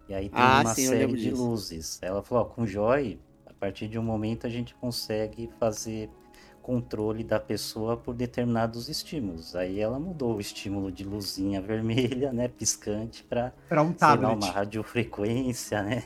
E 0.08 0.14
aí 0.14 0.30
tem 0.30 0.42
Ah, 0.42 0.60
uma 0.62 0.74
sim, 0.74 0.86
série 0.86 1.12
de 1.12 1.30
disso. 1.30 1.42
luzes. 1.42 1.98
Ela 2.02 2.22
falou, 2.22 2.44
ó, 2.44 2.46
com 2.48 2.64
Joy, 2.66 3.20
a 3.44 3.52
partir 3.52 3.88
de 3.88 3.98
um 3.98 4.02
momento 4.02 4.46
a 4.46 4.50
gente 4.50 4.74
consegue 4.76 5.50
fazer 5.60 6.08
controle 6.62 7.22
da 7.22 7.38
pessoa 7.38 7.94
por 7.94 8.14
determinados 8.14 8.88
estímulos. 8.88 9.54
Aí 9.54 9.80
ela 9.80 9.98
mudou 10.00 10.36
o 10.36 10.40
estímulo 10.40 10.90
de 10.90 11.04
luzinha 11.04 11.60
vermelha, 11.62 12.32
né, 12.32 12.48
piscante, 12.48 13.22
para 13.22 13.52
Para 13.68 13.82
um 13.82 13.92
sei 13.96 14.16
lá, 14.16 14.32
tablet. 14.32 14.32
uma 14.32 14.50
radiofrequência, 14.50 15.82
né? 15.82 16.04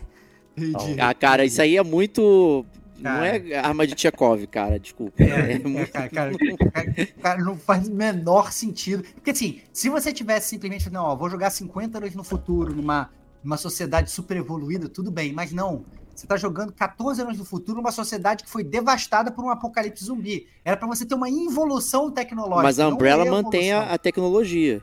Entendi. 0.65 1.01
Ah, 1.01 1.15
cara, 1.15 1.45
isso 1.45 1.61
aí 1.63 1.77
é 1.77 1.83
muito. 1.83 2.65
Não 2.99 3.11
Cara. 3.13 3.37
é 3.37 3.57
arma 3.59 3.87
de 3.87 3.95
Tchekov, 3.95 4.45
cara, 4.49 4.79
desculpa. 4.79 5.23
É, 5.23 5.27
É 5.27 5.53
é, 5.53 5.59
muito- 5.61 5.93
cara, 5.93 6.09
cara, 6.09 6.33
cara, 6.73 7.07
cara, 7.23 7.45
não 7.45 7.57
faz 7.57 7.87
o 7.87 7.95
menor 7.95 8.53
sentido. 8.53 9.05
Porque 9.15 9.31
assim, 9.31 9.61
se 9.73 9.89
você 9.89 10.13
tivesse 10.13 10.49
simplesmente, 10.49 10.91
não, 10.91 11.05
ó, 11.05 11.15
vou 11.15 11.31
jogar 11.31 11.51
50 11.51 11.99
anos 11.99 12.15
no 12.17 12.25
futuro, 12.25 12.75
numa, 12.75 13.09
numa 13.45 13.57
sociedade 13.57 14.11
super 14.11 14.37
evoluída, 14.37 14.89
tudo 14.89 15.13
bem, 15.13 15.33
mas 15.33 15.53
não. 15.53 15.85
Você 16.13 16.27
tá 16.27 16.37
jogando 16.37 16.73
14 16.73 17.23
anos 17.23 17.39
no 17.39 17.45
futuro 17.45 17.79
numa 17.79 17.93
sociedade 17.93 18.43
que 18.43 18.51
foi 18.51 18.65
devastada 18.65 19.31
por 19.31 19.45
um 19.45 19.51
apocalipse 19.51 20.05
zumbi. 20.05 20.49
Era 20.65 20.77
pra 20.77 20.89
você 20.89 21.07
ter 21.07 21.15
uma 21.15 21.29
involução 21.31 22.11
tecnológica. 22.11 22.65
Mas 22.65 22.81
a 22.81 22.85
não 22.87 22.95
Umbrella 22.95 23.25
mantém 23.25 23.73
a, 23.73 23.93
a 23.93 23.99
tecnologia. 23.99 24.83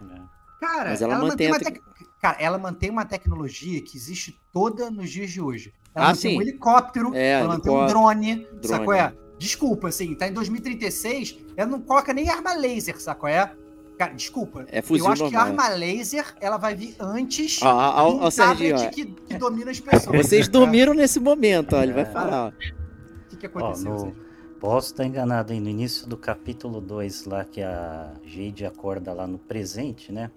Cara, 0.62 0.92
mas 0.92 1.02
ela 1.02 1.16
ela, 1.16 1.26
mantém 1.26 1.50
mantém 1.50 1.68
a 1.68 1.72
tec... 1.72 1.84
Cara, 2.26 2.38
ela 2.40 2.58
mantém 2.58 2.90
uma 2.90 3.06
tecnologia 3.06 3.80
que 3.84 3.96
existe 3.96 4.36
toda 4.52 4.90
nos 4.90 5.12
dias 5.12 5.30
de 5.30 5.40
hoje. 5.40 5.72
Ela 5.94 6.06
Ah, 6.06 6.10
mantém 6.10 6.32
sim. 6.32 6.38
um 6.40 6.42
helicóptero, 6.42 7.14
É, 7.14 7.34
ela 7.34 7.50
mantém 7.50 7.72
um 7.72 7.86
drone, 7.86 8.36
drone. 8.54 8.68
sacou 8.68 8.94
é? 8.94 9.14
Desculpa, 9.38 9.90
assim, 9.90 10.16
tá 10.16 10.28
em 10.28 10.34
2036, 10.34 11.38
ela 11.56 11.70
não 11.70 11.80
coloca 11.82 12.12
nem 12.14 12.28
arma 12.28 12.56
laser, 12.56 13.00
sacou 13.00 13.30
é? 13.30 13.54
Cara, 13.96 14.14
desculpa. 14.14 14.66
É 14.72 14.82
fuzil 14.82 15.06
eu 15.06 15.12
acho 15.12 15.30
que 15.30 15.36
a 15.36 15.46
normal. 15.46 15.66
arma 15.68 15.76
laser, 15.78 16.36
ela 16.42 16.58
vai 16.58 16.74
vir 16.74 16.96
antes 17.00 17.60
ó, 17.62 18.32
Serginho, 18.32 18.76
tablet 18.76 18.88
ó. 18.88 18.90
que, 18.90 19.06
que 19.06 19.38
domina 19.38 19.70
as 19.70 19.80
pessoas. 19.80 20.16
Vocês 20.26 20.48
tá? 20.48 20.54
dormiram 20.54 20.96
nesse 20.96 21.20
momento, 21.20 21.76
ó. 21.76 21.84
Ele 21.84 21.94
vai 21.94 22.02
É. 22.02 22.06
falar, 22.06 22.46
ó. 22.48 22.50
O 22.50 23.30
que, 23.30 23.38
que 23.38 23.46
Ó, 23.46 23.50
aconteceu? 23.50 23.92
no, 23.94 24.16
posso 24.60 24.88
estar 24.94 25.06
enganado 25.06 25.54
aí, 25.54 25.60
no 25.60 25.70
início 25.70 26.08
do 26.08 26.18
capítulo 26.18 26.82
2 26.82 27.26
lá 27.26 27.46
que 27.46 27.62
a 27.62 28.12
Jade 28.24 28.66
acorda 28.66 29.14
lá 29.14 29.28
no 29.28 29.38
presente, 29.38 30.12
né? 30.12 30.32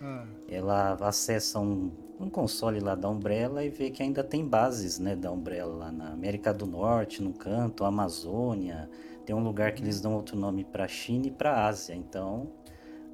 Ah, 0.00 0.24
Ela 0.48 0.94
acessa 1.00 1.58
um, 1.58 1.90
um 2.20 2.28
console 2.28 2.80
lá 2.80 2.94
da 2.94 3.08
Umbrella 3.08 3.64
e 3.64 3.68
vê 3.68 3.90
que 3.90 4.02
ainda 4.02 4.22
tem 4.22 4.46
bases, 4.46 4.98
né, 4.98 5.16
da 5.16 5.30
Umbrella 5.30 5.74
lá 5.74 5.92
na 5.92 6.12
América 6.12 6.52
do 6.52 6.66
Norte, 6.66 7.22
no 7.22 7.32
canto, 7.32 7.84
Amazônia. 7.84 8.88
Tem 9.24 9.34
um 9.34 9.42
lugar 9.42 9.72
que 9.72 9.82
eles 9.82 10.00
dão 10.00 10.14
outro 10.14 10.36
nome 10.36 10.64
para 10.64 10.86
China 10.86 11.26
e 11.26 11.30
para 11.30 11.66
Ásia. 11.66 11.94
Então, 11.94 12.52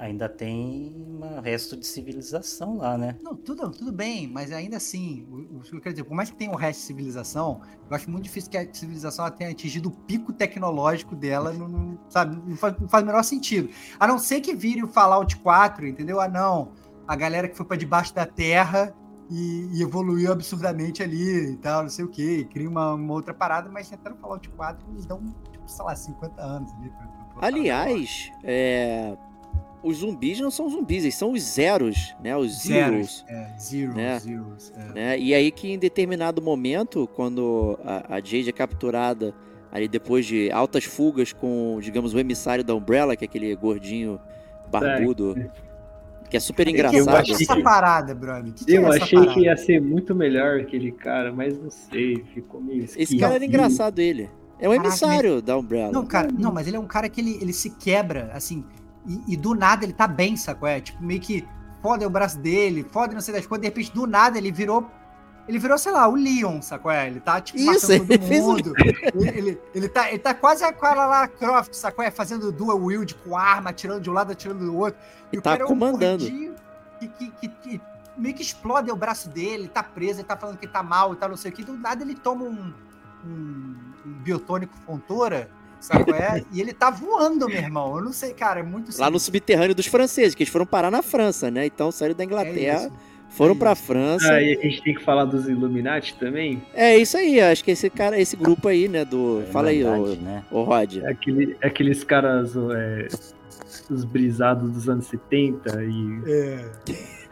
ainda 0.03 0.29
tem 0.29 0.93
um 0.97 1.41
resto 1.41 1.77
de 1.77 1.87
civilização 1.87 2.77
lá, 2.79 2.99
né? 2.99 3.17
Não, 3.23 3.37
tudo, 3.37 3.71
tudo 3.71 3.93
bem, 3.93 4.27
mas 4.27 4.51
ainda 4.51 4.77
assim, 4.77 5.25
o, 5.31 5.59
o 5.59 5.63
eu 5.73 5.81
quero 5.81 5.95
dizer, 5.95 6.05
por 6.05 6.15
mais 6.15 6.29
que 6.29 6.37
tenha 6.37 6.51
o 6.51 6.57
resto 6.57 6.81
de 6.81 6.87
civilização, 6.87 7.61
eu 7.89 7.95
acho 7.97 8.11
muito 8.11 8.25
difícil 8.25 8.51
que 8.51 8.57
a 8.57 8.75
civilização 8.75 9.31
tenha 9.31 9.51
atingido 9.51 9.89
o 9.89 9.93
pico 9.93 10.33
tecnológico 10.33 11.15
dela, 11.15 11.53
não, 11.55 11.69
não- 11.69 11.99
sabe? 12.09 12.37
Não 12.49 12.57
faz, 12.57 12.77
não 12.81 12.89
faz 12.89 13.03
o 13.05 13.07
menor 13.07 13.23
sentido. 13.23 13.69
A 13.99 14.07
não 14.09 14.19
ser 14.19 14.41
que 14.41 14.55
vire 14.55 14.83
o 14.83 14.89
Fallout 14.89 15.37
4, 15.37 15.87
entendeu? 15.87 16.21
Ah, 16.21 16.29
não, 16.29 16.73
a 17.07 17.15
galera 17.15 17.49
que 17.49 17.57
foi 17.57 17.65
para 17.65 17.77
debaixo 17.77 18.13
da 18.13 18.27
terra 18.27 18.93
e, 19.31 19.69
e 19.73 19.83
evoluiu 19.83 20.33
absurdamente 20.33 21.01
ali 21.03 21.53
e 21.53 21.57
tal, 21.59 21.83
não 21.83 21.91
sei 21.91 22.05
o 22.05 22.09
que, 22.09 22.45
cria 22.47 22.69
uma, 22.69 22.95
uma 22.95 23.13
outra 23.15 23.33
parada, 23.33 23.71
mas 23.71 23.93
até 23.93 24.11
no 24.11 24.17
Fallout 24.17 24.49
4 24.51 24.85
eles 24.91 25.07
dão, 25.07 25.25
tipo, 25.53 25.69
sei 25.71 25.85
lá, 25.85 25.95
50 25.95 26.43
anos 26.43 26.73
ali. 26.75 26.91
pra- 26.91 27.07
pra- 27.07 27.25
pra- 27.35 27.47
Aliás, 27.47 28.31
é, 28.43 29.17
os 29.83 29.99
zumbis 29.99 30.39
não 30.41 30.51
são 30.51 30.69
zumbis, 30.69 31.03
eles 31.05 31.15
são 31.15 31.33
os 31.33 31.43
zeros, 31.43 32.15
né? 32.23 32.37
Os 32.37 32.63
Zeros. 32.63 33.25
zeros. 33.25 33.25
É, 33.29 33.59
zero, 33.59 33.95
né? 33.95 34.19
zeros. 34.21 34.73
É. 34.77 34.93
Né? 34.95 35.19
E 35.19 35.35
aí 35.35 35.51
que 35.51 35.73
em 35.73 35.79
determinado 35.79 36.41
momento, 36.41 37.09
quando 37.15 37.79
a, 37.85 38.17
a 38.17 38.19
Jade 38.19 38.49
é 38.49 38.53
capturada, 38.53 39.35
ali 39.73 39.89
depois 39.89 40.25
de 40.27 40.51
altas 40.53 40.85
fugas 40.85 41.33
com, 41.33 41.79
digamos, 41.81 42.15
o 42.15 42.19
emissário 42.19 42.63
da 42.63 42.75
Umbrella, 42.75 43.17
que 43.17 43.25
é 43.25 43.27
aquele 43.27 43.55
gordinho 43.57 44.21
barbudo, 44.71 45.35
que 46.31 46.37
é 46.37 46.41
super 46.41 46.63
O 46.63 46.67
que, 46.67 46.73
que 46.73 46.81
é 46.81 46.89
engraçado. 46.89 47.17
achei 47.17 47.35
essa 47.35 47.57
que- 47.57 47.63
parada, 47.63 48.15
brother? 48.15 48.53
Que 48.53 48.65
que 48.65 48.73
Eu 48.75 48.87
é 48.87 48.97
essa 48.97 49.05
achei 49.05 49.19
parada? 49.19 49.35
que 49.35 49.41
ia 49.47 49.57
ser 49.57 49.81
muito 49.81 50.15
melhor 50.15 50.61
aquele 50.61 50.93
cara, 50.93 51.33
mas 51.33 51.59
não 51.59 51.71
sei, 51.71 52.25
ficou 52.33 52.61
meio 52.61 52.85
Esse 52.85 53.01
esquisito. 53.01 53.21
cara 53.21 53.35
era 53.35 53.45
engraçado, 53.45 53.99
ele. 53.99 54.31
É 54.59 54.69
um 54.69 54.73
Caraca, 54.73 54.89
emissário 54.89 55.43
da 55.43 55.59
Umbrella. 55.59 55.91
Não, 55.93 56.07
cara, 56.07 56.29
não, 56.33 56.53
mas 56.53 56.67
ele 56.69 56.77
é 56.77 56.81
um 56.81 56.87
cara 56.87 57.09
que 57.09 57.21
ele, 57.21 57.37
ele 57.43 57.53
se 57.53 57.69
quebra, 57.71 58.31
assim, 58.33 58.65
e, 59.07 59.35
e 59.35 59.37
do 59.37 59.55
nada 59.55 59.85
ele 59.85 59.93
tá 59.93 60.07
bem, 60.07 60.37
sacou? 60.37 60.69
É 60.69 60.81
tipo 60.81 61.03
meio 61.03 61.21
que 61.21 61.47
foda 61.81 62.07
o 62.07 62.11
braço 62.11 62.39
dele, 62.39 62.85
foda 62.91 63.13
não 63.15 63.21
sei 63.21 63.35
das 63.35 63.47
coisas, 63.47 63.63
de 63.63 63.69
repente 63.69 63.93
do 63.93 64.07
nada 64.07 64.39
ele 64.39 64.53
virou. 64.53 64.89
Ele 65.49 65.59
virou, 65.59 65.77
sei 65.77 65.91
lá, 65.91 66.07
o 66.07 66.15
Leon, 66.15 66.63
sacou? 66.63 66.89
É? 66.93 67.09
Ele 67.09 67.19
tá, 67.19 67.41
tipo, 67.41 67.59
Isso, 67.59 67.91
ele 67.91 68.07
todo 68.17 68.23
um- 68.25 68.43
mundo. 68.43 68.73
Ele, 69.13 69.29
ele, 69.39 69.61
ele 69.75 69.89
tá, 69.89 70.09
ele 70.09 70.21
tá 70.21 70.33
quase 70.33 70.63
a 70.63 70.71
Lara 70.81 71.27
Croft, 71.27 71.75
sacou? 71.75 72.05
É? 72.05 72.13
Fazendo 72.13 72.53
dual 72.53 72.79
wield 72.81 73.13
com 73.17 73.37
arma, 73.37 73.71
atirando 73.71 74.01
de 74.01 74.09
um 74.09 74.13
lado, 74.13 74.31
atirando 74.31 74.65
do 74.65 74.77
outro. 74.79 75.01
E 75.33 75.37
E 75.37 75.39
o 75.41 75.43
tá 75.43 75.51
cara 75.51 75.63
é 75.63 75.65
um 75.65 75.69
comandando. 75.71 76.23
gordinho 76.23 76.55
Que, 77.01 77.09
que, 77.09 77.31
que, 77.33 77.49
que 77.49 77.81
meio 78.17 78.35
que 78.37 78.43
explode 78.43 78.89
o 78.89 78.95
braço 78.95 79.29
dele, 79.31 79.65
ele 79.65 79.69
tá 79.69 79.83
preso, 79.83 80.21
ele 80.21 80.29
tá 80.29 80.37
falando 80.37 80.59
que 80.59 80.67
tá 80.69 80.81
mal 80.81 81.13
e 81.13 81.17
tal, 81.17 81.29
não 81.31 81.37
sei 81.37 81.51
o 81.51 81.55
que. 81.55 81.65
Do 81.65 81.77
nada 81.77 82.05
ele 82.05 82.15
toma 82.15 82.45
um, 82.45 82.73
um, 83.27 83.75
um 84.07 84.13
biotônico 84.23 84.77
fontora, 84.87 85.51
sabe 85.83 86.05
qual 86.05 86.17
é? 86.17 86.43
E 86.53 86.61
ele 86.61 86.73
tá 86.73 86.91
voando, 86.91 87.47
meu 87.49 87.59
irmão. 87.59 87.97
Eu 87.97 88.05
não 88.05 88.13
sei, 88.13 88.33
cara, 88.33 88.61
é 88.61 88.63
muito 88.63 88.97
Lá 88.99 89.11
no 89.11 89.19
subterrâneo 89.21 89.75
dos 89.75 89.87
franceses, 89.87 90.35
que 90.35 90.43
eles 90.43 90.53
foram 90.53 90.65
parar 90.67 90.91
na 90.91 91.03
França, 91.03 91.51
né? 91.51 91.67
Então 91.67 91.91
saíram 91.93 92.15
da 92.17 92.23
É 92.23 92.27
Inglaterra, 92.27 92.87
isso. 92.87 92.93
foram 93.31 93.55
é 93.55 93.59
pra 93.59 93.73
isso. 93.73 93.83
França. 93.83 94.33
Ah, 94.33 94.41
e 94.43 94.57
a 94.57 94.61
gente 94.63 94.83
tem 94.83 94.95
que 94.95 95.03
falar 95.03 95.25
dos 95.25 95.49
Illuminati 95.49 96.15
também. 96.15 96.63
É 96.73 96.97
isso 96.97 97.17
aí, 97.17 97.41
acho 97.41 97.65
que 97.65 97.71
esse 97.73 97.91
cara, 97.91 98.19
esse 98.19 98.37
grupo 98.37 98.69
aí, 98.69 98.89
né, 98.89 99.05
do... 99.05 99.43
Fala 99.53 99.69
aí, 99.71 99.85
ô, 99.85 99.89
Irmandade, 99.95 100.21
né? 100.21 100.45
ô 100.51 100.63
Rod. 100.63 100.99
Aquele, 101.05 101.57
aqueles 101.63 102.05
caras, 102.05 102.55
é, 102.57 103.09
os 103.91 104.05
brisados 104.05 104.71
dos 104.71 104.89
anos 104.89 105.07
70 105.07 105.83
e. 105.85 106.23
É. 106.27 106.71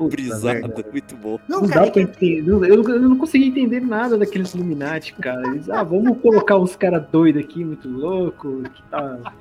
Merda. 0.08 0.84
muito 0.90 1.16
bom. 1.16 1.38
Não, 1.48 1.62
Não 1.62 1.68
cara, 1.68 1.86
dá 1.86 1.92
pra 1.92 2.02
entender. 2.02 2.48
Eu, 2.48 2.64
eu 2.64 3.00
não 3.00 3.16
consegui 3.16 3.46
entender 3.46 3.80
nada 3.80 4.16
daqueles 4.16 4.54
Illuminati, 4.54 5.14
cara. 5.14 5.46
Eles, 5.48 5.68
ah, 5.68 5.82
vamos 5.82 6.18
colocar 6.20 6.58
uns 6.58 6.76
caras 6.76 7.04
doidos 7.10 7.42
aqui, 7.42 7.64
muito 7.64 7.88
louco, 7.88 8.62
que 8.62 8.82
tá. 8.84 9.34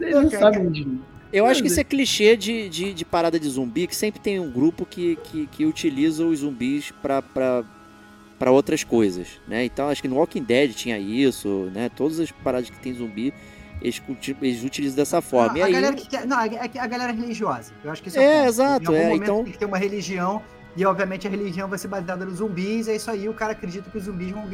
Eles 0.00 0.14
não 0.14 0.30
Cara, 0.30 0.52
sabem 0.52 0.66
onde. 0.66 0.86
Eu 1.32 1.46
acho 1.46 1.62
que 1.62 1.68
isso 1.68 1.78
é 1.78 1.84
clichê 1.84 2.36
de, 2.36 2.68
de, 2.68 2.92
de 2.92 3.04
parada 3.04 3.38
de 3.38 3.48
zumbi, 3.48 3.86
que 3.86 3.94
sempre 3.94 4.20
tem 4.20 4.40
um 4.40 4.50
grupo 4.50 4.84
que, 4.84 5.16
que, 5.24 5.46
que 5.46 5.64
utiliza 5.64 6.24
os 6.24 6.40
zumbis 6.40 6.90
pra, 7.00 7.22
pra, 7.22 7.62
pra 8.36 8.50
outras 8.50 8.82
coisas, 8.82 9.28
né? 9.46 9.64
Então 9.64 9.88
acho 9.88 10.02
que 10.02 10.08
no 10.08 10.16
Walking 10.16 10.42
Dead 10.42 10.72
tinha 10.72 10.98
isso, 10.98 11.70
né? 11.72 11.88
Todas 11.88 12.18
as 12.18 12.32
paradas 12.32 12.68
que 12.68 12.80
tem 12.80 12.92
zumbi, 12.94 13.32
eles, 13.80 14.00
eles 14.42 14.64
utilizam 14.64 14.96
dessa 14.96 15.20
forma. 15.22 15.48
Não, 15.52 15.56
e 15.58 15.62
a 15.62 15.66
aí, 15.66 15.72
galera 15.72 15.94
que 15.96 16.06
quer, 16.08 16.26
não, 16.26 16.40
é 16.40 16.68
que 16.68 16.78
a 16.78 16.86
galera 16.86 17.12
religiosa. 17.12 17.72
Eu 17.84 17.90
acho 17.90 18.02
que 18.02 18.08
isso 18.08 18.18
É, 18.18 18.38
ponto. 18.40 18.48
exato, 18.48 18.82
Em 18.84 18.86
algum 18.86 18.98
é, 19.00 19.04
momento 19.04 19.22
então- 19.22 19.44
tem 19.44 19.52
que 19.52 19.58
ter 19.58 19.64
uma 19.66 19.78
religião 19.78 20.42
e 20.76 20.84
obviamente 20.86 21.26
a 21.26 21.30
religião 21.30 21.68
vai 21.68 21.78
ser 21.78 21.88
baseada 21.88 22.24
nos 22.24 22.36
zumbis, 22.36 22.88
é 22.88 22.94
isso 22.96 23.10
aí, 23.10 23.28
o 23.28 23.34
cara 23.34 23.52
acredita 23.52 23.90
que 23.90 23.98
os 23.98 24.04
zumbis 24.04 24.30
vão 24.30 24.44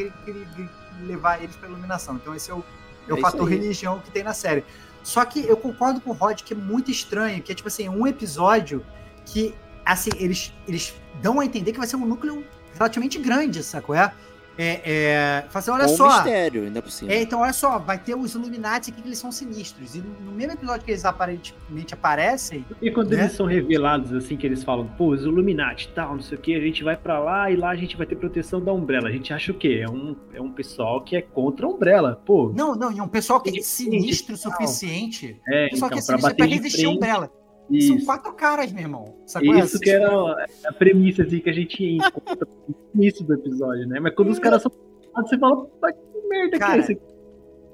levar 1.07 1.43
eles 1.43 1.57
pra 1.57 1.69
iluminação. 1.69 2.17
Então 2.17 2.35
esse 2.35 2.51
é 2.51 2.55
o, 2.55 2.65
é 3.09 3.13
o 3.15 3.19
É 3.19 3.21
fator 3.21 3.49
aí. 3.49 3.55
religião 3.57 3.99
que 4.01 4.11
tem 4.11 4.23
na 4.23 4.33
série. 4.33 4.65
Só 5.03 5.25
que 5.25 5.41
eu 5.47 5.57
concordo 5.57 6.01
com 6.01 6.11
o 6.11 6.15
Rod 6.15 6.41
que 6.43 6.53
é 6.53 6.57
muito 6.57 6.91
estranho, 6.91 7.43
que 7.43 7.53
é 7.53 7.55
tipo 7.55 7.69
assim, 7.69 7.89
um 7.89 8.07
episódio 8.07 8.85
que 9.25 9.55
assim, 9.85 10.11
eles, 10.17 10.53
eles 10.67 10.95
dão 11.23 11.39
a 11.39 11.45
entender 11.45 11.71
que 11.73 11.79
vai 11.79 11.87
ser 11.87 11.95
um 11.97 12.05
núcleo 12.07 12.45
relativamente 12.75 13.19
grande, 13.21 13.63
sacou? 13.63 13.95
É, 13.95 14.13
é, 14.59 14.81
é 14.85 15.45
fala 15.49 15.59
assim, 15.61 15.71
olha 15.71 15.85
com 15.87 15.93
um 15.93 15.97
só, 15.97 16.15
mistério, 16.15 16.63
ainda 16.65 16.83
por 16.83 16.91
cima. 16.91 17.13
é, 17.13 17.23
então, 17.23 17.41
olha 17.41 17.53
só, 17.53 17.79
vai 17.79 17.99
ter 17.99 18.17
os 18.17 18.35
Illuminati 18.35 18.91
aqui 18.91 19.03
que 19.03 19.09
eles 19.09 19.19
são 19.19 19.31
sinistros. 19.33 19.95
E 19.95 19.99
no 20.25 20.33
mesmo 20.33 20.53
episódio 20.55 20.85
que 20.85 20.91
eles 20.91 21.05
aparentemente 21.05 21.95
aparecem, 21.95 22.65
E 22.81 22.91
quando 22.91 23.11
Né? 23.11 23.21
eles 23.23 23.33
são 23.33 23.47
revelados, 23.47 24.13
assim, 24.13 24.37
que 24.37 24.47
eles 24.47 24.63
falam, 24.65 24.87
pô, 24.97 25.09
os 25.09 25.23
Illuminati 25.23 25.89
e 25.91 25.95
tal, 25.95 26.15
não 26.15 26.23
sei 26.23 26.39
o 26.39 26.41
que, 26.41 26.55
a 26.55 26.61
gente 26.61 26.83
vai 26.83 26.97
pra 26.97 27.19
lá 27.19 27.51
e 27.51 27.57
lá 27.57 27.71
a 27.71 27.77
gente 27.77 27.97
vai 27.97 28.07
ter 28.07 28.17
proteção 28.17 28.61
da 28.63 28.73
Umbrella. 28.73 29.09
A 29.09 29.13
gente 29.13 29.33
acha 29.33 29.53
o 29.53 29.55
quê? 29.55 29.83
É 29.87 29.91
um, 29.91 30.17
é 30.33 30.41
um 30.41 30.51
pessoal 30.51 31.03
que 31.03 31.17
é 31.17 31.23
contra 31.23 31.67
a 31.67 31.69
Umbrella. 31.69 32.21
Pô, 32.25 32.53
não, 32.57 32.75
não, 32.75 32.91
e 32.93 33.01
um 33.01 33.09
pessoal 33.09 33.41
que 33.41 33.59
é 33.59 33.63
sinistro 33.63 34.35
o 34.35 34.39
suficiente. 34.39 35.41
é, 35.49 35.67
Um 35.67 35.69
pessoal 35.71 35.89
então, 35.89 35.89
que 35.89 35.95
é 35.95 36.07
pra 36.07 36.19
sinistro 36.19 36.23
bater 36.23 36.37
pra 36.37 36.47
de 36.47 36.55
resistir 36.55 36.87
a 36.87 36.91
frente. 36.91 37.46
Umbrella. 37.69 37.87
São 37.87 37.97
Isso, 37.97 38.07
quatro 38.07 38.33
caras, 38.35 38.73
meu 38.73 38.83
irmão. 38.83 39.17
Sacou? 39.27 39.55
isso 39.57 39.79
que 39.79 39.91
era 39.91 40.47
a 40.67 40.73
premissa, 40.73 41.23
assim, 41.23 41.41
que 41.41 41.51
a 41.51 41.53
gente 41.53 41.85
encontra 41.85 42.47
no 42.69 43.03
início 43.03 43.25
do 43.25 43.35
episódio, 43.35 43.87
né? 43.87 44.01
Mas 44.01 44.15
quando 44.15 44.31
os 44.31 44.39
caras 44.39 44.63
são 44.63 44.73
você 45.17 45.39
fala, 45.39 45.67
"Mas 45.81 45.95
que 45.95 46.29
merda 46.29 46.59
Cara, 46.59 46.73
que 46.75 46.79
é 46.79 46.83
esse? 46.83 47.01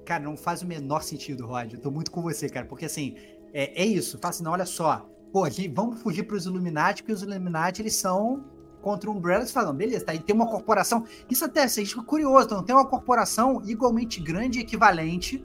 Cara, 0.04 0.22
não 0.22 0.36
faz 0.36 0.62
o 0.62 0.66
menor 0.66 1.02
sentido, 1.02 1.46
Rod. 1.46 1.72
Eu 1.72 1.80
tô 1.80 1.90
muito 1.90 2.10
com 2.10 2.22
você, 2.22 2.48
cara. 2.48 2.66
Porque 2.66 2.84
assim, 2.84 3.16
é, 3.52 3.82
é 3.82 3.86
isso. 3.86 4.18
Fala 4.18 4.30
assim, 4.30 4.44
não, 4.44 4.52
olha 4.52 4.66
só. 4.66 5.08
Pô, 5.32 5.48
gente, 5.48 5.68
vamos 5.68 6.00
fugir 6.00 6.24
pros 6.24 6.46
Illuminati, 6.46 7.02
porque 7.02 7.12
os 7.12 7.22
Illuminati, 7.22 7.82
eles 7.82 7.94
são 7.94 8.44
contra 8.80 9.08
o 9.10 9.14
Umbrella. 9.14 9.40
Eles 9.40 9.52
falam, 9.52 9.74
beleza, 9.74 10.04
tá 10.04 10.12
aí 10.12 10.18
tem 10.18 10.34
uma 10.34 10.48
corporação. 10.48 11.04
Isso 11.30 11.44
até, 11.44 11.64
isso 11.64 12.00
é 12.00 12.04
curioso. 12.04 12.46
Então, 12.46 12.62
tem 12.62 12.74
uma 12.74 12.86
corporação 12.86 13.62
igualmente 13.64 14.20
grande 14.20 14.58
e 14.58 14.62
equivalente. 14.62 15.44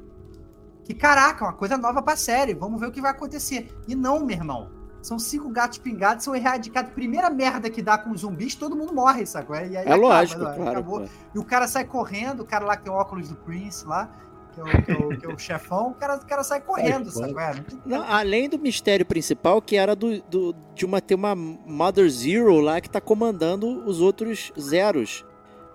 Que, 0.88 0.94
caraca, 0.94 1.44
uma 1.44 1.54
coisa 1.54 1.78
nova 1.78 2.02
pra 2.02 2.16
série. 2.16 2.54
Vamos 2.54 2.80
ver 2.80 2.88
o 2.88 2.92
que 2.92 3.02
vai 3.02 3.12
acontecer. 3.12 3.68
E 3.88 3.94
não, 3.94 4.26
meu 4.26 4.38
irmão. 4.38 4.70
São 5.02 5.20
cinco 5.20 5.50
gatos 5.50 5.78
pingados, 5.78 6.24
são 6.24 6.34
erradicados. 6.34 6.92
Primeira 6.94 7.30
merda 7.30 7.70
que 7.70 7.82
dá 7.82 7.98
com 7.98 8.12
os 8.12 8.22
zumbis, 8.22 8.56
todo 8.56 8.74
mundo 8.76 8.94
morre, 8.94 9.26
sacou? 9.26 9.56
E 9.58 9.60
aí 9.60 9.76
É 9.76 9.80
acaba, 9.82 9.98
lógico, 9.98 10.42
né? 10.42 10.56
claro. 10.56 11.10
E 11.36 11.40
o 11.40 11.44
cara 11.44 11.68
sai 11.68 11.84
correndo, 11.84 12.40
o 12.42 12.46
cara 12.46 12.66
lá 12.66 12.78
que 12.78 12.84
tem 12.84 12.92
o 12.92 12.96
óculos 12.96 13.28
do 13.30 13.36
Prince 13.36 13.86
lá, 13.86 14.10
que 14.54 14.60
é 14.62 14.64
o, 14.64 14.68
que 14.84 14.92
é 14.92 14.96
o- 14.96 15.18
que 15.20 15.26
é 15.26 15.30
o 15.30 15.38
chefão, 15.38 15.90
o 15.90 15.94
cara, 15.94 16.16
o 16.16 16.26
cara 16.26 16.44
sai 16.44 16.62
correndo? 16.62 17.10
É, 17.10 17.54
não 17.56 17.64
tem- 17.64 17.82
Não, 17.86 18.04
além 18.10 18.48
do 18.50 18.58
mistério 18.58 19.06
principal, 19.06 19.62
que 19.62 19.76
era 19.76 19.94
do, 19.96 20.22
do- 20.24 20.56
de 20.74 20.86
uma 20.86 21.00
ter 21.02 21.16
uma 21.16 21.36
Mother 21.36 22.10
Zero 22.10 22.60
lá 22.62 22.80
que 22.82 22.90
tá 22.90 23.02
comandando 23.02 23.86
os 23.86 24.00
outros 24.02 24.52
zeros. 24.60 25.26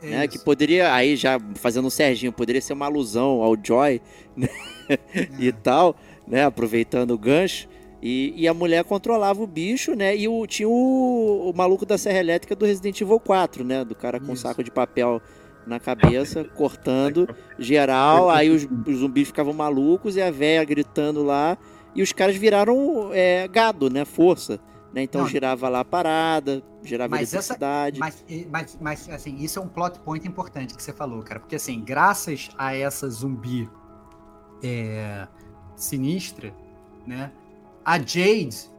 É 0.02 0.06
né? 0.10 0.24
isso. 0.24 0.38
Que 0.38 0.44
poderia, 0.44 0.92
aí 0.94 1.16
já 1.16 1.38
fazendo 1.54 1.86
o 1.86 1.90
Serginho, 1.90 2.32
poderia 2.32 2.60
ser 2.60 2.72
uma 2.72 2.86
alusão 2.86 3.42
ao 3.42 3.56
Joy 3.62 4.00
né? 4.36 4.48
e 5.38 5.48
É. 5.48 5.52
tal, 5.52 5.96
né? 6.26 6.44
Aproveitando 6.44 7.12
o 7.12 7.18
gancho. 7.18 7.68
E, 8.02 8.34
e 8.36 8.48
a 8.48 8.54
mulher 8.54 8.82
controlava 8.82 9.40
o 9.42 9.46
bicho, 9.46 9.94
né? 9.94 10.16
E 10.16 10.26
o, 10.26 10.44
tinha 10.46 10.68
o, 10.68 11.50
o 11.50 11.56
maluco 11.56 11.86
da 11.86 11.96
Serra 11.96 12.18
Elétrica 12.18 12.56
do 12.56 12.66
Resident 12.66 13.00
Evil 13.00 13.20
4, 13.20 13.62
né? 13.64 13.84
Do 13.84 13.94
cara 13.94 14.18
com 14.18 14.30
um 14.30 14.34
Isso. 14.34 14.42
saco 14.42 14.64
de 14.64 14.72
papel 14.72 15.22
na 15.64 15.78
cabeça, 15.78 16.42
cortando 16.56 17.28
geral. 17.58 18.28
Aí 18.28 18.50
os, 18.50 18.66
os 18.86 18.96
zumbis 18.96 19.28
ficavam 19.28 19.52
malucos 19.52 20.16
e 20.16 20.20
a 20.22 20.32
véia 20.32 20.64
gritando 20.64 21.22
lá. 21.22 21.56
E 21.94 22.02
os 22.02 22.12
caras 22.12 22.34
viraram 22.34 23.10
é, 23.12 23.46
gado, 23.46 23.88
né? 23.88 24.04
Força. 24.04 24.58
Né? 24.92 25.02
Então 25.02 25.20
Não, 25.22 25.28
girava 25.28 25.68
lá 25.68 25.80
a 25.80 25.84
parada, 25.84 26.60
girava 26.82 27.10
mas 27.10 27.32
essa- 27.34 27.54
eletricidade. 27.54 27.98
Mas, 28.00 28.24
mas, 28.50 28.78
mas, 28.80 29.08
assim, 29.08 29.36
isso 29.36 29.58
é 29.58 29.62
um 29.62 29.68
plot 29.68 29.98
point 30.00 30.26
importante 30.26 30.74
que 30.74 30.82
você 30.82 30.92
falou, 30.92 31.22
cara. 31.22 31.40
Porque, 31.40 31.56
assim, 31.56 31.80
graças 31.82 32.50
a 32.58 32.74
essa 32.74 33.08
zumbi 33.08 33.68
é, 34.62 35.26
sinistra, 35.76 36.54
né? 37.06 37.32
A 37.84 37.98
Jade, 37.98 38.70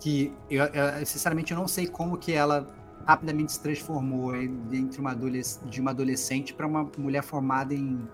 que 0.00 0.32
eu, 0.50 0.64
eu, 0.64 1.06
sinceramente 1.06 1.52
eu 1.52 1.58
não 1.58 1.68
sei 1.68 1.86
como 1.86 2.16
que 2.16 2.32
ela 2.32 2.66
rapidamente 3.06 3.52
se 3.52 3.62
transformou 3.62 4.34
entre 4.34 5.00
uma 5.00 5.14
de 5.14 5.80
uma 5.80 5.90
adolescente 5.90 6.52
para 6.52 6.66
uma 6.66 6.90
mulher 6.98 7.22
formada 7.22 7.72
em, 7.74 8.08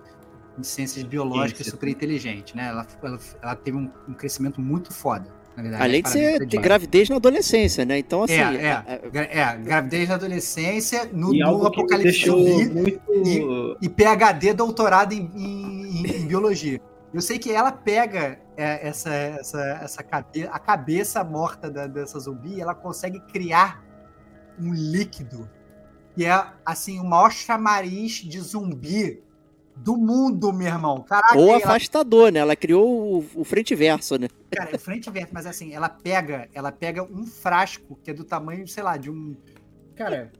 em 0.58 0.62
ciências 0.62 1.04
biológicas 1.04 1.66
super 1.66 1.88
inteligente, 1.88 2.56
né? 2.56 2.66
Ela, 2.68 2.86
ela, 3.02 3.18
ela 3.40 3.56
teve 3.56 3.76
um, 3.76 3.90
um 4.08 4.12
crescimento 4.12 4.60
muito 4.60 4.92
foda, 4.92 5.32
verdade. 5.60 5.82
Além 5.82 6.02
de 6.02 6.08
ser 6.08 6.38
Jade. 6.38 6.56
gravidez 6.56 7.08
na 7.10 7.16
adolescência, 7.16 7.84
né? 7.84 7.98
Então, 7.98 8.22
assim. 8.22 8.32
É, 8.32 8.38
é. 8.64 8.72
a- 8.72 9.00
Gra- 9.12 9.28
É, 9.30 9.56
gravidez 9.58 10.08
na 10.08 10.14
adolescência, 10.14 11.10
no, 11.12 11.34
E 11.34 11.40
no 11.40 11.66
apocalipse 11.66 12.30
muito... 12.30 13.76
e 13.82 13.88
PhD 13.88 14.54
doutorado 14.54 15.12
em, 15.12 15.30
em- 15.34 16.00
em- 16.06 16.16
em 16.22 16.26
biologia. 16.26 16.80
Eu 17.12 17.20
sei 17.20 17.38
que 17.38 17.50
ela 17.52 17.70
pega 17.70 18.38
é, 18.56 18.88
essa, 18.88 19.10
essa, 19.12 19.60
essa 19.82 20.02
cabe 20.02 20.48
a 20.50 20.58
cabeça 20.58 21.22
morta 21.22 21.70
da- 21.70 21.86
dessa 21.86 22.18
zumbi 22.18 22.54
e 22.54 22.60
ela 22.62 22.74
consegue 22.74 23.20
criar 23.20 23.84
um 24.58 24.72
líquido 24.72 25.48
que 26.14 26.24
é, 26.24 26.46
assim, 26.64 26.98
o 27.00 27.04
maior 27.04 27.30
chamariz 27.30 28.12
de 28.16 28.40
zumbi 28.40 29.22
do 29.82 29.96
mundo, 29.96 30.52
meu 30.52 30.68
irmão. 30.68 31.02
Caraca, 31.02 31.36
Ou 31.36 31.48
ela 31.48 31.56
afastador, 31.56 32.30
né? 32.30 32.38
Ela 32.38 32.54
criou 32.54 33.18
o, 33.18 33.26
o 33.34 33.44
frente 33.44 33.74
verso, 33.74 34.16
né? 34.16 34.28
Cara, 34.50 34.70
é 34.72 34.78
frente 34.78 35.10
verso, 35.10 35.32
mas 35.32 35.44
assim, 35.46 35.72
ela 35.72 35.88
pega, 35.88 36.48
ela 36.54 36.70
pega 36.70 37.02
um 37.02 37.26
frasco 37.26 37.98
que 38.02 38.10
é 38.10 38.14
do 38.14 38.24
tamanho, 38.24 38.66
sei 38.68 38.82
lá, 38.82 38.96
de 38.96 39.10
um. 39.10 39.36
Cara, 39.96 40.30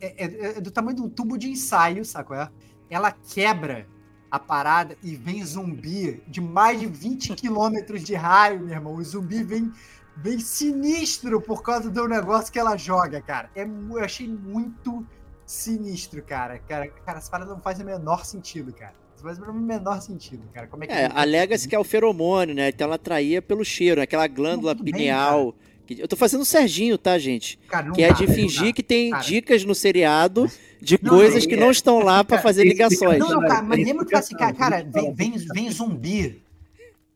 é, 0.00 0.24
é- 0.24 0.58
é 0.58 0.60
do 0.60 0.70
tamanho 0.70 0.96
de 0.96 1.02
um 1.02 1.08
tubo 1.08 1.38
de 1.38 1.48
ensaio, 1.48 2.04
saco? 2.04 2.34
É? 2.34 2.50
Ela 2.90 3.12
quebra 3.12 3.86
a 4.30 4.38
parada 4.38 4.96
e 5.02 5.14
vem 5.14 5.44
zumbi 5.44 6.22
de 6.26 6.40
mais 6.40 6.80
de 6.80 6.86
20 6.86 7.34
quilômetros 7.36 8.02
de 8.02 8.14
raio, 8.14 8.60
meu 8.60 8.74
irmão. 8.74 8.94
O 8.94 9.04
zumbi 9.04 9.42
vem, 9.44 9.72
vem 10.16 10.40
sinistro 10.40 11.40
por 11.40 11.62
causa 11.62 11.88
do 11.88 12.08
negócio 12.08 12.52
que 12.52 12.58
ela 12.58 12.76
joga, 12.76 13.20
cara. 13.20 13.48
É, 13.54 13.62
eu 13.64 14.04
achei 14.04 14.28
muito 14.28 15.06
sinistro, 15.52 16.22
cara. 16.22 16.58
Cara, 16.68 16.86
cara 16.88 17.18
essa 17.18 17.30
parada 17.30 17.50
não 17.50 17.60
faz 17.60 17.80
o 17.80 17.84
menor 17.84 18.24
sentido, 18.24 18.72
cara. 18.72 18.92
Isso 19.16 19.24
faz 19.24 19.38
o 19.38 19.52
menor 19.52 20.00
sentido, 20.00 20.42
cara. 20.54 20.66
Como 20.68 20.84
é 20.84 20.86
que 20.86 20.92
É, 20.92 21.10
alega-se 21.12 21.66
que 21.66 21.74
é 21.74 21.78
o 21.78 21.82
feromônio, 21.84 22.54
né? 22.54 22.68
Então 22.68 22.84
ela 22.86 22.94
atraía 22.96 23.42
pelo 23.42 23.64
cheiro, 23.64 24.00
aquela 24.00 24.28
glândula 24.28 24.74
bem, 24.74 24.84
pineal. 24.84 25.54
que- 25.86 25.98
eu 26.00 26.06
tô 26.06 26.16
fazendo 26.16 26.42
o 26.42 26.44
Serginho, 26.44 26.98
tá, 26.98 27.18
gente? 27.18 27.58
Cara, 27.66 27.86
não 27.86 27.94
que 27.94 28.02
é 28.02 28.08
dá, 28.08 28.14
de 28.14 28.26
não 28.26 28.34
fingir 28.34 28.66
dá. 28.66 28.72
que 28.74 28.82
tem 28.82 29.10
Cara. 29.10 29.22
dicas 29.24 29.64
no 29.64 29.74
seriado 29.74 30.46
de 30.82 30.98
Não, 31.02 31.10
coisas 31.16 31.42
não, 31.44 31.48
que 31.48 31.54
é- 31.56 31.60
não 31.60 31.70
estão 31.70 31.98
lá 32.00 32.22
pra 32.22 32.36
Cara, 32.36 32.42
fazer 32.46 32.64
ligações. 32.64 33.18
Não, 33.18 33.30
não, 33.30 33.40
cara, 33.40 33.62
mas 33.62 33.84
lembra 33.84 34.04
que 34.04 34.14
assim, 34.14 34.36
cara, 34.36 34.84
vem, 34.84 35.14
vem, 35.14 35.32
vem 35.54 35.70
zumbi. 35.72 36.42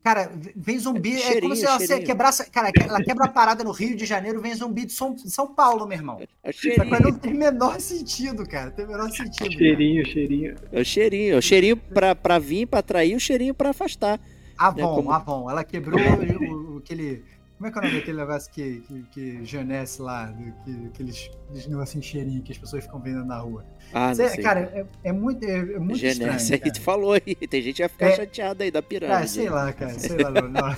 Cara, 0.03 0.29
vem 0.55 0.77
zumbi, 0.77 1.13
é, 1.13 1.17
cheirinho, 1.19 1.41
como 1.43 1.55
se 1.55 1.65
ela 1.65 1.79
se 1.79 1.87
cheirinho. 1.87 2.05
quebrasse. 2.07 2.49
Cara, 2.51 2.71
ela 2.85 3.01
quebra 3.01 3.25
a 3.25 3.29
parada 3.29 3.63
no 3.63 3.71
Rio 3.71 3.95
de 3.95 4.05
Janeiro, 4.05 4.41
vem 4.41 4.53
zumbi 4.53 4.85
de 4.85 4.91
São, 4.91 5.13
de 5.15 5.29
São 5.31 5.47
Paulo, 5.47 5.87
meu 5.87 5.97
irmão. 5.97 6.19
É 6.43 6.51
cheirinho, 6.51 6.93
que 6.93 7.03
não 7.03 7.13
tem 7.13 7.33
o 7.33 7.37
menor 7.37 7.79
sentido, 7.79 8.45
cara. 8.45 8.69
Tem 8.71 8.83
o 8.83 8.89
menor 8.89 9.09
sentido. 9.11 9.37
cara. 9.47 9.51
Cheirinho, 9.51 10.05
cheirinho. 10.05 10.55
é 10.73 10.81
o 10.81 10.83
cheirinho. 10.85 11.33
É 11.35 11.37
o 11.37 11.41
cheirinho 11.41 11.77
pra, 11.77 12.13
pra 12.13 12.37
vir, 12.37 12.65
pra 12.65 12.79
atrair, 12.79 13.15
o 13.15 13.19
cheirinho 13.19 13.53
pra 13.53 13.69
afastar. 13.69 14.19
Avon, 14.57 14.95
como- 14.95 15.11
Avon. 15.11 15.49
Ela 15.49 15.63
quebrou 15.63 15.97
o, 16.01 16.73
o- 16.75 16.77
aquele. 16.79 17.23
Como 17.57 17.67
é 17.67 17.71
que 17.71 17.77
é 17.77 17.81
o 17.81 17.85
nome 17.85 17.99
daquele 17.99 18.17
negócio 18.17 18.51
que, 18.51 18.81
que, 18.81 19.03
que 19.11 19.45
Jeunesse 19.45 20.01
lá, 20.01 20.33
que, 20.65 20.85
aqueles, 20.87 21.29
aqueles 21.47 21.67
negócios 21.67 22.01
de 22.03 22.07
cheirinho 22.09 22.41
que 22.41 22.51
as 22.51 22.57
pessoas 22.57 22.83
ficam 22.83 22.99
vendo 22.99 23.23
na 23.23 23.37
rua? 23.37 23.63
Ah, 23.93 24.07
não 24.09 24.15
Cê- 24.15 24.29
sei. 24.29 24.43
cara, 24.43 24.59
é, 24.73 24.85
é 25.03 25.13
muito, 25.13 25.43
é, 25.45 25.59
é 25.59 25.79
muito 25.79 25.95
Genesse 25.97 26.43
estranho. 26.53 26.61
aí 26.65 26.71
tu 26.73 26.81
falou 26.81 27.13
aí. 27.13 27.35
Tem 27.35 27.61
gente 27.61 27.75
que 27.77 27.81
vai 27.83 27.89
ficar 27.89 28.07
É. 28.07 28.15
chateada 28.17 28.63
aí 28.65 28.71
da 28.71 28.81
pirâmide. 28.81 29.21
Ah, 29.23 29.27
sei 29.27 29.49
lá, 29.49 29.71
cara, 29.71 29.97
sei 29.97 30.17
lá. 30.17 30.31
Não, 30.31 30.49
não. 30.49 30.69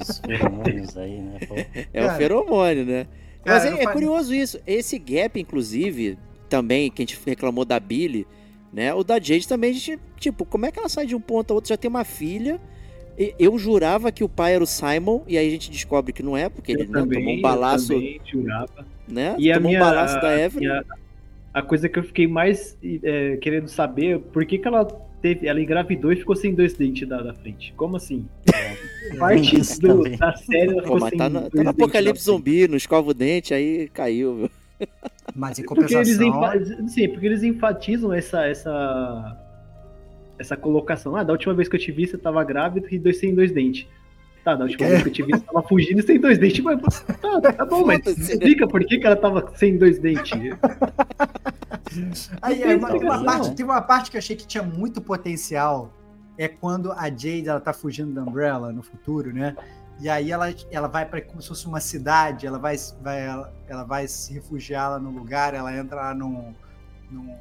Os 0.00 0.18
feromônios 0.18 0.96
aí, 0.98 1.20
né? 1.20 1.38
Pô, 1.48 1.54
É 1.92 2.02
o 2.02 2.06
Cara, 2.06 2.18
feromônio, 2.18 2.84
né? 2.84 3.04
cara, 3.42 3.56
Mas 3.58 3.64
é, 3.64 3.70
não 3.70 3.78
é 3.78 3.82
faz- 3.84 3.92
curioso 3.94 4.34
isso. 4.34 4.60
Esse 4.66 4.98
gap, 4.98 5.40
inclusive, 5.40 6.18
também, 6.50 6.90
que 6.90 7.00
a 7.00 7.06
gente 7.06 7.18
reclamou 7.24 7.64
da 7.64 7.80
Billy, 7.80 8.26
né? 8.72 8.92
O 8.92 9.02
da 9.02 9.14
Jade 9.20 9.48
também, 9.48 9.70
a 9.70 9.72
gente, 9.72 9.98
tipo, 10.18 10.44
como 10.44 10.66
é 10.66 10.72
que 10.72 10.78
ela 10.78 10.88
sai 10.90 11.06
de 11.06 11.14
um 11.14 11.20
ponto 11.20 11.52
a 11.52 11.54
outro? 11.54 11.68
Já 11.70 11.76
tem 11.76 11.88
uma 11.88 12.04
filha. 12.04 12.60
Eu 13.38 13.56
jurava 13.58 14.10
que 14.10 14.24
o 14.24 14.28
pai 14.28 14.54
era 14.54 14.64
o 14.64 14.66
Simon, 14.66 15.22
e 15.28 15.38
aí 15.38 15.46
a 15.46 15.50
gente 15.50 15.70
descobre 15.70 16.12
que 16.12 16.22
não 16.22 16.36
é, 16.36 16.48
porque 16.48 16.72
ele 16.72 16.82
Eu 16.82 16.88
né, 16.88 16.92
também, 17.00 17.18
tomou 17.20 17.32
um 17.34 17.36
eu 17.36 17.42
balaço, 17.42 17.94
jurava. 18.24 18.86
né? 19.06 19.36
E 19.38 19.50
a 19.50 19.54
tomou 19.54 19.68
minha, 19.70 19.80
um 19.80 19.84
balaço 19.84 20.20
da 20.20 20.28
a, 20.30 20.40
Evelyn. 20.40 20.68
minha- 20.68 20.84
a 21.52 21.62
coisa 21.62 21.88
que 21.88 21.98
eu 21.98 22.02
fiquei 22.02 22.26
mais 22.26 22.76
é, 23.02 23.36
querendo 23.36 23.68
saber, 23.68 24.18
por 24.18 24.44
que, 24.44 24.58
que 24.58 24.66
ela 24.66 24.84
teve, 25.22 25.46
ela 25.46 25.60
engravidou 25.60 26.12
e 26.12 26.16
ficou 26.16 26.34
sem 26.34 26.52
dois 26.54 26.74
dentes 26.74 27.06
da, 27.08 27.22
da 27.22 27.32
frente. 27.34 27.72
Como 27.76 27.96
assim? 27.96 28.26
Parte 29.18 29.60
Isso 29.60 29.80
do- 29.80 30.02
da 30.16 30.34
série 30.36 30.70
ela 30.72 30.82
Pô, 30.82 30.82
ficou 30.82 31.00
mas 31.00 31.08
sem 31.10 31.18
tá, 31.18 31.28
na- 31.28 31.40
dois 31.40 31.52
tá 31.52 31.62
no 31.62 31.70
apocalipse 31.70 32.24
zumbi, 32.24 32.66
não 32.66 32.76
escova 32.76 33.10
o 33.10 33.14
dente, 33.14 33.54
aí 33.54 33.88
caiu, 33.88 34.34
viu? 34.36 34.50
Mas 35.34 35.58
em 35.58 35.64
Porque 35.64 35.94
eles, 35.94 36.18
compensação. 36.18 36.66
enfa- 36.68 36.88
sim, 36.88 37.08
porque 37.08 37.26
eles 37.26 37.42
enfatizam 37.42 38.12
essa, 38.12 38.44
essa, 38.46 39.36
essa 40.38 40.56
colocação. 40.56 41.16
Ah, 41.16 41.22
da 41.22 41.32
última 41.32 41.54
vez 41.54 41.68
que 41.68 41.76
eu 41.76 41.80
te 41.80 41.92
vi, 41.92 42.06
você 42.06 42.18
tava 42.18 42.42
grávida 42.44 42.86
e 42.90 42.98
dois 42.98 43.18
sem 43.18 43.34
dois 43.34 43.52
dentes. 43.52 43.86
Tá, 44.44 44.54
da 44.54 44.64
última 44.64 44.86
É. 44.86 44.90
vez 44.90 45.02
que 45.02 45.08
eu 45.08 45.12
te 45.12 45.22
vi, 45.22 45.32
você 45.32 45.44
tava 45.44 45.62
fugindo 45.62 46.02
sem 46.02 46.20
dois 46.20 46.38
dentes. 46.38 46.60
Mas, 46.60 47.00
tá, 47.02 47.40
tá 47.52 47.64
bom, 47.64 47.86
mas 47.86 48.06
explica 48.06 48.68
por 48.68 48.84
que, 48.84 48.98
que 48.98 49.06
ela 49.06 49.16
tava 49.16 49.52
sem 49.56 49.78
dois 49.78 49.98
dentes. 49.98 50.32
Aí, 52.42 52.56
tem 52.60 52.72
é, 52.72 52.76
uma- 52.76 52.92
teve, 52.92 53.04
uma 53.04 53.24
parte, 53.24 53.62
uma 53.62 53.82
parte 53.82 54.10
que 54.10 54.16
eu 54.16 54.18
achei 54.18 54.36
que 54.36 54.46
tinha 54.46 54.62
muito 54.62 55.00
potencial. 55.00 55.92
É 56.36 56.48
quando 56.48 56.90
a 56.92 57.08
Jade 57.08 57.48
ela 57.48 57.60
tá 57.60 57.72
fugindo 57.72 58.12
da 58.12 58.22
Umbrella 58.22 58.72
no 58.72 58.82
futuro, 58.82 59.32
né? 59.32 59.56
E 60.00 60.08
aí 60.08 60.32
ela, 60.32 60.52
ela 60.72 60.88
vai 60.88 61.06
para 61.06 61.20
como 61.20 61.40
se 61.40 61.46
fosse 61.46 61.68
uma 61.68 61.78
cidade, 61.78 62.44
ela 62.44 62.58
vai, 62.58 62.74
vai, 63.00 63.24
ela, 63.24 63.54
ela 63.68 63.84
vai 63.84 64.08
se 64.08 64.34
refugiar 64.34 64.90
lá 64.90 64.98
no 64.98 65.10
lugar, 65.10 65.54
ela 65.54 65.74
entra 65.76 65.96
lá 65.96 66.14
num, 66.14 66.52
num, 67.08 67.32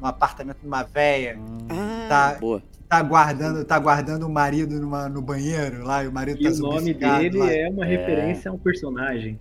num 0.00 0.06
apartamento 0.06 0.58
de 0.60 0.66
uma 0.66 0.82
véia, 0.82 1.38
Ah, 1.70 2.06
Tá. 2.08 2.38
boa. 2.40 2.62
tá 2.88 3.02
guardando, 3.02 3.64
tá 3.64 3.78
guardando 3.78 4.26
o 4.26 4.30
marido 4.30 4.78
numa, 4.80 5.08
no 5.08 5.20
banheiro 5.20 5.82
lá, 5.84 6.04
e 6.04 6.08
o 6.08 6.12
marido 6.12 6.40
E 6.40 6.44
tá 6.44 6.50
o 6.50 6.58
nome 6.58 6.94
dele 6.94 7.38
lá. 7.38 7.52
é 7.52 7.68
uma 7.68 7.84
referência 7.84 8.50
a 8.50 8.54
um 8.54 8.58
personagem. 8.58 9.38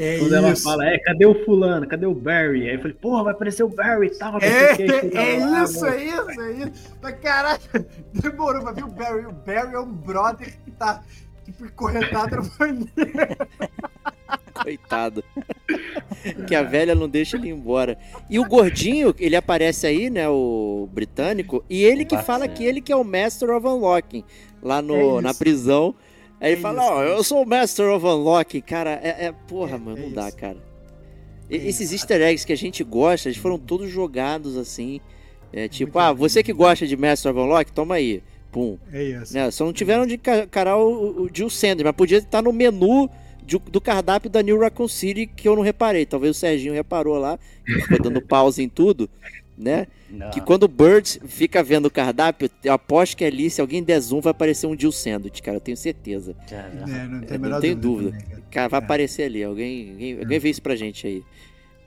É 0.00 0.18
Quando 0.20 0.32
ela 0.36 0.50
isso. 0.52 0.62
fala, 0.62 0.86
é, 0.86 0.96
cadê 1.00 1.26
o 1.26 1.44
fulano? 1.44 1.84
Cadê 1.88 2.06
o 2.06 2.14
Barry? 2.14 2.68
Aí 2.68 2.74
eu 2.76 2.80
falei, 2.80 2.96
porra, 2.96 3.24
vai 3.24 3.32
aparecer 3.32 3.64
o 3.64 3.68
Barry 3.68 4.06
e 4.06 4.10
tal. 4.16 4.38
É, 4.40 4.72
o 4.72 4.76
que, 4.76 5.16
é 5.18 5.44
lá, 5.44 5.64
isso, 5.64 5.84
é 5.86 6.04
isso, 6.04 6.40
é 6.40 6.52
isso. 6.52 6.96
Mas 7.02 7.14
caralho, 7.18 7.60
demorou 8.14 8.62
pra 8.62 8.70
ver 8.70 8.84
o 8.84 8.88
Barry. 8.88 9.26
O 9.26 9.32
Barry 9.32 9.74
é 9.74 9.78
um 9.80 9.92
brother 9.92 10.56
que 10.64 10.70
tá 10.70 11.02
tipo, 11.44 11.64
encorretado 11.66 12.36
no 12.36 12.42
banheiro. 12.56 12.88
Coitado. 14.62 15.24
que 16.46 16.54
a 16.54 16.62
velha 16.62 16.94
não 16.94 17.08
deixa 17.08 17.36
ele 17.36 17.48
ir 17.48 17.52
embora. 17.52 17.96
E 18.28 18.38
o 18.38 18.44
gordinho, 18.46 19.14
ele 19.18 19.36
aparece 19.36 19.86
aí, 19.86 20.10
né? 20.10 20.28
O 20.28 20.88
britânico, 20.92 21.64
e 21.68 21.82
ele 21.84 22.04
que 22.04 22.18
fala 22.18 22.46
que 22.48 22.64
ele 22.64 22.80
que 22.80 22.92
é 22.92 22.96
o 22.96 23.04
Master 23.04 23.50
of 23.50 23.66
Unlocking 23.66 24.24
lá 24.62 24.82
no, 24.82 25.18
É 25.18 25.22
na 25.22 25.32
prisão. 25.34 25.94
Aí 26.40 26.52
ele 26.52 26.58
É 26.60 26.62
fala, 26.62 26.82
isso, 26.82 26.92
ó, 26.92 27.02
é 27.04 27.12
eu 27.12 27.24
sou 27.24 27.42
o 27.42 27.46
Master 27.46 27.88
of 27.90 28.04
Unlocking, 28.04 28.60
cara. 28.60 29.00
É, 29.02 29.26
é- 29.26 29.32
porra, 29.46 29.76
É, 29.76 29.78
mano, 29.78 29.98
é 29.98 30.02
não 30.02 30.12
dá, 30.12 30.30
cara. 30.30 30.56
E- 31.50 31.56
Esses 31.56 31.92
easter 31.92 32.20
eggs 32.20 32.44
que 32.46 32.52
a 32.52 32.56
gente 32.56 32.84
gosta, 32.84 33.28
eles 33.28 33.38
foram 33.38 33.58
todos 33.58 33.90
jogados 33.90 34.56
assim. 34.56 35.00
É, 35.52 35.66
tipo, 35.66 35.98
ah, 35.98 36.12
você 36.12 36.42
que 36.42 36.52
gosta 36.52 36.86
de 36.86 36.96
Master 36.96 37.32
of 37.32 37.40
Unlock, 37.40 37.72
toma 37.72 37.94
aí. 37.94 38.22
Pum. 38.52 38.78
É 38.92 39.02
isso. 39.02 39.34
Né? 39.34 39.50
Só 39.50 39.64
não 39.64 39.72
tiveram 39.72 40.06
de 40.06 40.16
ca- 40.18 40.44
encarar 40.44 40.76
o, 40.78 41.22
o 41.24 41.30
Jill 41.32 41.50
Sanders, 41.50 41.84
mas 41.84 41.94
podia 41.96 42.18
estar 42.18 42.40
no 42.42 42.52
menu 42.52 43.08
de- 43.48 43.70
do 43.70 43.80
cardápio 43.80 44.28
da 44.30 44.42
New 44.42 44.58
Raccoon 44.60 44.86
City 44.88 45.26
que 45.26 45.48
eu 45.48 45.56
não 45.56 45.62
reparei. 45.62 46.04
Talvez 46.04 46.36
o 46.36 46.38
Serginho 46.38 46.74
reparou 46.74 47.18
lá, 47.18 47.38
que 47.64 47.72
ficou 47.80 48.00
dando 48.02 48.20
pause 48.20 48.62
em 48.62 48.68
tudo, 48.68 49.08
né? 49.56 49.86
Não, 50.10 50.30
Que 50.30 50.40
quando 50.40 50.62
o 50.64 50.68
Birds 50.68 51.18
fica 51.26 51.62
vendo 51.62 51.86
o 51.86 51.90
cardápio, 51.90 52.48
eu 52.64 52.72
aposto 52.72 53.16
que 53.16 53.24
ali, 53.24 53.50
se 53.50 53.60
alguém 53.60 53.82
der 53.82 54.00
zoom, 54.00 54.20
vai 54.20 54.30
aparecer 54.30 54.66
um 54.66 54.78
Jill 54.78 54.92
Sandwich, 54.92 55.42
cara, 55.42 55.56
eu 55.56 55.60
tenho 55.60 55.76
certeza. 55.76 56.34
É, 56.50 57.06
não 57.06 57.20
tem 57.20 57.34
É, 57.34 57.38
não 57.38 57.60
tem 57.60 57.74
dúvida. 57.74 57.76
dúvida. 57.76 58.10
também, 58.12 58.26
cara. 58.28 58.42
Cara, 58.50 58.68
vai 58.68 58.80
É. 58.80 58.84
aparecer 58.84 59.22
ali, 59.24 59.42
alguém, 59.44 59.90
alguém, 59.90 60.18
alguém 60.20 60.38
vê 60.38 60.48
isso 60.50 60.62
pra 60.62 60.76
gente 60.76 61.06
aí. 61.06 61.22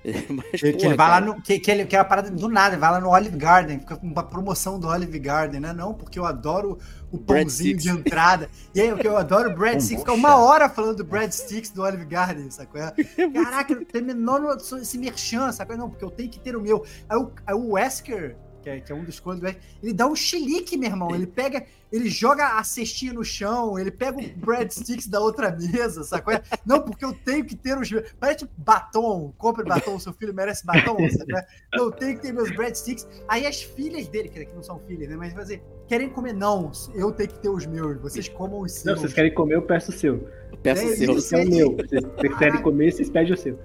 Mas, 0.29 0.59
Que, 0.59 0.73
que 0.73 0.85
ele 0.85 0.95
vai 0.95 1.09
lá 1.09 1.21
no. 1.21 1.41
Que, 1.41 1.59
que, 1.59 1.69
ele, 1.69 1.85
que 1.85 1.95
é 1.95 1.99
uma 1.99 2.05
parada 2.05 2.31
do 2.31 2.49
nada, 2.49 2.77
vai 2.77 2.91
lá 2.91 2.99
no 2.99 3.09
Olive 3.09 3.37
Garden, 3.37 3.79
fica 3.79 3.95
com 3.95 4.07
uma 4.07 4.23
promoção 4.23 4.79
do 4.79 4.87
Olive 4.87 5.19
Garden, 5.19 5.59
né? 5.59 5.73
Não, 5.73 5.93
porque 5.93 6.17
eu 6.17 6.25
adoro 6.25 6.79
o 7.11 7.17
pãozinho 7.17 7.77
de 7.77 7.89
entrada. 7.89 8.49
E 8.73 8.81
aí, 8.81 8.89
porque 8.89 9.07
eu 9.07 9.17
adoro 9.17 9.51
o 9.51 9.55
bread 9.55 9.81
sticks, 9.81 10.01
fica 10.01 10.13
uma 10.13 10.37
hora 10.37 10.67
falando 10.69 10.97
do 10.97 11.03
bread 11.03 11.33
sticks 11.33 11.71
do 11.71 11.83
Olive 11.83 12.05
Garden, 12.05 12.49
sacou? 12.49 12.81
É? 12.81 13.29
Caraca, 13.43 13.75
não 13.75 13.83
tem 13.83 14.01
menor 14.01 14.39
noção 14.39 14.79
esse 14.79 14.97
merchan, 14.97 15.51
sacou? 15.51 15.77
Não, 15.77 15.89
porque 15.89 16.03
eu 16.03 16.09
tenho 16.09 16.29
que 16.29 16.39
ter 16.39 16.55
o 16.55 16.61
meu. 16.61 16.83
Aí 17.07 17.17
o, 17.17 17.31
aí 17.45 17.53
o 17.53 17.71
Wesker, 17.71 18.35
que 18.61 18.69
é, 18.69 18.79
que 18.79 18.91
é 18.91 18.95
um 18.95 19.03
dos 19.03 19.19
coisas 19.19 19.41
do 19.41 19.45
Wesker, 19.45 19.63
ele 19.81 19.93
dá 19.93 20.07
um 20.07 20.15
chilique, 20.15 20.77
meu 20.77 20.89
irmão. 20.89 21.13
Ele 21.13 21.27
pega, 21.27 21.65
ele 21.91 22.09
joga 22.09 22.57
a 22.59 22.63
cestinha 22.63 23.13
no 23.13 23.23
chão, 23.23 23.77
ele 23.77 23.91
pega 23.91 24.17
o 24.19 24.29
bread 24.37 24.73
sticks 24.73 25.07
da 25.07 25.19
outra 25.19 25.51
mesa, 25.51 26.03
sacou? 26.03 26.33
É? 26.33 26.41
Não, 26.65 26.81
porque 26.81 27.03
eu 27.03 27.13
tenho 27.13 27.43
que 27.45 27.55
ter 27.55 27.77
os 27.77 27.91
meus. 27.91 28.13
Parece 28.19 28.47
batom, 28.57 29.33
compre 29.37 29.63
batom, 29.63 29.97
seu 29.99 30.13
filho 30.13 30.33
merece 30.33 30.65
batom, 30.65 30.97
sacou? 31.09 31.37
É? 31.37 31.45
Não, 31.75 31.85
eu 31.85 31.91
tenho 31.91 32.15
que 32.15 32.21
ter 32.21 32.33
meus 32.33 32.51
breadsticks. 32.51 33.07
Aí 33.27 33.45
as 33.45 33.61
filhas 33.61 34.07
dele, 34.07 34.29
que 34.29 34.45
que 34.45 34.53
não 34.55 34.63
são 34.63 34.79
filhas, 34.79 35.09
né? 35.09 35.15
Mas 35.15 35.33
fazer, 35.33 35.63
querem 35.87 36.09
comer, 36.09 36.33
não, 36.33 36.71
eu 36.93 37.11
tenho 37.11 37.29
que 37.29 37.39
ter 37.39 37.49
os 37.49 37.65
meus, 37.65 37.99
vocês 38.01 38.29
comam 38.29 38.61
os 38.61 38.71
Não, 38.83 38.93
seus. 38.93 38.99
vocês 39.01 39.13
querem 39.13 39.33
comer, 39.33 39.55
eu 39.55 39.61
peço 39.63 39.91
o 39.91 39.93
seu. 39.93 40.27
peça 40.63 40.83
É, 40.83 40.95
seu. 40.95 41.17
isso 41.17 41.33
Esse 41.33 41.35
é 41.35 41.43
o 41.43 41.49
meu. 41.49 41.75
Vocês 41.75 42.03
vocês 42.03 42.37
querem 42.37 42.61
comer, 42.61 42.91
vocês 42.91 43.09
pedem 43.09 43.33
o 43.33 43.37
seu. 43.37 43.59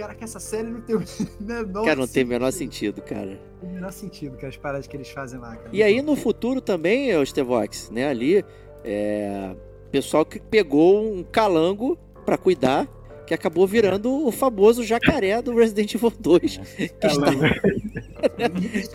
Cara, 0.00 0.14
que 0.14 0.24
essa 0.24 0.40
série 0.40 0.68
não 0.68 0.80
tem 0.80 0.96
o 0.96 1.02
menor, 1.38 1.84
Cara, 1.84 1.96
não 1.96 2.06
tem 2.08 2.24
o 2.24 2.26
menor 2.26 2.50
sentido, 2.52 3.02
cara. 3.02 3.38
o 3.62 3.66
menor 3.66 3.92
sentido, 3.92 4.36
que 4.38 4.46
as 4.46 4.56
paradas 4.56 4.86
que 4.86 4.96
eles 4.96 5.10
fazem 5.10 5.38
lá, 5.38 5.56
cara. 5.56 5.68
E 5.72 5.82
aí 5.82 6.00
no 6.00 6.16
futuro 6.16 6.60
também, 6.62 7.14
o 7.16 7.24
Stevox, 7.26 7.90
né? 7.90 8.08
Ali, 8.08 8.42
é, 8.82 9.54
pessoal 9.92 10.24
que 10.24 10.40
pegou 10.40 11.02
um 11.14 11.22
calango 11.22 11.98
pra 12.24 12.38
cuidar, 12.38 12.88
que 13.26 13.34
acabou 13.34 13.66
virando 13.66 14.26
o 14.26 14.32
famoso 14.32 14.82
jacaré 14.82 15.42
do 15.42 15.54
Resident 15.54 15.94
Evil 15.94 16.12
2. 16.18 16.60
Que 16.76 16.82
está, 16.84 17.08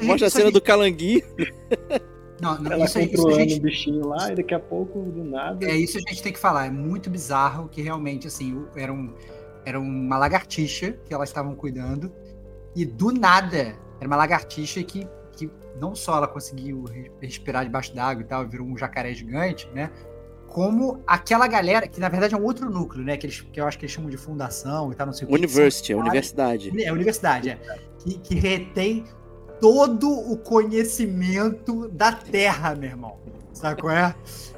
mostra 0.03 0.27
a 0.27 0.29
cena 0.29 0.51
do 0.51 0.59
calanguinho. 0.61 1.21
Não, 2.41 2.59
não, 2.61 2.71
Ela 2.71 2.85
isso, 2.85 2.97
aí- 2.97 3.05
isso 3.05 3.15
controlando 3.15 3.49
gente, 3.49 3.59
o 3.59 3.61
bichinho 3.63 4.07
lá 4.07 4.31
e 4.31 4.35
daqui 4.35 4.53
a 4.53 4.59
pouco, 4.59 4.99
do 5.03 5.23
nada. 5.23 5.65
É 5.65 5.75
isso 5.75 5.97
a 5.97 6.01
gente 6.01 6.21
tem 6.21 6.33
que 6.33 6.39
falar. 6.39 6.65
É 6.65 6.69
muito 6.69 7.09
bizarro 7.09 7.69
que 7.69 7.81
realmente, 7.81 8.27
assim, 8.27 8.65
era, 8.75 8.91
um, 8.91 9.13
era 9.66 9.80
uma 9.80 10.18
lagartixa 10.18 10.91
que 11.05 11.13
elas 11.13 11.30
estavam 11.30 11.55
cuidando. 11.55 12.11
E 12.76 12.86
do 12.86 13.11
nada, 13.11 13.76
era 13.99 14.07
uma 14.07 14.16
lagartixa 14.16 14.84
que, 14.84 15.07
que 15.34 15.49
não 15.80 15.95
só 15.95 16.18
ela 16.18 16.28
conseguiu 16.28 16.84
re- 16.84 17.11
respirar 17.22 17.63
debaixo 17.66 17.93
d'água 17.95 18.22
e 18.24 18.26
tal, 18.26 18.47
virou 18.47 18.68
um 18.68 18.78
jacaré 18.78 19.13
gigante, 19.13 19.70
né? 19.74 19.89
Como 20.47 21.01
aquela 21.05 21.47
galera, 21.47 21.88
que 21.88 21.99
na 21.99 22.07
verdade 22.07 22.34
é 22.34 22.38
um 22.38 22.43
outro 22.43 22.70
núcleo, 22.70 23.03
né? 23.03 23.18
Que, 23.18 23.26
eles, 23.28 23.41
que 23.41 23.59
eu 23.59 23.66
acho 23.68 23.78
que 23.78 23.86
eles 23.86 23.91
chamam 23.93 24.09
de 24.09 24.18
fundação 24.18 24.91
e 24.91 24.95
tal, 24.95 25.07
não 25.07 25.13
sei 25.13 25.26
o 25.26 25.30
que. 25.30 25.36
University, 25.36 25.93
São- 25.93 26.01
universidade. 26.01 26.84
É, 26.84 26.91
universidade, 26.93 27.49
é. 27.49 27.59
Que, 27.99 28.18
que 28.20 28.36
retém 28.36 29.03
todo 29.59 30.09
o 30.09 30.38
conhecimento 30.38 31.88
da 31.89 32.11
Terra, 32.11 32.76
meu 32.76 32.89
irmão. 32.89 33.18
Sabe 33.53 33.82
qual 33.82 33.93
é? 33.93 34.13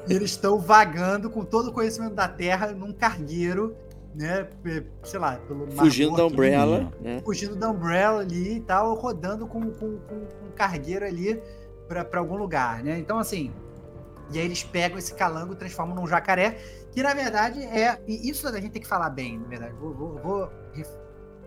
E 0.08 0.12
eles 0.12 0.30
estão 0.32 0.58
vagando 0.58 1.30
com 1.30 1.44
todo 1.44 1.68
o 1.68 1.72
conhecimento 1.72 2.14
da 2.14 2.28
Terra 2.28 2.68
num 2.72 2.92
cargueiro, 2.92 3.76
né? 4.18 4.48
Sei 5.04 5.18
lá, 5.18 5.36
pelo 5.36 5.70
Fugindo 5.70 6.16
da 6.16 6.26
Umbrella, 6.26 6.92
né? 7.00 7.20
Fugindo 7.24 7.54
da 7.56 7.70
Umbrella 7.70 8.20
ali 8.20 8.56
e 8.56 8.60
tal, 8.60 8.94
rodando 8.94 9.46
com, 9.46 9.60
com, 9.70 9.98
com, 9.98 10.14
um 10.16 10.50
cargueiro 10.56 11.04
ali 11.06 11.40
pra 11.86 12.04
pra 12.04 12.20
algum 12.20 12.36
lugar, 12.36 12.82
né? 12.82 12.98
Então, 12.98 13.18
assim. 13.18 13.52
E 14.30 14.38
aí 14.38 14.44
eles 14.44 14.62
pegam 14.62 14.98
esse 14.98 15.14
calango 15.14 15.54
e 15.54 15.56
transformam 15.56 15.94
num 15.96 16.06
jacaré, 16.06 16.58
que 16.92 17.02
na 17.02 17.14
verdade 17.14 17.62
é. 17.62 17.98
E 18.06 18.28
isso 18.28 18.46
a 18.46 18.60
gente 18.60 18.72
tem 18.72 18.82
que 18.82 18.88
falar 18.88 19.08
bem, 19.08 19.38
na 19.38 19.46
verdade. 19.48 19.72
Vou, 19.80 19.94
vou, 19.94 20.18
vou 20.18 20.48
ref- 20.74 20.98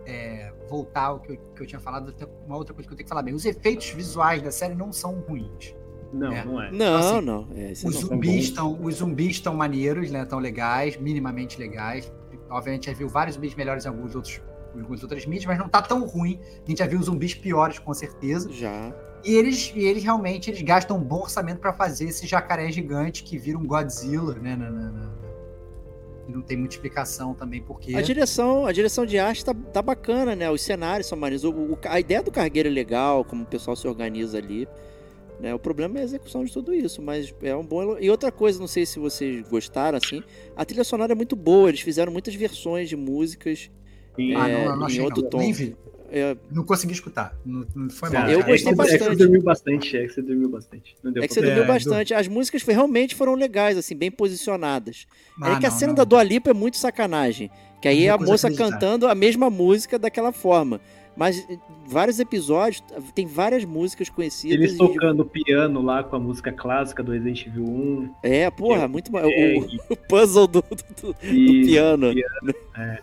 é, 0.04 0.52
voltar 0.68 1.02
ao 1.04 1.20
que 1.20 1.32
eu, 1.32 1.36
que 1.54 1.62
eu 1.62 1.66
tinha 1.66 1.80
falado, 1.80 2.12
uma 2.44 2.56
outra 2.56 2.74
coisa 2.74 2.88
que 2.88 2.92
eu 2.92 2.96
tenho 2.96 3.04
que 3.04 3.08
falar 3.08 3.22
bem. 3.22 3.34
Os 3.34 3.44
efeitos 3.44 3.90
visuais 3.90 4.42
da 4.42 4.50
série 4.50 4.74
não 4.74 4.92
são 4.92 5.20
ruins. 5.28 5.76
Não, 6.12 6.32
É. 6.32 6.44
não 6.44 6.60
é. 6.60 6.70
Não, 6.72 6.96
Assim, 6.96 7.20
não. 7.20 7.46
É, 7.54 7.70
Os 7.70 7.84
não. 7.84 7.92
zumbis, 7.92 8.44
estão, 8.46 8.78
os 8.82 8.94
zumbis 8.96 9.30
estão 9.36 9.54
maneiros, 9.54 10.10
né? 10.10 10.22
Estão 10.24 10.40
legais, 10.40 10.96
minimamente 10.96 11.60
legais. 11.60 12.12
Obviamente, 12.52 12.86
já 12.86 12.92
viu 12.92 13.08
vários 13.08 13.34
zumbis 13.36 13.54
melhores 13.54 13.84
em 13.84 13.88
alguns 13.88 14.14
outros, 14.14 14.40
em 14.74 14.80
algumas 14.80 15.02
outras 15.02 15.24
mídias, 15.26 15.46
mas 15.46 15.58
não 15.58 15.68
tá 15.68 15.80
tão 15.82 16.06
ruim. 16.06 16.38
A 16.66 16.70
gente 16.70 16.78
já 16.78 16.86
viu 16.86 17.02
zumbis 17.02 17.34
piores, 17.34 17.78
com 17.78 17.92
certeza. 17.94 18.50
Já. 18.52 18.92
E 19.24 19.34
eles, 19.34 19.72
e 19.74 19.80
eles 19.84 20.02
realmente 20.02 20.50
eles 20.50 20.60
gastam 20.62 20.96
um 20.96 21.00
bom 21.02 21.20
orçamento 21.22 21.58
para 21.60 21.72
fazer 21.72 22.06
esse 22.06 22.26
jacaré 22.26 22.70
gigante 22.72 23.22
que 23.22 23.38
vira 23.38 23.56
um 23.56 23.64
Godzilla, 23.66 24.34
né? 24.34 24.56
na- 24.56 24.70
na- 24.70 24.90
na- 24.90 25.12
E 26.28 26.32
não 26.32 26.40
tem 26.40 26.56
muita 26.56 26.74
explicação 26.76 27.34
também 27.34 27.60
porque. 27.62 27.96
A 27.96 28.00
direção, 28.02 28.64
a 28.64 28.70
direção 28.72 29.04
de 29.04 29.18
arte 29.18 29.44
tá, 29.44 29.52
tá 29.72 29.82
bacana, 29.82 30.36
né? 30.36 30.48
Os 30.50 30.62
cenários 30.62 31.08
são 31.08 31.18
maneiros. 31.18 31.42
O- 31.44 31.50
o- 31.50 31.78
a 31.84 31.98
ideia 31.98 32.22
do 32.22 32.30
cargueiro 32.30 32.68
é 32.68 32.72
legal, 32.72 33.24
como 33.24 33.42
o 33.42 33.46
pessoal 33.46 33.74
se 33.76 33.88
organiza 33.88 34.38
ali. 34.38 34.68
Né? 35.42 35.52
O 35.52 35.58
problema 35.58 35.98
é 35.98 36.02
a 36.02 36.04
execução 36.04 36.44
de 36.44 36.52
tudo 36.52 36.72
isso, 36.72 37.02
mas 37.02 37.34
é 37.42 37.54
um 37.56 37.64
bom. 37.66 37.82
elo- 37.82 37.98
E 38.00 38.08
outra 38.08 38.30
coisa, 38.30 38.60
não 38.60 38.68
sei 38.68 38.86
se 38.86 38.98
vocês 39.00 39.42
gostaram, 39.48 39.98
assim, 39.98 40.22
a 40.56 40.64
trilha 40.64 40.84
sonora 40.84 41.12
é 41.12 41.14
muito 41.16 41.34
boa. 41.34 41.68
Eles 41.68 41.80
fizeram 41.80 42.12
muitas 42.12 42.32
versões 42.34 42.88
de 42.88 42.96
músicas. 42.96 43.68
Sim. 44.14 44.36
Ah, 44.36 44.48
é, 44.48 44.64
não, 44.68 44.76
não 44.76 44.82
em 44.82 44.86
achei 44.86 45.00
outro 45.00 45.22
não. 45.22 45.28
tom. 45.30 45.38
Nem 45.38 45.52
vi. 45.52 45.76
É, 46.14 46.36
Não 46.50 46.62
consegui 46.62 46.92
escutar. 46.92 47.34
Não, 47.44 47.64
não 47.74 47.88
foi 47.90 48.10
mal. 48.10 48.28
eu 48.28 48.40
cara. 48.40 48.52
gostei 48.52 48.52
é 48.52 48.56
que- 48.56 48.68
É 48.68 48.70
que 48.70 48.74
bastante. 48.76 49.04
você 49.08 49.16
dormiu 49.16 49.42
bastante, 49.42 49.96
é 49.96 50.02
que 50.06 50.12
você 50.12 50.22
dormiu 50.22 50.48
bastante. 50.50 50.94
Não 51.02 51.10
deu 51.10 51.22
é 51.22 51.26
que 51.26 51.32
você 51.34 51.40
dormiu 51.40 51.62
É, 51.62 51.66
bastante. 51.66 52.12
As 52.14 52.28
músicas 52.28 52.60
foi- 52.62 52.74
realmente 52.74 53.14
foram 53.14 53.34
legais, 53.34 53.78
assim, 53.78 53.96
bem 53.96 54.10
posicionadas. 54.10 55.06
Ah, 55.40 55.54
é 55.56 55.58
que 55.58 55.66
a 55.66 55.70
não, 55.70 55.76
cena 55.78 55.88
não. 55.88 55.94
da 55.96 56.04
Dua 56.04 56.22
Lipa 56.22 56.50
é 56.50 56.54
muito 56.54 56.76
sacanagem. 56.76 57.50
Que 57.80 57.88
aí 57.88 58.00
Não 58.00 58.06
é 58.06 58.08
a 58.10 58.18
moça 58.18 58.46
acreditar. 58.46 58.70
cantando 58.78 59.08
a 59.08 59.14
mesma 59.14 59.48
música 59.50 59.98
daquela 59.98 60.30
forma. 60.32 60.80
Mas 61.16 61.46
eh, 61.48 61.58
vários 61.86 62.18
episódios, 62.18 62.82
tem 63.14 63.26
várias 63.26 63.64
músicas 63.64 64.08
conhecidas. 64.08 64.58
Eles 64.58 64.76
tocando 64.78 65.24
piano 65.24 65.82
lá 65.82 66.02
com 66.02 66.16
a 66.16 66.18
música 66.18 66.50
clássica 66.52 67.02
do 67.02 67.12
Resident 67.12 67.46
Evil 67.46 67.64
1. 67.64 68.10
É, 68.22 68.50
porra, 68.50 68.88
muito 68.88 69.10
bom. 69.12 69.18
É, 69.18 69.58
O, 69.58 69.66
o 69.92 69.96
puzzle 69.96 70.46
do, 70.46 70.62
do- 70.62 71.12
do 71.12 71.16
e- 71.26 71.66
piano. 71.66 72.06
é. 72.76 73.02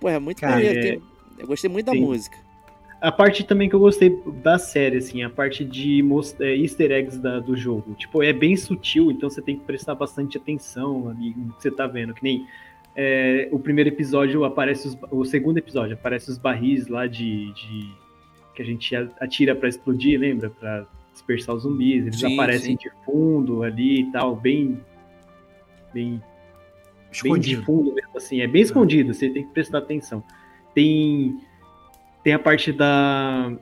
Porra, 0.00 0.14
é 0.14 0.18
muito 0.18 0.40
Cara, 0.40 0.54
maneiro. 0.56 0.78
é- 0.78 0.82
tem- 0.82 1.02
eu 1.38 1.46
gostei 1.46 1.70
muito 1.70 1.86
da 1.86 1.92
tem- 1.92 2.00
música. 2.02 2.36
A 3.00 3.12
parte 3.12 3.44
também 3.44 3.68
que 3.68 3.74
eu 3.74 3.78
gostei 3.78 4.20
da 4.42 4.58
série, 4.58 4.96
assim, 4.96 5.22
a 5.22 5.28
parte 5.30 5.64
de 5.64 6.02
mos- 6.02 6.34
é, 6.40 6.56
easter 6.56 6.90
eggs 6.90 7.18
da- 7.18 7.38
do 7.38 7.54
jogo. 7.54 7.94
Tipo, 7.94 8.22
é 8.22 8.32
bem 8.32 8.56
sutil, 8.56 9.10
então 9.12 9.28
você 9.30 9.42
tem 9.42 9.54
que 9.56 9.64
prestar 9.64 9.94
bastante 9.94 10.38
atenção 10.38 11.10
ali 11.10 11.34
no 11.36 11.52
que 11.52 11.62
você 11.62 11.70
tá 11.70 11.86
vendo. 11.86 12.14
Que 12.14 12.22
nem 12.24 12.46
é, 12.96 13.48
o 13.52 13.58
primeiro 13.58 13.90
episódio 13.90 14.44
aparece 14.44 14.88
os, 14.88 14.98
o 15.10 15.24
segundo 15.24 15.58
episódio 15.58 15.94
aparece 15.94 16.30
os 16.30 16.38
barris 16.38 16.88
lá 16.88 17.06
de, 17.06 17.52
de- 17.52 17.92
que 18.54 18.62
a 18.62 18.64
gente 18.64 18.96
atira 19.20 19.54
pra 19.54 19.68
explodir, 19.68 20.18
lembra? 20.18 20.48
Pra 20.48 20.86
dispersar 21.12 21.54
os 21.54 21.62
zumbis. 21.64 22.06
Eles 22.06 22.18
Sim, 22.18 22.34
aparecem 22.34 22.76
de 22.76 22.90
fundo 23.04 23.62
ali 23.62 24.00
e 24.00 24.10
tal, 24.12 24.34
bem 24.34 24.80
bem 25.92 26.10
bem 26.12 26.20
de 27.38 27.52
Escondido. 27.52 27.62
fundo 27.64 27.94
mesmo, 27.94 28.16
assim, 28.16 28.40
é 28.40 28.46
bem 28.46 28.62
escondido, 28.62 29.14
você 29.14 29.28
tem 29.30 29.44
que 29.46 29.52
prestar 29.52 29.78
atenção. 29.78 30.22
Tem 30.74 31.38
tem 32.24 32.32
a 32.32 32.38
parte 32.38 32.72
da 32.72 33.52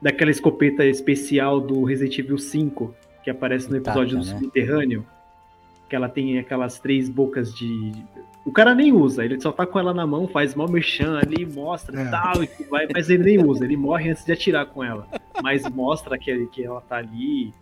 daquela 0.00 0.30
escopeta 0.30 0.84
especial 0.84 1.60
do 1.60 1.82
Resident 1.84 2.18
Evil 2.18 2.38
5, 2.38 2.94
que 3.24 3.30
aparece 3.30 3.68
no 3.70 3.76
episódio 3.76 4.18
do 4.18 4.24
né? 4.24 4.38
subterrâneo, 4.38 5.06
que 5.88 5.96
ela 5.96 6.08
tem 6.08 6.38
aquelas 6.38 6.78
três 6.78 7.08
bocas 7.08 7.52
de 7.54 7.92
o 8.46 8.52
cara 8.52 8.74
nem 8.74 8.92
usa, 8.92 9.24
ele 9.24 9.40
só 9.40 9.50
tá 9.52 9.66
com 9.66 9.78
ela 9.78 9.92
na 9.92 10.06
mão, 10.06 10.26
faz 10.28 10.54
mal 10.54 10.68
merchan 10.70 11.18
ali, 11.18 11.44
mostra 11.44 12.00
É. 12.00 12.08
tal, 12.08 12.42
e 12.44 12.48
vai, 12.70 12.86
mas 12.94 13.10
ele 13.10 13.24
nem 13.24 13.44
usa, 13.44 13.64
ele 13.64 13.76
morre 13.76 14.08
antes 14.10 14.24
de 14.24 14.32
atirar 14.32 14.66
com 14.66 14.82
ela. 14.84 15.06
Mas 15.42 15.68
mostra 15.68 16.16
que, 16.16 16.46
que 16.46 16.64
ela 16.64 16.80
tá 16.80 16.96
ali. 16.96 17.52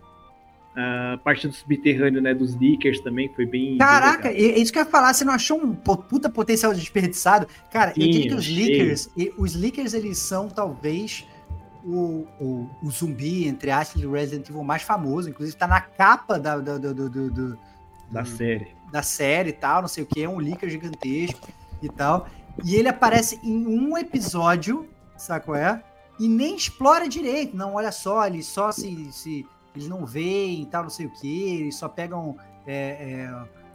A 0.77 1.17
parte 1.23 1.47
do 1.47 1.53
subterrâneo, 1.53 2.21
né, 2.21 2.33
dos 2.33 2.53
leakers 2.57 2.99
também 2.99 3.29
foi 3.29 3.45
bem. 3.45 3.69
bem 3.69 3.77
Caraca, 3.77 4.27
é 4.27 4.33
é 4.41 4.59
isso 4.59 4.73
que 4.73 4.77
eu 4.77 4.83
ia 4.83 4.89
falar, 4.89 5.13
você 5.13 5.23
não 5.23 5.33
achou 5.33 5.57
um 5.57 5.73
puta 5.73 6.29
potencial 6.29 6.73
desperdiçado? 6.73 7.47
Cara, 7.71 7.91
eu 7.91 8.03
Sim, 8.03 8.09
diria 8.11 8.27
que 8.29 8.35
os 8.35 8.47
leakers, 8.47 9.09
e- 9.15 9.33
os 9.37 9.55
leakers 9.55 9.93
eles 9.93 10.17
são 10.17 10.49
talvez 10.49 11.25
o, 11.81 12.27
o, 12.41 12.69
o 12.83 12.91
zumbi, 12.91 13.47
entre 13.47 13.71
aspas, 13.71 14.01
do 14.01 14.11
Resident 14.11 14.49
Evil 14.49 14.63
mais 14.65 14.81
famoso, 14.81 15.29
inclusive 15.29 15.55
tá 15.57 15.65
na 15.65 15.79
capa 15.79 16.37
da, 16.37 16.57
do, 16.57 16.93
do- 16.93 17.29
do- 17.29 17.57
da 18.11 18.25
série. 18.25 18.67
Da 18.95 19.03
série 19.03 19.49
e 19.49 19.53
tal, 19.53 19.81
não 19.81 19.89
sei 19.89 20.03
o 20.03 20.07
que, 20.07 20.23
é 20.23 20.29
um 20.29 20.39
leaker 20.39 20.69
gigantesco 20.69 21.49
e 21.81 21.89
tal. 21.89 22.27
E 22.63 22.75
ele 22.75 22.87
aparece 22.87 23.37
em 23.43 23.67
um 23.67 23.97
episódio, 23.97 24.87
sabe 25.17 25.43
qual 25.43 25.57
é? 25.57 25.83
E 26.17 26.29
nem 26.29 26.55
explora 26.55 27.09
direito. 27.09 27.57
Não, 27.57 27.73
olha 27.73 27.91
só, 27.91 28.25
eles 28.25 28.45
só 28.45 28.71
se. 28.71 29.11
se 29.11 29.45
eles 29.75 29.89
não 29.89 30.05
veem 30.05 30.61
e 30.61 30.65
tal, 30.67 30.83
não 30.83 30.89
sei 30.89 31.07
o 31.07 31.09
que, 31.09 31.59
eles 31.59 31.75
só 31.75 31.89
pegam 31.89 32.37
é, 32.65 33.25
é, 33.25 33.31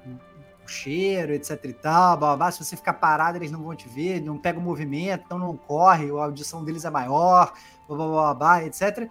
o, 0.09 0.65
o 0.65 0.67
cheiro, 0.67 1.35
etc 1.35 1.63
e 1.63 1.73
tal, 1.75 2.17
blá, 2.17 2.29
blá, 2.29 2.37
blá. 2.37 2.51
Se 2.51 2.65
você 2.65 2.75
ficar 2.75 2.95
parado, 2.95 3.37
eles 3.37 3.51
não 3.51 3.63
vão 3.63 3.77
te 3.77 3.87
ver, 3.87 4.23
não 4.23 4.39
pegam 4.39 4.63
movimento, 4.63 5.25
então 5.27 5.39
não 5.39 5.55
corre, 5.55 6.09
a 6.09 6.25
audição 6.25 6.65
deles 6.65 6.87
é 6.87 6.91
maior, 6.91 7.53
blá, 7.87 7.97
blá, 7.99 8.07
blá, 8.07 8.35
blá, 8.35 8.65
etc. 8.65 9.11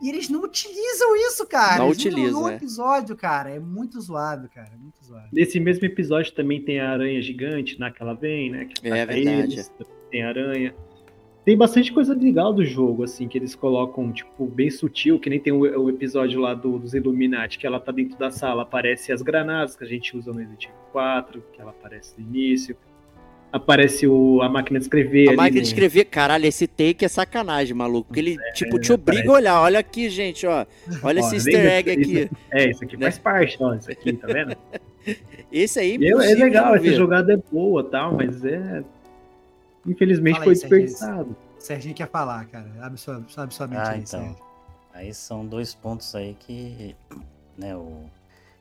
E 0.00 0.08
eles 0.10 0.28
não 0.28 0.42
utilizam 0.42 1.16
isso, 1.16 1.46
cara. 1.46 1.78
Não 1.78 1.86
Eles 1.86 1.98
utilizam, 1.98 2.42
no 2.42 2.48
é. 2.50 2.54
episódio, 2.56 3.16
cara. 3.16 3.50
É 3.50 3.58
muito 3.58 3.98
zoado, 4.00 4.48
cara. 4.48 4.70
É 4.74 4.76
muito 4.76 5.02
zoado. 5.02 5.28
Nesse 5.32 5.58
mesmo 5.58 5.86
episódio 5.86 6.32
também 6.34 6.62
tem 6.62 6.80
a 6.80 6.90
aranha 6.90 7.20
gigante, 7.22 7.80
né? 7.80 7.90
Que 7.90 8.02
ela 8.02 8.14
vem, 8.14 8.50
né? 8.50 8.66
Que 8.66 8.86
É 8.88 9.06
verdade. 9.06 9.54
eles, 9.54 9.72
tem 10.10 10.22
aranha. 10.22 10.74
Tem 11.46 11.56
bastante 11.56 11.92
coisa 11.92 12.12
legal 12.12 12.52
do 12.52 12.64
jogo, 12.64 13.04
assim, 13.04 13.28
que 13.28 13.38
eles 13.38 13.54
colocam, 13.54 14.12
tipo, 14.12 14.46
bem 14.46 14.68
sutil, 14.68 15.18
que 15.20 15.30
nem 15.30 15.38
tem 15.40 15.52
o, 15.52 15.60
o 15.60 15.88
episódio 15.88 16.40
lá 16.40 16.52
do- 16.54 16.76
dos 16.78 16.92
Illuminati, 16.92 17.56
que 17.56 17.64
ela 17.66 17.78
tá 17.78 17.92
dentro 17.92 18.18
da 18.18 18.32
sala, 18.32 18.62
aparece 18.64 19.12
as 19.12 19.22
granadas 19.22 19.76
que 19.76 19.84
a 19.84 19.86
gente 19.86 20.16
usa 20.16 20.32
no 20.32 20.38
Resident 20.38 20.64
Evil 20.64 20.76
4, 20.90 21.44
que 21.52 21.60
ela 21.60 21.70
aparece 21.70 22.20
no 22.20 22.26
início. 22.26 22.76
Aparece 23.56 24.06
o, 24.06 24.42
a 24.42 24.48
máquina 24.48 24.78
de 24.78 24.84
escrever 24.84 25.26
A 25.28 25.30
ali 25.30 25.36
máquina 25.36 25.60
de 25.62 25.66
escrever, 25.68 26.04
caralho, 26.04 26.46
esse 26.46 26.66
take 26.66 27.04
é 27.04 27.08
sacanagem, 27.08 27.74
maluco. 27.74 28.08
Porque 28.08 28.20
ele, 28.20 28.36
tipo, 28.54 28.78
te 28.78 28.92
obriga 28.92 29.22
parece. 29.22 29.28
a 29.30 29.32
olhar. 29.52 29.60
Olha 29.62 29.78
aqui, 29.78 30.10
gente, 30.10 30.46
ó. 30.46 30.66
Olha 31.02 31.22
Ó, 31.22 31.26
esse 31.26 31.36
easter 31.36 31.66
egg 31.66 31.90
isso- 31.90 32.00
aqui. 32.24 32.30
É, 32.52 32.70
isso 32.70 32.84
aqui 32.84 32.96
Né? 32.96 33.02
faz 33.06 33.18
parte, 33.18 33.56
ó, 33.60 33.74
isso 33.74 33.90
aqui, 33.90 34.12
tá 34.12 34.26
vendo? 34.26 34.56
Esse 35.52 35.78
aí, 35.78 35.92
é, 35.92 35.94
é 35.94 36.08
impossível 36.10 36.44
legal, 36.44 36.74
essa 36.74 36.92
jogada 36.92 37.32
é 37.32 37.36
boa 37.52 37.84
tal, 37.84 38.14
mas 38.14 38.44
é. 38.44 38.82
Infelizmente 39.86 40.34
Fala 40.34 40.44
foi 40.44 40.54
desperdiçado. 40.54 41.36
Serginho 41.58 41.94
quer 41.94 42.08
falar, 42.08 42.44
cara. 42.46 42.66
Abre 42.80 42.98
sua, 42.98 43.24
abre 43.36 43.54
sua 43.54 43.66
mente 43.68 43.78
Ah, 43.78 43.90
aí, 43.90 44.00
então. 44.00 44.20
Sérgio. 44.20 44.36
Aí 44.92 45.14
são 45.14 45.46
dois 45.46 45.74
pontos 45.74 46.12
aí 46.14 46.34
que, 46.40 46.94
né, 47.56 47.76
o, 47.76 48.02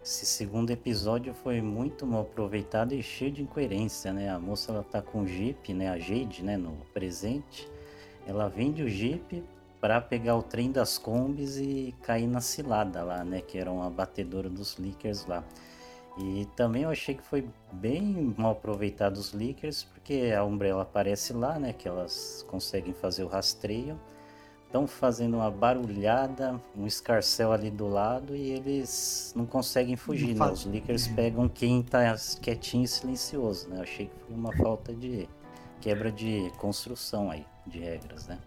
esse 0.06 0.24
segundo 0.24 0.70
episódio 0.70 1.34
foi 1.34 1.60
muito 1.62 2.06
mal 2.06 2.22
aproveitado 2.22 2.94
e 2.94 3.02
cheio 3.02 3.32
de 3.32 3.42
incoerência, 3.42 4.14
né? 4.14 4.30
A 4.30 4.38
moça 4.38 4.72
ela 4.72 4.84
tá 4.84 5.02
com 5.02 5.24
o 5.24 5.28
Jeep, 5.28 5.74
né, 5.74 5.90
a 5.90 5.98
Jade, 5.98 6.44
né, 6.44 6.56
no 6.56 6.74
presente. 6.94 7.68
Ela 8.28 8.48
vende 8.48 8.84
o 8.84 8.88
Jeep 8.88 9.44
para 9.82 10.00
pegar 10.00 10.36
o 10.36 10.44
trem 10.44 10.72
das 10.72 11.00
combis 11.00 11.58
e 11.58 11.96
cair 12.04 12.28
na 12.28 12.40
cilada 12.40 13.04
lá, 13.04 13.24
né, 13.24 13.42
que 13.42 13.58
era 13.58 13.72
uma 13.72 13.90
batedora 13.90 14.48
dos 14.48 14.78
leakers 14.78 15.26
lá. 15.26 15.44
E 16.20 16.48
também 16.56 16.84
eu 16.84 16.92
achei 16.92 17.16
que 17.16 17.24
foi 17.24 17.50
bem 17.74 18.36
mal 18.38 18.52
aproveitado 18.52 19.18
os 19.18 19.34
leakers, 19.34 19.86
porque 19.86 20.32
a 20.38 20.44
Umbrella 20.46 20.84
aparece 20.84 21.34
lá, 21.34 21.58
né, 21.58 21.74
que 21.74 21.88
elas 21.88 22.46
conseguem 22.48 22.94
fazer 22.94 23.24
o 23.24 23.28
rastreio 23.28 24.00
estão 24.66 24.86
fazendo 24.88 25.36
uma 25.38 25.50
barulhada, 25.50 26.60
um 26.78 26.86
escarcel 26.86 27.52
ali 27.52 27.70
do 27.72 27.88
lado 27.88 28.36
e 28.36 28.52
eles 28.52 29.32
não 29.36 29.46
conseguem 29.46 29.96
fugir, 29.96 30.30
né? 30.30 30.36
faz- 30.36 30.60
Os 30.60 30.66
leakers 30.66 31.08
pegam 31.08 31.48
quem 31.48 31.82
tá 31.82 32.16
quietinho 32.42 32.84
e 32.84 32.88
silencioso, 32.88 33.70
né? 33.70 33.78
Eu 33.78 33.82
achei 33.84 34.08
que 34.08 34.14
foi 34.28 34.36
uma 34.36 34.52
falta 34.54 34.94
de 34.94 35.28
quebra 35.82 36.12
de 36.12 36.52
construção 36.58 37.32
aí, 37.32 37.46
de 37.66 37.80
regras, 37.80 38.28
né? 38.28 38.40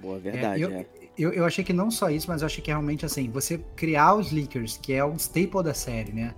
Boa, 0.00 0.18
verdade, 0.18 0.60
eu- 0.62 0.70
é. 0.70 0.86
Eu, 1.18 1.30
eu 1.32 1.44
achei 1.44 1.62
que 1.62 1.74
não 1.74 1.90
só 1.90 2.08
isso, 2.08 2.26
mas 2.30 2.40
eu 2.40 2.46
achei 2.46 2.64
que 2.64 2.70
realmente 2.70 3.04
assim, 3.04 3.28
você 3.28 3.58
criar 3.76 4.14
os 4.14 4.32
leakers, 4.32 4.78
que 4.78 4.94
é 4.94 5.04
um 5.04 5.16
staple 5.16 5.62
da 5.62 5.74
série, 5.74 6.10
né? 6.10 6.34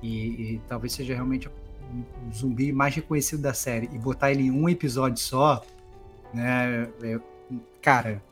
E, 0.00 0.54
e 0.54 0.60
talvez 0.68 0.92
seja 0.92 1.14
realmente 1.14 1.48
o 1.48 2.32
zumbi 2.32 2.72
mais 2.72 2.94
reconhecido 2.94 3.42
da 3.42 3.52
série, 3.52 3.88
e 3.92 3.98
botar 3.98 4.30
ele 4.30 4.44
em 4.44 4.50
um 4.52 4.68
episódio 4.68 5.18
só, 5.18 5.64
né? 6.32 6.88
é- 7.02 7.20
cara, 7.84 8.22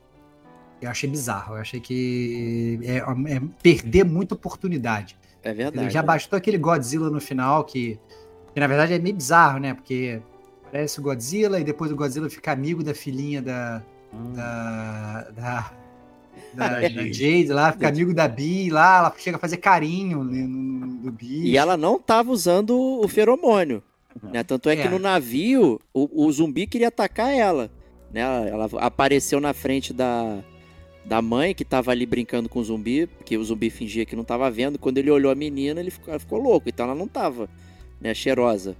eu 0.80 0.88
achei 0.88 1.08
bizarro. 1.08 1.56
Eu 1.56 1.60
achei 1.60 1.78
que 1.78 2.80
é, 2.82 2.96
é 2.96 3.42
perder 3.62 4.04
muita 4.04 4.34
oportunidade. 4.34 5.16
É 5.42 5.52
verdade. 5.52 5.90
Já 5.90 6.00
é. 6.00 6.02
bastou 6.02 6.38
aquele 6.38 6.56
Godzilla 6.56 7.10
no 7.10 7.20
final, 7.20 7.62
que, 7.64 8.00
que 8.54 8.60
na 8.60 8.66
verdade 8.66 8.94
é 8.94 8.98
meio 8.98 9.14
bizarro, 9.14 9.58
né? 9.58 9.74
Porque 9.74 10.22
aparece 10.66 10.98
o 10.98 11.02
Godzilla 11.02 11.60
e 11.60 11.64
depois 11.64 11.92
o 11.92 11.96
Godzilla 11.96 12.30
fica 12.30 12.50
amigo 12.50 12.82
da 12.82 12.94
filhinha 12.94 13.42
da. 13.42 13.82
Hum, 14.12 14.32
da. 14.32 15.26
da, 15.36 15.72
Da 16.54 16.68
da, 16.68 16.80
da 16.80 17.04
Jade. 17.04 17.48
Lá, 17.48 17.72
fica 17.72 17.88
amigo 17.88 18.14
da 18.14 18.26
Bee 18.26 18.70
lá, 18.70 18.98
ela 18.98 19.14
chega 19.18 19.36
a 19.36 19.40
fazer 19.40 19.58
carinho 19.58 20.24
no, 20.24 20.48
no, 20.48 20.86
no 20.86 21.12
bicho. 21.12 21.46
E 21.46 21.56
ela 21.58 21.76
não 21.76 21.98
tava 21.98 22.30
usando 22.30 22.78
o 22.78 23.06
feromônio. 23.06 23.82
Né? 24.22 24.42
Tanto 24.42 24.68
é 24.68 24.76
que 24.76 24.82
É. 24.82 24.90
no 24.90 24.98
navio, 24.98 25.78
o, 25.92 26.26
o 26.26 26.32
zumbi 26.32 26.66
queria 26.66 26.88
atacar 26.88 27.32
ela. 27.34 27.70
Né? 28.12 28.20
Ela 28.20 28.68
apareceu 28.78 29.40
na 29.40 29.52
frente 29.54 29.92
da, 29.92 30.38
da 31.04 31.22
mãe, 31.22 31.54
que 31.54 31.64
tava 31.64 31.90
ali 31.90 32.04
brincando 32.06 32.48
com 32.48 32.58
o 32.60 32.64
zumbi, 32.64 33.06
porque 33.06 33.36
o 33.36 33.44
zumbi 33.44 33.70
fingia 33.70 34.04
que 34.04 34.16
não 34.16 34.24
tava 34.24 34.50
vendo. 34.50 34.78
Quando 34.78 34.98
ele 34.98 35.10
olhou 35.10 35.32
a 35.32 35.34
menina, 35.34 35.80
ele 35.80 35.90
ficou, 35.90 36.10
ela 36.10 36.18
ficou 36.20 36.38
louco. 36.40 36.68
Então 36.68 36.86
ela 36.86 36.94
não 36.94 37.08
tava 37.08 37.48
né, 38.00 38.12
cheirosa. 38.12 38.76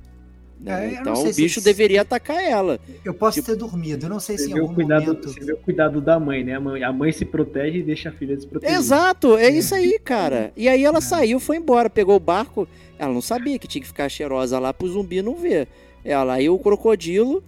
né? 0.61 0.95
É, 0.95 1.01
então 1.01 1.13
o 1.15 1.33
se- 1.33 1.41
bicho 1.43 1.61
deveria 1.63 2.03
atacar 2.03 2.43
ela. 2.45 2.79
Eu 3.05 3.15
posso 3.15 3.37
tipo, 3.41 3.47
ter 3.51 3.57
dormido, 3.57 4.07
eu 4.07 4.11
não 4.11 4.21
sei 4.21 4.37
se 4.37 4.45
Você 4.45 4.51
em 4.51 4.55
vê, 4.55 4.61
o 4.61 4.63
algum 4.65 4.75
cuidado, 4.75 5.07
momento. 5.07 5.29
você 5.29 5.41
vê 5.41 5.53
o 5.55 5.57
cuidado 5.57 6.01
da 6.01 6.21
mãe, 6.21 6.45
né? 6.45 6.55
A 6.57 6.61
mãe, 6.61 6.83
a 6.85 6.93
mãe 6.93 7.11
se 7.11 7.25
protege 7.25 7.79
e 7.79 7.83
deixa 7.83 8.11
a 8.11 8.13
filha 8.13 8.37
desprotegida. 8.37 8.79
Exato, 8.79 9.37
é 9.39 9.47
É. 9.47 9.51
isso 9.51 9.75
aí, 9.75 9.99
cara. 9.99 10.53
E 10.57 10.69
aí 10.69 10.85
ela 10.85 10.99
É. 10.99 11.01
saiu, 11.01 11.41
foi 11.41 11.57
embora, 11.57 11.89
pegou 11.89 12.15
o 12.17 12.21
barco. 12.21 12.69
Ela 12.99 13.13
não 13.15 13.23
sabia 13.23 13.59
que 13.59 13.67
tinha 13.67 13.81
que 13.83 13.89
ficar 13.89 14.09
cheirosa 14.09 14.59
lá 14.59 14.73
pro 14.75 14.87
zumbi 14.89 15.23
não 15.23 15.35
ver. 15.35 15.67
Ela 16.05 16.35
aí 16.35 16.49
o 16.49 16.59
crocodilo 16.59 17.43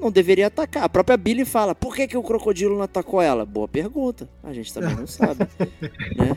não 0.00 0.10
deveria 0.10 0.46
atacar. 0.48 0.84
A 0.84 0.88
própria 0.88 1.16
Billy 1.16 1.44
fala: 1.44 1.74
por 1.74 1.94
que, 1.94 2.06
que 2.06 2.16
o 2.16 2.22
crocodilo 2.22 2.76
não 2.76 2.82
atacou 2.82 3.20
ela? 3.20 3.44
Boa 3.44 3.66
pergunta. 3.66 4.28
A 4.42 4.52
gente 4.52 4.72
também 4.72 4.94
não 4.94 5.06
sabe. 5.06 5.46
né? 6.16 6.36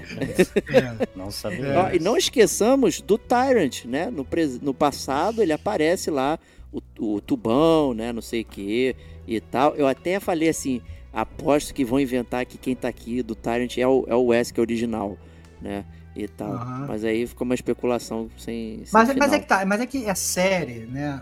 É, 0.74 1.08
não. 1.16 1.28
É. 1.28 1.78
Ó, 1.78 1.92
E 1.92 2.00
não 2.00 2.18
esqueçamos 2.18 3.02
do 3.02 3.18
Tyrant, 3.18 3.86
né? 3.86 4.10
No, 4.10 4.26
no 4.62 4.74
passado 4.74 5.42
ele 5.42 5.54
aparece 5.54 6.10
lá, 6.10 6.40
o, 6.72 6.82
o 7.16 7.22
tubão, 7.22 7.94
né? 7.94 8.14
Não 8.14 8.22
sei 8.22 8.42
o 8.42 8.46
que 8.46 8.96
e 9.28 9.40
tal. 9.40 9.76
Eu 9.76 9.88
até 9.88 10.20
falei 10.20 10.50
assim: 10.50 10.82
aposto 11.14 11.74
que 11.74 11.84
vão 11.86 12.00
inventar 12.00 12.46
que 12.46 12.58
quem 12.58 12.76
tá 12.76 12.88
aqui 12.88 13.22
do 13.22 13.36
Tyrant 13.36 13.78
é 13.78 13.88
o, 13.88 14.06
é 14.08 14.16
o 14.16 14.26
Wesker 14.28 14.62
original, 14.62 15.18
né? 15.62 15.86
E 16.16 16.28
tal. 16.28 16.54
Aham. 16.54 16.86
Mas 16.88 17.04
aí 17.04 17.26
ficou 17.28 17.46
uma 17.46 17.56
especulação 17.56 18.30
sem. 18.38 18.84
sem 18.86 18.94
Mas, 18.94 19.08
mas 19.08 19.12
final. 19.12 19.34
é 19.34 19.40
que 19.40 19.48
tá, 19.48 19.66
mas 19.66 19.82
é 19.82 19.86
que 19.86 20.10
a 20.10 20.16
série, 20.16 20.86
né? 20.86 21.22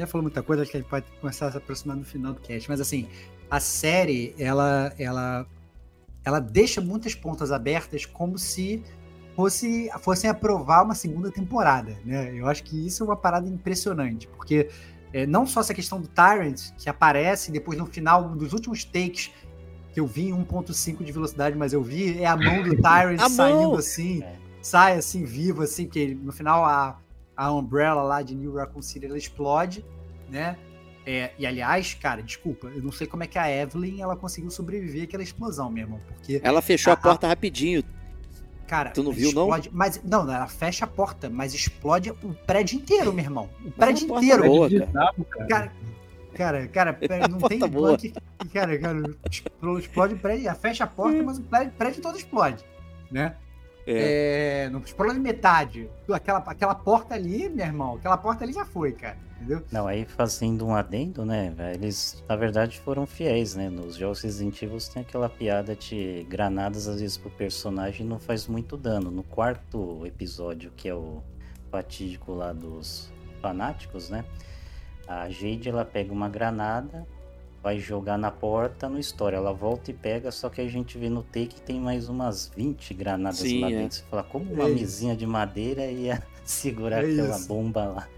Já 0.00 0.06
falou 0.06 0.22
muita 0.22 0.42
coisa, 0.42 0.62
acho 0.62 0.70
que 0.70 0.76
a 0.76 0.80
gente 0.80 0.90
pode 0.90 1.06
começar 1.20 1.48
a 1.48 1.52
se 1.52 1.58
aproximar 1.58 1.96
no 1.96 2.04
final 2.04 2.32
do 2.32 2.40
cast. 2.40 2.68
Mas 2.68 2.80
assim, 2.80 3.08
a 3.50 3.60
série, 3.60 4.34
ela, 4.38 4.92
ela, 4.98 5.46
ela 6.24 6.40
deixa 6.40 6.80
muitas 6.80 7.14
pontas 7.14 7.52
abertas 7.52 8.04
como 8.06 8.38
se 8.38 8.82
fosse, 9.34 9.90
fossem 10.00 10.30
aprovar 10.30 10.84
uma 10.84 10.94
segunda 10.94 11.30
temporada, 11.30 11.96
né? 12.04 12.32
Eu 12.34 12.46
acho 12.46 12.62
que 12.62 12.86
isso 12.86 13.02
é 13.02 13.06
uma 13.06 13.16
parada 13.16 13.48
impressionante, 13.48 14.26
porque 14.28 14.68
é, 15.12 15.26
não 15.26 15.46
só 15.46 15.60
essa 15.60 15.74
questão 15.74 16.00
do 16.00 16.08
Tyrant, 16.08 16.72
que 16.76 16.88
aparece 16.88 17.52
depois 17.52 17.78
no 17.78 17.86
final, 17.86 18.24
um 18.24 18.36
dos 18.36 18.52
últimos 18.52 18.84
takes 18.84 19.30
que 19.92 20.00
eu 20.00 20.06
vi 20.06 20.28
em 20.28 20.44
1.5 20.44 21.04
de 21.04 21.12
velocidade, 21.12 21.56
mas 21.56 21.72
eu 21.72 21.82
vi, 21.82 22.20
é 22.20 22.26
a 22.26 22.36
mão 22.36 22.62
do 22.62 22.74
Tyrant 22.82 23.20
saindo 23.30 23.60
mão! 23.60 23.76
assim, 23.76 24.22
É. 24.24 24.36
sai 24.60 24.98
assim, 24.98 25.24
vivo, 25.24 25.62
assim, 25.62 25.86
que 25.86 26.16
no 26.16 26.32
final 26.32 26.64
a, 26.64 26.98
a 27.36 27.52
Umbrella 27.52 28.02
lá 28.02 28.22
de 28.22 28.34
New 28.34 28.54
Raccoon 28.54 28.82
City, 28.82 29.06
ela 29.06 29.18
explode, 29.18 29.84
né? 30.28 30.56
É, 31.06 31.32
e 31.38 31.46
aliás, 31.46 31.92
cara, 31.94 32.22
desculpa, 32.22 32.68
eu 32.68 32.82
não 32.82 32.90
sei 32.90 33.06
como 33.06 33.22
é 33.22 33.26
que 33.26 33.38
a 33.38 33.50
Evelyn 33.50 34.00
ela 34.00 34.16
conseguiu 34.16 34.50
sobreviver 34.50 35.04
àquela 35.04 35.22
explosão, 35.22 35.70
meu 35.70 35.82
irmão, 35.84 36.00
porque 36.06 36.40
Ela 36.42 36.62
fechou 36.62 36.92
a 36.92 36.94
A- 36.94 36.98
a- 36.98 37.02
porta 37.02 37.26
rapidinho. 37.28 37.82
Cara, 38.66 38.90
Tu 38.90 39.02
não 39.02 39.12
viu, 39.12 39.30
não? 39.32 39.42
explode, 39.42 39.70
Mas, 39.70 40.00
não, 40.02 40.22
ela 40.22 40.46
fecha 40.46 40.86
a 40.86 40.88
porta, 40.88 41.28
mas 41.28 41.52
explode 41.52 42.10
o 42.10 42.34
prédio 42.46 42.78
inteiro, 42.78 43.12
meu 43.12 43.22
irmão. 43.22 43.50
O 43.62 43.70
prédio 43.70 44.08
porta 44.08 44.24
inteiro. 44.24 44.44
boa, 44.44 44.68
cara. 44.70 45.12
cara. 45.46 45.72
Cara, 46.34 46.66
cara, 46.66 46.98
não 47.28 47.38
tem 47.46 47.60
que- 47.60 48.12
Cara, 48.52 48.78
cara, 48.78 49.02
explode, 49.78 50.14
o 50.14 50.18
prédio, 50.18 50.54
fecha 50.56 50.84
a 50.84 50.86
porta, 50.86 51.22
mas 51.22 51.38
o 51.38 51.42
prédio, 51.42 51.68
o 51.68 51.72
prédio 51.76 52.02
todo 52.02 52.16
explode, 52.16 52.64
né? 53.10 53.36
É, 53.86 54.68
não 54.70 54.80
explode 54.80 55.18
metade. 55.18 55.90
Aquela, 56.10 56.38
aquela 56.38 56.74
porta 56.74 57.14
ali, 57.14 57.48
meu 57.48 57.66
irmão, 57.66 57.96
aquela 57.96 58.16
porta 58.16 58.44
ali 58.44 58.52
já 58.52 58.64
foi, 58.64 58.92
cara, 58.92 59.16
entendeu? 59.36 59.62
Não, 59.70 59.86
aí 59.86 60.04
fazendo 60.04 60.66
um 60.66 60.74
adendo, 60.74 61.24
né? 61.24 61.54
Eles, 61.74 62.22
na 62.28 62.36
verdade, 62.36 62.80
foram 62.80 63.06
fiéis, 63.06 63.54
né? 63.54 63.68
Nos 63.68 63.96
jogos 63.96 64.22
Resident 64.22 64.60
Evil 64.62 64.78
tem 64.92 65.02
aquela 65.02 65.28
piada 65.28 65.76
de 65.76 66.26
granadas, 66.28 66.88
às 66.88 67.00
vezes, 67.00 67.16
pro 67.18 67.30
personagem 67.30 68.06
não 68.06 68.18
faz 68.18 68.46
muito 68.46 68.76
dano. 68.76 69.10
No 69.10 69.22
quarto 69.22 70.06
episódio, 70.06 70.72
que 70.76 70.88
é 70.88 70.94
o 70.94 71.22
fatídico 71.70 72.32
lá 72.32 72.52
dos 72.52 73.12
fanáticos, 73.42 74.08
né? 74.08 74.24
A 75.06 75.28
Jade, 75.28 75.68
ela 75.68 75.84
pega 75.84 76.12
uma 76.12 76.30
granada, 76.30 77.06
vai 77.64 77.78
jogar 77.80 78.18
na 78.18 78.30
porta, 78.30 78.88
no 78.90 78.98
story. 79.00 79.34
Ela 79.36 79.54
volta 79.54 79.90
e 79.90 79.94
pega, 79.94 80.30
só 80.30 80.50
que 80.50 80.60
a 80.60 80.68
gente 80.68 80.98
vê 80.98 81.08
no 81.08 81.22
take 81.22 81.48
que 81.48 81.60
tem 81.62 81.80
mais 81.80 82.10
umas 82.10 82.52
20 82.54 82.92
granadas 82.92 83.38
Sim, 83.38 83.60
lá 83.62 83.70
é. 83.70 83.76
dentro. 83.78 83.96
Você 83.96 84.04
fala, 84.10 84.22
como 84.22 84.52
uma 84.52 84.68
É 84.68 84.68
mesinha 84.68 85.16
de 85.16 85.26
madeira 85.26 85.86
ia 85.86 86.22
segurar 86.44 87.02
É 87.02 87.10
aquela 87.10 87.36
isso. 87.38 87.48
bomba 87.48 87.84
lá? 87.86 88.08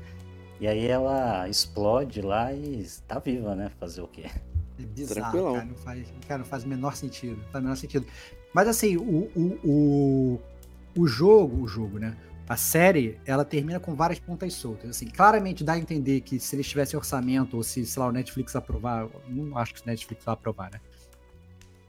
E 0.60 0.66
aí 0.66 0.84
ela 0.86 1.48
explode 1.48 2.20
lá 2.22 2.52
e 2.52 2.84
tá 3.06 3.20
viva, 3.20 3.54
né? 3.54 3.70
Fazer 3.78 4.00
o 4.02 4.08
quê? 4.08 4.24
É 4.78 4.82
bizarro, 4.82 5.20
Tranquilão. 5.20 5.54
cara. 5.54 5.64
Não 5.66 5.74
faz, 5.76 6.06
cara, 6.26 6.38
não 6.38 6.46
faz 6.46 6.64
o 6.64 6.68
menor 6.68 6.96
sentido. 6.96 7.36
Não 7.36 7.44
faz 7.52 7.62
o 7.62 7.66
menor 7.66 7.76
sentido. 7.76 8.06
Mas 8.52 8.66
assim, 8.68 8.96
o, 8.96 9.30
o, 9.36 9.60
o, 9.64 10.40
o 10.98 11.06
jogo, 11.06 11.62
o 11.62 11.68
jogo, 11.68 11.98
né? 12.00 12.16
A 12.48 12.56
série, 12.56 13.18
ela 13.26 13.44
termina 13.44 13.80
com 13.80 13.94
várias 13.94 14.20
pontas 14.20 14.54
soltas. 14.54 14.90
Assim, 14.90 15.06
claramente 15.06 15.64
dá 15.64 15.72
a 15.72 15.78
entender 15.78 16.20
que 16.20 16.38
se 16.38 16.54
eles 16.54 16.68
tivessem 16.68 16.96
orçamento, 16.96 17.56
ou 17.56 17.62
se, 17.62 17.84
sei 17.84 18.00
lá, 18.00 18.08
o 18.08 18.12
Netflix 18.12 18.54
aprovar, 18.54 19.08
não 19.28 19.58
acho 19.58 19.74
que 19.74 19.82
o 19.82 19.86
Netflix 19.86 20.24
vai 20.24 20.34
aprovar, 20.34 20.70
né? 20.70 20.80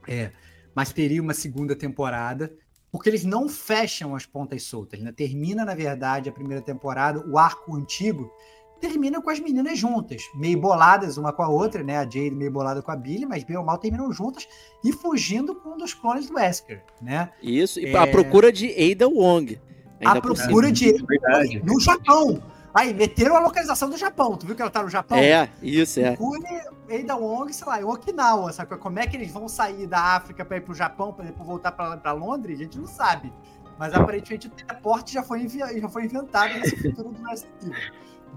É, 0.07 0.31
mas 0.73 0.91
teria 0.91 1.21
uma 1.21 1.33
segunda 1.33 1.75
temporada, 1.75 2.51
porque 2.91 3.07
eles 3.09 3.23
não 3.23 3.47
fecham 3.47 4.15
as 4.15 4.25
pontas 4.25 4.63
soltas, 4.63 4.99
né? 4.99 5.11
Termina, 5.11 5.63
na 5.63 5.75
verdade, 5.75 6.29
a 6.29 6.31
primeira 6.31 6.63
temporada, 6.63 7.23
o 7.27 7.37
arco 7.37 7.75
antigo, 7.75 8.31
termina 8.79 9.21
com 9.21 9.29
as 9.29 9.39
meninas 9.39 9.77
juntas, 9.77 10.23
meio 10.35 10.59
boladas 10.59 11.17
uma 11.17 11.33
com 11.33 11.43
a 11.43 11.49
outra, 11.49 11.83
né? 11.83 11.97
A 11.97 12.03
Jade 12.03 12.31
meio 12.31 12.51
bolada 12.51 12.81
com 12.81 12.91
a 12.91 12.95
Billy, 12.95 13.25
mas 13.25 13.43
bem 13.43 13.57
ou 13.57 13.63
mal 13.63 13.77
terminam 13.77 14.11
juntas 14.11 14.47
e 14.83 14.91
fugindo 14.91 15.53
com 15.55 15.69
um 15.69 15.77
dos 15.77 15.93
clones 15.93 16.27
do 16.27 16.35
Wesker, 16.35 16.83
né? 17.01 17.31
Isso, 17.41 17.79
e 17.79 17.87
É. 17.87 17.97
a 17.97 18.07
procura 18.07 18.51
de 18.51 18.69
Ada 18.91 19.07
Wong. 19.07 19.59
A 20.03 20.09
Ainda 20.13 20.21
cima. 20.21 20.35
procura 20.45 20.71
de 20.71 20.89
É 20.89 20.97
verdade. 21.03 21.61
no 21.65 21.79
Japão. 21.79 22.41
Aí, 22.73 22.93
meteram 22.93 23.35
a 23.35 23.39
localização 23.39 23.89
do 23.89 23.97
Japão. 23.97 24.35
Tu 24.37 24.45
viu 24.45 24.55
que 24.55 24.61
ela 24.61 24.69
tá 24.69 24.83
no 24.83 24.89
Japão? 24.89 25.17
É, 25.17 25.49
isso, 25.63 25.99
é. 25.99 26.15
Procure 26.15 26.43
Ada 26.91 27.15
Wong, 27.15 27.51
sei 27.51 27.67
lá, 27.67 27.81
em 27.81 27.83
Okinawa, 27.83 28.53
sabe? 28.53 28.77
Como 28.77 28.99
é 28.99 29.07
que 29.07 29.17
eles 29.17 29.31
vão 29.31 29.47
sair 29.47 29.87
da 29.87 29.99
África 30.15 30.45
pra 30.45 30.57
ir 30.57 30.61
pro 30.61 30.75
Japão, 30.75 31.11
pra 31.11 31.25
depois 31.25 31.47
voltar 31.47 31.71
pra, 31.71 31.97
pra 31.97 32.11
Londres? 32.11 32.59
A 32.59 32.63
gente 32.63 32.77
não 32.77 32.85
sabe. 32.85 33.33
Mas 33.79 33.93
aparentemente 33.95 34.45
o 34.47 34.49
teleporte 34.51 35.13
já 35.13 35.23
foi, 35.23 35.47
já 35.47 35.89
foi 35.89 36.05
inventado 36.05 36.53
nesse 36.59 36.75
futuro 36.81 37.09
do 37.09 37.23
Resident 37.23 37.53
Evil. 37.63 37.73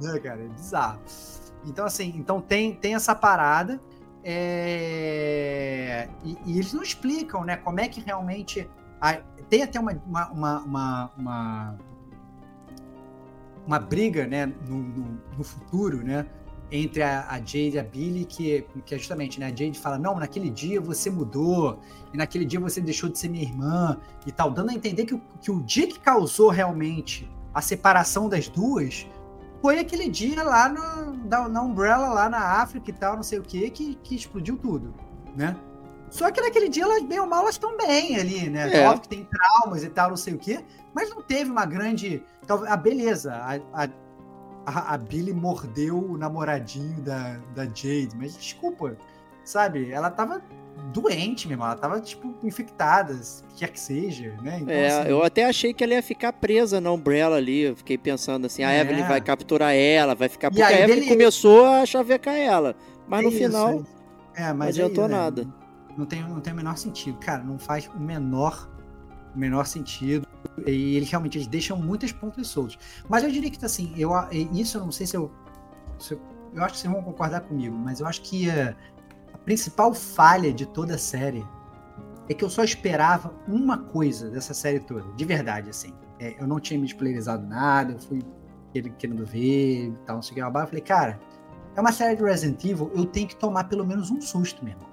Né, 0.01 0.19
cara? 0.21 0.41
É 0.43 0.49
bizarro. 0.49 1.01
Então, 1.67 1.85
assim, 1.85 2.15
então 2.17 2.41
tem, 2.41 2.75
tem 2.75 2.95
essa 2.95 3.15
parada. 3.15 3.79
é, 4.25 6.09
E, 6.25 6.37
e 6.47 6.53
eles 6.59 6.73
não 6.73 6.83
explicam, 6.83 7.45
né? 7.45 7.57
Como 7.57 7.79
é 7.81 7.89
que 7.89 8.01
realmente. 8.01 8.69
Tem 9.49 9.63
até 9.63 9.81
uma, 9.81 9.93
uma, 10.07 10.31
uma, 10.31 11.13
uma, 11.17 11.79
uma, 13.67 13.79
briga, 13.79 14.27
né? 14.27 14.47
No, 14.47 14.79
no, 14.79 15.23
no 15.37 15.45
futuro, 15.45 16.05
né? 16.05 16.27
entre 16.73 17.03
a, 17.03 17.27
a 17.29 17.39
Jade 17.39 17.73
e 17.75 17.79
a 17.79 17.83
Billy, 17.83 18.25
que, 18.25 18.65
que 18.85 18.95
é 18.95 18.99
justamente, 18.99 19.41
né? 19.41 19.47
A 19.47 19.49
Jade 19.49 19.79
fala, 19.79 19.99
não, 19.99 20.17
naquele 20.17 20.49
dia 20.49 20.81
você 20.81 21.11
mudou, 21.11 21.81
e 22.15 22.17
naquele 22.17 22.45
dia 22.45 22.61
você 22.61 22.81
deixou 22.81 23.09
de 23.09 23.19
ser 23.19 23.29
minha 23.29 23.43
irmã, 23.43 23.99
e 24.27 24.33
tal, 24.33 24.51
dando 24.51 24.71
a 24.71 24.75
entender 24.75 25.05
que, 25.05 25.21
que 25.41 25.51
o 25.51 25.61
dia 25.63 25.87
que 25.87 25.99
causou 25.99 26.49
realmente 26.49 27.29
a 27.53 27.61
separação 27.61 28.29
das 28.29 28.49
duas 28.49 29.07
foi 29.61 29.79
aquele 29.79 30.09
dia 30.09 30.43
lá 30.43 30.69
no, 30.69 31.49
na 31.49 31.63
Umbrella, 31.63 32.09
lá 32.09 32.31
na 32.31 32.63
África 32.63 32.91
e 32.91 32.95
tal, 32.95 33.17
não 33.17 33.23
sei 33.23 33.39
o 33.39 33.43
que, 33.43 33.69
que, 33.71 33.95
que 33.97 34.15
explodiu 34.15 34.57
tudo, 34.57 34.95
né? 35.37 35.57
Só 36.11 36.31
que 36.31 36.41
naquele 36.41 36.69
dia, 36.69 36.83
elas, 36.83 37.03
bem 37.05 37.21
ou 37.21 37.27
mal, 37.27 37.43
elas 37.43 37.55
estão 37.55 37.77
bem 37.77 38.17
ali, 38.17 38.51
né? 38.51 38.69
É. 38.73 38.89
Óbvio 38.89 39.03
que 39.03 39.09
tem 39.09 39.25
traumas 39.25 39.85
e 39.85 39.89
tal, 39.89 40.11
não 40.11 40.17
sei 40.17 40.35
o 40.35 40.39
quê, 40.39 40.61
mas 40.93 41.09
não 41.09 41.23
teve 41.23 41.51
uma 41.51 41.65
grande. 41.65 42.23
A 42.67 42.77
beleza, 42.77 43.33
a, 43.33 43.85
a, 44.67 44.95
a, 44.95 44.99
Billy 44.99 45.33
mordeu 45.33 45.97
o 45.97 46.19
namoradinho 46.19 47.01
da, 47.01 47.37
da 47.55 47.65
Jade, 47.65 48.11
mas 48.17 48.37
desculpa, 48.37 48.97
sabe? 49.45 49.93
Ela 49.93 50.11
tava 50.11 50.43
doente 50.93 51.47
mesmo, 51.47 51.63
ela 51.63 51.77
tava, 51.77 52.01
tipo, 52.01 52.35
infectada, 52.43 53.17
quer 53.57 53.69
que 53.69 53.79
seja, 53.79 54.35
né? 54.43 54.59
Então, 54.61 54.75
É, 54.75 54.89
assim, 54.89 55.11
eu 55.11 55.23
até 55.23 55.45
achei 55.45 55.73
que 55.73 55.85
ela 55.85 55.95
ia 55.95 56.03
ficar 56.03 56.33
presa 56.33 56.81
na 56.81 56.91
Umbrella 56.91 57.37
ali. 57.37 57.61
Eu 57.61 57.77
fiquei 57.77 57.97
pensando 57.97 58.47
assim, 58.47 58.65
a 58.65 58.73
É. 58.73 58.81
Evelyn 58.81 59.05
vai 59.07 59.21
capturar 59.21 59.75
ela, 59.75 60.15
vai 60.15 60.29
ficar. 60.29 60.49
E 60.49 60.51
Porque 60.51 60.63
aí, 60.63 60.83
a 60.83 60.89
Evelyn 60.89 61.09
começou 61.09 61.67
a 61.67 61.87
chavecar 61.87 62.35
ela. 62.35 62.75
Mas 63.07 63.21
é 63.21 63.23
no 63.23 63.29
isso, 63.29 63.39
final, 63.39 63.85
é. 64.35 64.43
É, 64.43 64.53
mas 64.53 64.77
não 64.77 64.85
adiantou 64.87 65.05
aí, 65.05 65.11
né, 65.11 65.17
nada. 65.17 65.60
Não 66.01 66.07
tem, 66.07 66.27
não 66.27 66.41
tem 66.41 66.55
o 66.55 66.57
menor 66.57 66.79
sentido, 66.79 67.19
cara, 67.19 67.43
não 67.43 67.59
faz 67.59 67.87
o 67.89 68.01
menor, 68.01 68.67
o 69.35 69.39
menor 69.39 69.67
sentido. 69.67 70.27
E 70.67 70.97
eles 70.97 71.11
realmente 71.11 71.37
eles 71.37 71.47
deixam 71.47 71.77
muitas 71.77 72.11
pontas 72.11 72.47
soltas. 72.47 72.79
Mas 73.07 73.23
eu 73.23 73.31
diria 73.31 73.51
que 73.51 73.63
assim, 73.63 73.93
eu, 73.99 74.13
isso 74.51 74.79
eu 74.79 74.85
não 74.87 74.91
sei 74.93 75.07
se 75.07 75.15
eu. 75.15 75.31
se 75.99 76.15
eu, 76.15 76.21
eu 76.55 76.65
acho 76.65 76.75
que 76.75 76.81
vocês 76.81 76.93
vão 76.93 77.03
concordar 77.03 77.43
comigo, 77.43 77.77
mas 77.77 78.01
eu 78.01 78.07
acho 78.07 78.23
que 78.23 78.49
eh, 78.49 78.75
a 79.35 79.39
principal 79.39 79.93
falha 79.93 80.51
de 80.53 80.65
toda 80.65 80.95
a 80.95 80.99
série 80.99 81.47
é 82.31 82.35
que 82.35 82.43
eu 82.43 82.49
só 82.49 82.65
esperava 82.65 83.35
uma 83.47 83.77
coisa 83.77 84.31
dessa 84.31 84.55
série 84.55 84.81
toda, 84.81 85.13
de 85.13 85.25
verdade, 85.27 85.69
assim. 85.69 85.93
É, 86.19 86.41
eu 86.43 86.47
não 86.47 86.59
tinha 86.59 86.81
me 86.81 86.87
spoilerizado 86.87 87.47
nada, 87.47 87.93
eu 87.93 87.99
fui 87.99 88.23
querendo- 88.99 89.27
ver 89.27 89.89
e 89.89 89.93
tal, 90.07 90.17
não 90.17 90.23
sei 90.23 90.33
o 90.33 90.35
que. 90.35 90.41
Eu 90.41 90.67
falei, 90.67 90.81
cara, 90.81 91.21
é 91.77 91.81
uma 91.81 91.93
série 91.93 92.17
de 92.17 92.23
Resident 92.23 92.65
Evil, 92.65 92.91
eu 92.95 93.05
tenho 93.05 93.29
que 93.29 93.37
tomar 93.37 93.65
pelo 93.65 93.87
menos 93.87 94.11
um 94.11 94.21
susto, 94.21 94.65
meu 94.65 94.73
irmão. 94.73 94.90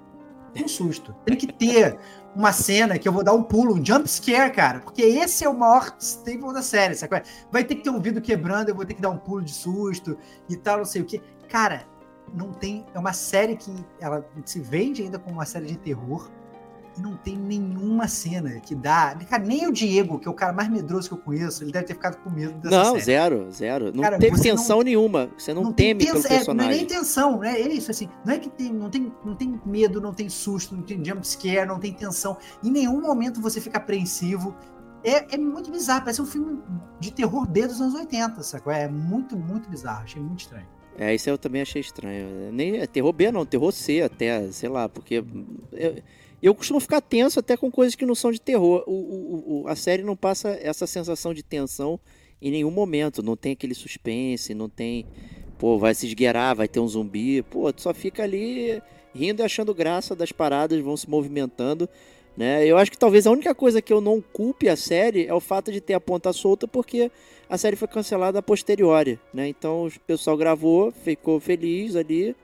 Um 0.58 0.68
susto. 0.68 1.14
Tem 1.24 1.36
que 1.36 1.52
ter 1.52 1.98
uma 2.34 2.52
cena 2.52 2.98
que 2.98 3.08
eu 3.08 3.12
vou 3.12 3.24
dar 3.24 3.32
um 3.32 3.42
pulo, 3.42 3.74
um 3.74 3.84
jump 3.84 4.08
scare, 4.08 4.52
cara, 4.52 4.80
porque 4.80 5.02
esse 5.02 5.44
é 5.44 5.48
o 5.48 5.56
maior 5.56 5.94
staple 5.98 6.52
da 6.52 6.62
série, 6.62 6.94
sabe? 6.94 7.22
Vai 7.50 7.64
ter 7.64 7.76
que 7.76 7.82
ter 7.82 7.90
um 7.90 8.00
vidro 8.00 8.20
quebrando, 8.20 8.68
eu 8.68 8.74
vou 8.74 8.84
ter 8.84 8.94
que 8.94 9.02
dar 9.02 9.10
um 9.10 9.18
pulo 9.18 9.42
de 9.42 9.52
susto 9.52 10.16
e 10.48 10.56
tal, 10.56 10.78
não 10.78 10.84
sei 10.84 11.02
o 11.02 11.04
que. 11.04 11.20
Cara, 11.48 11.84
não 12.34 12.52
tem. 12.52 12.84
É 12.94 12.98
uma 12.98 13.12
série 13.12 13.56
que 13.56 13.72
ela 14.00 14.28
se 14.44 14.60
vende 14.60 15.02
ainda 15.02 15.18
como 15.18 15.36
uma 15.36 15.46
série 15.46 15.66
de 15.66 15.76
terror 15.78 16.30
e 16.98 17.02
não 17.02 17.16
tem 17.16 17.36
nenhuma 17.36 18.08
cena 18.08 18.58
que 18.60 18.74
dá. 18.74 19.16
Cara, 19.28 19.42
nem 19.44 19.66
o 19.66 19.72
Diego, 19.72 20.18
que 20.18 20.26
é 20.26 20.30
o 20.30 20.34
cara 20.34 20.52
mais 20.52 20.68
medroso 20.68 21.08
que 21.08 21.14
eu 21.14 21.18
conheço, 21.18 21.62
ele 21.62 21.70
deve 21.72 21.86
ter 21.86 21.94
ficado 21.94 22.16
com 22.22 22.30
medo 22.30 22.54
dessa 22.58 22.76
não, 22.76 22.92
série. 22.92 23.00
zero, 23.02 23.52
zero. 23.52 23.92
Não 23.94 24.02
Cara, 24.02 24.18
teve 24.18 24.40
tensão 24.40 24.82
nenhuma. 24.82 25.30
Você 25.38 25.54
não, 25.54 25.72
tem 25.72 25.96
teme 25.96 26.04
pelo 26.04 26.22
tensão- 26.22 26.28
é, 26.28 26.30
não 26.30 26.34
é 26.34 26.38
personagem. 26.38 26.76
nem 26.76 26.86
tensão, 26.86 27.38
né? 27.38 27.60
É 27.60 27.68
isso, 27.68 27.90
assim. 27.90 28.08
Não 28.24 28.34
é 28.34 28.38
que 28.38 28.50
tem, 28.50 28.72
não 28.72 28.90
tem, 28.90 29.12
não 29.24 29.34
tem 29.34 29.60
medo, 29.64 30.00
não 30.00 30.12
tem 30.12 30.28
susto, 30.28 30.74
não 30.74 30.82
tem 30.82 31.02
jump 31.04 31.26
scare, 31.26 31.66
não 31.66 31.78
tem 31.78 31.92
tensão. 31.92 32.36
Em 32.62 32.70
nenhum 32.70 33.00
momento 33.00 33.40
você 33.40 33.60
fica 33.60 33.78
apreensivo. 33.78 34.54
É, 35.04 35.34
é 35.34 35.38
muito 35.38 35.70
bizarro, 35.70 36.00
parece 36.00 36.20
um 36.20 36.26
filme 36.26 36.58
de 36.98 37.12
terror 37.12 37.46
B 37.46 37.66
dos 37.68 37.80
anos 37.80 37.94
80, 37.94 38.42
sacou? 38.42 38.72
É 38.72 38.88
muito, 38.88 39.36
muito 39.36 39.68
bizarro. 39.70 40.02
Achei 40.02 40.20
muito 40.20 40.40
estranho. 40.40 40.66
É, 40.98 41.14
isso 41.14 41.30
eu 41.30 41.38
também 41.38 41.62
achei 41.62 41.80
estranho. 41.80 42.52
Nem 42.52 42.78
é 42.78 42.86
terror 42.86 43.12
B, 43.12 43.30
não, 43.30 43.46
terror 43.46 43.70
C 43.70 44.02
até, 44.02 44.50
sei 44.50 44.68
lá, 44.68 44.88
porque 44.88 45.24
eu, 45.72 45.94
eu 46.46 46.54
costumo 46.54 46.78
ficar 46.80 47.00
tenso 47.00 47.40
até 47.40 47.56
com 47.56 47.70
coisas 47.70 47.94
que 47.94 48.06
não 48.06 48.14
são 48.14 48.30
de 48.30 48.40
terror. 48.40 48.84
O, 48.86 48.92
o- 48.92 49.62
o- 49.64 49.68
a 49.68 49.74
série 49.74 50.02
não 50.02 50.14
passa 50.16 50.50
essa 50.62 50.86
sensação 50.86 51.34
de 51.34 51.42
tensão 51.42 51.98
em 52.40 52.50
nenhum 52.50 52.70
momento. 52.70 53.22
Não 53.22 53.36
tem 53.36 53.52
aquele 53.52 53.74
suspense, 53.74 54.54
não 54.54 54.68
tem. 54.68 55.04
pô, 55.58 55.76
vai 55.76 55.92
se 55.94 56.06
esgueirar, 56.06 56.54
vai 56.54 56.68
ter 56.68 56.78
um 56.78 56.86
zumbi. 56.86 57.42
Pô, 57.42 57.72
tu 57.72 57.82
só 57.82 57.92
fica 57.92 58.22
ali 58.22 58.80
rindo 59.12 59.42
e 59.42 59.44
achando 59.44 59.74
graça 59.74 60.14
das 60.14 60.30
paradas, 60.30 60.80
vão 60.80 60.96
se 60.96 61.10
movimentando. 61.10 61.88
Né? 62.36 62.64
Eu 62.64 62.78
acho 62.78 62.92
que 62.92 62.96
talvez 62.98 63.26
a 63.26 63.32
única 63.32 63.52
coisa 63.52 63.82
que 63.82 63.92
eu 63.92 64.00
não 64.00 64.20
culpe 64.20 64.68
a 64.68 64.76
série 64.76 65.26
é 65.26 65.34
o 65.34 65.40
fato 65.40 65.72
de 65.72 65.80
ter 65.80 65.94
a 65.94 66.00
ponta 66.00 66.32
solta, 66.32 66.68
porque 66.68 67.10
a 67.50 67.58
série 67.58 67.74
foi 67.74 67.88
cancelada 67.88 68.38
a 68.38 68.42
posteriori. 68.42 69.18
Né? 69.34 69.48
Então 69.48 69.86
o 69.86 70.00
pessoal 70.06 70.36
gravou, 70.36 70.92
ficou 70.92 71.40
feliz 71.40 71.96
ali 71.96 72.36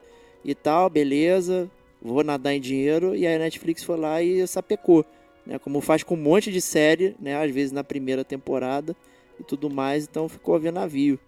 e 0.43 0.53
tal, 0.53 0.89
beleza, 0.89 1.71
vou 2.01 2.23
nadar 2.23 2.53
em 2.53 2.61
dinheiro. 2.61 3.15
E 3.15 3.25
aí 3.25 3.35
a 3.35 3.39
Netflix 3.39 3.83
foi 3.83 3.97
lá 3.97 4.21
e 4.21 4.45
sapecou. 4.47 5.05
Né? 5.45 5.59
Como 5.59 5.81
faz 5.81 6.03
com 6.03 6.15
um 6.15 6.21
monte 6.21 6.51
de 6.51 6.61
série, 6.61 7.15
né? 7.19 7.35
às 7.35 7.51
vezes 7.51 7.71
na 7.71 7.83
primeira 7.83 8.23
temporada 8.23 8.95
e 9.39 9.43
tudo 9.43 9.69
mais, 9.69 10.05
então 10.05 10.27
ficou 10.29 10.55
a 10.55 10.59
ver 10.59 10.71
navio. 10.71 11.19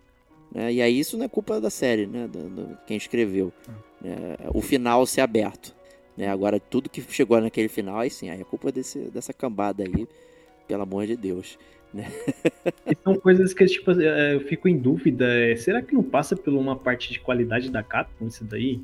Né? 0.52 0.74
E 0.74 0.82
aí 0.82 1.00
isso 1.00 1.18
não 1.18 1.26
é 1.26 1.28
culpa 1.28 1.60
da 1.60 1.70
série, 1.70 2.08
né? 2.08 2.28
Do, 2.28 2.78
quem 2.86 2.98
escreveu. 2.98 3.52
Né? 4.02 4.38
O 4.54 4.62
final 4.62 5.06
ser 5.06 5.22
aberto. 5.22 5.76
Né? 6.16 6.28
Agora, 6.28 6.60
tudo 6.60 6.90
que 6.90 7.02
chegou 7.02 7.40
naquele 7.40 7.68
final, 7.68 8.00
aí 8.00 8.10
sim, 8.10 8.30
aí 8.30 8.42
é 8.42 8.44
culpa 8.44 8.72
desse, 8.72 9.00
dessa 9.12 9.34
cambada 9.34 9.84
aí, 9.84 10.08
pelo 10.68 10.84
amor 10.84 11.06
de 11.06 11.16
Deus. 11.16 11.60
Né? 11.94 12.12
são 13.04 13.16
coisas 13.16 13.54
que 13.54 13.66
tipo, 13.66 13.92
é, 13.92 14.36
eu 14.36 14.42
fico 14.42 14.68
em 14.68 14.78
dúvida. 14.78 15.26
É, 15.26 15.56
será 15.56 15.82
que 15.82 15.94
não 15.94 16.04
passa 16.04 16.36
por 16.36 16.54
uma 16.54 16.76
parte 16.76 17.12
de 17.12 17.20
qualidade 17.20 17.70
da 17.70 17.84
Capcom 17.84 18.28
isso 18.28 18.44
daí? 18.44 18.82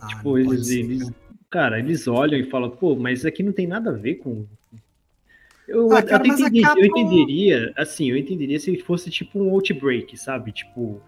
Ah, 0.00 0.06
tipo, 0.06 0.38
eles, 0.38 0.70
eles, 0.70 1.10
cara, 1.50 1.78
eles 1.78 2.06
olham 2.06 2.38
e 2.38 2.44
falam, 2.44 2.70
pô, 2.70 2.94
mas 2.94 3.24
aqui 3.24 3.42
não 3.42 3.52
tem 3.52 3.66
nada 3.66 3.90
a 3.90 3.94
ver 3.94 4.16
com. 4.16 4.46
Eu, 5.66 5.92
ah, 5.92 6.02
cara, 6.02 6.26
entendi, 6.26 6.62
eu 6.62 6.84
entenderia, 6.84 7.72
assim, 7.76 8.10
eu 8.10 8.16
entenderia 8.16 8.58
se 8.58 8.76
fosse 8.78 9.10
tipo 9.10 9.38
um 9.38 9.50
Outbreak, 9.50 10.16
sabe? 10.16 10.50
Tipo, 10.50 11.00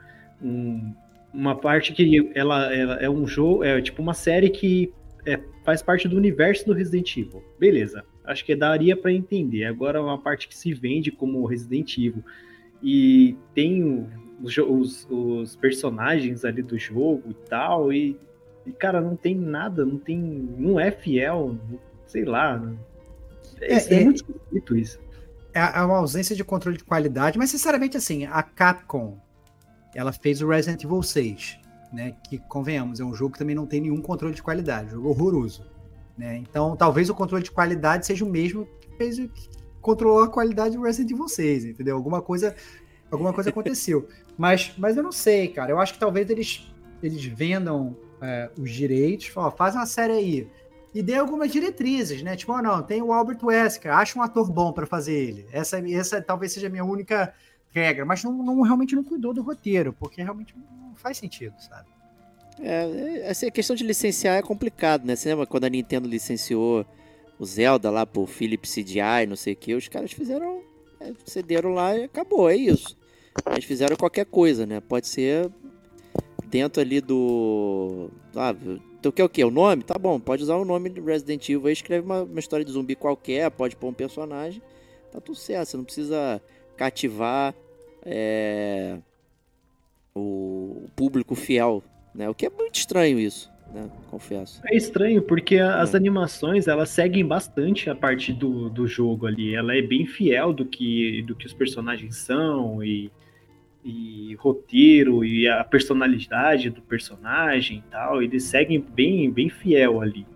um, 0.42 0.92
uma 1.32 1.56
parte 1.56 1.92
que 1.92 2.30
ela, 2.34 2.74
ela 2.74 2.94
é 2.96 3.08
um 3.08 3.26
jogo, 3.26 3.64
é 3.64 3.80
tipo 3.80 4.02
uma 4.02 4.12
série 4.12 4.50
que 4.50 4.92
é, 5.24 5.40
faz 5.64 5.82
parte 5.82 6.08
do 6.08 6.16
universo 6.16 6.66
do 6.66 6.72
Resident 6.72 7.16
Evil. 7.16 7.42
Beleza, 7.58 8.04
acho 8.24 8.44
que 8.44 8.54
daria 8.54 8.96
para 8.96 9.12
entender. 9.12 9.64
Agora, 9.64 10.02
uma 10.02 10.18
parte 10.18 10.46
que 10.48 10.56
se 10.56 10.74
vende 10.74 11.10
como 11.10 11.44
Resident 11.46 11.96
Evil 11.96 12.24
e 12.82 13.36
tem 13.54 14.06
os, 14.42 14.56
os, 14.58 15.06
os 15.10 15.56
personagens 15.56 16.44
ali 16.44 16.62
do 16.62 16.78
jogo 16.78 17.30
e 17.30 17.48
tal, 17.48 17.92
e, 17.92 18.16
e, 18.66 18.72
cara, 18.72 19.00
não 19.00 19.16
tem 19.16 19.34
nada, 19.34 19.84
não 19.84 19.98
tem. 19.98 20.18
não 20.18 20.78
é 20.78 20.90
fiel, 20.90 21.56
sei 22.06 22.24
lá. 22.24 22.62
É, 23.60 23.74
é, 23.74 24.00
é 24.00 24.04
muito 24.04 24.16
esquisito 24.16 24.76
isso. 24.76 25.00
É, 25.52 25.60
é 25.60 25.82
uma 25.82 25.98
ausência 25.98 26.36
de 26.36 26.44
controle 26.44 26.76
de 26.76 26.84
qualidade, 26.84 27.38
mas 27.38 27.50
sinceramente, 27.50 27.96
assim, 27.96 28.24
a 28.24 28.42
Capcom 28.42 29.18
ela 29.94 30.12
fez 30.12 30.40
o 30.40 30.48
Resident 30.48 30.84
Evil 30.84 31.02
6 31.02 31.60
né? 31.92 32.14
Que 32.28 32.38
convenhamos, 32.38 33.00
é 33.00 33.04
um 33.04 33.14
jogo 33.14 33.32
que 33.32 33.38
também 33.38 33.54
não 33.54 33.66
tem 33.66 33.80
nenhum 33.80 34.00
controle 34.00 34.34
de 34.34 34.42
qualidade, 34.42 34.88
um 34.88 34.90
jogo 34.90 35.08
horroroso. 35.08 35.64
Né? 36.16 36.36
Então, 36.36 36.76
talvez 36.76 37.08
o 37.10 37.14
controle 37.14 37.42
de 37.42 37.50
qualidade 37.50 38.06
seja 38.06 38.24
o 38.24 38.28
mesmo 38.28 38.68
que 38.80 38.96
fez 38.96 39.16
que 39.16 39.48
controlou 39.80 40.22
a 40.22 40.28
qualidade 40.28 40.76
do 40.76 40.82
Resident 40.82 41.10
Evil 41.10 41.28
6, 41.28 41.64
entendeu? 41.64 41.96
Alguma 41.96 42.20
coisa, 42.20 42.54
alguma 43.10 43.32
coisa 43.32 43.50
aconteceu. 43.50 44.08
Mas, 44.38 44.72
mas 44.78 44.96
eu 44.96 45.02
não 45.02 45.12
sei, 45.12 45.48
cara. 45.48 45.70
Eu 45.70 45.78
acho 45.78 45.92
que 45.92 45.98
talvez 45.98 46.30
eles, 46.30 46.72
eles 47.02 47.22
vendam 47.22 47.94
é, 48.20 48.50
os 48.56 48.70
direitos, 48.70 49.26
falam, 49.26 49.50
faz 49.50 49.74
uma 49.74 49.86
série 49.86 50.12
aí. 50.12 50.48
E 50.94 51.02
dê 51.02 51.14
algumas 51.14 51.52
diretrizes, 51.52 52.22
né? 52.22 52.36
Tipo, 52.36 52.52
oh, 52.52 52.62
não, 52.62 52.82
tem 52.82 53.00
o 53.00 53.12
Albert 53.12 53.38
Wesker, 53.42 53.92
acha 53.92 54.18
um 54.18 54.22
ator 54.22 54.50
bom 54.50 54.72
para 54.72 54.86
fazer 54.86 55.14
ele. 55.14 55.46
Essa, 55.52 55.78
essa 55.90 56.20
talvez 56.20 56.52
seja 56.52 56.66
a 56.66 56.70
minha 56.70 56.84
única 56.84 57.32
regra, 57.70 58.04
mas 58.04 58.24
não, 58.24 58.32
não, 58.32 58.60
realmente 58.62 58.96
não 58.96 59.04
cuidou 59.04 59.32
do 59.32 59.42
roteiro, 59.42 59.92
porque 59.92 60.22
realmente 60.22 60.54
não 60.56 60.94
faz 60.96 61.16
sentido, 61.16 61.54
sabe? 61.60 61.88
É, 62.58 63.28
assim, 63.30 63.46
a 63.46 63.50
questão 63.50 63.76
de 63.76 63.84
licenciar 63.84 64.36
é 64.36 64.42
complicado, 64.42 65.06
né? 65.06 65.14
Você 65.14 65.28
lembra 65.28 65.46
quando 65.46 65.64
a 65.64 65.68
Nintendo 65.68 66.08
licenciou 66.08 66.84
o 67.38 67.46
Zelda 67.46 67.88
lá 67.90 68.04
pro 68.04 68.26
Philips 68.26 68.74
CDI, 68.74 69.26
não 69.28 69.36
sei 69.36 69.54
o 69.54 69.56
que, 69.56 69.74
os 69.74 69.88
caras 69.88 70.12
fizeram, 70.12 70.60
é, 71.00 71.12
cederam 71.24 71.72
lá 71.72 71.96
e 71.96 72.04
acabou, 72.04 72.50
é 72.50 72.56
isso. 72.56 72.98
Eles 73.50 73.64
fizeram 73.64 73.96
qualquer 73.96 74.26
coisa, 74.26 74.66
né? 74.66 74.80
Pode 74.80 75.06
ser 75.06 75.50
dentro 76.50 76.82
ali 76.82 77.00
do... 77.00 78.10
Ah, 78.34 78.54
tu 79.00 79.12
quer 79.12 79.24
o 79.24 79.28
quê? 79.28 79.44
O 79.44 79.50
nome? 79.50 79.84
Tá 79.84 79.98
bom, 79.98 80.18
pode 80.18 80.42
usar 80.42 80.56
o 80.56 80.64
nome 80.64 80.90
de 80.90 81.00
Resident 81.00 81.48
Evil 81.48 81.66
aí, 81.66 81.72
escreve 81.72 82.04
uma, 82.04 82.22
uma 82.22 82.40
história 82.40 82.64
de 82.64 82.72
zumbi 82.72 82.94
qualquer, 82.96 83.50
pode 83.50 83.76
pôr 83.76 83.88
um 83.88 83.94
personagem, 83.94 84.60
tá 85.12 85.20
tudo 85.20 85.38
certo, 85.38 85.68
você 85.68 85.76
não 85.76 85.84
precisa 85.84 86.42
cativar 86.76 87.54
é, 88.04 88.98
o 90.14 90.86
público 90.96 91.34
fiel, 91.34 91.82
né? 92.14 92.28
O 92.28 92.34
que 92.34 92.46
é 92.46 92.50
muito 92.50 92.74
estranho 92.74 93.18
isso, 93.18 93.50
né? 93.72 93.88
Confesso. 94.10 94.60
É 94.66 94.76
estranho 94.76 95.22
porque 95.22 95.58
as 95.58 95.94
é. 95.94 95.96
animações 95.96 96.66
elas 96.66 96.90
seguem 96.90 97.24
bastante 97.24 97.88
a 97.88 97.94
parte 97.94 98.32
do, 98.32 98.68
do 98.68 98.86
jogo 98.86 99.26
ali. 99.26 99.54
Ela 99.54 99.76
é 99.76 99.82
bem 99.82 100.06
fiel 100.06 100.52
do 100.52 100.64
que 100.64 101.22
do 101.22 101.34
que 101.34 101.46
os 101.46 101.52
personagens 101.52 102.16
são 102.16 102.82
e, 102.82 103.10
e 103.84 104.34
roteiro 104.38 105.24
e 105.24 105.48
a 105.48 105.64
personalidade 105.64 106.70
do 106.70 106.82
personagem 106.82 107.78
e 107.78 107.90
tal. 107.90 108.22
Eles 108.22 108.44
seguem 108.44 108.80
bem 108.80 109.30
bem 109.30 109.48
fiel 109.48 110.00
ali. 110.00 110.26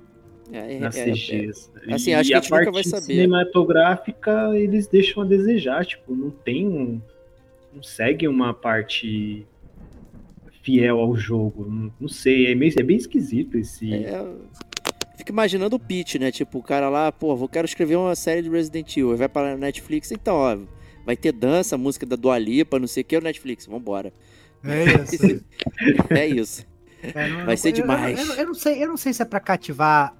É, 0.53 0.77
é, 0.77 0.79
nas 0.79 0.97
é, 0.97 1.05
CGs. 1.05 1.71
É, 1.87 1.95
assim, 1.95 2.13
acho 2.13 2.29
e 2.29 2.31
que 2.31 2.35
a, 2.35 2.39
a 2.39 2.41
gente 2.43 2.51
nunca 2.51 2.73
vai 2.73 2.85
saber. 2.85 3.05
cinematográfica, 3.05 4.51
eles 4.55 4.87
deixam 4.87 5.23
a 5.23 5.27
desejar, 5.27 5.85
tipo, 5.85 6.15
não 6.15 6.31
tem 6.31 6.67
um, 6.69 7.01
não 7.75 7.83
segue 7.83 8.29
uma 8.29 8.53
parte 8.53 9.47
fiel 10.63 10.99
ao 10.99 11.17
jogo, 11.17 11.67
não, 11.69 11.93
não 12.01 12.09
sei, 12.09 12.51
é, 12.51 12.55
meio, 12.55 12.73
é 12.79 12.83
bem 12.83 12.97
esquisito 12.97 13.59
esse... 13.59 13.93
É, 13.93 14.25
fico 15.17 15.31
imaginando 15.31 15.77
o 15.77 15.79
pitch, 15.79 16.15
né, 16.15 16.31
tipo, 16.31 16.59
o 16.59 16.63
cara 16.63 16.89
lá, 16.89 17.13
pô, 17.13 17.37
vou 17.37 17.49
quero 17.49 17.67
escrever 17.67 17.97
uma 17.97 18.15
série 18.15 18.43
de 18.43 18.49
Resident 18.49 18.97
Evil, 18.97 19.17
vai 19.17 19.29
para 19.29 19.57
Netflix, 19.57 20.11
então, 20.11 20.37
ó, 20.37 20.59
vai 21.05 21.17
ter 21.17 21.33
dança, 21.33 21.77
música 21.77 22.07
da 22.07 22.17
Dua 22.17 22.39
Lipa, 22.39 22.79
não 22.79 22.87
sei 22.87 23.03
o 23.03 23.07
que, 23.07 23.17
o 23.17 23.21
Netflix, 23.21 23.67
vambora. 23.67 24.13
É 24.65 24.85
isso. 24.85 25.45
é 26.11 26.27
isso. 26.27 26.67
É, 27.03 27.29
não, 27.29 27.47
vai 27.47 27.57
ser 27.57 27.69
eu, 27.69 27.73
demais. 27.73 28.19
Eu, 28.19 28.27
eu, 28.27 28.35
eu, 28.41 28.47
não 28.47 28.55
sei, 28.55 28.83
eu 28.83 28.89
não 28.89 28.97
sei 28.97 29.13
se 29.13 29.23
é 29.23 29.25
para 29.25 29.41
cativar 29.41 30.17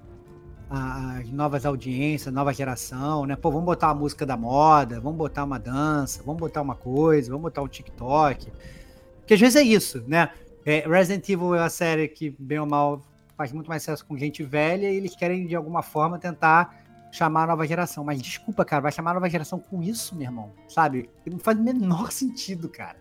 as 0.69 1.31
novas 1.31 1.65
audiências, 1.65 2.35
nova 2.35 2.53
geração, 2.53 3.27
né? 3.27 3.37
Pô, 3.37 3.51
vamos 3.51 3.67
botar 3.67 3.89
uma 3.89 4.01
música 4.01 4.27
da 4.27 4.37
moda, 4.37 5.01
vamos 5.01 5.19
botar 5.19 5.45
uma 5.45 5.59
dança, 5.59 6.23
vamos 6.25 6.41
botar 6.41 6.63
uma 6.63 6.75
coisa, 6.75 7.31
vamos 7.31 7.43
botar 7.43 7.63
um 7.63 7.69
TikTok. 7.69 8.51
Porque 9.21 9.35
às 9.35 9.41
vezes 9.41 9.57
é 9.57 9.63
isso, 9.63 10.03
né? 10.07 10.31
É, 10.67 10.81
Resident 10.89 11.29
Evil 11.29 11.55
é 11.55 11.61
uma 11.61 11.71
série 11.71 12.09
que, 12.09 12.35
bem 12.39 12.59
ou 12.59 12.67
mal, 12.67 13.03
faz 13.37 13.53
muito 13.53 13.69
mais 13.69 13.83
sucesso 13.83 14.05
com 14.05 14.17
gente 14.17 14.43
velha 14.43 14.91
e 14.91 14.97
eles 14.97 15.15
querem, 15.15 15.47
de 15.47 15.55
alguma 15.55 15.83
forma, 15.83 16.19
tentar 16.19 16.84
chamar 17.15 17.45
a 17.45 17.47
nova 17.47 17.67
geração. 17.67 18.03
Mas 18.03 18.21
desculpa, 18.21 18.65
cara, 18.65 18.83
vai 18.83 18.93
chamar 18.93 19.13
a 19.13 19.15
nova 19.15 19.31
geração 19.31 19.59
com 19.59 19.81
isso, 19.83 20.17
meu 20.17 20.25
irmão? 20.25 20.53
Sabe? 20.69 21.09
Não 21.25 21.39
faz 21.39 21.59
o 21.59 21.63
menor 21.63 22.11
sentido, 22.13 22.69
cara. 22.69 22.99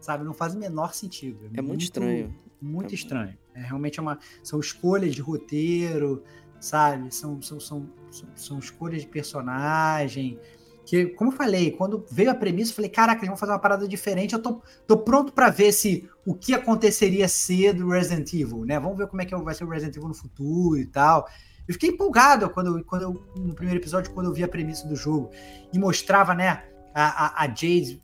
Sabe? 0.00 0.24
Não 0.24 0.32
faz 0.32 0.54
o 0.54 0.58
menor 0.58 0.94
sentido. 0.94 1.44
É, 1.44 1.46
é 1.46 1.48
muito, 1.48 1.68
muito, 1.68 1.82
estranho. 1.82 2.34
Muito 2.60 2.92
é 2.92 2.94
estranho. 2.94 3.38
É 3.54 3.60
realmente 3.60 3.98
é 3.98 4.02
uma. 4.02 4.18
São 4.42 4.58
escolhas 4.58 5.14
de 5.14 5.20
roteiro, 5.20 6.24
sabe? 6.58 7.14
São, 7.14 7.40
são, 7.42 7.60
são, 7.60 7.86
são, 8.34 8.58
escolhas 8.58 9.02
de 9.02 9.08
personagem. 9.08 10.38
Que, 10.86 11.06
como 11.06 11.30
eu 11.30 11.36
falei, 11.36 11.70
quando 11.70 12.04
veio 12.10 12.30
a 12.30 12.34
premissa, 12.34 12.70
eu 12.70 12.76
falei, 12.76 12.90
caraca, 12.90 13.20
eles 13.20 13.28
vão 13.28 13.36
fazer 13.36 13.52
uma 13.52 13.58
parada 13.58 13.86
diferente. 13.86 14.32
Eu 14.32 14.40
tô, 14.40 14.62
tô 14.86 14.96
pronto 14.96 15.34
para 15.34 15.50
ver 15.50 15.70
se 15.72 16.08
o 16.24 16.34
que 16.34 16.54
aconteceria 16.54 17.28
ser 17.28 17.74
do 17.74 17.90
Resident 17.90 18.32
Evil, 18.32 18.64
né? 18.64 18.80
Vamos 18.80 18.96
ver 18.96 19.06
como 19.06 19.20
é 19.20 19.26
que 19.26 19.36
vai 19.36 19.54
ser 19.54 19.64
o 19.64 19.68
Resident 19.68 19.96
Evil 19.96 20.08
no 20.08 20.14
futuro 20.14 20.78
e 20.78 20.86
tal. 20.86 21.28
Eu 21.70 21.74
fiquei 21.74 21.90
empolgado 21.90 22.50
quando, 22.50 22.84
quando 22.84 23.02
eu, 23.02 23.24
no 23.36 23.54
primeiro 23.54 23.80
episódio, 23.80 24.10
quando 24.10 24.26
eu 24.26 24.32
vi 24.32 24.42
a 24.42 24.48
premissa 24.48 24.88
do 24.88 24.96
jogo 24.96 25.30
e 25.72 25.78
mostrava, 25.78 26.34
né, 26.34 26.64
a, 26.92 27.26
a, 27.26 27.44
a 27.44 27.46
Jade 27.46 28.02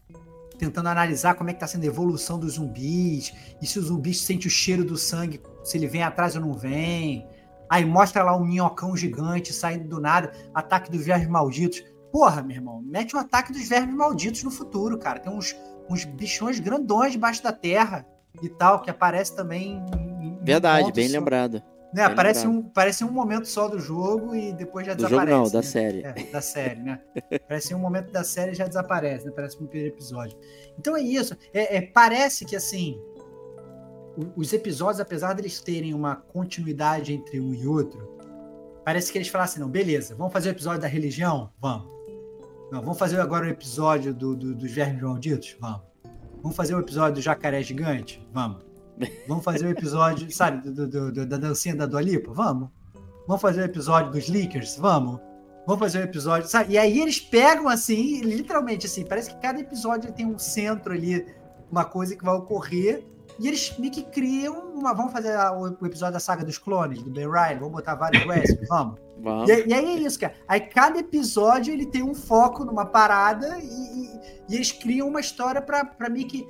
tentando 0.57 0.89
analisar 0.89 1.35
como 1.35 1.51
é 1.51 1.53
que 1.53 1.59
tá 1.59 1.67
sendo 1.67 1.83
a 1.83 1.87
evolução 1.87 2.39
dos 2.39 2.53
zumbis, 2.53 3.35
e 3.61 3.67
se 3.67 3.77
o 3.81 3.83
zumbi 3.83 4.15
sente 4.15 4.47
o 4.47 4.51
cheiro 4.51 4.85
do 4.85 4.97
sangue, 4.97 5.43
se 5.65 5.77
ele 5.77 5.89
vem 5.89 6.05
atrás 6.05 6.37
ou 6.37 6.43
não 6.43 6.55
vem. 6.55 7.27
Aí 7.69 7.85
mostra 7.85 8.23
lá 8.23 8.37
um 8.37 8.45
minhocão 8.45 8.97
gigante 8.97 9.53
saindo 9.53 9.89
do 9.89 10.01
nada, 10.01 10.31
ataque 10.55 10.89
dos 10.89 11.05
vermes 11.05 11.29
malditos. 11.29 11.83
Porra, 12.13 12.45
meu 12.45 12.59
irmão, 12.59 12.81
mete 12.81 13.17
o 13.17 13.19
um 13.19 13.21
ataque 13.21 13.53
dos 13.53 13.69
vermes 13.69 13.97
malditos 13.97 14.45
no 14.45 14.51
futuro, 14.53 14.97
cara. 14.97 15.19
Tem 15.19 15.33
uns, 15.33 15.57
uns 15.91 16.05
bichões 16.05 16.61
grandões 16.61 17.11
debaixo 17.11 17.43
da 17.43 17.51
terra 17.51 18.07
e 18.41 18.49
tal, 18.49 18.81
que 18.81 18.91
aparece 18.91 19.35
também. 19.35 19.85
Em, 20.23 20.39
Verdade, 20.45 20.93
bem 20.93 21.09
só. 21.09 21.19
lembrado. 21.19 21.61
Né, 21.97 22.05
aparece, 22.05 22.47
um, 22.47 22.63
parece 22.63 23.03
um 23.05 23.11
momento 23.11 23.49
só 23.49 23.69
do 23.69 23.79
jogo 23.79 24.35
e 24.35 24.53
depois 24.53 24.85
já 24.85 24.93
do 24.93 24.99
desaparece. 24.99 25.33
Jogo 25.33 25.45
não, 25.45 25.51
da 25.51 25.59
né? 25.61 25.63
série. 25.63 26.03
É, 26.03 26.13
da 26.31 26.41
série, 26.43 26.83
né? 26.83 27.01
parece 27.49 27.75
um 27.75 27.79
momento 27.79 28.13
da 28.13 28.23
série 28.23 28.53
e 28.53 28.55
já 28.55 28.67
desaparece, 28.67 29.25
né? 29.25 29.33
Parece 29.35 29.59
no 29.59 29.67
primeiro 29.67 29.95
episódio. 29.95 30.39
Então 30.79 30.95
é 30.95 31.01
isso. 31.01 31.35
É, 31.55 31.79
é, 31.79 31.81
parece 31.81 32.45
que 32.45 32.55
assim 32.55 33.01
os 34.37 34.53
episódios, 34.53 35.01
apesar 35.01 35.33
de 35.33 35.41
eles 35.41 35.59
terem 35.59 35.95
uma 35.95 36.17
continuidade 36.17 37.15
entre 37.15 37.41
um 37.41 37.55
e 37.55 37.67
outro, 37.67 38.19
parece 38.85 39.11
que 39.11 39.17
eles 39.17 39.29
falassem, 39.29 39.63
não, 39.63 39.71
beleza, 39.71 40.15
vamos 40.15 40.35
fazer 40.35 40.51
o 40.51 40.53
episódio 40.53 40.83
da 40.83 40.89
religião? 40.89 41.51
Vamos. 41.59 41.89
Não, 42.71 42.83
vamos 42.83 42.99
fazer 42.99 43.19
agora 43.21 43.47
o 43.47 43.49
episódio 43.49 44.13
do, 44.13 44.37
do, 44.37 44.55
dos 44.55 44.71
vermes 44.71 45.01
malditos? 45.01 45.57
Vamos. 45.59 45.81
Vamos 46.43 46.55
fazer 46.55 46.75
o 46.75 46.79
episódio 46.79 47.15
do 47.15 47.23
jacaré 47.23 47.63
gigante? 47.63 48.23
Vamos. 48.35 48.66
Vamos 49.29 49.45
fazer 49.45 49.67
o 49.67 49.71
episódio, 49.71 50.31
sabe, 50.35 50.71
do, 50.71 50.87
do- 50.89 51.13
do- 51.13 51.27
da 51.27 51.37
dancinha 51.37 51.77
da 51.77 51.85
Dua 51.87 52.01
Lipa? 52.01 52.33
Vamos. 52.33 52.71
Vamos 53.27 53.43
fazer 53.43 53.61
o 53.63 53.65
episódio 53.65 54.11
dos 54.13 54.29
leakers? 54.29 54.77
Vamos. 54.79 55.21
Vamos 55.67 55.81
fazer 55.81 55.99
o 55.99 56.03
episódio, 56.05 56.49
sabe? 56.49 56.75
E 56.75 56.79
aí 56.79 57.01
eles 57.01 57.19
pegam 57.21 57.69
assim, 57.69 58.21
literalmente 58.23 58.87
assim, 58.87 59.05
parece 59.05 59.31
que 59.35 59.41
cada 59.41 59.59
episódio 59.61 60.13
tem 60.13 60.25
um 60.25 60.39
centro 60.39 60.93
ali, 60.93 61.27
uma 61.71 61.85
coisa 61.85 62.15
que 62.17 62.25
vai 62.25 62.35
ocorrer. 62.35 63.05
E 63.39 63.49
eles 63.49 63.77
meio 63.79 63.93
que 63.93 64.03
criam 64.05 64.73
uma. 64.75 64.95
Vamos 64.95 65.13
fazer 65.13 65.35
a- 65.37 65.53
o, 65.53 65.77
o 65.79 65.87
episódio 65.87 66.15
da 66.15 66.21
saga 66.21 66.43
dos 66.45 66.57
clones, 66.57 67.03
do 67.03 67.11
Ben 67.11 67.29
Ryan, 67.29 67.59
vamos 67.59 67.73
botar 67.73 67.95
vários 67.97 68.25
wrestlers, 68.25 68.67
vamos. 68.69 68.99
Vamos. 69.19 69.51
E, 69.51 69.67
e 69.67 69.75
aí 69.75 69.85
é 69.85 69.99
isso, 69.99 70.19
cara. 70.21 70.35
Aí 70.49 70.61
cada 70.61 70.99
episódio 71.01 71.75
ele 71.75 71.85
tem 71.87 72.03
um 72.03 72.15
foco 72.15 72.65
numa 72.65 72.87
parada 72.87 73.59
e, 73.59 73.67
e- 73.67 74.21
e 74.49 74.55
eles 74.55 74.73
criam 74.73 75.09
uma 75.09 75.21
história 75.21 75.61
pra, 75.61 75.85
pra 75.85 76.09
meio 76.09 76.27
que 76.29 76.47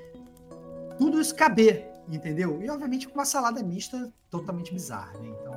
tudo 0.99 1.21
isso 1.21 1.35
caber, 1.35 1.89
entendeu? 2.09 2.61
E 2.63 2.71
obviamente 2.71 3.09
com 3.09 3.15
uma 3.15 3.25
salada 3.25 3.63
mista 3.63 4.13
totalmente 4.31 4.73
bizarra, 4.73 5.19
né? 5.19 5.29
Então. 5.41 5.55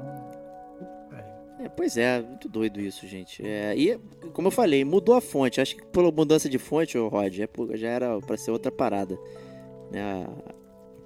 é. 1.17 1.65
É, 1.65 1.69
pois 1.69 1.97
é, 1.97 2.21
muito 2.21 2.47
doido 2.47 2.79
isso, 2.79 3.05
gente. 3.05 3.45
É, 3.45 3.75
e, 3.77 3.99
como 4.33 4.47
eu 4.47 4.51
falei, 4.51 4.85
mudou 4.85 5.13
a 5.13 5.21
fonte. 5.21 5.59
Acho 5.59 5.75
que 5.75 5.85
pela 5.85 6.09
mudança 6.09 6.49
de 6.49 6.57
fonte, 6.57 6.97
Rod, 6.97 7.39
é 7.39 7.77
já 7.77 7.89
era 7.89 8.19
pra 8.21 8.37
ser 8.37 8.51
outra 8.51 8.71
parada. 8.71 9.19
Né? 9.91 10.01
A, 10.01 10.53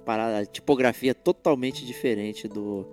parada, 0.04 0.38
a 0.38 0.46
tipografia 0.46 1.10
é 1.10 1.14
totalmente 1.14 1.84
diferente 1.84 2.46
do, 2.46 2.86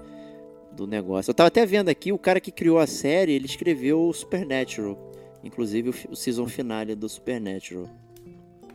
do 0.72 0.88
negócio. 0.88 1.30
Eu 1.30 1.36
tava 1.36 1.48
até 1.50 1.64
vendo 1.64 1.90
aqui, 1.90 2.12
o 2.12 2.18
cara 2.18 2.40
que 2.40 2.52
criou 2.52 2.80
a 2.80 2.88
série, 2.88 3.34
ele 3.34 3.46
escreveu 3.46 4.08
o 4.08 4.14
Supernatural. 4.14 4.98
Inclusive 5.44 5.90
o, 5.90 5.94
o 6.12 6.16
season 6.16 6.48
finale 6.48 6.96
do 6.96 7.08
Supernatural. 7.08 7.88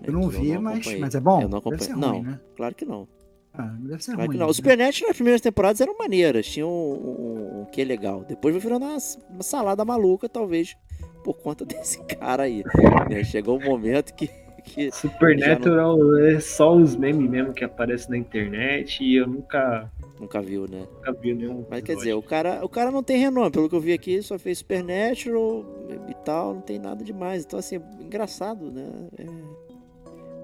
Eu 0.05 0.13
não 0.13 0.29
vi, 0.29 0.57
mas, 0.59 0.75
acompanhei. 0.77 1.01
mas 1.01 1.15
é 1.15 1.21
bom? 1.21 1.43
Eu 1.43 1.49
não 1.49 1.79
ser 1.79 1.97
Não, 1.97 2.19
ruim, 2.19 2.23
né? 2.23 2.41
claro 2.55 2.75
que 2.75 2.85
não. 2.85 3.09
Ah, 3.59 3.75
deve 3.81 4.03
ser 4.03 4.15
ruim. 4.15 4.29
não. 4.29 4.39
né? 4.39 4.45
O 4.47 4.55
Supernatural, 4.55 5.11
as 5.11 5.17
primeiras 5.17 5.41
temporadas 5.41 5.81
eram 5.81 5.97
maneiras, 5.99 6.47
tinham 6.47 6.69
um, 6.69 6.93
um, 6.95 7.61
um 7.61 7.65
que 7.67 7.83
legal. 7.85 8.25
Depois 8.29 8.55
vai 8.55 8.61
virando 8.61 8.85
uma, 8.85 8.99
uma 9.31 9.43
salada 9.43 9.85
maluca, 9.85 10.29
talvez 10.29 10.77
por 11.25 11.35
conta 11.35 11.65
desse 11.67 11.99
cara 12.05 12.45
aí. 12.45 12.63
né? 13.11 13.25
Chegou 13.25 13.59
um 13.59 13.65
momento 13.65 14.15
que. 14.15 14.29
que 14.63 14.91
Supernatural 14.91 16.19
é 16.19 16.41
só 16.41 16.75
os 16.75 16.97
memes 16.97 17.31
mesmo 17.31 17.53
que 17.53 17.65
aparecem 17.65 18.11
na 18.11 18.17
internet 18.19 19.03
e 19.03 19.17
eu 19.17 19.27
nunca, 19.27 19.91
nunca 20.21 20.43
viu, 20.43 20.67
né? 20.69 20.87
nunca 20.93 21.13
vi 21.13 21.35
nenhum. 21.35 21.65
Mas 21.71 21.83
quer 21.83 21.95
dizer, 21.97 22.15
o 22.15 22.23
cara, 22.23 22.65
o 22.65 22.69
cara 22.69 22.91
não 22.91 23.03
tem 23.03 23.17
renome. 23.17 23.51
Pelo 23.51 23.69
que 23.69 23.77
eu 23.77 23.81
vi 23.81 23.93
aqui, 23.93 24.21
só 24.23 24.39
fez 24.39 24.59
Supernatural 24.59 25.65
e 26.09 26.15
tal, 26.25 26.55
não 26.55 26.61
tem 26.61 26.79
nada 26.79 27.05
demais. 27.05 27.45
Então, 27.45 27.59
assim, 27.59 27.81
engraçado, 28.01 28.71
né? 28.71 28.87
É- 29.19 29.66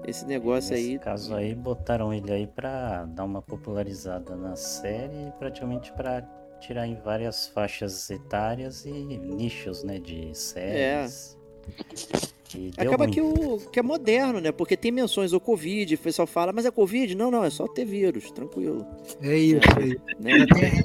Esse 0.05 0.25
negócio 0.25 0.73
Nesse 0.73 0.91
aí. 0.91 0.99
caso 0.99 1.33
aí, 1.35 1.55
botaram 1.55 2.13
ele 2.13 2.31
aí 2.31 2.47
pra 2.47 3.05
dar 3.05 3.23
uma 3.23 3.41
popularizada 3.41 4.35
na 4.35 4.55
série, 4.55 5.31
praticamente 5.39 5.91
pra 5.93 6.21
tirar 6.59 6.87
em 6.87 6.95
várias 6.95 7.47
faixas 7.47 8.09
etárias 8.09 8.85
e 8.85 8.91
nichos, 8.91 9.83
né, 9.83 9.99
de 9.99 10.37
séries. 10.37 11.37
E 12.55 12.69
deu 12.71 12.87
Acaba 12.87 13.05
ruim. 13.05 13.13
que, 13.13 13.21
o, 13.21 13.57
que 13.71 13.79
é 13.79 13.81
moderno, 13.81 14.39
né? 14.39 14.51
Porque 14.51 14.77
tem 14.77 14.91
menções 14.91 15.33
ao 15.33 15.39
Covid, 15.39 15.95
o 15.95 15.97
pessoal 15.97 16.27
fala, 16.27 16.53
mas 16.53 16.65
é 16.65 16.71
Covid? 16.71 17.15
Não, 17.15 17.31
não, 17.31 17.43
é 17.43 17.49
só 17.49 17.67
ter 17.67 17.83
vírus, 17.85 18.29
tranquilo. 18.31 18.85
É 19.21 19.35
isso, 19.37 19.61
é 19.79 19.85
isso. 19.87 20.01
Né? 20.19 20.33
Ainda 20.33 20.53
tem, 20.53 20.83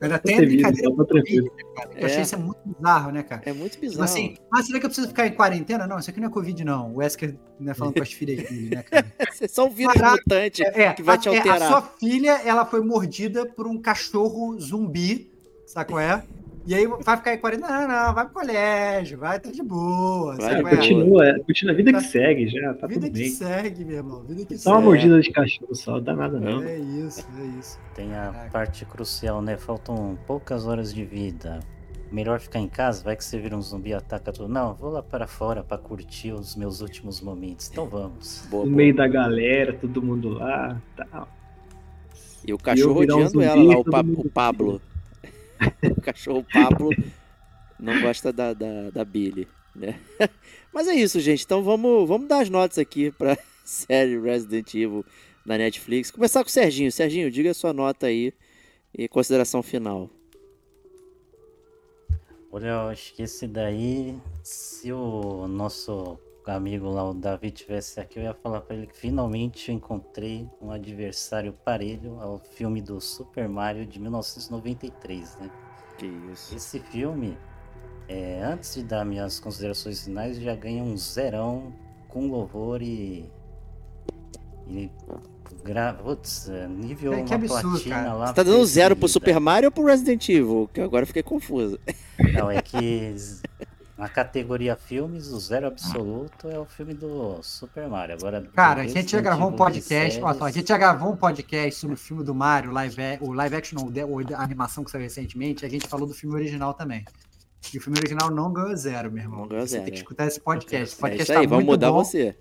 ainda 0.00 0.18
tem 0.20 0.34
a 0.34 0.38
Ter 0.38 0.46
vírus, 0.46 0.62
brincadeira 0.70 0.90
do 0.90 1.06
Covid, 1.06 1.42
né, 1.42 1.48
cara? 1.76 1.90
Eu 1.96 2.02
É. 2.02 2.04
achei 2.06 2.22
isso 2.22 2.38
muito 2.38 2.59
bizarro, 2.80 3.10
né, 3.10 3.22
cara? 3.22 3.42
É 3.46 3.52
muito 3.52 3.72
Tipo 3.72 3.86
bizarro. 3.86 4.04
assim, 4.04 4.34
ah, 4.52 4.62
será 4.62 4.78
que 4.80 4.86
eu 4.86 4.90
preciso 4.90 5.08
ficar 5.08 5.26
em 5.26 5.32
quarentena? 5.32 5.86
Não, 5.86 5.98
isso 5.98 6.10
aqui 6.10 6.20
não 6.20 6.28
é 6.28 6.30
Covid, 6.30 6.64
não. 6.64 6.92
O 6.92 6.96
Wesker 6.96 7.36
né, 7.58 7.74
falando 7.74 7.94
com 7.94 8.02
as 8.02 8.12
filhas 8.12 8.48
dele, 8.48 8.74
né, 8.76 8.82
cara? 8.82 9.06
É 9.40 9.48
só 9.48 9.66
um 9.66 9.70
vírus 9.70 9.94
Caraca, 9.94 10.16
mutante 10.16 10.62
É, 10.62 10.92
que 10.92 11.02
vai 11.02 11.16
te 11.18 11.28
a, 11.28 11.32
é, 11.34 11.38
alterar. 11.38 11.62
a 11.62 11.66
sua 11.68 11.82
filha, 11.82 12.40
ela 12.44 12.64
foi 12.66 12.80
mordida 12.84 13.46
por 13.46 13.66
um 13.66 13.78
cachorro 13.80 14.58
zumbi, 14.60 15.30
sabe 15.66 15.90
qual 15.90 16.00
é? 16.00 16.22
E 16.66 16.74
aí 16.74 16.86
vai 16.86 17.16
ficar 17.16 17.32
em 17.34 17.38
quarentena? 17.38 17.88
Não, 17.88 17.88
não, 18.06 18.14
vai 18.14 18.24
pro 18.26 18.34
colégio, 18.34 19.18
vai, 19.18 19.40
tá 19.40 19.50
de 19.50 19.62
boa, 19.62 20.36
Vai 20.36 20.60
é? 20.60 20.62
Continua, 20.62 21.26
é, 21.26 21.38
continua 21.38 21.72
a 21.72 21.76
vida 21.76 21.92
que 21.94 22.00
segue 22.02 22.48
já, 22.48 22.74
tá 22.74 22.86
Vida 22.86 23.06
que 23.08 23.18
bem. 23.18 23.30
segue, 23.30 23.84
meu 23.84 23.96
irmão, 23.96 24.22
vida 24.24 24.44
que 24.44 24.58
Só 24.58 24.72
uma 24.72 24.76
segue. 24.76 24.86
mordida 24.88 25.20
de 25.22 25.32
cachorro 25.32 25.74
só, 25.74 25.98
dá 25.98 26.14
nada 26.14 26.38
não. 26.38 26.62
É 26.62 26.76
isso, 26.78 27.26
é 27.40 27.58
isso. 27.58 27.78
Tem 27.94 28.14
a 28.14 28.26
Caraca. 28.30 28.50
parte 28.50 28.84
crucial, 28.84 29.40
né? 29.40 29.56
Faltam 29.56 30.18
poucas 30.26 30.66
horas 30.66 30.92
de 30.92 31.02
vida. 31.02 31.60
Melhor 32.10 32.40
ficar 32.40 32.58
em 32.58 32.68
casa, 32.68 33.04
vai 33.04 33.14
que 33.16 33.24
você 33.24 33.38
vira 33.38 33.56
um 33.56 33.62
zumbi 33.62 33.90
e 33.90 33.94
ataca 33.94 34.32
tudo. 34.32 34.48
Não, 34.48 34.74
vou 34.74 34.90
lá 34.90 35.02
para 35.02 35.26
fora 35.28 35.62
para 35.62 35.78
curtir 35.78 36.32
os 36.32 36.56
meus 36.56 36.80
últimos 36.80 37.20
momentos. 37.20 37.68
Então 37.70 37.88
vamos. 37.88 38.44
Boa, 38.50 38.64
No 38.64 38.70
boa. 38.70 38.76
meio 38.76 38.94
da 38.94 39.06
galera, 39.06 39.72
todo 39.72 40.02
mundo 40.02 40.30
lá, 40.30 40.80
tal. 40.96 41.28
E 42.44 42.52
o 42.52 42.58
cachorro 42.58 43.00
virar 43.00 43.16
um 43.16 43.28
zumbi, 43.28 43.44
ela 43.44 43.62
lá, 43.62 43.78
o, 43.78 43.84
Pa- 43.84 44.02
mundo- 44.02 44.20
o 44.26 44.30
Pablo. 44.30 44.82
o 45.96 46.00
cachorro 46.00 46.44
Pablo 46.52 46.90
não 47.78 48.00
gosta 48.00 48.32
da, 48.32 48.52
da, 48.54 48.90
da 48.90 49.04
Billy, 49.04 49.46
né? 49.76 50.00
Mas 50.74 50.88
é 50.88 50.94
isso, 50.94 51.20
gente. 51.20 51.44
Então 51.44 51.62
vamos, 51.62 52.08
vamos 52.08 52.26
dar 52.28 52.40
as 52.40 52.50
notas 52.50 52.78
aqui 52.78 53.10
pra 53.12 53.38
série 53.64 54.18
Resident 54.18 54.74
Evil 54.74 55.04
da 55.46 55.56
Netflix. 55.58 56.10
Começar 56.10 56.42
com 56.42 56.48
o 56.48 56.52
Serginho. 56.52 56.90
Serginho, 56.90 57.30
diga 57.30 57.50
a 57.50 57.54
sua 57.54 57.72
nota 57.72 58.06
aí 58.06 58.32
e 58.96 59.06
consideração 59.06 59.62
final. 59.62 60.10
Olha, 62.52 62.66
eu 62.66 62.88
acho 62.88 63.14
que 63.14 63.22
esse 63.22 63.46
daí, 63.46 64.20
se 64.42 64.92
o 64.92 65.46
nosso 65.46 66.18
amigo 66.44 66.88
lá, 66.88 67.08
o 67.08 67.14
Davi, 67.14 67.52
tivesse 67.52 68.00
aqui, 68.00 68.18
eu 68.18 68.24
ia 68.24 68.34
falar 68.34 68.60
pra 68.62 68.74
ele 68.74 68.88
que 68.88 68.96
finalmente 68.96 69.70
eu 69.70 69.76
encontrei 69.76 70.48
um 70.60 70.72
adversário 70.72 71.52
parelho 71.64 72.20
ao 72.20 72.40
filme 72.40 72.82
do 72.82 73.00
Super 73.00 73.48
Mario 73.48 73.86
de 73.86 74.00
1993, 74.00 75.36
né? 75.38 75.50
Que 75.96 76.06
isso. 76.06 76.56
Esse 76.56 76.80
filme, 76.80 77.38
é, 78.08 78.42
antes 78.42 78.74
de 78.74 78.82
dar 78.82 79.04
minhas 79.04 79.38
considerações 79.38 80.04
finais, 80.04 80.40
já 80.40 80.56
ganha 80.56 80.82
um 80.82 80.96
zerão 80.96 81.72
com 82.08 82.26
louvor 82.26 82.82
e. 82.82 83.30
e 84.66 84.90
gra... 85.64 85.92
Putz, 85.94 86.48
é, 86.48 86.66
nível 86.68 87.12
É, 87.14 87.22
que 87.22 87.34
uma 87.34 87.36
absurdo, 87.36 87.70
platina 87.70 87.94
cara. 87.96 88.14
lá. 88.14 88.26
Você 88.28 88.34
tá 88.34 88.42
dando 88.42 88.64
zero 88.66 88.96
pro. 88.96 89.08
Super 89.08 89.40
Mario 89.40 89.68
ou 89.68 89.72
pro 89.72 89.84
Resident 89.84 90.28
Evil? 90.28 90.68
Que 90.72 90.80
agora 90.80 91.02
eu 91.02 91.06
fiquei 91.06 91.22
confuso. 91.22 91.78
Não, 92.34 92.50
é 92.50 92.60
que 92.62 93.14
na 93.98 94.08
categoria 94.08 94.76
filmes, 94.76 95.28
o 95.28 95.38
zero 95.38 95.66
absoluto 95.66 96.48
é 96.48 96.58
o 96.58 96.64
filme 96.64 96.94
do 96.94 97.42
Super 97.42 97.86
Mario. 97.88 98.14
Agora, 98.14 98.40
Cara, 98.54 98.80
a 98.82 98.86
gente 98.86 99.12
já 99.12 99.20
gravou 99.20 99.48
um 99.48 99.52
podcast, 99.52 100.20
ó, 100.22 100.44
a 100.44 100.50
gente 100.50 100.68
já 100.68 100.78
gravou 100.78 101.12
um 101.12 101.16
podcast 101.16 101.78
sobre 101.80 101.94
o 101.94 101.98
filme 101.98 102.24
do 102.24 102.34
Mario, 102.34 102.70
live, 102.72 102.96
o 103.20 103.32
live 103.32 103.56
action, 103.56 103.78
não, 103.78 103.88
o 103.88 103.92
de- 103.92 104.02
o 104.04 104.18
a 104.34 104.42
animação 104.42 104.82
que 104.84 104.90
saiu 104.90 105.02
recentemente, 105.02 105.66
a 105.66 105.68
gente 105.68 105.86
falou 105.86 106.06
do 106.06 106.14
filme 106.14 106.34
original 106.34 106.72
também. 106.72 107.04
E 107.74 107.76
o 107.76 107.80
filme 107.82 107.98
original 107.98 108.30
não 108.30 108.50
ganhou 108.50 108.74
zero, 108.74 109.12
meu 109.12 109.22
irmão. 109.22 109.40
Não 109.40 109.48
ganhou 109.48 109.66
você 109.66 109.72
zero, 109.72 109.84
tem 109.84 109.92
que 109.92 109.98
é. 109.98 110.02
escutar 110.02 110.26
esse 110.26 110.40
podcast. 110.40 110.82
Esse 110.94 110.94
É 110.96 110.98
podcast 111.00 111.22
isso 111.24 111.32
tá 111.34 111.40
aí, 111.40 111.46
vamos 111.46 111.64
muito 111.66 111.76
mudar 111.76 111.92
bom. 111.92 112.02
você. 112.02 112.34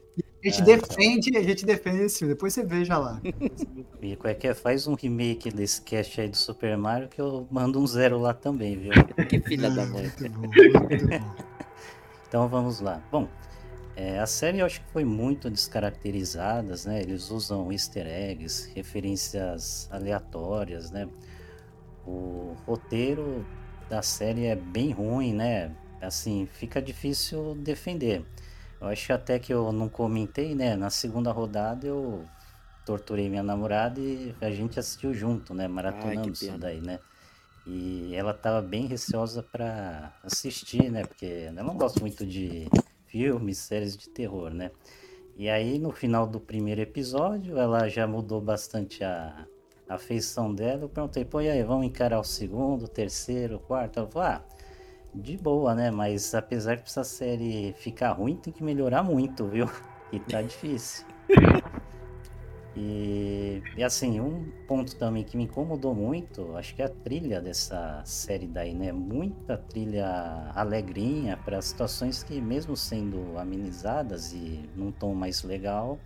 A 0.43 0.47
gente 0.47 0.61
É, 0.61 0.63
defende, 0.63 1.37
a 1.37 1.43
gente 1.43 1.65
defende 1.65 2.03
esse 2.03 2.19
filme. 2.19 2.33
Depois 2.33 2.53
você 2.53 2.65
veja 2.65 2.97
lá. 2.97 3.21
E 4.01 4.15
qual 4.15 4.31
é 4.31 4.35
que 4.35 4.47
é? 4.47 4.53
Faz 4.53 4.87
um 4.87 4.93
remake 4.95 5.51
desse 5.51 5.81
cast 5.81 6.21
aí 6.21 6.29
do 6.29 6.37
Super 6.37 6.77
Mario 6.77 7.09
que 7.09 7.19
eu 7.19 7.47
mando 7.51 7.79
um 7.81 7.87
zero 7.87 8.17
lá 8.19 8.33
também, 8.33 8.77
viu? 8.77 8.99
Que 9.27 9.39
filha 9.41 9.69
da 9.69 9.83
Ah, 9.83 9.85
mãe. 9.85 10.13
Muito 10.19 10.57
bom, 10.63 10.81
muito 10.87 11.07
bom. 11.09 11.35
Então 12.27 12.47
vamos 12.47 12.79
lá. 12.79 13.03
Bom, 13.11 13.31
é, 13.95 14.19
a 14.19 14.27
série 14.27 14.59
eu 14.59 14.65
acho 14.65 14.81
que 14.81 14.91
foi 14.91 15.05
muito 15.05 15.49
descaracterizada, 15.51 16.73
né? 16.85 17.01
Eles 17.01 17.29
usam 17.31 17.71
easter 17.71 18.07
eggs, 18.07 18.71
referências 18.75 19.87
aleatórias, 19.91 20.91
né? 20.91 21.09
O 22.05 22.55
roteiro 22.65 23.45
da 23.89 24.01
série 24.01 24.45
é 24.45 24.55
bem 24.55 24.91
ruim, 24.91 25.33
né? 25.33 25.75
Assim, 26.01 26.47
fica 26.47 26.81
difícil 26.81 27.55
defender. 27.55 28.25
Eu 28.81 28.87
acho 28.87 29.11
até 29.11 29.37
que 29.37 29.53
eu 29.53 29.71
não 29.71 29.89
comentei, 29.89 30.55
né? 30.55 30.75
Na 30.75 30.89
segunda 30.89 31.31
rodada 31.31 31.85
eu 31.85 32.25
torturei 32.85 33.29
minha 33.29 33.43
namorada 33.43 33.99
e 33.99 34.33
a 34.41 34.49
gente 34.49 34.79
assistiu 34.79 35.13
junto, 35.13 35.53
né? 35.53 35.67
Maratonando 35.67 36.31
isso 36.31 36.45
pena. 36.45 36.57
daí, 36.57 36.81
né? 36.81 36.99
E 37.67 38.15
ela 38.15 38.33
tava 38.33 38.61
bem 38.61 38.87
receosa 38.87 39.43
pra 39.43 40.13
assistir, 40.23 40.89
né? 40.89 41.03
Porque 41.03 41.25
ela 41.25 41.61
não 41.61 41.75
gosta 41.75 41.99
muito 41.99 42.25
de 42.25 42.67
filmes, 43.05 43.57
séries 43.57 43.97
de 43.97 44.09
terror, 44.09 44.51
né? 44.51 44.71
E 45.35 45.49
aí 45.49 45.77
no 45.77 45.91
final 45.91 46.25
do 46.25 46.39
primeiro 46.39 46.81
episódio 46.81 47.57
ela 47.57 47.87
já 47.89 48.07
mudou 48.07 48.41
bastante 48.41 49.03
a, 49.03 49.45
a 49.89 49.97
feição 49.97 50.53
dela. 50.53 50.83
Eu 50.83 50.89
perguntei, 50.89 51.25
pô, 51.25 51.41
e 51.41 51.49
aí, 51.49 51.63
vamos 51.63 51.85
encarar 51.85 52.19
o 52.19 52.23
segundo, 52.23 52.87
terceiro, 52.87 53.59
quarto? 53.59 53.99
Ela 53.99 54.07
falou, 54.07 54.27
ah, 54.27 54.43
de 55.13 55.37
boa, 55.37 55.75
né? 55.75 55.91
Mas 55.91 56.33
apesar 56.35 56.77
que 56.77 56.83
essa 56.89 57.03
série 57.03 57.73
ficar 57.73 58.11
ruim, 58.13 58.35
tem 58.37 58.53
que 58.53 58.63
melhorar 58.63 59.03
muito, 59.03 59.47
viu? 59.47 59.67
E 60.11 60.19
tá 60.19 60.41
difícil. 60.43 61.05
E, 62.75 63.61
e 63.75 63.83
assim, 63.83 64.19
um 64.21 64.45
ponto 64.67 64.95
também 64.95 65.23
que 65.23 65.35
me 65.35 65.43
incomodou 65.45 65.93
muito, 65.93 66.55
acho 66.55 66.75
que 66.75 66.81
é 66.81 66.85
a 66.85 66.89
trilha 66.89 67.41
dessa 67.41 68.01
série 68.05 68.47
daí, 68.47 68.73
né? 68.73 68.91
Muita 68.91 69.57
trilha 69.57 70.51
alegrinha 70.55 71.35
para 71.35 71.61
situações 71.61 72.23
que, 72.23 72.39
mesmo 72.39 72.77
sendo 72.77 73.37
amenizadas 73.37 74.31
e 74.33 74.69
num 74.75 74.91
tom 74.91 75.13
mais 75.15 75.43
legal, 75.43 75.99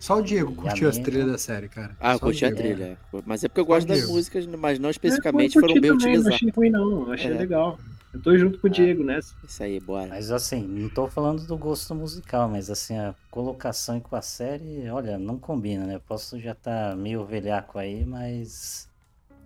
Só 0.00 0.16
o 0.18 0.22
Diego 0.22 0.54
curtiu 0.54 0.86
a 0.86 0.90
as 0.90 0.98
trilhas 0.98 1.26
da 1.30 1.38
série, 1.38 1.68
cara. 1.68 1.96
Ah, 2.00 2.12
eu 2.14 2.20
curti 2.20 2.44
a 2.44 2.52
trilha. 2.52 2.98
Mas 3.24 3.42
é 3.44 3.48
porque 3.48 3.60
eu 3.60 3.66
gosto 3.66 3.86
das 3.86 4.02
músicas, 4.02 4.46
mas 4.46 4.78
não 4.78 4.88
É, 4.88 4.90
especificamente 4.90 5.54
foram 5.58 5.74
bem 5.74 5.90
também, 5.92 5.96
Não 5.98 6.04
utilizadas. 6.06 6.34
achei 6.36 6.50
ruim, 6.50 6.70
não. 6.70 7.12
Achei 7.12 7.32
É. 7.32 7.38
legal. 7.38 7.78
Eu 8.12 8.22
tô 8.22 8.36
junto 8.36 8.58
com 8.58 8.66
o 8.66 8.70
Diego 8.70 9.04
nessa. 9.04 9.34
Isso 9.44 9.62
aí, 9.62 9.78
bora. 9.78 10.08
Mas 10.08 10.30
assim, 10.30 10.66
não 10.66 10.88
tô 10.88 11.08
falando 11.08 11.46
do 11.46 11.56
gosto 11.58 11.94
musical, 11.94 12.48
mas 12.48 12.70
assim, 12.70 12.96
a 12.96 13.14
colocação 13.30 14.00
com 14.00 14.16
a 14.16 14.22
série, 14.22 14.88
olha, 14.88 15.18
não 15.18 15.38
combina, 15.38 15.84
né? 15.86 16.00
Posso 16.06 16.38
já 16.38 16.52
estar 16.52 16.96
meio 16.96 17.24
velhaco 17.24 17.78
aí, 17.78 18.04
mas 18.06 18.88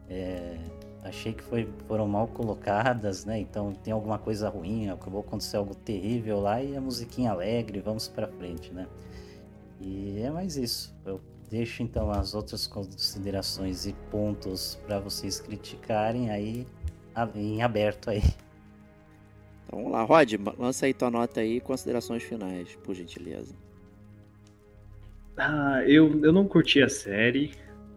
é, 0.09 0.59
achei 1.03 1.33
que 1.33 1.43
foi, 1.43 1.69
foram 1.89 2.07
mal 2.07 2.29
colocadas, 2.29 3.25
né? 3.25 3.41
Então 3.41 3.73
tem 3.73 3.93
alguma 3.93 4.19
coisa 4.19 4.49
ruim, 4.49 4.89
acabou 4.89 5.21
acontecer 5.21 5.57
algo 5.57 5.75
terrível 5.75 6.41
lá 6.41 6.63
e 6.63 6.77
a 6.77 6.81
musiquinha 6.81 7.33
alegre, 7.33 7.81
vamos 7.81 8.07
pra 8.07 8.29
frente, 8.29 8.73
né? 8.73 8.87
E 9.81 10.21
é 10.21 10.31
mais 10.31 10.57
isso. 10.57 10.95
Eu 11.05 11.21
deixo 11.51 11.83
então 11.83 12.11
as 12.13 12.33
outras 12.33 12.67
considerações 12.69 13.87
e 13.87 13.93
pontos 14.11 14.79
para 14.87 15.01
vocês 15.01 15.41
criticarem 15.41 16.31
aí 16.31 16.67
em 17.35 17.63
aberto 17.63 18.09
aí. 18.09 18.23
Então 19.73 19.85
vamos 19.85 19.93
lá, 19.97 20.03
Rod, 20.05 20.35
lança 20.59 20.85
aí 20.85 20.93
tua 20.93 21.11
nota 21.11 21.41
aí 21.41 21.59
considerações 21.59 22.23
finais, 22.23 22.77
por 22.85 22.95
gentileza. 22.95 23.55
Ah, 25.35 25.83
eu, 25.87 26.23
eu 26.23 26.31
não 26.31 26.47
curti 26.47 26.83
a 26.83 26.91
série, 26.91 27.53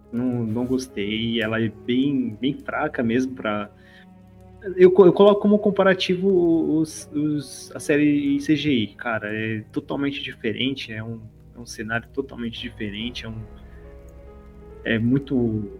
não, 0.09 0.45
não 0.45 0.65
gostei, 0.65 1.41
ela 1.41 1.61
é 1.61 1.67
bem, 1.67 2.37
bem 2.39 2.53
fraca 2.53 3.03
mesmo 3.03 3.35
pra. 3.35 3.69
Eu, 4.77 4.89
eu 4.99 5.11
coloco 5.11 5.41
como 5.41 5.59
comparativo 5.59 6.79
os, 6.79 7.09
os- 7.13 7.73
a 7.75 7.79
série 7.81 8.35
em 8.35 8.39
CGI, 8.39 8.95
cara, 8.95 9.27
é 9.35 9.59
totalmente 9.73 10.23
diferente, 10.23 10.93
é 10.93 11.03
um, 11.03 11.19
é 11.53 11.59
um 11.59 11.65
cenário 11.65 12.07
totalmente 12.13 12.57
diferente, 12.57 13.25
é 13.25 13.29
um. 13.29 13.35
É 14.85 14.97
muito. 14.97 15.73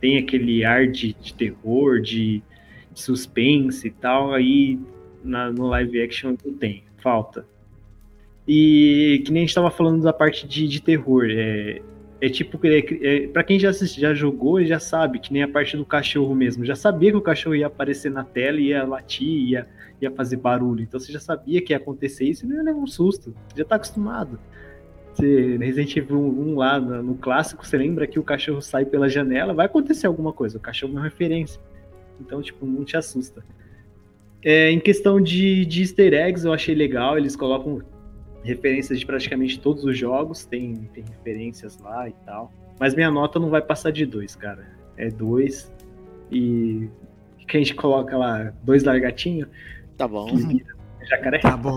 Tem 0.00 0.16
aquele 0.16 0.64
ar 0.64 0.86
de, 0.88 1.12
de 1.12 1.34
terror, 1.34 2.00
de, 2.00 2.42
de 2.90 3.00
suspense 3.00 3.86
e 3.88 3.90
tal, 3.90 4.32
aí 4.32 4.80
na, 5.22 5.50
no 5.50 5.66
live 5.68 6.02
action 6.02 6.34
não 6.44 6.54
tem, 6.54 6.84
falta. 6.98 7.46
E 8.46 9.22
que 9.24 9.32
nem 9.32 9.42
a 9.42 9.46
gente 9.46 9.54
tava 9.54 9.70
falando 9.70 10.02
da 10.02 10.12
parte 10.12 10.46
de, 10.46 10.66
de 10.66 10.82
terror. 10.82 11.26
É, 11.30 11.80
é 12.20 12.28
tipo, 12.28 12.58
é, 12.66 12.78
é, 12.78 13.26
pra 13.28 13.42
quem 13.42 13.58
já, 13.58 13.70
assist, 13.70 14.00
já 14.00 14.14
jogou, 14.14 14.62
já 14.64 14.78
sabe, 14.78 15.18
que 15.18 15.32
nem 15.32 15.42
a 15.42 15.48
parte 15.48 15.76
do 15.76 15.84
cachorro 15.84 16.34
mesmo. 16.34 16.64
Já 16.64 16.74
sabia 16.74 17.10
que 17.10 17.16
o 17.16 17.22
cachorro 17.22 17.56
ia 17.56 17.66
aparecer 17.66 18.10
na 18.10 18.24
tela, 18.24 18.60
ia 18.60 18.84
latir, 18.84 19.26
ia, 19.26 19.68
ia 20.00 20.10
fazer 20.10 20.36
barulho. 20.36 20.82
Então 20.82 20.98
você 20.98 21.12
já 21.12 21.20
sabia 21.20 21.62
que 21.62 21.72
ia 21.72 21.76
acontecer 21.76 22.24
isso 22.24 22.44
e 22.44 22.48
não 22.48 22.56
ia 22.56 22.62
levar 22.62 22.78
um 22.78 22.86
susto. 22.86 23.34
Você 23.48 23.58
já 23.58 23.64
tá 23.64 23.76
acostumado. 23.76 24.38
Você, 25.12 25.56
Resident 25.58 25.96
Evil 25.96 26.18
1 26.18 26.54
lá 26.56 26.80
no, 26.80 27.02
no 27.02 27.14
clássico, 27.16 27.66
você 27.66 27.76
lembra 27.76 28.06
que 28.06 28.18
o 28.18 28.22
cachorro 28.22 28.62
sai 28.62 28.84
pela 28.84 29.08
janela, 29.08 29.52
vai 29.52 29.66
acontecer 29.66 30.06
alguma 30.06 30.32
coisa. 30.32 30.58
O 30.58 30.60
cachorro 30.60 30.92
é 30.92 30.96
uma 30.96 31.02
referência. 31.02 31.60
Então, 32.20 32.40
tipo, 32.40 32.64
não 32.64 32.84
te 32.84 32.96
assusta. 32.96 33.44
É, 34.44 34.70
em 34.70 34.80
questão 34.80 35.20
de, 35.20 35.64
de 35.64 35.82
easter 35.82 36.12
eggs, 36.12 36.44
eu 36.44 36.52
achei 36.52 36.74
legal. 36.74 37.16
Eles 37.16 37.36
colocam 37.36 37.80
referências 38.42 38.98
de 38.98 39.06
praticamente 39.06 39.60
todos 39.60 39.84
os 39.84 39.96
jogos, 39.96 40.44
tem, 40.44 40.74
tem 40.92 41.04
referências 41.04 41.78
lá 41.78 42.08
e 42.08 42.12
tal. 42.24 42.52
Mas 42.80 42.94
minha 42.94 43.10
nota 43.10 43.38
não 43.38 43.50
vai 43.50 43.62
passar 43.62 43.92
de 43.92 44.04
dois, 44.04 44.34
cara. 44.34 44.66
É 44.96 45.08
dois. 45.08 45.72
E 46.30 46.88
que 47.46 47.56
a 47.56 47.60
gente 47.60 47.74
coloca 47.74 48.16
lá 48.16 48.52
dois 48.62 48.82
largatinhos, 48.82 49.48
Tá 49.96 50.08
bom. 50.08 50.26
que 50.26 50.36
vira 50.36 50.74
jacaré. 51.08 51.38
Tá 51.38 51.56
bom. 51.56 51.76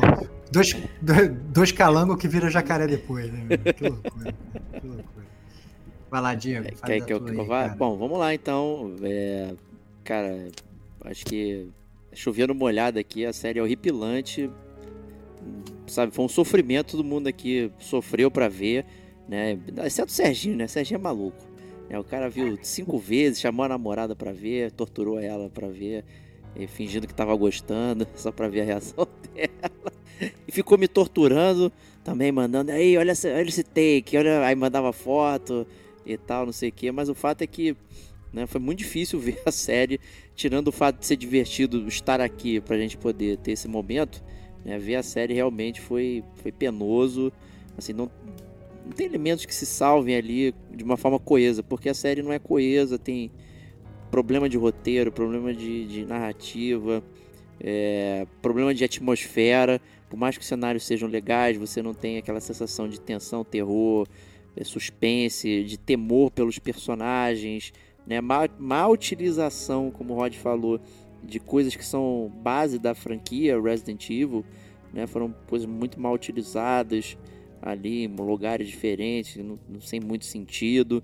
Dois, 0.51 0.75
dois, 1.01 1.29
dois 1.53 1.71
calangos 1.71 2.15
que 2.17 2.27
vira 2.27 2.49
jacaré 2.49 2.87
depois, 2.87 3.31
né? 3.31 3.57
Que 3.57 3.89
loucura. 3.89 4.33
Que 4.79 4.87
loucura. 4.87 5.25
Vai 6.09 6.21
lá, 6.21 6.33
Diego. 6.33 6.65
fala 6.77 6.93
Quer 6.93 7.05
que 7.05 7.13
eu, 7.13 7.23
que 7.23 7.35
eu 7.35 7.45
vá? 7.45 7.67
Bom, 7.69 7.97
vamos 7.97 8.17
lá 8.17 8.33
então. 8.33 8.95
É, 9.03 9.53
cara, 10.03 10.47
acho 11.03 11.25
que 11.25 11.67
chovendo 12.15 12.55
molhado 12.55 12.97
aqui, 12.97 13.25
a 13.25 13.33
série 13.33 13.59
é 13.59 13.61
horripilante. 13.61 14.49
Sabe, 15.87 16.13
foi 16.13 16.25
um 16.25 16.29
sofrimento, 16.29 16.91
todo 16.91 17.03
mundo 17.03 17.27
aqui 17.27 17.71
sofreu 17.79 18.31
pra 18.31 18.47
ver, 18.47 18.85
né? 19.27 19.59
Exceto 19.85 20.09
o 20.11 20.15
Serginho, 20.15 20.55
né? 20.55 20.67
Serginho 20.67 20.97
é 20.97 21.01
maluco. 21.01 21.45
né? 21.89 21.99
O 21.99 22.03
cara 22.03 22.29
viu 22.29 22.57
cinco 22.63 22.97
vezes, 22.97 23.39
chamou 23.39 23.65
a 23.65 23.69
namorada 23.69 24.15
pra 24.15 24.31
ver, 24.31 24.71
torturou 24.71 25.19
ela 25.19 25.49
pra 25.49 25.67
ver, 25.67 26.03
fingindo 26.69 27.05
que 27.05 27.13
tava 27.13 27.35
gostando, 27.35 28.07
só 28.15 28.31
pra 28.31 28.47
ver 28.47 28.61
a 28.61 28.65
reação 28.65 29.07
dela. 29.35 29.93
E 30.47 30.51
ficou 30.51 30.77
me 30.77 30.87
torturando 30.87 31.71
também, 32.03 32.31
mandando, 32.31 32.71
aí, 32.71 32.97
olha 32.97 33.11
esse, 33.11 33.31
olha 33.31 33.49
esse 33.49 33.63
take, 33.63 34.17
olha... 34.17 34.45
aí 34.45 34.55
mandava 34.55 34.91
foto 34.93 35.67
e 36.05 36.17
tal, 36.17 36.45
não 36.45 36.53
sei 36.53 36.69
o 36.69 36.71
que, 36.71 36.91
mas 36.91 37.09
o 37.09 37.15
fato 37.15 37.41
é 37.43 37.47
que 37.47 37.75
né, 38.35 38.45
foi 38.45 38.59
muito 38.59 38.79
difícil 38.79 39.17
ver 39.17 39.41
a 39.45 39.51
série, 39.51 39.99
tirando 40.35 40.67
o 40.67 40.71
fato 40.71 40.99
de 40.99 41.05
ser 41.05 41.15
divertido 41.15 41.87
estar 41.87 42.19
aqui 42.19 42.59
pra 42.59 42.77
gente 42.77 42.97
poder 42.97 43.37
ter 43.37 43.53
esse 43.53 43.67
momento, 43.67 44.21
né, 44.63 44.77
ver 44.77 44.95
a 44.95 45.03
série 45.03 45.33
realmente 45.33 45.79
foi, 45.79 46.21
foi 46.35 46.51
penoso, 46.51 47.31
assim, 47.77 47.93
não, 47.93 48.11
não 48.85 48.91
tem 48.91 49.07
elementos 49.07 49.45
que 49.45 49.55
se 49.55 49.65
salvem 49.65 50.15
ali 50.15 50.53
de 50.69 50.83
uma 50.83 50.97
forma 50.97 51.17
coesa, 51.17 51.63
porque 51.63 51.87
a 51.87 51.93
série 51.93 52.21
não 52.21 52.33
é 52.33 52.37
coesa, 52.37 52.99
tem 52.99 53.31
problema 54.11 54.49
de 54.49 54.57
roteiro, 54.57 55.11
problema 55.11 55.53
de, 55.53 55.85
de 55.87 56.05
narrativa, 56.05 57.01
é, 57.59 58.27
problema 58.41 58.73
de 58.73 58.83
atmosfera, 58.83 59.81
por 60.09 60.17
mais 60.17 60.35
que 60.37 60.41
os 60.41 60.47
cenários 60.47 60.85
sejam 60.85 61.07
legais, 61.07 61.57
você 61.57 61.81
não 61.81 61.93
tem 61.93 62.17
aquela 62.17 62.41
sensação 62.41 62.87
de 62.89 62.99
tensão, 62.99 63.45
terror, 63.45 64.05
é, 64.57 64.63
suspense, 64.63 65.63
de 65.63 65.77
temor 65.77 66.31
pelos 66.31 66.59
personagens, 66.59 67.73
né? 68.05 68.21
Má, 68.21 68.47
má 68.57 68.87
utilização, 68.87 69.91
como 69.91 70.13
o 70.13 70.17
Rod 70.17 70.35
falou, 70.35 70.79
de 71.23 71.39
coisas 71.39 71.75
que 71.75 71.85
são 71.85 72.31
base 72.43 72.77
da 72.77 72.93
franquia 72.93 73.59
Resident 73.59 74.09
Evil, 74.09 74.45
né? 74.93 75.07
Foram 75.07 75.33
coisas 75.47 75.67
muito 75.67 75.99
mal 75.99 76.13
utilizadas 76.13 77.17
ali 77.61 78.03
em 78.03 78.15
lugares 78.15 78.67
diferentes, 78.67 79.43
não, 79.43 79.57
não 79.67 79.81
sem 79.81 79.99
muito 79.99 80.25
sentido. 80.25 81.03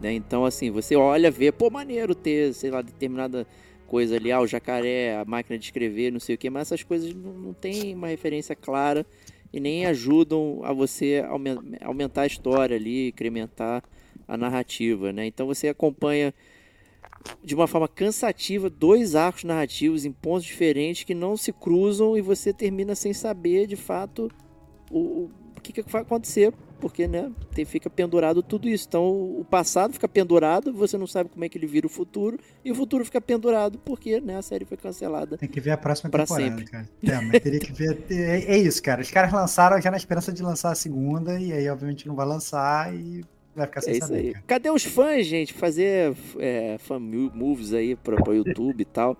Né? 0.00 0.14
Então, 0.14 0.44
assim, 0.46 0.70
você 0.70 0.96
olha, 0.96 1.30
vê, 1.30 1.52
pô, 1.52 1.68
maneiro 1.70 2.14
ter, 2.14 2.54
sei 2.54 2.70
lá, 2.70 2.80
determinada 2.80 3.46
coisa 3.86 4.16
ali, 4.16 4.32
ah, 4.32 4.40
o 4.40 4.46
jacaré, 4.46 5.16
a 5.16 5.24
máquina 5.24 5.58
de 5.58 5.64
escrever, 5.64 6.10
não 6.10 6.20
sei 6.20 6.36
o 6.36 6.38
que, 6.38 6.48
mas 6.48 6.68
essas 6.68 6.82
coisas 6.82 7.12
não, 7.12 7.32
não 7.32 7.52
tem 7.52 7.94
uma 7.94 8.06
referência 8.06 8.54
clara 8.56 9.04
e 9.52 9.60
nem 9.60 9.84
ajudam 9.84 10.60
a 10.62 10.72
você 10.72 11.24
aumen- 11.28 11.58
aumentar 11.82 12.22
a 12.22 12.26
história 12.26 12.76
ali, 12.76 13.08
incrementar 13.08 13.82
a 14.32 14.36
narrativa, 14.36 15.12
né? 15.12 15.26
Então 15.26 15.46
você 15.46 15.68
acompanha 15.68 16.32
de 17.44 17.54
uma 17.54 17.66
forma 17.66 17.88
cansativa 17.88 18.70
dois 18.70 19.14
arcos 19.14 19.44
narrativos 19.44 20.04
em 20.04 20.12
pontos 20.12 20.44
diferentes 20.44 21.04
que 21.04 21.14
não 21.14 21.36
se 21.36 21.52
cruzam 21.52 22.16
e 22.16 22.20
você 22.22 22.52
termina 22.52 22.94
sem 22.94 23.12
saber 23.12 23.66
de 23.66 23.76
fato 23.76 24.30
o, 24.90 24.98
o- 24.98 25.30
que, 25.62 25.74
que 25.74 25.82
vai 25.82 26.00
acontecer, 26.00 26.54
porque 26.80 27.06
né, 27.06 27.30
tem, 27.54 27.66
fica 27.66 27.90
pendurado 27.90 28.42
tudo 28.42 28.66
isso. 28.66 28.86
Então 28.88 29.06
o 29.10 29.44
passado 29.44 29.92
fica 29.92 30.08
pendurado, 30.08 30.72
você 30.72 30.96
não 30.96 31.06
sabe 31.06 31.28
como 31.28 31.44
é 31.44 31.50
que 31.50 31.58
ele 31.58 31.66
vira 31.66 31.86
o 31.86 31.90
futuro, 31.90 32.38
e 32.64 32.72
o 32.72 32.74
futuro 32.74 33.04
fica 33.04 33.20
pendurado 33.20 33.78
porque 33.84 34.20
né, 34.22 34.38
a 34.38 34.42
série 34.42 34.64
foi 34.64 34.78
cancelada. 34.78 35.36
Tem 35.36 35.48
que 35.48 35.60
ver 35.60 35.72
a 35.72 35.76
próxima 35.76 36.08
temporada, 36.10 36.56
sempre. 36.56 36.64
cara. 36.64 36.88
É, 37.02 37.20
mas 37.20 37.40
teria 37.40 37.60
que 37.60 37.72
ver. 37.74 38.06
É, 38.10 38.54
é 38.54 38.58
isso, 38.58 38.82
cara. 38.82 39.02
Os 39.02 39.10
caras 39.10 39.30
lançaram 39.32 39.78
já 39.82 39.90
na 39.90 39.98
esperança 39.98 40.32
de 40.32 40.42
lançar 40.42 40.72
a 40.72 40.74
segunda, 40.74 41.38
e 41.38 41.52
aí, 41.52 41.68
obviamente, 41.68 42.08
não 42.08 42.14
vai 42.14 42.26
lançar 42.26 42.94
e 42.94 43.22
vai 43.54 43.66
ficar 43.66 43.80
sem 43.80 43.94
É 43.94 43.96
isso 43.98 44.06
saber, 44.06 44.18
aí. 44.20 44.32
cara. 44.32 44.44
Cadê 44.46 44.70
os 44.70 44.84
fãs, 44.84 45.26
gente? 45.26 45.52
Fazer 45.52 46.14
é, 46.38 46.76
fan 46.78 46.98
moves 46.98 47.72
aí 47.72 47.96
pra, 47.96 48.16
pra 48.16 48.34
YouTube 48.34 48.80
e 48.80 48.84
tal, 48.84 49.16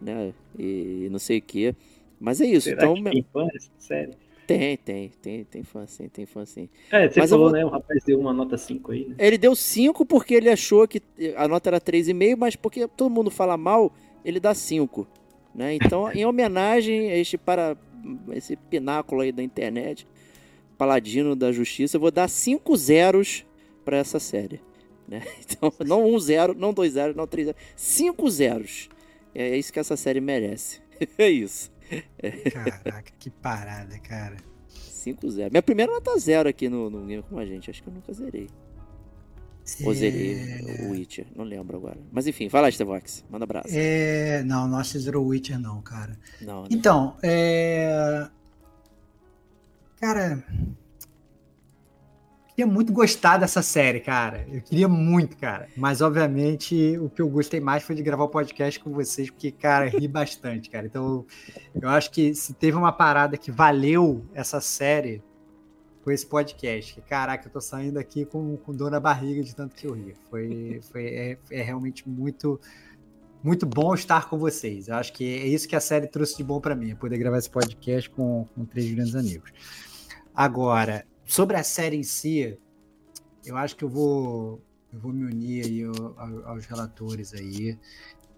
né? 0.00 0.32
E 0.58 1.08
não 1.10 1.18
sei 1.18 1.38
o 1.38 1.42
que. 1.42 1.74
Mas 2.20 2.40
é 2.40 2.46
isso. 2.46 2.68
Será 2.68 2.84
então, 2.84 2.94
que 2.94 3.10
tem 3.10 3.26
fã 3.32 3.46
dessa 3.46 3.70
série? 3.78 4.12
tem, 4.46 4.76
tem, 4.76 5.08
tem, 5.22 5.44
tem 5.44 5.62
fã 5.62 5.86
sim, 5.86 6.08
tem 6.08 6.26
fã 6.26 6.44
sim. 6.44 6.68
É, 6.90 7.08
você 7.08 7.18
Mas 7.20 7.30
eu 7.30 7.36
falou, 7.38 7.50
vou- 7.50 7.58
né? 7.58 7.64
O 7.64 7.68
rapaz 7.68 8.02
deu 8.04 8.20
uma 8.20 8.32
nota 8.32 8.56
5 8.58 8.92
aí, 8.92 9.08
né? 9.08 9.14
Ele 9.18 9.38
deu 9.38 9.54
5 9.56 10.04
porque 10.04 10.34
ele 10.34 10.48
achou 10.50 10.86
que 10.86 11.00
a 11.36 11.48
nota 11.48 11.70
era 11.70 11.80
3,5, 11.80 12.36
mas 12.36 12.54
porque 12.56 12.86
todo 12.86 13.10
mundo 13.10 13.30
fala 13.30 13.56
mal, 13.56 13.92
ele 14.24 14.38
dá 14.38 14.52
5. 14.54 15.06
Né? 15.54 15.74
Então, 15.74 16.10
em 16.12 16.24
homenagem 16.24 17.10
a 17.10 17.16
este 17.16 17.36
para 17.38 17.76
esse 18.32 18.56
pináculo 18.56 19.20
aí 19.20 19.30
da 19.32 19.42
internet, 19.42 20.06
paladino 20.78 21.36
da 21.36 21.52
justiça, 21.52 21.96
eu 21.96 22.00
vou 22.00 22.10
dar 22.10 22.28
5 22.28 22.76
zeros 22.76 23.44
para 23.82 23.96
essa 23.96 24.18
série. 24.18 24.60
Né? 25.06 25.22
Então, 25.44 25.72
não 25.86 26.04
1 26.06 26.14
um 26.14 26.18
zero, 26.18 26.54
não 26.54 26.72
2 26.72 26.92
zeros, 26.92 27.16
não 27.16 27.26
3 27.26 27.46
zeros, 27.46 27.62
5 27.76 28.30
zeros. 28.30 28.88
É 29.34 29.56
isso 29.56 29.72
que 29.72 29.78
essa 29.78 29.96
série 29.96 30.20
merece. 30.20 30.80
É 31.18 31.28
isso. 31.28 31.70
Caraca, 32.52 33.12
que 33.18 33.28
parada, 33.28 33.98
cara. 33.98 34.36
5 34.68 35.30
zeros. 35.30 35.50
Minha 35.50 35.62
primeira 35.62 35.92
nota 35.92 36.16
zero 36.16 36.48
aqui 36.48 36.68
no, 36.68 36.88
no 36.88 37.04
Game 37.04 37.24
com 37.24 37.38
a 37.38 37.44
gente. 37.44 37.68
Acho 37.68 37.82
que 37.82 37.88
eu 37.88 37.92
nunca 37.92 38.12
zerei. 38.12 38.48
Ou 39.84 39.94
zerei 39.94 40.34
É, 40.34 40.86
o 40.86 40.90
Witcher, 40.90 41.26
não 41.34 41.44
lembro 41.44 41.76
agora. 41.76 41.98
Mas 42.10 42.26
enfim, 42.26 42.48
vai 42.48 42.62
lá, 42.62 42.70
Stevox. 42.70 43.24
Manda 43.30 43.44
abraço. 43.44 43.68
É, 43.70 44.42
não, 44.44 44.66
não 44.66 44.78
acho 44.78 44.92
que 44.92 44.98
zerou 44.98 45.26
Witcher, 45.26 45.58
não, 45.58 45.80
cara. 45.82 46.18
Não, 46.40 46.62
né? 46.62 46.68
Então, 46.70 47.16
é. 47.22 48.28
Cara. 50.00 50.44
Queria 52.54 52.66
muito 52.66 52.92
gostar 52.92 53.38
dessa 53.38 53.62
série, 53.62 54.00
cara. 54.00 54.46
Eu 54.50 54.60
queria 54.60 54.88
muito, 54.88 55.36
cara. 55.36 55.68
Mas, 55.76 56.00
obviamente, 56.00 56.98
o 56.98 57.08
que 57.08 57.20
eu 57.20 57.28
gostei 57.28 57.60
mais 57.60 57.82
foi 57.82 57.96
de 57.96 58.02
gravar 58.02 58.24
o 58.24 58.28
podcast 58.28 58.78
com 58.78 58.92
vocês, 58.92 59.30
porque, 59.30 59.50
cara, 59.50 59.88
ri 59.88 60.06
bastante, 60.06 60.68
cara. 60.70 60.86
Então, 60.86 61.26
eu 61.74 61.88
acho 61.88 62.10
que 62.10 62.34
se 62.34 62.52
teve 62.54 62.76
uma 62.76 62.92
parada 62.92 63.36
que 63.36 63.50
valeu 63.50 64.24
essa 64.34 64.60
série, 64.60 65.22
foi 66.02 66.14
esse 66.14 66.26
podcast. 66.26 66.94
Que, 66.94 67.00
caraca, 67.00 67.48
eu 67.48 67.52
tô 67.52 67.60
saindo 67.60 67.98
aqui 67.98 68.24
com, 68.24 68.56
com 68.58 68.74
dor 68.74 68.90
na 68.90 69.00
barriga 69.00 69.42
de 69.42 69.54
tanto 69.54 69.74
que 69.74 69.86
eu 69.86 69.94
ri. 69.94 70.14
Foi, 70.28 70.80
foi, 70.90 71.06
é, 71.06 71.38
é 71.50 71.62
realmente 71.62 72.08
muito 72.08 72.60
muito 73.42 73.66
bom 73.66 73.92
estar 73.92 74.28
com 74.28 74.38
vocês. 74.38 74.86
Eu 74.86 74.94
acho 74.94 75.12
que 75.12 75.24
é 75.24 75.46
isso 75.48 75.66
que 75.66 75.74
a 75.74 75.80
série 75.80 76.06
trouxe 76.06 76.36
de 76.36 76.44
bom 76.44 76.60
para 76.60 76.76
mim, 76.76 76.92
é 76.92 76.94
poder 76.94 77.18
gravar 77.18 77.38
esse 77.38 77.50
podcast 77.50 78.08
com, 78.08 78.46
com 78.54 78.64
três 78.64 78.92
grandes 78.94 79.16
amigos. 79.16 79.52
Agora, 80.32 81.04
sobre 81.32 81.56
a 81.56 81.64
série 81.64 81.96
em 81.96 82.02
si, 82.02 82.58
eu 83.42 83.56
acho 83.56 83.74
que 83.74 83.82
eu 83.82 83.88
vou, 83.88 84.62
eu 84.92 85.00
vou 85.00 85.14
me 85.14 85.24
unir 85.24 85.64
aí 85.64 85.82
ao, 85.82 86.50
aos 86.50 86.66
relatores 86.66 87.32
aí. 87.32 87.78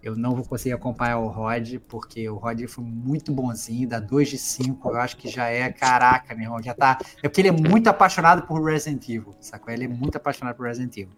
Eu 0.01 0.15
não 0.15 0.33
vou 0.33 0.45
conseguir 0.45 0.75
acompanhar 0.75 1.17
o 1.17 1.27
Rod, 1.27 1.77
porque 1.89 2.29
o 2.29 2.35
Rod 2.35 2.65
foi 2.67 2.85
muito 2.85 3.33
bonzinho, 3.33 3.89
dá 3.89 3.99
2 3.99 4.29
de 4.29 4.37
5. 4.37 4.89
Eu 4.89 4.95
acho 4.95 5.17
que 5.17 5.27
já 5.27 5.49
é, 5.49 5.69
caraca, 5.73 6.33
meu 6.35 6.45
irmão, 6.45 6.63
já 6.63 6.73
tá. 6.73 6.97
É 7.21 7.27
porque 7.27 7.41
ele 7.41 7.49
é 7.49 7.51
muito 7.51 7.89
apaixonado 7.89 8.47
por 8.47 8.63
Resident 8.63 9.03
Evil, 9.09 9.35
sacou? 9.41 9.73
Ele 9.73 9.83
é 9.83 9.87
muito 9.89 10.15
apaixonado 10.15 10.55
por 10.55 10.65
Resident 10.65 10.95
Evil. 10.95 11.17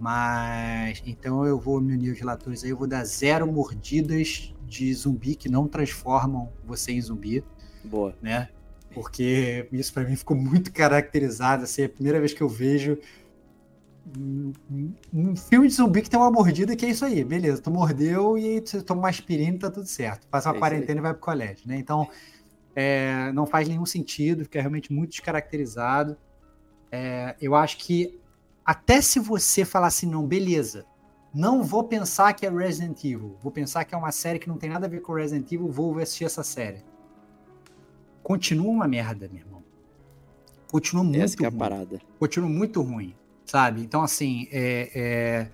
Mas 0.00 1.02
então 1.04 1.44
eu 1.44 1.58
vou 1.58 1.78
me 1.78 1.92
unir 1.92 2.08
aos 2.10 2.18
relatores 2.18 2.64
aí, 2.64 2.70
eu 2.70 2.76
vou 2.76 2.86
dar 2.86 3.04
zero 3.04 3.46
mordidas 3.46 4.54
de 4.64 4.94
zumbi 4.94 5.34
que 5.34 5.50
não 5.50 5.68
transformam 5.68 6.50
você 6.64 6.92
em 6.92 7.02
zumbi. 7.02 7.44
Boa. 7.84 8.16
Né? 8.22 8.48
Porque 8.96 9.68
isso 9.70 9.92
para 9.92 10.04
mim 10.04 10.16
ficou 10.16 10.34
muito 10.34 10.72
caracterizado. 10.72 11.64
Assim, 11.64 11.82
é 11.82 11.84
a 11.84 11.88
primeira 11.88 12.18
vez 12.18 12.32
que 12.32 12.42
eu 12.42 12.48
vejo 12.48 12.98
um, 15.12 15.34
filme 15.36 15.68
de 15.68 15.74
zumbi 15.74 16.00
que 16.00 16.08
tem 16.08 16.18
uma 16.18 16.30
mordida 16.30 16.74
que 16.74 16.86
é 16.86 16.90
isso 16.90 17.04
aí, 17.04 17.24
beleza, 17.24 17.60
tu 17.60 17.70
mordeu 17.70 18.38
e 18.38 18.44
aí 18.46 18.62
você 18.64 18.80
toma 18.80 19.00
uma 19.02 19.08
aspirina 19.08 19.56
e 19.56 19.58
tá 19.58 19.70
tudo 19.70 19.86
certo. 19.86 20.26
Passa 20.28 20.48
uma 20.48 20.56
é 20.56 20.58
quarentena 20.58 20.98
e 20.98 21.02
vai 21.02 21.12
pro 21.12 21.20
colégio, 21.20 21.68
né? 21.68 21.76
Então, 21.76 22.08
é, 22.74 23.30
não 23.32 23.44
faz 23.44 23.68
nenhum 23.68 23.84
sentido, 23.84 24.44
fica 24.44 24.60
realmente 24.60 24.90
muito 24.90 25.10
descaracterizado. 25.10 26.16
É, 26.90 27.36
eu 27.38 27.54
acho 27.54 27.76
que 27.76 28.18
até 28.64 29.02
se 29.02 29.18
você 29.18 29.62
falar 29.62 29.88
assim, 29.88 30.06
não, 30.06 30.26
beleza, 30.26 30.86
não 31.34 31.62
vou 31.62 31.84
pensar 31.84 32.32
que 32.32 32.46
é 32.46 32.50
Resident 32.50 33.04
Evil, 33.04 33.36
vou 33.42 33.52
pensar 33.52 33.84
que 33.84 33.94
é 33.94 33.98
uma 33.98 34.12
série 34.12 34.38
que 34.38 34.48
não 34.48 34.56
tem 34.56 34.70
nada 34.70 34.86
a 34.86 34.88
ver 34.88 35.02
com 35.02 35.12
Resident 35.12 35.52
Evil, 35.52 35.68
vou 35.68 35.98
assistir 35.98 36.24
essa 36.24 36.42
série. 36.42 36.82
Continua 38.26 38.70
uma 38.70 38.88
merda, 38.88 39.28
meu 39.28 39.40
irmão. 39.40 39.62
Continua 40.68 41.04
muito 41.04 41.22
Essa 41.22 41.36
é 41.42 41.46
a 41.46 41.48
ruim. 41.48 41.58
parada. 41.58 42.00
Continua 42.18 42.48
muito 42.48 42.82
ruim, 42.82 43.14
sabe? 43.44 43.82
Então, 43.82 44.02
assim, 44.02 44.48
é, 44.50 44.90
é... 44.94 45.50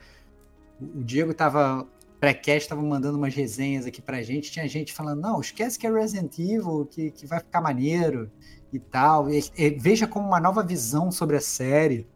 o 0.81 1.05
Diego 1.05 1.35
tava 1.35 1.87
pré-cast 2.19 2.69
tava 2.69 2.81
mandando 2.81 3.19
umas 3.19 3.35
resenhas 3.35 3.85
aqui 3.85 4.01
pra 4.01 4.23
gente, 4.23 4.51
tinha 4.51 4.67
gente 4.69 4.93
falando, 4.93 5.21
não, 5.21 5.41
esquece 5.41 5.77
que 5.77 5.87
é 5.87 5.91
Resident 5.91 6.39
Evil, 6.39 6.87
que, 6.89 7.11
que 7.11 7.27
vai 7.27 7.41
ficar 7.41 7.61
maneiro 7.61 8.31
e 8.73 8.79
tal. 8.79 9.29
E, 9.29 9.45
e, 9.59 9.71
veja 9.71 10.07
como 10.07 10.29
uma 10.29 10.41
nova 10.41 10.63
visão 10.63 11.11
sobre 11.11 11.37
a 11.37 11.41
série 11.41 12.07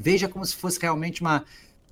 veja 0.00 0.28
como 0.28 0.44
se 0.44 0.56
fosse 0.56 0.80
realmente 0.80 1.20
uma, 1.20 1.44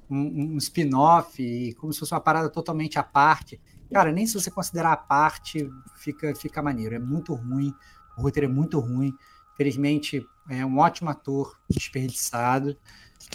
um, 0.09 0.55
um 0.55 0.57
spin-off, 0.57 1.75
como 1.75 1.93
se 1.93 1.99
fosse 1.99 2.15
uma 2.15 2.21
parada 2.21 2.49
totalmente 2.49 2.99
à 2.99 3.03
parte. 3.03 3.61
Cara, 3.93 4.13
nem 4.13 4.27
se 4.27 4.35
você 4.35 4.51
considerar 4.51 4.93
a 4.93 4.97
parte, 4.97 5.71
fica, 5.97 6.35
fica 6.35 6.63
maneiro. 6.63 6.95
É 6.95 6.99
muito 6.99 7.35
ruim, 7.35 7.75
o 8.17 8.23
roteiro 8.23 8.51
é 8.51 8.53
muito 8.53 8.79
ruim. 8.79 9.15
Felizmente, 9.57 10.27
é 10.49 10.65
um 10.65 10.79
ótimo 10.79 11.11
ator 11.11 11.59
desperdiçado. 11.69 12.77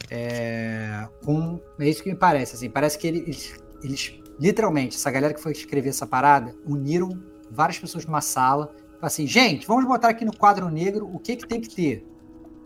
É, 0.10 1.08
com, 1.24 1.62
é 1.80 1.90
isso 1.90 2.04
que 2.04 2.10
me 2.10 2.18
parece. 2.18 2.56
Assim, 2.56 2.70
parece 2.70 2.98
que 2.98 3.08
eles, 3.08 3.60
eles, 3.82 4.20
literalmente, 4.40 4.96
essa 4.96 5.12
galera 5.12 5.34
que 5.34 5.42
foi 5.42 5.52
escrever 5.52 5.90
essa 5.90 6.08
parada, 6.08 6.56
uniram 6.66 7.10
várias 7.52 7.80
pessoas 7.80 8.06
numa 8.06 8.22
sala. 8.22 8.74
Assim, 9.02 9.28
gente, 9.28 9.68
vamos 9.68 9.86
botar 9.86 10.10
aqui 10.10 10.24
no 10.24 10.36
quadro 10.36 10.70
negro 10.70 11.10
o 11.14 11.20
que, 11.20 11.36
que 11.36 11.48
tem 11.48 11.60
que 11.60 11.74
ter. 11.74 12.08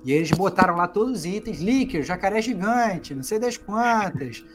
E 0.06 0.12
eles 0.12 0.32
botaram 0.32 0.76
lá 0.76 0.88
todos 0.88 1.20
os 1.20 1.26
itens, 1.26 1.60
Licker, 1.60 2.04
jacaré 2.04 2.42
gigante, 2.42 3.16
não 3.16 3.24
sei 3.24 3.40
das 3.40 3.58
quantas, 3.58 4.46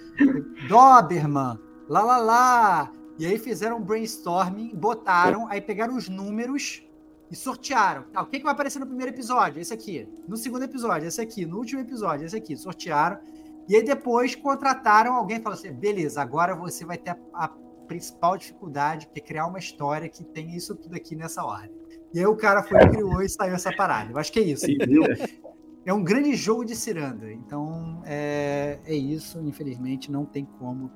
Doberman, 0.69 1.59
lá 1.89 2.03
lá 2.03 2.17
lá. 2.19 2.93
E 3.23 3.27
aí 3.27 3.39
fizeram 3.39 3.77
um 3.77 3.81
brainstorming, 3.81 4.75
botaram, 4.75 5.47
aí 5.47 5.61
pegaram 5.61 5.95
os 5.95 6.09
números 6.09 6.85
e 7.31 7.37
sortearam. 7.37 8.07
Ah, 8.13 8.23
o 8.23 8.27
que, 8.27 8.39
que 8.39 8.43
vai 8.43 8.53
aparecer 8.53 8.81
no 8.81 8.87
primeiro 8.87 9.13
episódio? 9.13 9.63
Esse 9.63 9.73
aqui. 9.73 10.09
No 10.27 10.37
segundo 10.37 10.65
episódio, 10.65 11.07
esse 11.07 11.21
aqui. 11.21 11.47
No 11.47 11.59
último 11.59 11.81
episódio, 11.81 12.27
esse 12.27 12.37
aqui. 12.37 12.57
Sortearam. 12.57 13.21
E 13.69 13.77
aí 13.77 13.85
depois 13.85 14.35
contrataram 14.35 15.15
alguém 15.15 15.37
e 15.37 15.41
falaram 15.41 15.61
assim: 15.61 15.73
beleza, 15.73 16.21
agora 16.21 16.57
você 16.57 16.85
vai 16.85 16.99
ter 16.99 17.11
a, 17.11 17.45
a 17.45 17.49
principal 17.87 18.37
dificuldade, 18.37 19.07
que 19.07 19.21
é 19.21 19.23
criar 19.23 19.47
uma 19.47 19.61
história 19.61 20.09
que 20.09 20.25
tem 20.25 20.57
isso 20.57 20.75
tudo 20.75 20.97
aqui 20.97 21.15
nessa 21.15 21.45
ordem. 21.45 21.71
E 22.13 22.19
aí 22.19 22.27
o 22.27 22.35
cara 22.35 22.65
foi, 22.65 22.81
criou 22.89 23.23
e 23.23 23.29
saiu 23.29 23.55
essa 23.55 23.73
parada. 23.73 24.11
Eu 24.11 24.19
acho 24.19 24.33
que 24.33 24.41
é 24.41 24.43
isso, 24.43 24.69
entendeu? 24.69 25.05
É 25.85 25.93
um 25.93 26.05
grande 26.05 26.37
jogo 26.37 26.65
de 26.65 26.77
ciranda. 26.77 27.33
Então, 27.33 28.03
é, 28.07 28.79
é 28.85 28.95
isso. 28.95 29.41
Infelizmente, 29.41 30.13
não 30.13 30.25
tem 30.25 30.45
como 30.45 30.93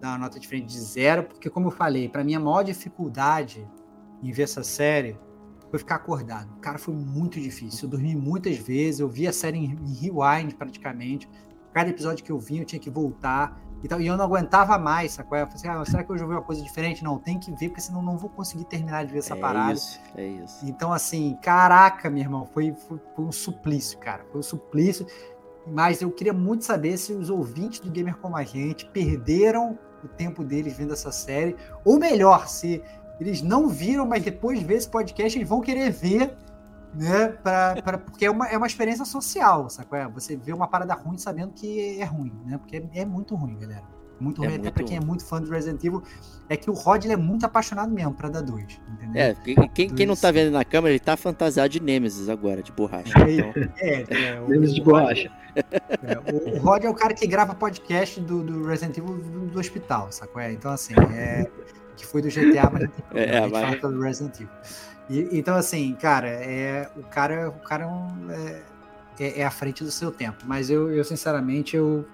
dar 0.00 0.08
uma 0.08 0.18
nota 0.18 0.40
diferente 0.40 0.66
de 0.66 0.80
zero, 0.80 1.24
porque, 1.24 1.50
como 1.50 1.68
eu 1.68 1.70
falei, 1.70 2.08
para 2.08 2.24
mim 2.24 2.34
a 2.34 2.40
maior 2.40 2.62
dificuldade 2.62 3.66
em 4.22 4.32
ver 4.32 4.42
essa 4.44 4.62
série 4.62 5.18
foi 5.70 5.78
ficar 5.78 5.96
acordado. 5.96 6.52
Cara, 6.60 6.78
foi 6.78 6.94
muito 6.94 7.40
difícil. 7.40 7.86
Eu 7.86 7.90
dormi 7.90 8.16
muitas 8.16 8.56
vezes, 8.56 9.00
eu 9.00 9.08
vi 9.08 9.26
a 9.28 9.32
série 9.32 9.58
em, 9.58 9.64
em 9.64 9.94
rewind 9.94 10.54
praticamente. 10.54 11.28
Cada 11.72 11.88
episódio 11.88 12.24
que 12.24 12.32
eu 12.32 12.38
vi, 12.38 12.58
eu 12.58 12.64
tinha 12.64 12.80
que 12.80 12.90
voltar. 12.90 13.60
Então, 13.82 14.00
e 14.00 14.06
eu 14.06 14.16
não 14.16 14.24
aguentava 14.24 14.76
mais, 14.76 15.12
sacou? 15.12 15.38
Eu 15.38 15.46
falei 15.46 15.58
assim, 15.58 15.68
ah, 15.68 15.84
será 15.84 16.04
que 16.04 16.12
hoje 16.12 16.22
eu 16.22 16.26
vou 16.26 16.34
ver 16.34 16.40
uma 16.40 16.46
coisa 16.46 16.62
diferente? 16.62 17.02
Não, 17.02 17.18
tem 17.18 17.38
que 17.38 17.50
ver, 17.52 17.68
porque 17.68 17.80
senão 17.80 18.02
não 18.02 18.18
vou 18.18 18.28
conseguir 18.28 18.64
terminar 18.64 19.06
de 19.06 19.12
ver 19.12 19.20
essa 19.20 19.34
é 19.34 19.40
parada. 19.40 19.72
Isso, 19.72 20.00
é 20.16 20.26
isso. 20.26 20.66
Então, 20.66 20.92
assim, 20.92 21.38
caraca, 21.40 22.10
meu 22.10 22.20
irmão, 22.20 22.44
foi, 22.52 22.74
foi, 22.74 22.98
foi, 23.14 23.24
um 23.24 23.32
suplício, 23.32 23.98
cara. 23.98 24.24
Foi 24.30 24.40
um 24.40 24.42
suplício. 24.42 25.06
Mas 25.66 26.02
eu 26.02 26.10
queria 26.10 26.32
muito 26.32 26.64
saber 26.64 26.96
se 26.98 27.12
os 27.12 27.30
ouvintes 27.30 27.80
do 27.80 27.90
Gamer 27.90 28.16
Como 28.16 28.36
a 28.36 28.42
Gente 28.42 28.86
perderam 28.86 29.78
o 30.04 30.08
tempo 30.08 30.42
deles 30.44 30.76
vendo 30.76 30.92
essa 30.92 31.12
série. 31.12 31.56
Ou 31.84 31.98
melhor, 31.98 32.48
se 32.48 32.82
eles 33.20 33.42
não 33.42 33.68
viram, 33.68 34.06
mas 34.06 34.22
depois 34.22 34.58
de 34.58 34.64
ver 34.64 34.74
esse 34.74 34.88
podcast, 34.88 35.38
eles 35.38 35.48
vão 35.48 35.60
querer 35.60 35.90
ver 35.90 36.36
né? 36.94 37.28
Pra, 37.42 37.80
pra, 37.82 37.98
porque 37.98 38.24
é 38.24 38.30
uma, 38.30 38.48
é 38.48 38.56
uma 38.56 38.66
experiência 38.66 39.04
social, 39.04 39.68
sabe? 39.70 39.88
É? 39.96 40.08
Você 40.08 40.36
vê 40.36 40.52
uma 40.52 40.66
parada 40.66 40.94
ruim 40.94 41.18
sabendo 41.18 41.52
que 41.52 42.00
é 42.00 42.04
ruim, 42.04 42.32
né? 42.44 42.58
Porque 42.58 42.76
é, 42.76 43.00
é 43.00 43.04
muito 43.04 43.34
ruim, 43.34 43.56
galera. 43.58 43.84
Muito 44.18 44.44
é 44.44 44.46
ruim, 44.46 44.54
é 44.54 44.58
até 44.58 44.64
muito 44.64 44.74
pra 44.74 44.84
quem 44.84 44.96
é 44.96 45.00
muito 45.00 45.24
fã 45.24 45.40
do 45.40 45.50
Resident 45.50 45.82
Evil. 45.82 46.02
É 46.48 46.56
que 46.56 46.68
o 46.68 46.74
Rod 46.74 47.06
é 47.06 47.16
muito 47.16 47.46
apaixonado 47.46 47.90
mesmo 47.92 48.12
pra 48.12 48.28
dar 48.28 48.42
dois, 48.42 48.78
entendeu? 48.92 49.22
É, 49.22 49.34
quem, 49.72 49.88
quem 49.88 50.06
não 50.06 50.16
tá 50.16 50.30
vendo 50.30 50.52
na 50.52 50.64
câmera, 50.64 50.92
ele 50.92 51.00
tá 51.00 51.16
fantasiado 51.16 51.70
de 51.70 51.80
Nemesis 51.80 52.28
agora, 52.28 52.62
de 52.62 52.72
borracha. 52.72 53.14
É, 53.18 54.00
então... 54.00 54.18
é, 54.18 54.34
é 54.34 54.40
o, 54.40 54.48
Nemesis 54.48 54.74
de 54.74 54.82
borracha. 54.82 55.30
É, 55.56 56.32
o, 56.32 56.56
o 56.56 56.58
Rod 56.58 56.84
é 56.84 56.88
o 56.88 56.94
cara 56.94 57.14
que 57.14 57.26
grava 57.26 57.54
podcast 57.54 58.20
do, 58.20 58.42
do 58.42 58.66
Resident 58.66 58.98
Evil 58.98 59.16
do, 59.16 59.46
do 59.46 59.58
hospital, 59.58 60.10
sacou? 60.10 60.40
É, 60.40 60.52
então, 60.52 60.70
assim, 60.70 60.94
é, 61.14 61.48
que 61.96 62.06
foi 62.06 62.22
do 62.22 62.28
GTA, 62.28 62.70
mas 62.70 62.82
gente, 62.82 62.92
é, 63.14 63.38
a 63.38 63.42
gente 63.42 63.80
fala 63.80 63.92
do 63.92 64.00
Resident 64.00 64.36
Evil. 64.36 64.48
E, 65.10 65.28
então, 65.32 65.56
assim, 65.56 65.92
cara, 65.94 66.28
é, 66.28 66.88
o 66.96 67.02
cara, 67.02 67.48
o 67.48 67.60
cara 67.60 67.84
é, 67.84 67.86
um, 67.86 68.30
é, 68.30 68.62
é, 69.18 69.40
é, 69.40 69.44
à 69.44 69.50
frente 69.50 69.82
do 69.82 69.90
seu 69.90 70.12
tempo. 70.12 70.44
Mas 70.46 70.70
eu, 70.70 70.90
eu 70.90 71.04
sinceramente, 71.04 71.76
eu. 71.76 72.06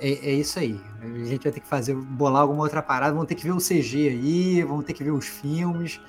É, 0.00 0.30
é, 0.30 0.32
isso 0.32 0.58
aí. 0.58 0.80
A 1.00 1.24
gente 1.24 1.42
vai 1.42 1.52
ter 1.52 1.60
que 1.60 1.66
fazer, 1.66 1.94
bolar 1.94 2.42
alguma 2.42 2.62
outra 2.62 2.82
parada. 2.82 3.12
Vamos 3.12 3.26
ter 3.26 3.34
que 3.34 3.44
ver 3.44 3.52
o 3.52 3.58
CG 3.58 4.08
aí, 4.08 4.62
vamos 4.62 4.84
ter 4.84 4.92
que 4.92 5.02
ver 5.02 5.10
os 5.10 5.26
filmes, 5.26 6.00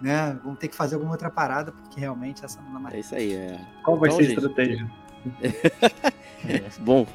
né? 0.00 0.38
Vamos 0.42 0.58
ter 0.58 0.68
que 0.68 0.74
fazer 0.74 0.94
alguma 0.94 1.12
outra 1.12 1.30
parada, 1.30 1.72
porque 1.72 2.00
realmente 2.00 2.44
essa 2.44 2.60
não 2.62 2.72
dá 2.72 2.80
mais. 2.80 2.94
É 2.94 2.98
isso 3.00 3.14
aí. 3.14 3.34
É... 3.34 3.60
Qual 3.84 3.98
vai 3.98 4.08
então, 4.08 4.24
ser 4.24 4.30
a 4.30 4.34
estratégia? 4.34 4.90
Bom. 6.80 7.06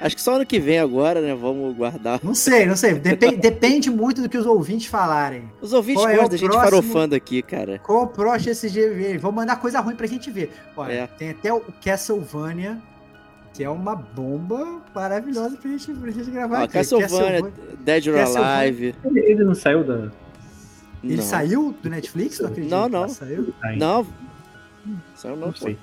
Acho 0.00 0.14
que 0.14 0.22
só 0.22 0.36
ano 0.36 0.46
que 0.46 0.60
vem 0.60 0.78
agora, 0.78 1.20
né? 1.20 1.34
Vamos 1.34 1.74
guardar. 1.76 2.20
Não 2.22 2.34
sei, 2.34 2.66
não 2.66 2.76
sei. 2.76 2.94
Depende, 2.94 3.36
depende 3.40 3.90
muito 3.90 4.22
do 4.22 4.28
que 4.28 4.38
os 4.38 4.46
ouvintes 4.46 4.86
falarem. 4.86 5.50
Os 5.60 5.72
ouvintes 5.72 6.04
gostam 6.04 6.24
é 6.24 6.28
da 6.28 6.36
gente 6.36 6.52
farofando 6.52 7.14
aqui, 7.14 7.42
cara. 7.42 7.78
Qual 7.80 8.04
o 8.04 8.06
próximo 8.06 8.52
SG? 8.52 9.18
Vão 9.18 9.32
mandar 9.32 9.56
coisa 9.56 9.80
ruim 9.80 9.96
pra 9.96 10.06
gente 10.06 10.30
ver. 10.30 10.52
Olha, 10.76 10.92
é. 10.92 11.06
tem 11.06 11.30
até 11.30 11.52
o 11.52 11.60
Castlevania, 11.84 12.78
que 13.52 13.64
é 13.64 13.68
uma 13.68 13.96
bomba 13.96 14.82
maravilhosa 14.94 15.56
pra 15.56 15.70
gente, 15.70 15.92
pra 15.92 16.10
gente 16.10 16.30
gravar 16.30 16.60
Ó, 16.60 16.64
aqui. 16.64 16.74
Castlevania, 16.74 17.42
Castlevania, 17.42 17.76
Dead 17.80 18.06
or 18.06 18.18
Alive. 18.18 18.94
Ele, 19.04 19.20
ele 19.20 19.44
não 19.44 19.54
saiu 19.54 19.84
da... 19.84 20.10
Ele 21.02 21.16
não. 21.16 21.22
saiu 21.24 21.74
do 21.82 21.90
Netflix? 21.90 22.38
Não 22.38 22.48
acredito. 22.48 22.70
Não, 22.70 22.88
não. 22.88 23.08
Saiu? 23.08 23.52
Não. 23.76 24.06
Saiu 25.16 25.36
não, 25.36 25.46
não 25.48 25.54
sei. 25.54 25.76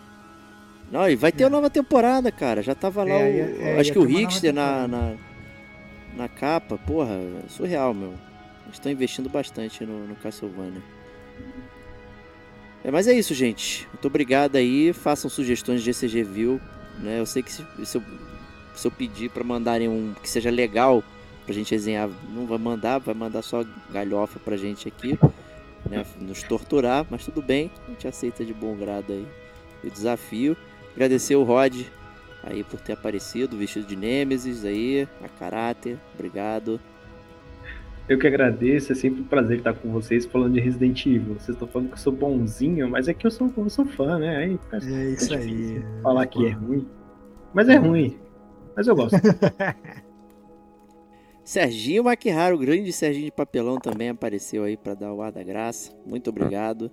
Não, 0.92 1.08
e 1.10 1.16
vai 1.16 1.32
ter 1.32 1.44
é. 1.44 1.46
uma 1.46 1.52
nova 1.52 1.70
temporada, 1.70 2.32
cara. 2.32 2.62
Já 2.62 2.74
tava 2.74 3.04
lá 3.04 3.12
é, 3.12 3.46
o. 3.46 3.62
É, 3.62 3.80
acho 3.80 3.92
que 3.92 4.00
o 4.00 4.06
Rickster 4.06 4.54
na, 4.54 4.88
na, 4.88 5.14
na, 6.16 6.28
capa. 6.28 6.78
Porra, 6.78 7.20
surreal, 7.48 7.94
meu. 7.94 8.14
Eles 8.66 8.76
estão 8.76 8.92
investindo 8.92 9.30
bastante 9.30 9.86
no, 9.86 10.08
no 10.08 10.16
Castlevania. 10.16 10.82
É, 12.84 12.92
mas 12.92 13.08
é 13.08 13.14
isso, 13.14 13.34
gente. 13.34 13.88
Muito 13.94 14.08
obrigado 14.08 14.56
aí. 14.56 14.94
Façam 14.94 15.30
sugestões 15.30 15.82
de 15.82 15.92
GCG 15.92 16.24
View. 16.24 16.62
Né? 17.00 17.20
Eu 17.20 17.26
sei 17.26 17.44
que 17.44 17.52
se, 17.52 17.64
se, 17.84 17.98
eu, 17.98 18.04
se 18.76 18.88
eu 18.88 18.92
pedir 18.92 19.30
para 19.30 19.44
mandarem 19.44 19.88
um 19.88 20.14
que 20.22 20.30
seja 20.30 20.50
legal 20.50 21.04
pra 21.46 21.54
gente 21.54 21.72
resenhar, 21.72 22.10
não 22.34 22.46
vai 22.46 22.58
mandar, 22.58 23.00
vai 23.00 23.16
mandar 23.16 23.42
só 23.42 23.66
galhofa 23.92 24.40
pra 24.40 24.56
gente 24.56 24.88
aqui, 24.88 25.18
né? 25.90 26.06
Nos 26.20 26.44
torturar, 26.44 27.08
mas 27.10 27.26
tudo 27.26 27.42
bem, 27.42 27.72
a 27.88 27.90
gente 27.90 28.08
aceita 28.08 28.46
de 28.46 28.54
bom 28.54 28.76
grado 28.76 29.12
aí 29.14 29.28
o 29.84 29.90
desafio. 29.90 30.56
Agradecer 31.00 31.38
o 31.38 31.44
Rod 31.44 31.86
aí 32.44 32.62
por 32.62 32.82
ter 32.82 32.92
aparecido, 32.92 33.56
vestido 33.56 33.88
de 33.88 33.96
Nemesis 33.96 34.66
aí, 34.66 35.08
a 35.24 35.30
caráter. 35.30 35.98
Obrigado. 36.14 36.78
Eu 38.10 38.20
que 38.20 38.28
agradeço, 38.28 38.92
é 38.92 38.96
sempre 38.96 39.22
um 39.22 39.24
prazer 39.24 39.60
estar 39.60 39.74
com 39.76 39.94
vocês 39.94 40.26
falando 40.26 40.56
de 40.56 40.60
Resident 40.60 41.06
Evil. 41.06 41.36
Vocês 41.36 41.56
estão 41.56 41.70
falando 41.70 41.88
que 41.88 41.94
eu 41.94 42.00
sou 42.00 42.12
bonzinho, 42.12 42.90
mas 42.90 43.08
é 43.08 43.14
que 43.14 43.26
eu 43.26 43.32
sou, 43.32 43.50
eu 43.56 43.70
sou 43.70 43.86
fã, 43.86 44.20
né? 44.20 44.36
Aí, 44.36 44.60
é 44.74 45.10
isso 45.12 45.34
aí. 45.34 45.82
Falar 46.04 46.28
que 46.28 46.46
é 46.46 46.50
ruim. 46.50 46.86
Mas 47.54 47.70
é 47.70 47.78
ruim. 47.78 48.20
Mas 48.76 48.86
eu 48.86 48.94
gosto. 48.94 49.16
Serginho 51.46 52.04
Maquihara, 52.04 52.54
o 52.54 52.60
grande 52.60 52.92
Serginho 52.92 53.28
de 53.28 53.32
Papelão 53.32 53.78
também 53.78 54.10
apareceu 54.10 54.66
aí 54.66 54.76
para 54.76 54.96
dar 54.96 55.14
o 55.14 55.22
ar 55.22 55.32
da 55.32 55.44
graça. 55.44 55.98
Muito 56.06 56.30
obrigado. 56.30 56.92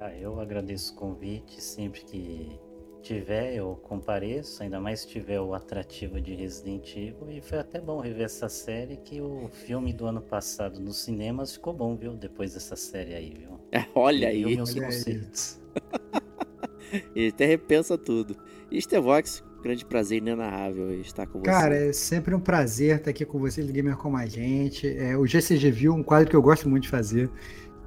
Ah, 0.00 0.16
eu 0.16 0.38
agradeço 0.38 0.94
o 0.94 0.96
convite. 0.96 1.60
Sempre 1.60 2.04
que 2.04 2.65
tiver, 3.06 3.54
eu 3.54 3.78
compareço, 3.84 4.62
ainda 4.62 4.80
mais 4.80 5.00
se 5.00 5.08
tiver 5.08 5.40
o 5.40 5.54
atrativo 5.54 6.20
de 6.20 6.34
Resident 6.34 6.96
Evil. 6.96 7.30
E 7.30 7.40
foi 7.40 7.58
até 7.58 7.80
bom 7.80 8.00
rever 8.00 8.24
essa 8.24 8.48
série, 8.48 8.96
que 8.96 9.20
o 9.20 9.48
filme 9.48 9.92
do 9.92 10.06
ano 10.06 10.20
passado 10.20 10.80
nos 10.80 10.98
cinemas 10.98 11.52
ficou 11.52 11.72
bom, 11.72 11.96
viu? 11.96 12.14
Depois 12.14 12.54
dessa 12.54 12.74
série 12.74 13.14
aí, 13.14 13.32
viu? 13.38 13.60
É, 13.70 13.84
olha 13.94 14.28
aí. 14.28 14.44
meus 14.44 14.74
olha 14.74 14.86
conceitos. 14.86 15.60
Ele 17.14 17.28
até 17.28 17.46
repensa 17.46 17.96
tudo. 17.96 18.36
E 18.70 18.80
Stevox, 18.80 19.42
grande 19.62 19.84
prazer 19.84 20.18
inenarrável 20.18 20.92
estar 21.00 21.26
com 21.26 21.38
você. 21.40 21.50
Cara, 21.50 21.76
é 21.76 21.92
sempre 21.92 22.34
um 22.34 22.40
prazer 22.40 22.96
estar 22.96 23.10
aqui 23.10 23.24
com 23.24 23.38
vocês, 23.38 23.70
Gamer 23.70 23.96
como 23.96 24.16
a 24.16 24.26
gente. 24.26 24.88
É, 24.88 25.16
o 25.16 25.26
GCG 25.26 25.70
View, 25.70 25.94
um 25.94 26.02
quadro 26.02 26.28
que 26.30 26.36
eu 26.36 26.42
gosto 26.42 26.68
muito 26.68 26.84
de 26.84 26.88
fazer. 26.88 27.30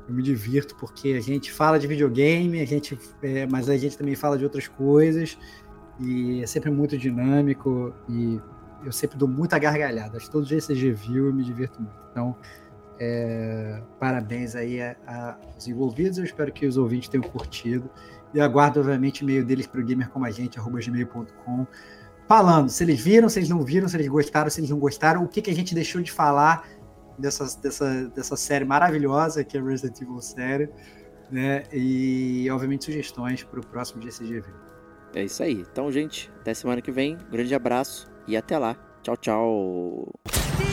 Eu 0.09 0.15
me 0.15 0.23
divirto 0.23 0.75
porque 0.75 1.09
a 1.09 1.21
gente 1.21 1.51
fala 1.51 1.77
de 1.77 1.85
videogame, 1.85 2.59
a 2.59 2.65
gente, 2.65 2.99
é, 3.21 3.45
mas 3.45 3.69
a 3.69 3.77
gente 3.77 3.95
também 3.95 4.15
fala 4.15 4.39
de 4.39 4.43
outras 4.43 4.67
coisas 4.67 5.37
e 5.99 6.41
é 6.41 6.47
sempre 6.47 6.71
muito 6.71 6.97
dinâmico 6.97 7.93
e 8.09 8.41
eu 8.83 8.91
sempre 8.91 9.15
dou 9.19 9.27
muita 9.27 9.59
gargalhada. 9.59 10.17
Acho 10.17 10.25
que 10.25 10.31
todo 10.31 10.47
dia 10.47 10.57
CG 10.57 10.91
viu 10.93 11.27
eu 11.27 11.33
me 11.33 11.43
divirto 11.43 11.79
muito. 11.79 11.95
Então, 12.09 12.35
é, 12.99 13.83
parabéns 13.99 14.55
aí 14.55 14.79
aos 15.05 15.67
envolvidos. 15.67 16.17
Eu 16.17 16.25
espero 16.25 16.51
que 16.51 16.65
os 16.65 16.75
ouvintes 16.75 17.07
tenham 17.07 17.23
curtido 17.23 17.87
e 18.33 18.41
aguardo, 18.41 18.79
obviamente, 18.79 19.19
e-mail 19.19 19.45
deles 19.45 19.67
para 19.67 19.79
o 19.79 19.85
gamercomagente.gmail.com 19.85 21.67
falando 22.27 22.69
se 22.69 22.83
eles 22.83 23.01
viram, 23.01 23.27
se 23.27 23.39
eles 23.39 23.49
não 23.49 23.63
viram, 23.63 23.87
se 23.87 23.97
eles 23.97 24.07
gostaram, 24.07 24.51
se 24.51 24.59
eles 24.59 24.69
não 24.69 24.77
gostaram, 24.77 25.23
o 25.23 25.27
que, 25.27 25.41
que 25.41 25.49
a 25.49 25.55
gente 25.55 25.73
deixou 25.73 25.99
de 25.99 26.11
falar 26.11 26.67
dessa, 27.19 27.59
dessa, 27.59 28.09
dessa 28.09 28.35
série 28.35 28.65
maravilhosa 28.65 29.43
que 29.43 29.57
é 29.57 29.61
Resident 29.61 30.01
Evil 30.01 30.21
série, 30.21 30.69
né? 31.29 31.63
E, 31.71 32.49
obviamente, 32.51 32.85
sugestões 32.85 33.43
para 33.43 33.59
o 33.59 33.65
próximo 33.65 34.01
GCGV. 34.01 34.47
É 35.13 35.23
isso 35.23 35.41
aí. 35.43 35.65
Então, 35.71 35.91
gente, 35.91 36.31
até 36.39 36.53
semana 36.53 36.81
que 36.81 36.91
vem. 36.91 37.17
Grande 37.31 37.53
abraço 37.53 38.07
e 38.27 38.37
até 38.37 38.57
lá. 38.57 38.75
Tchau, 39.01 39.17
tchau. 39.17 40.68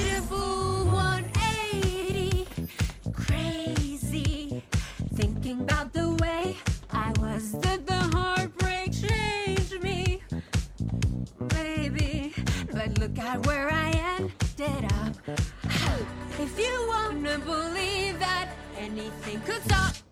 can't 17.36 17.44
believe 17.44 18.18
that 18.18 18.48
anything 18.78 19.40
could 19.42 19.62
stop 19.64 20.05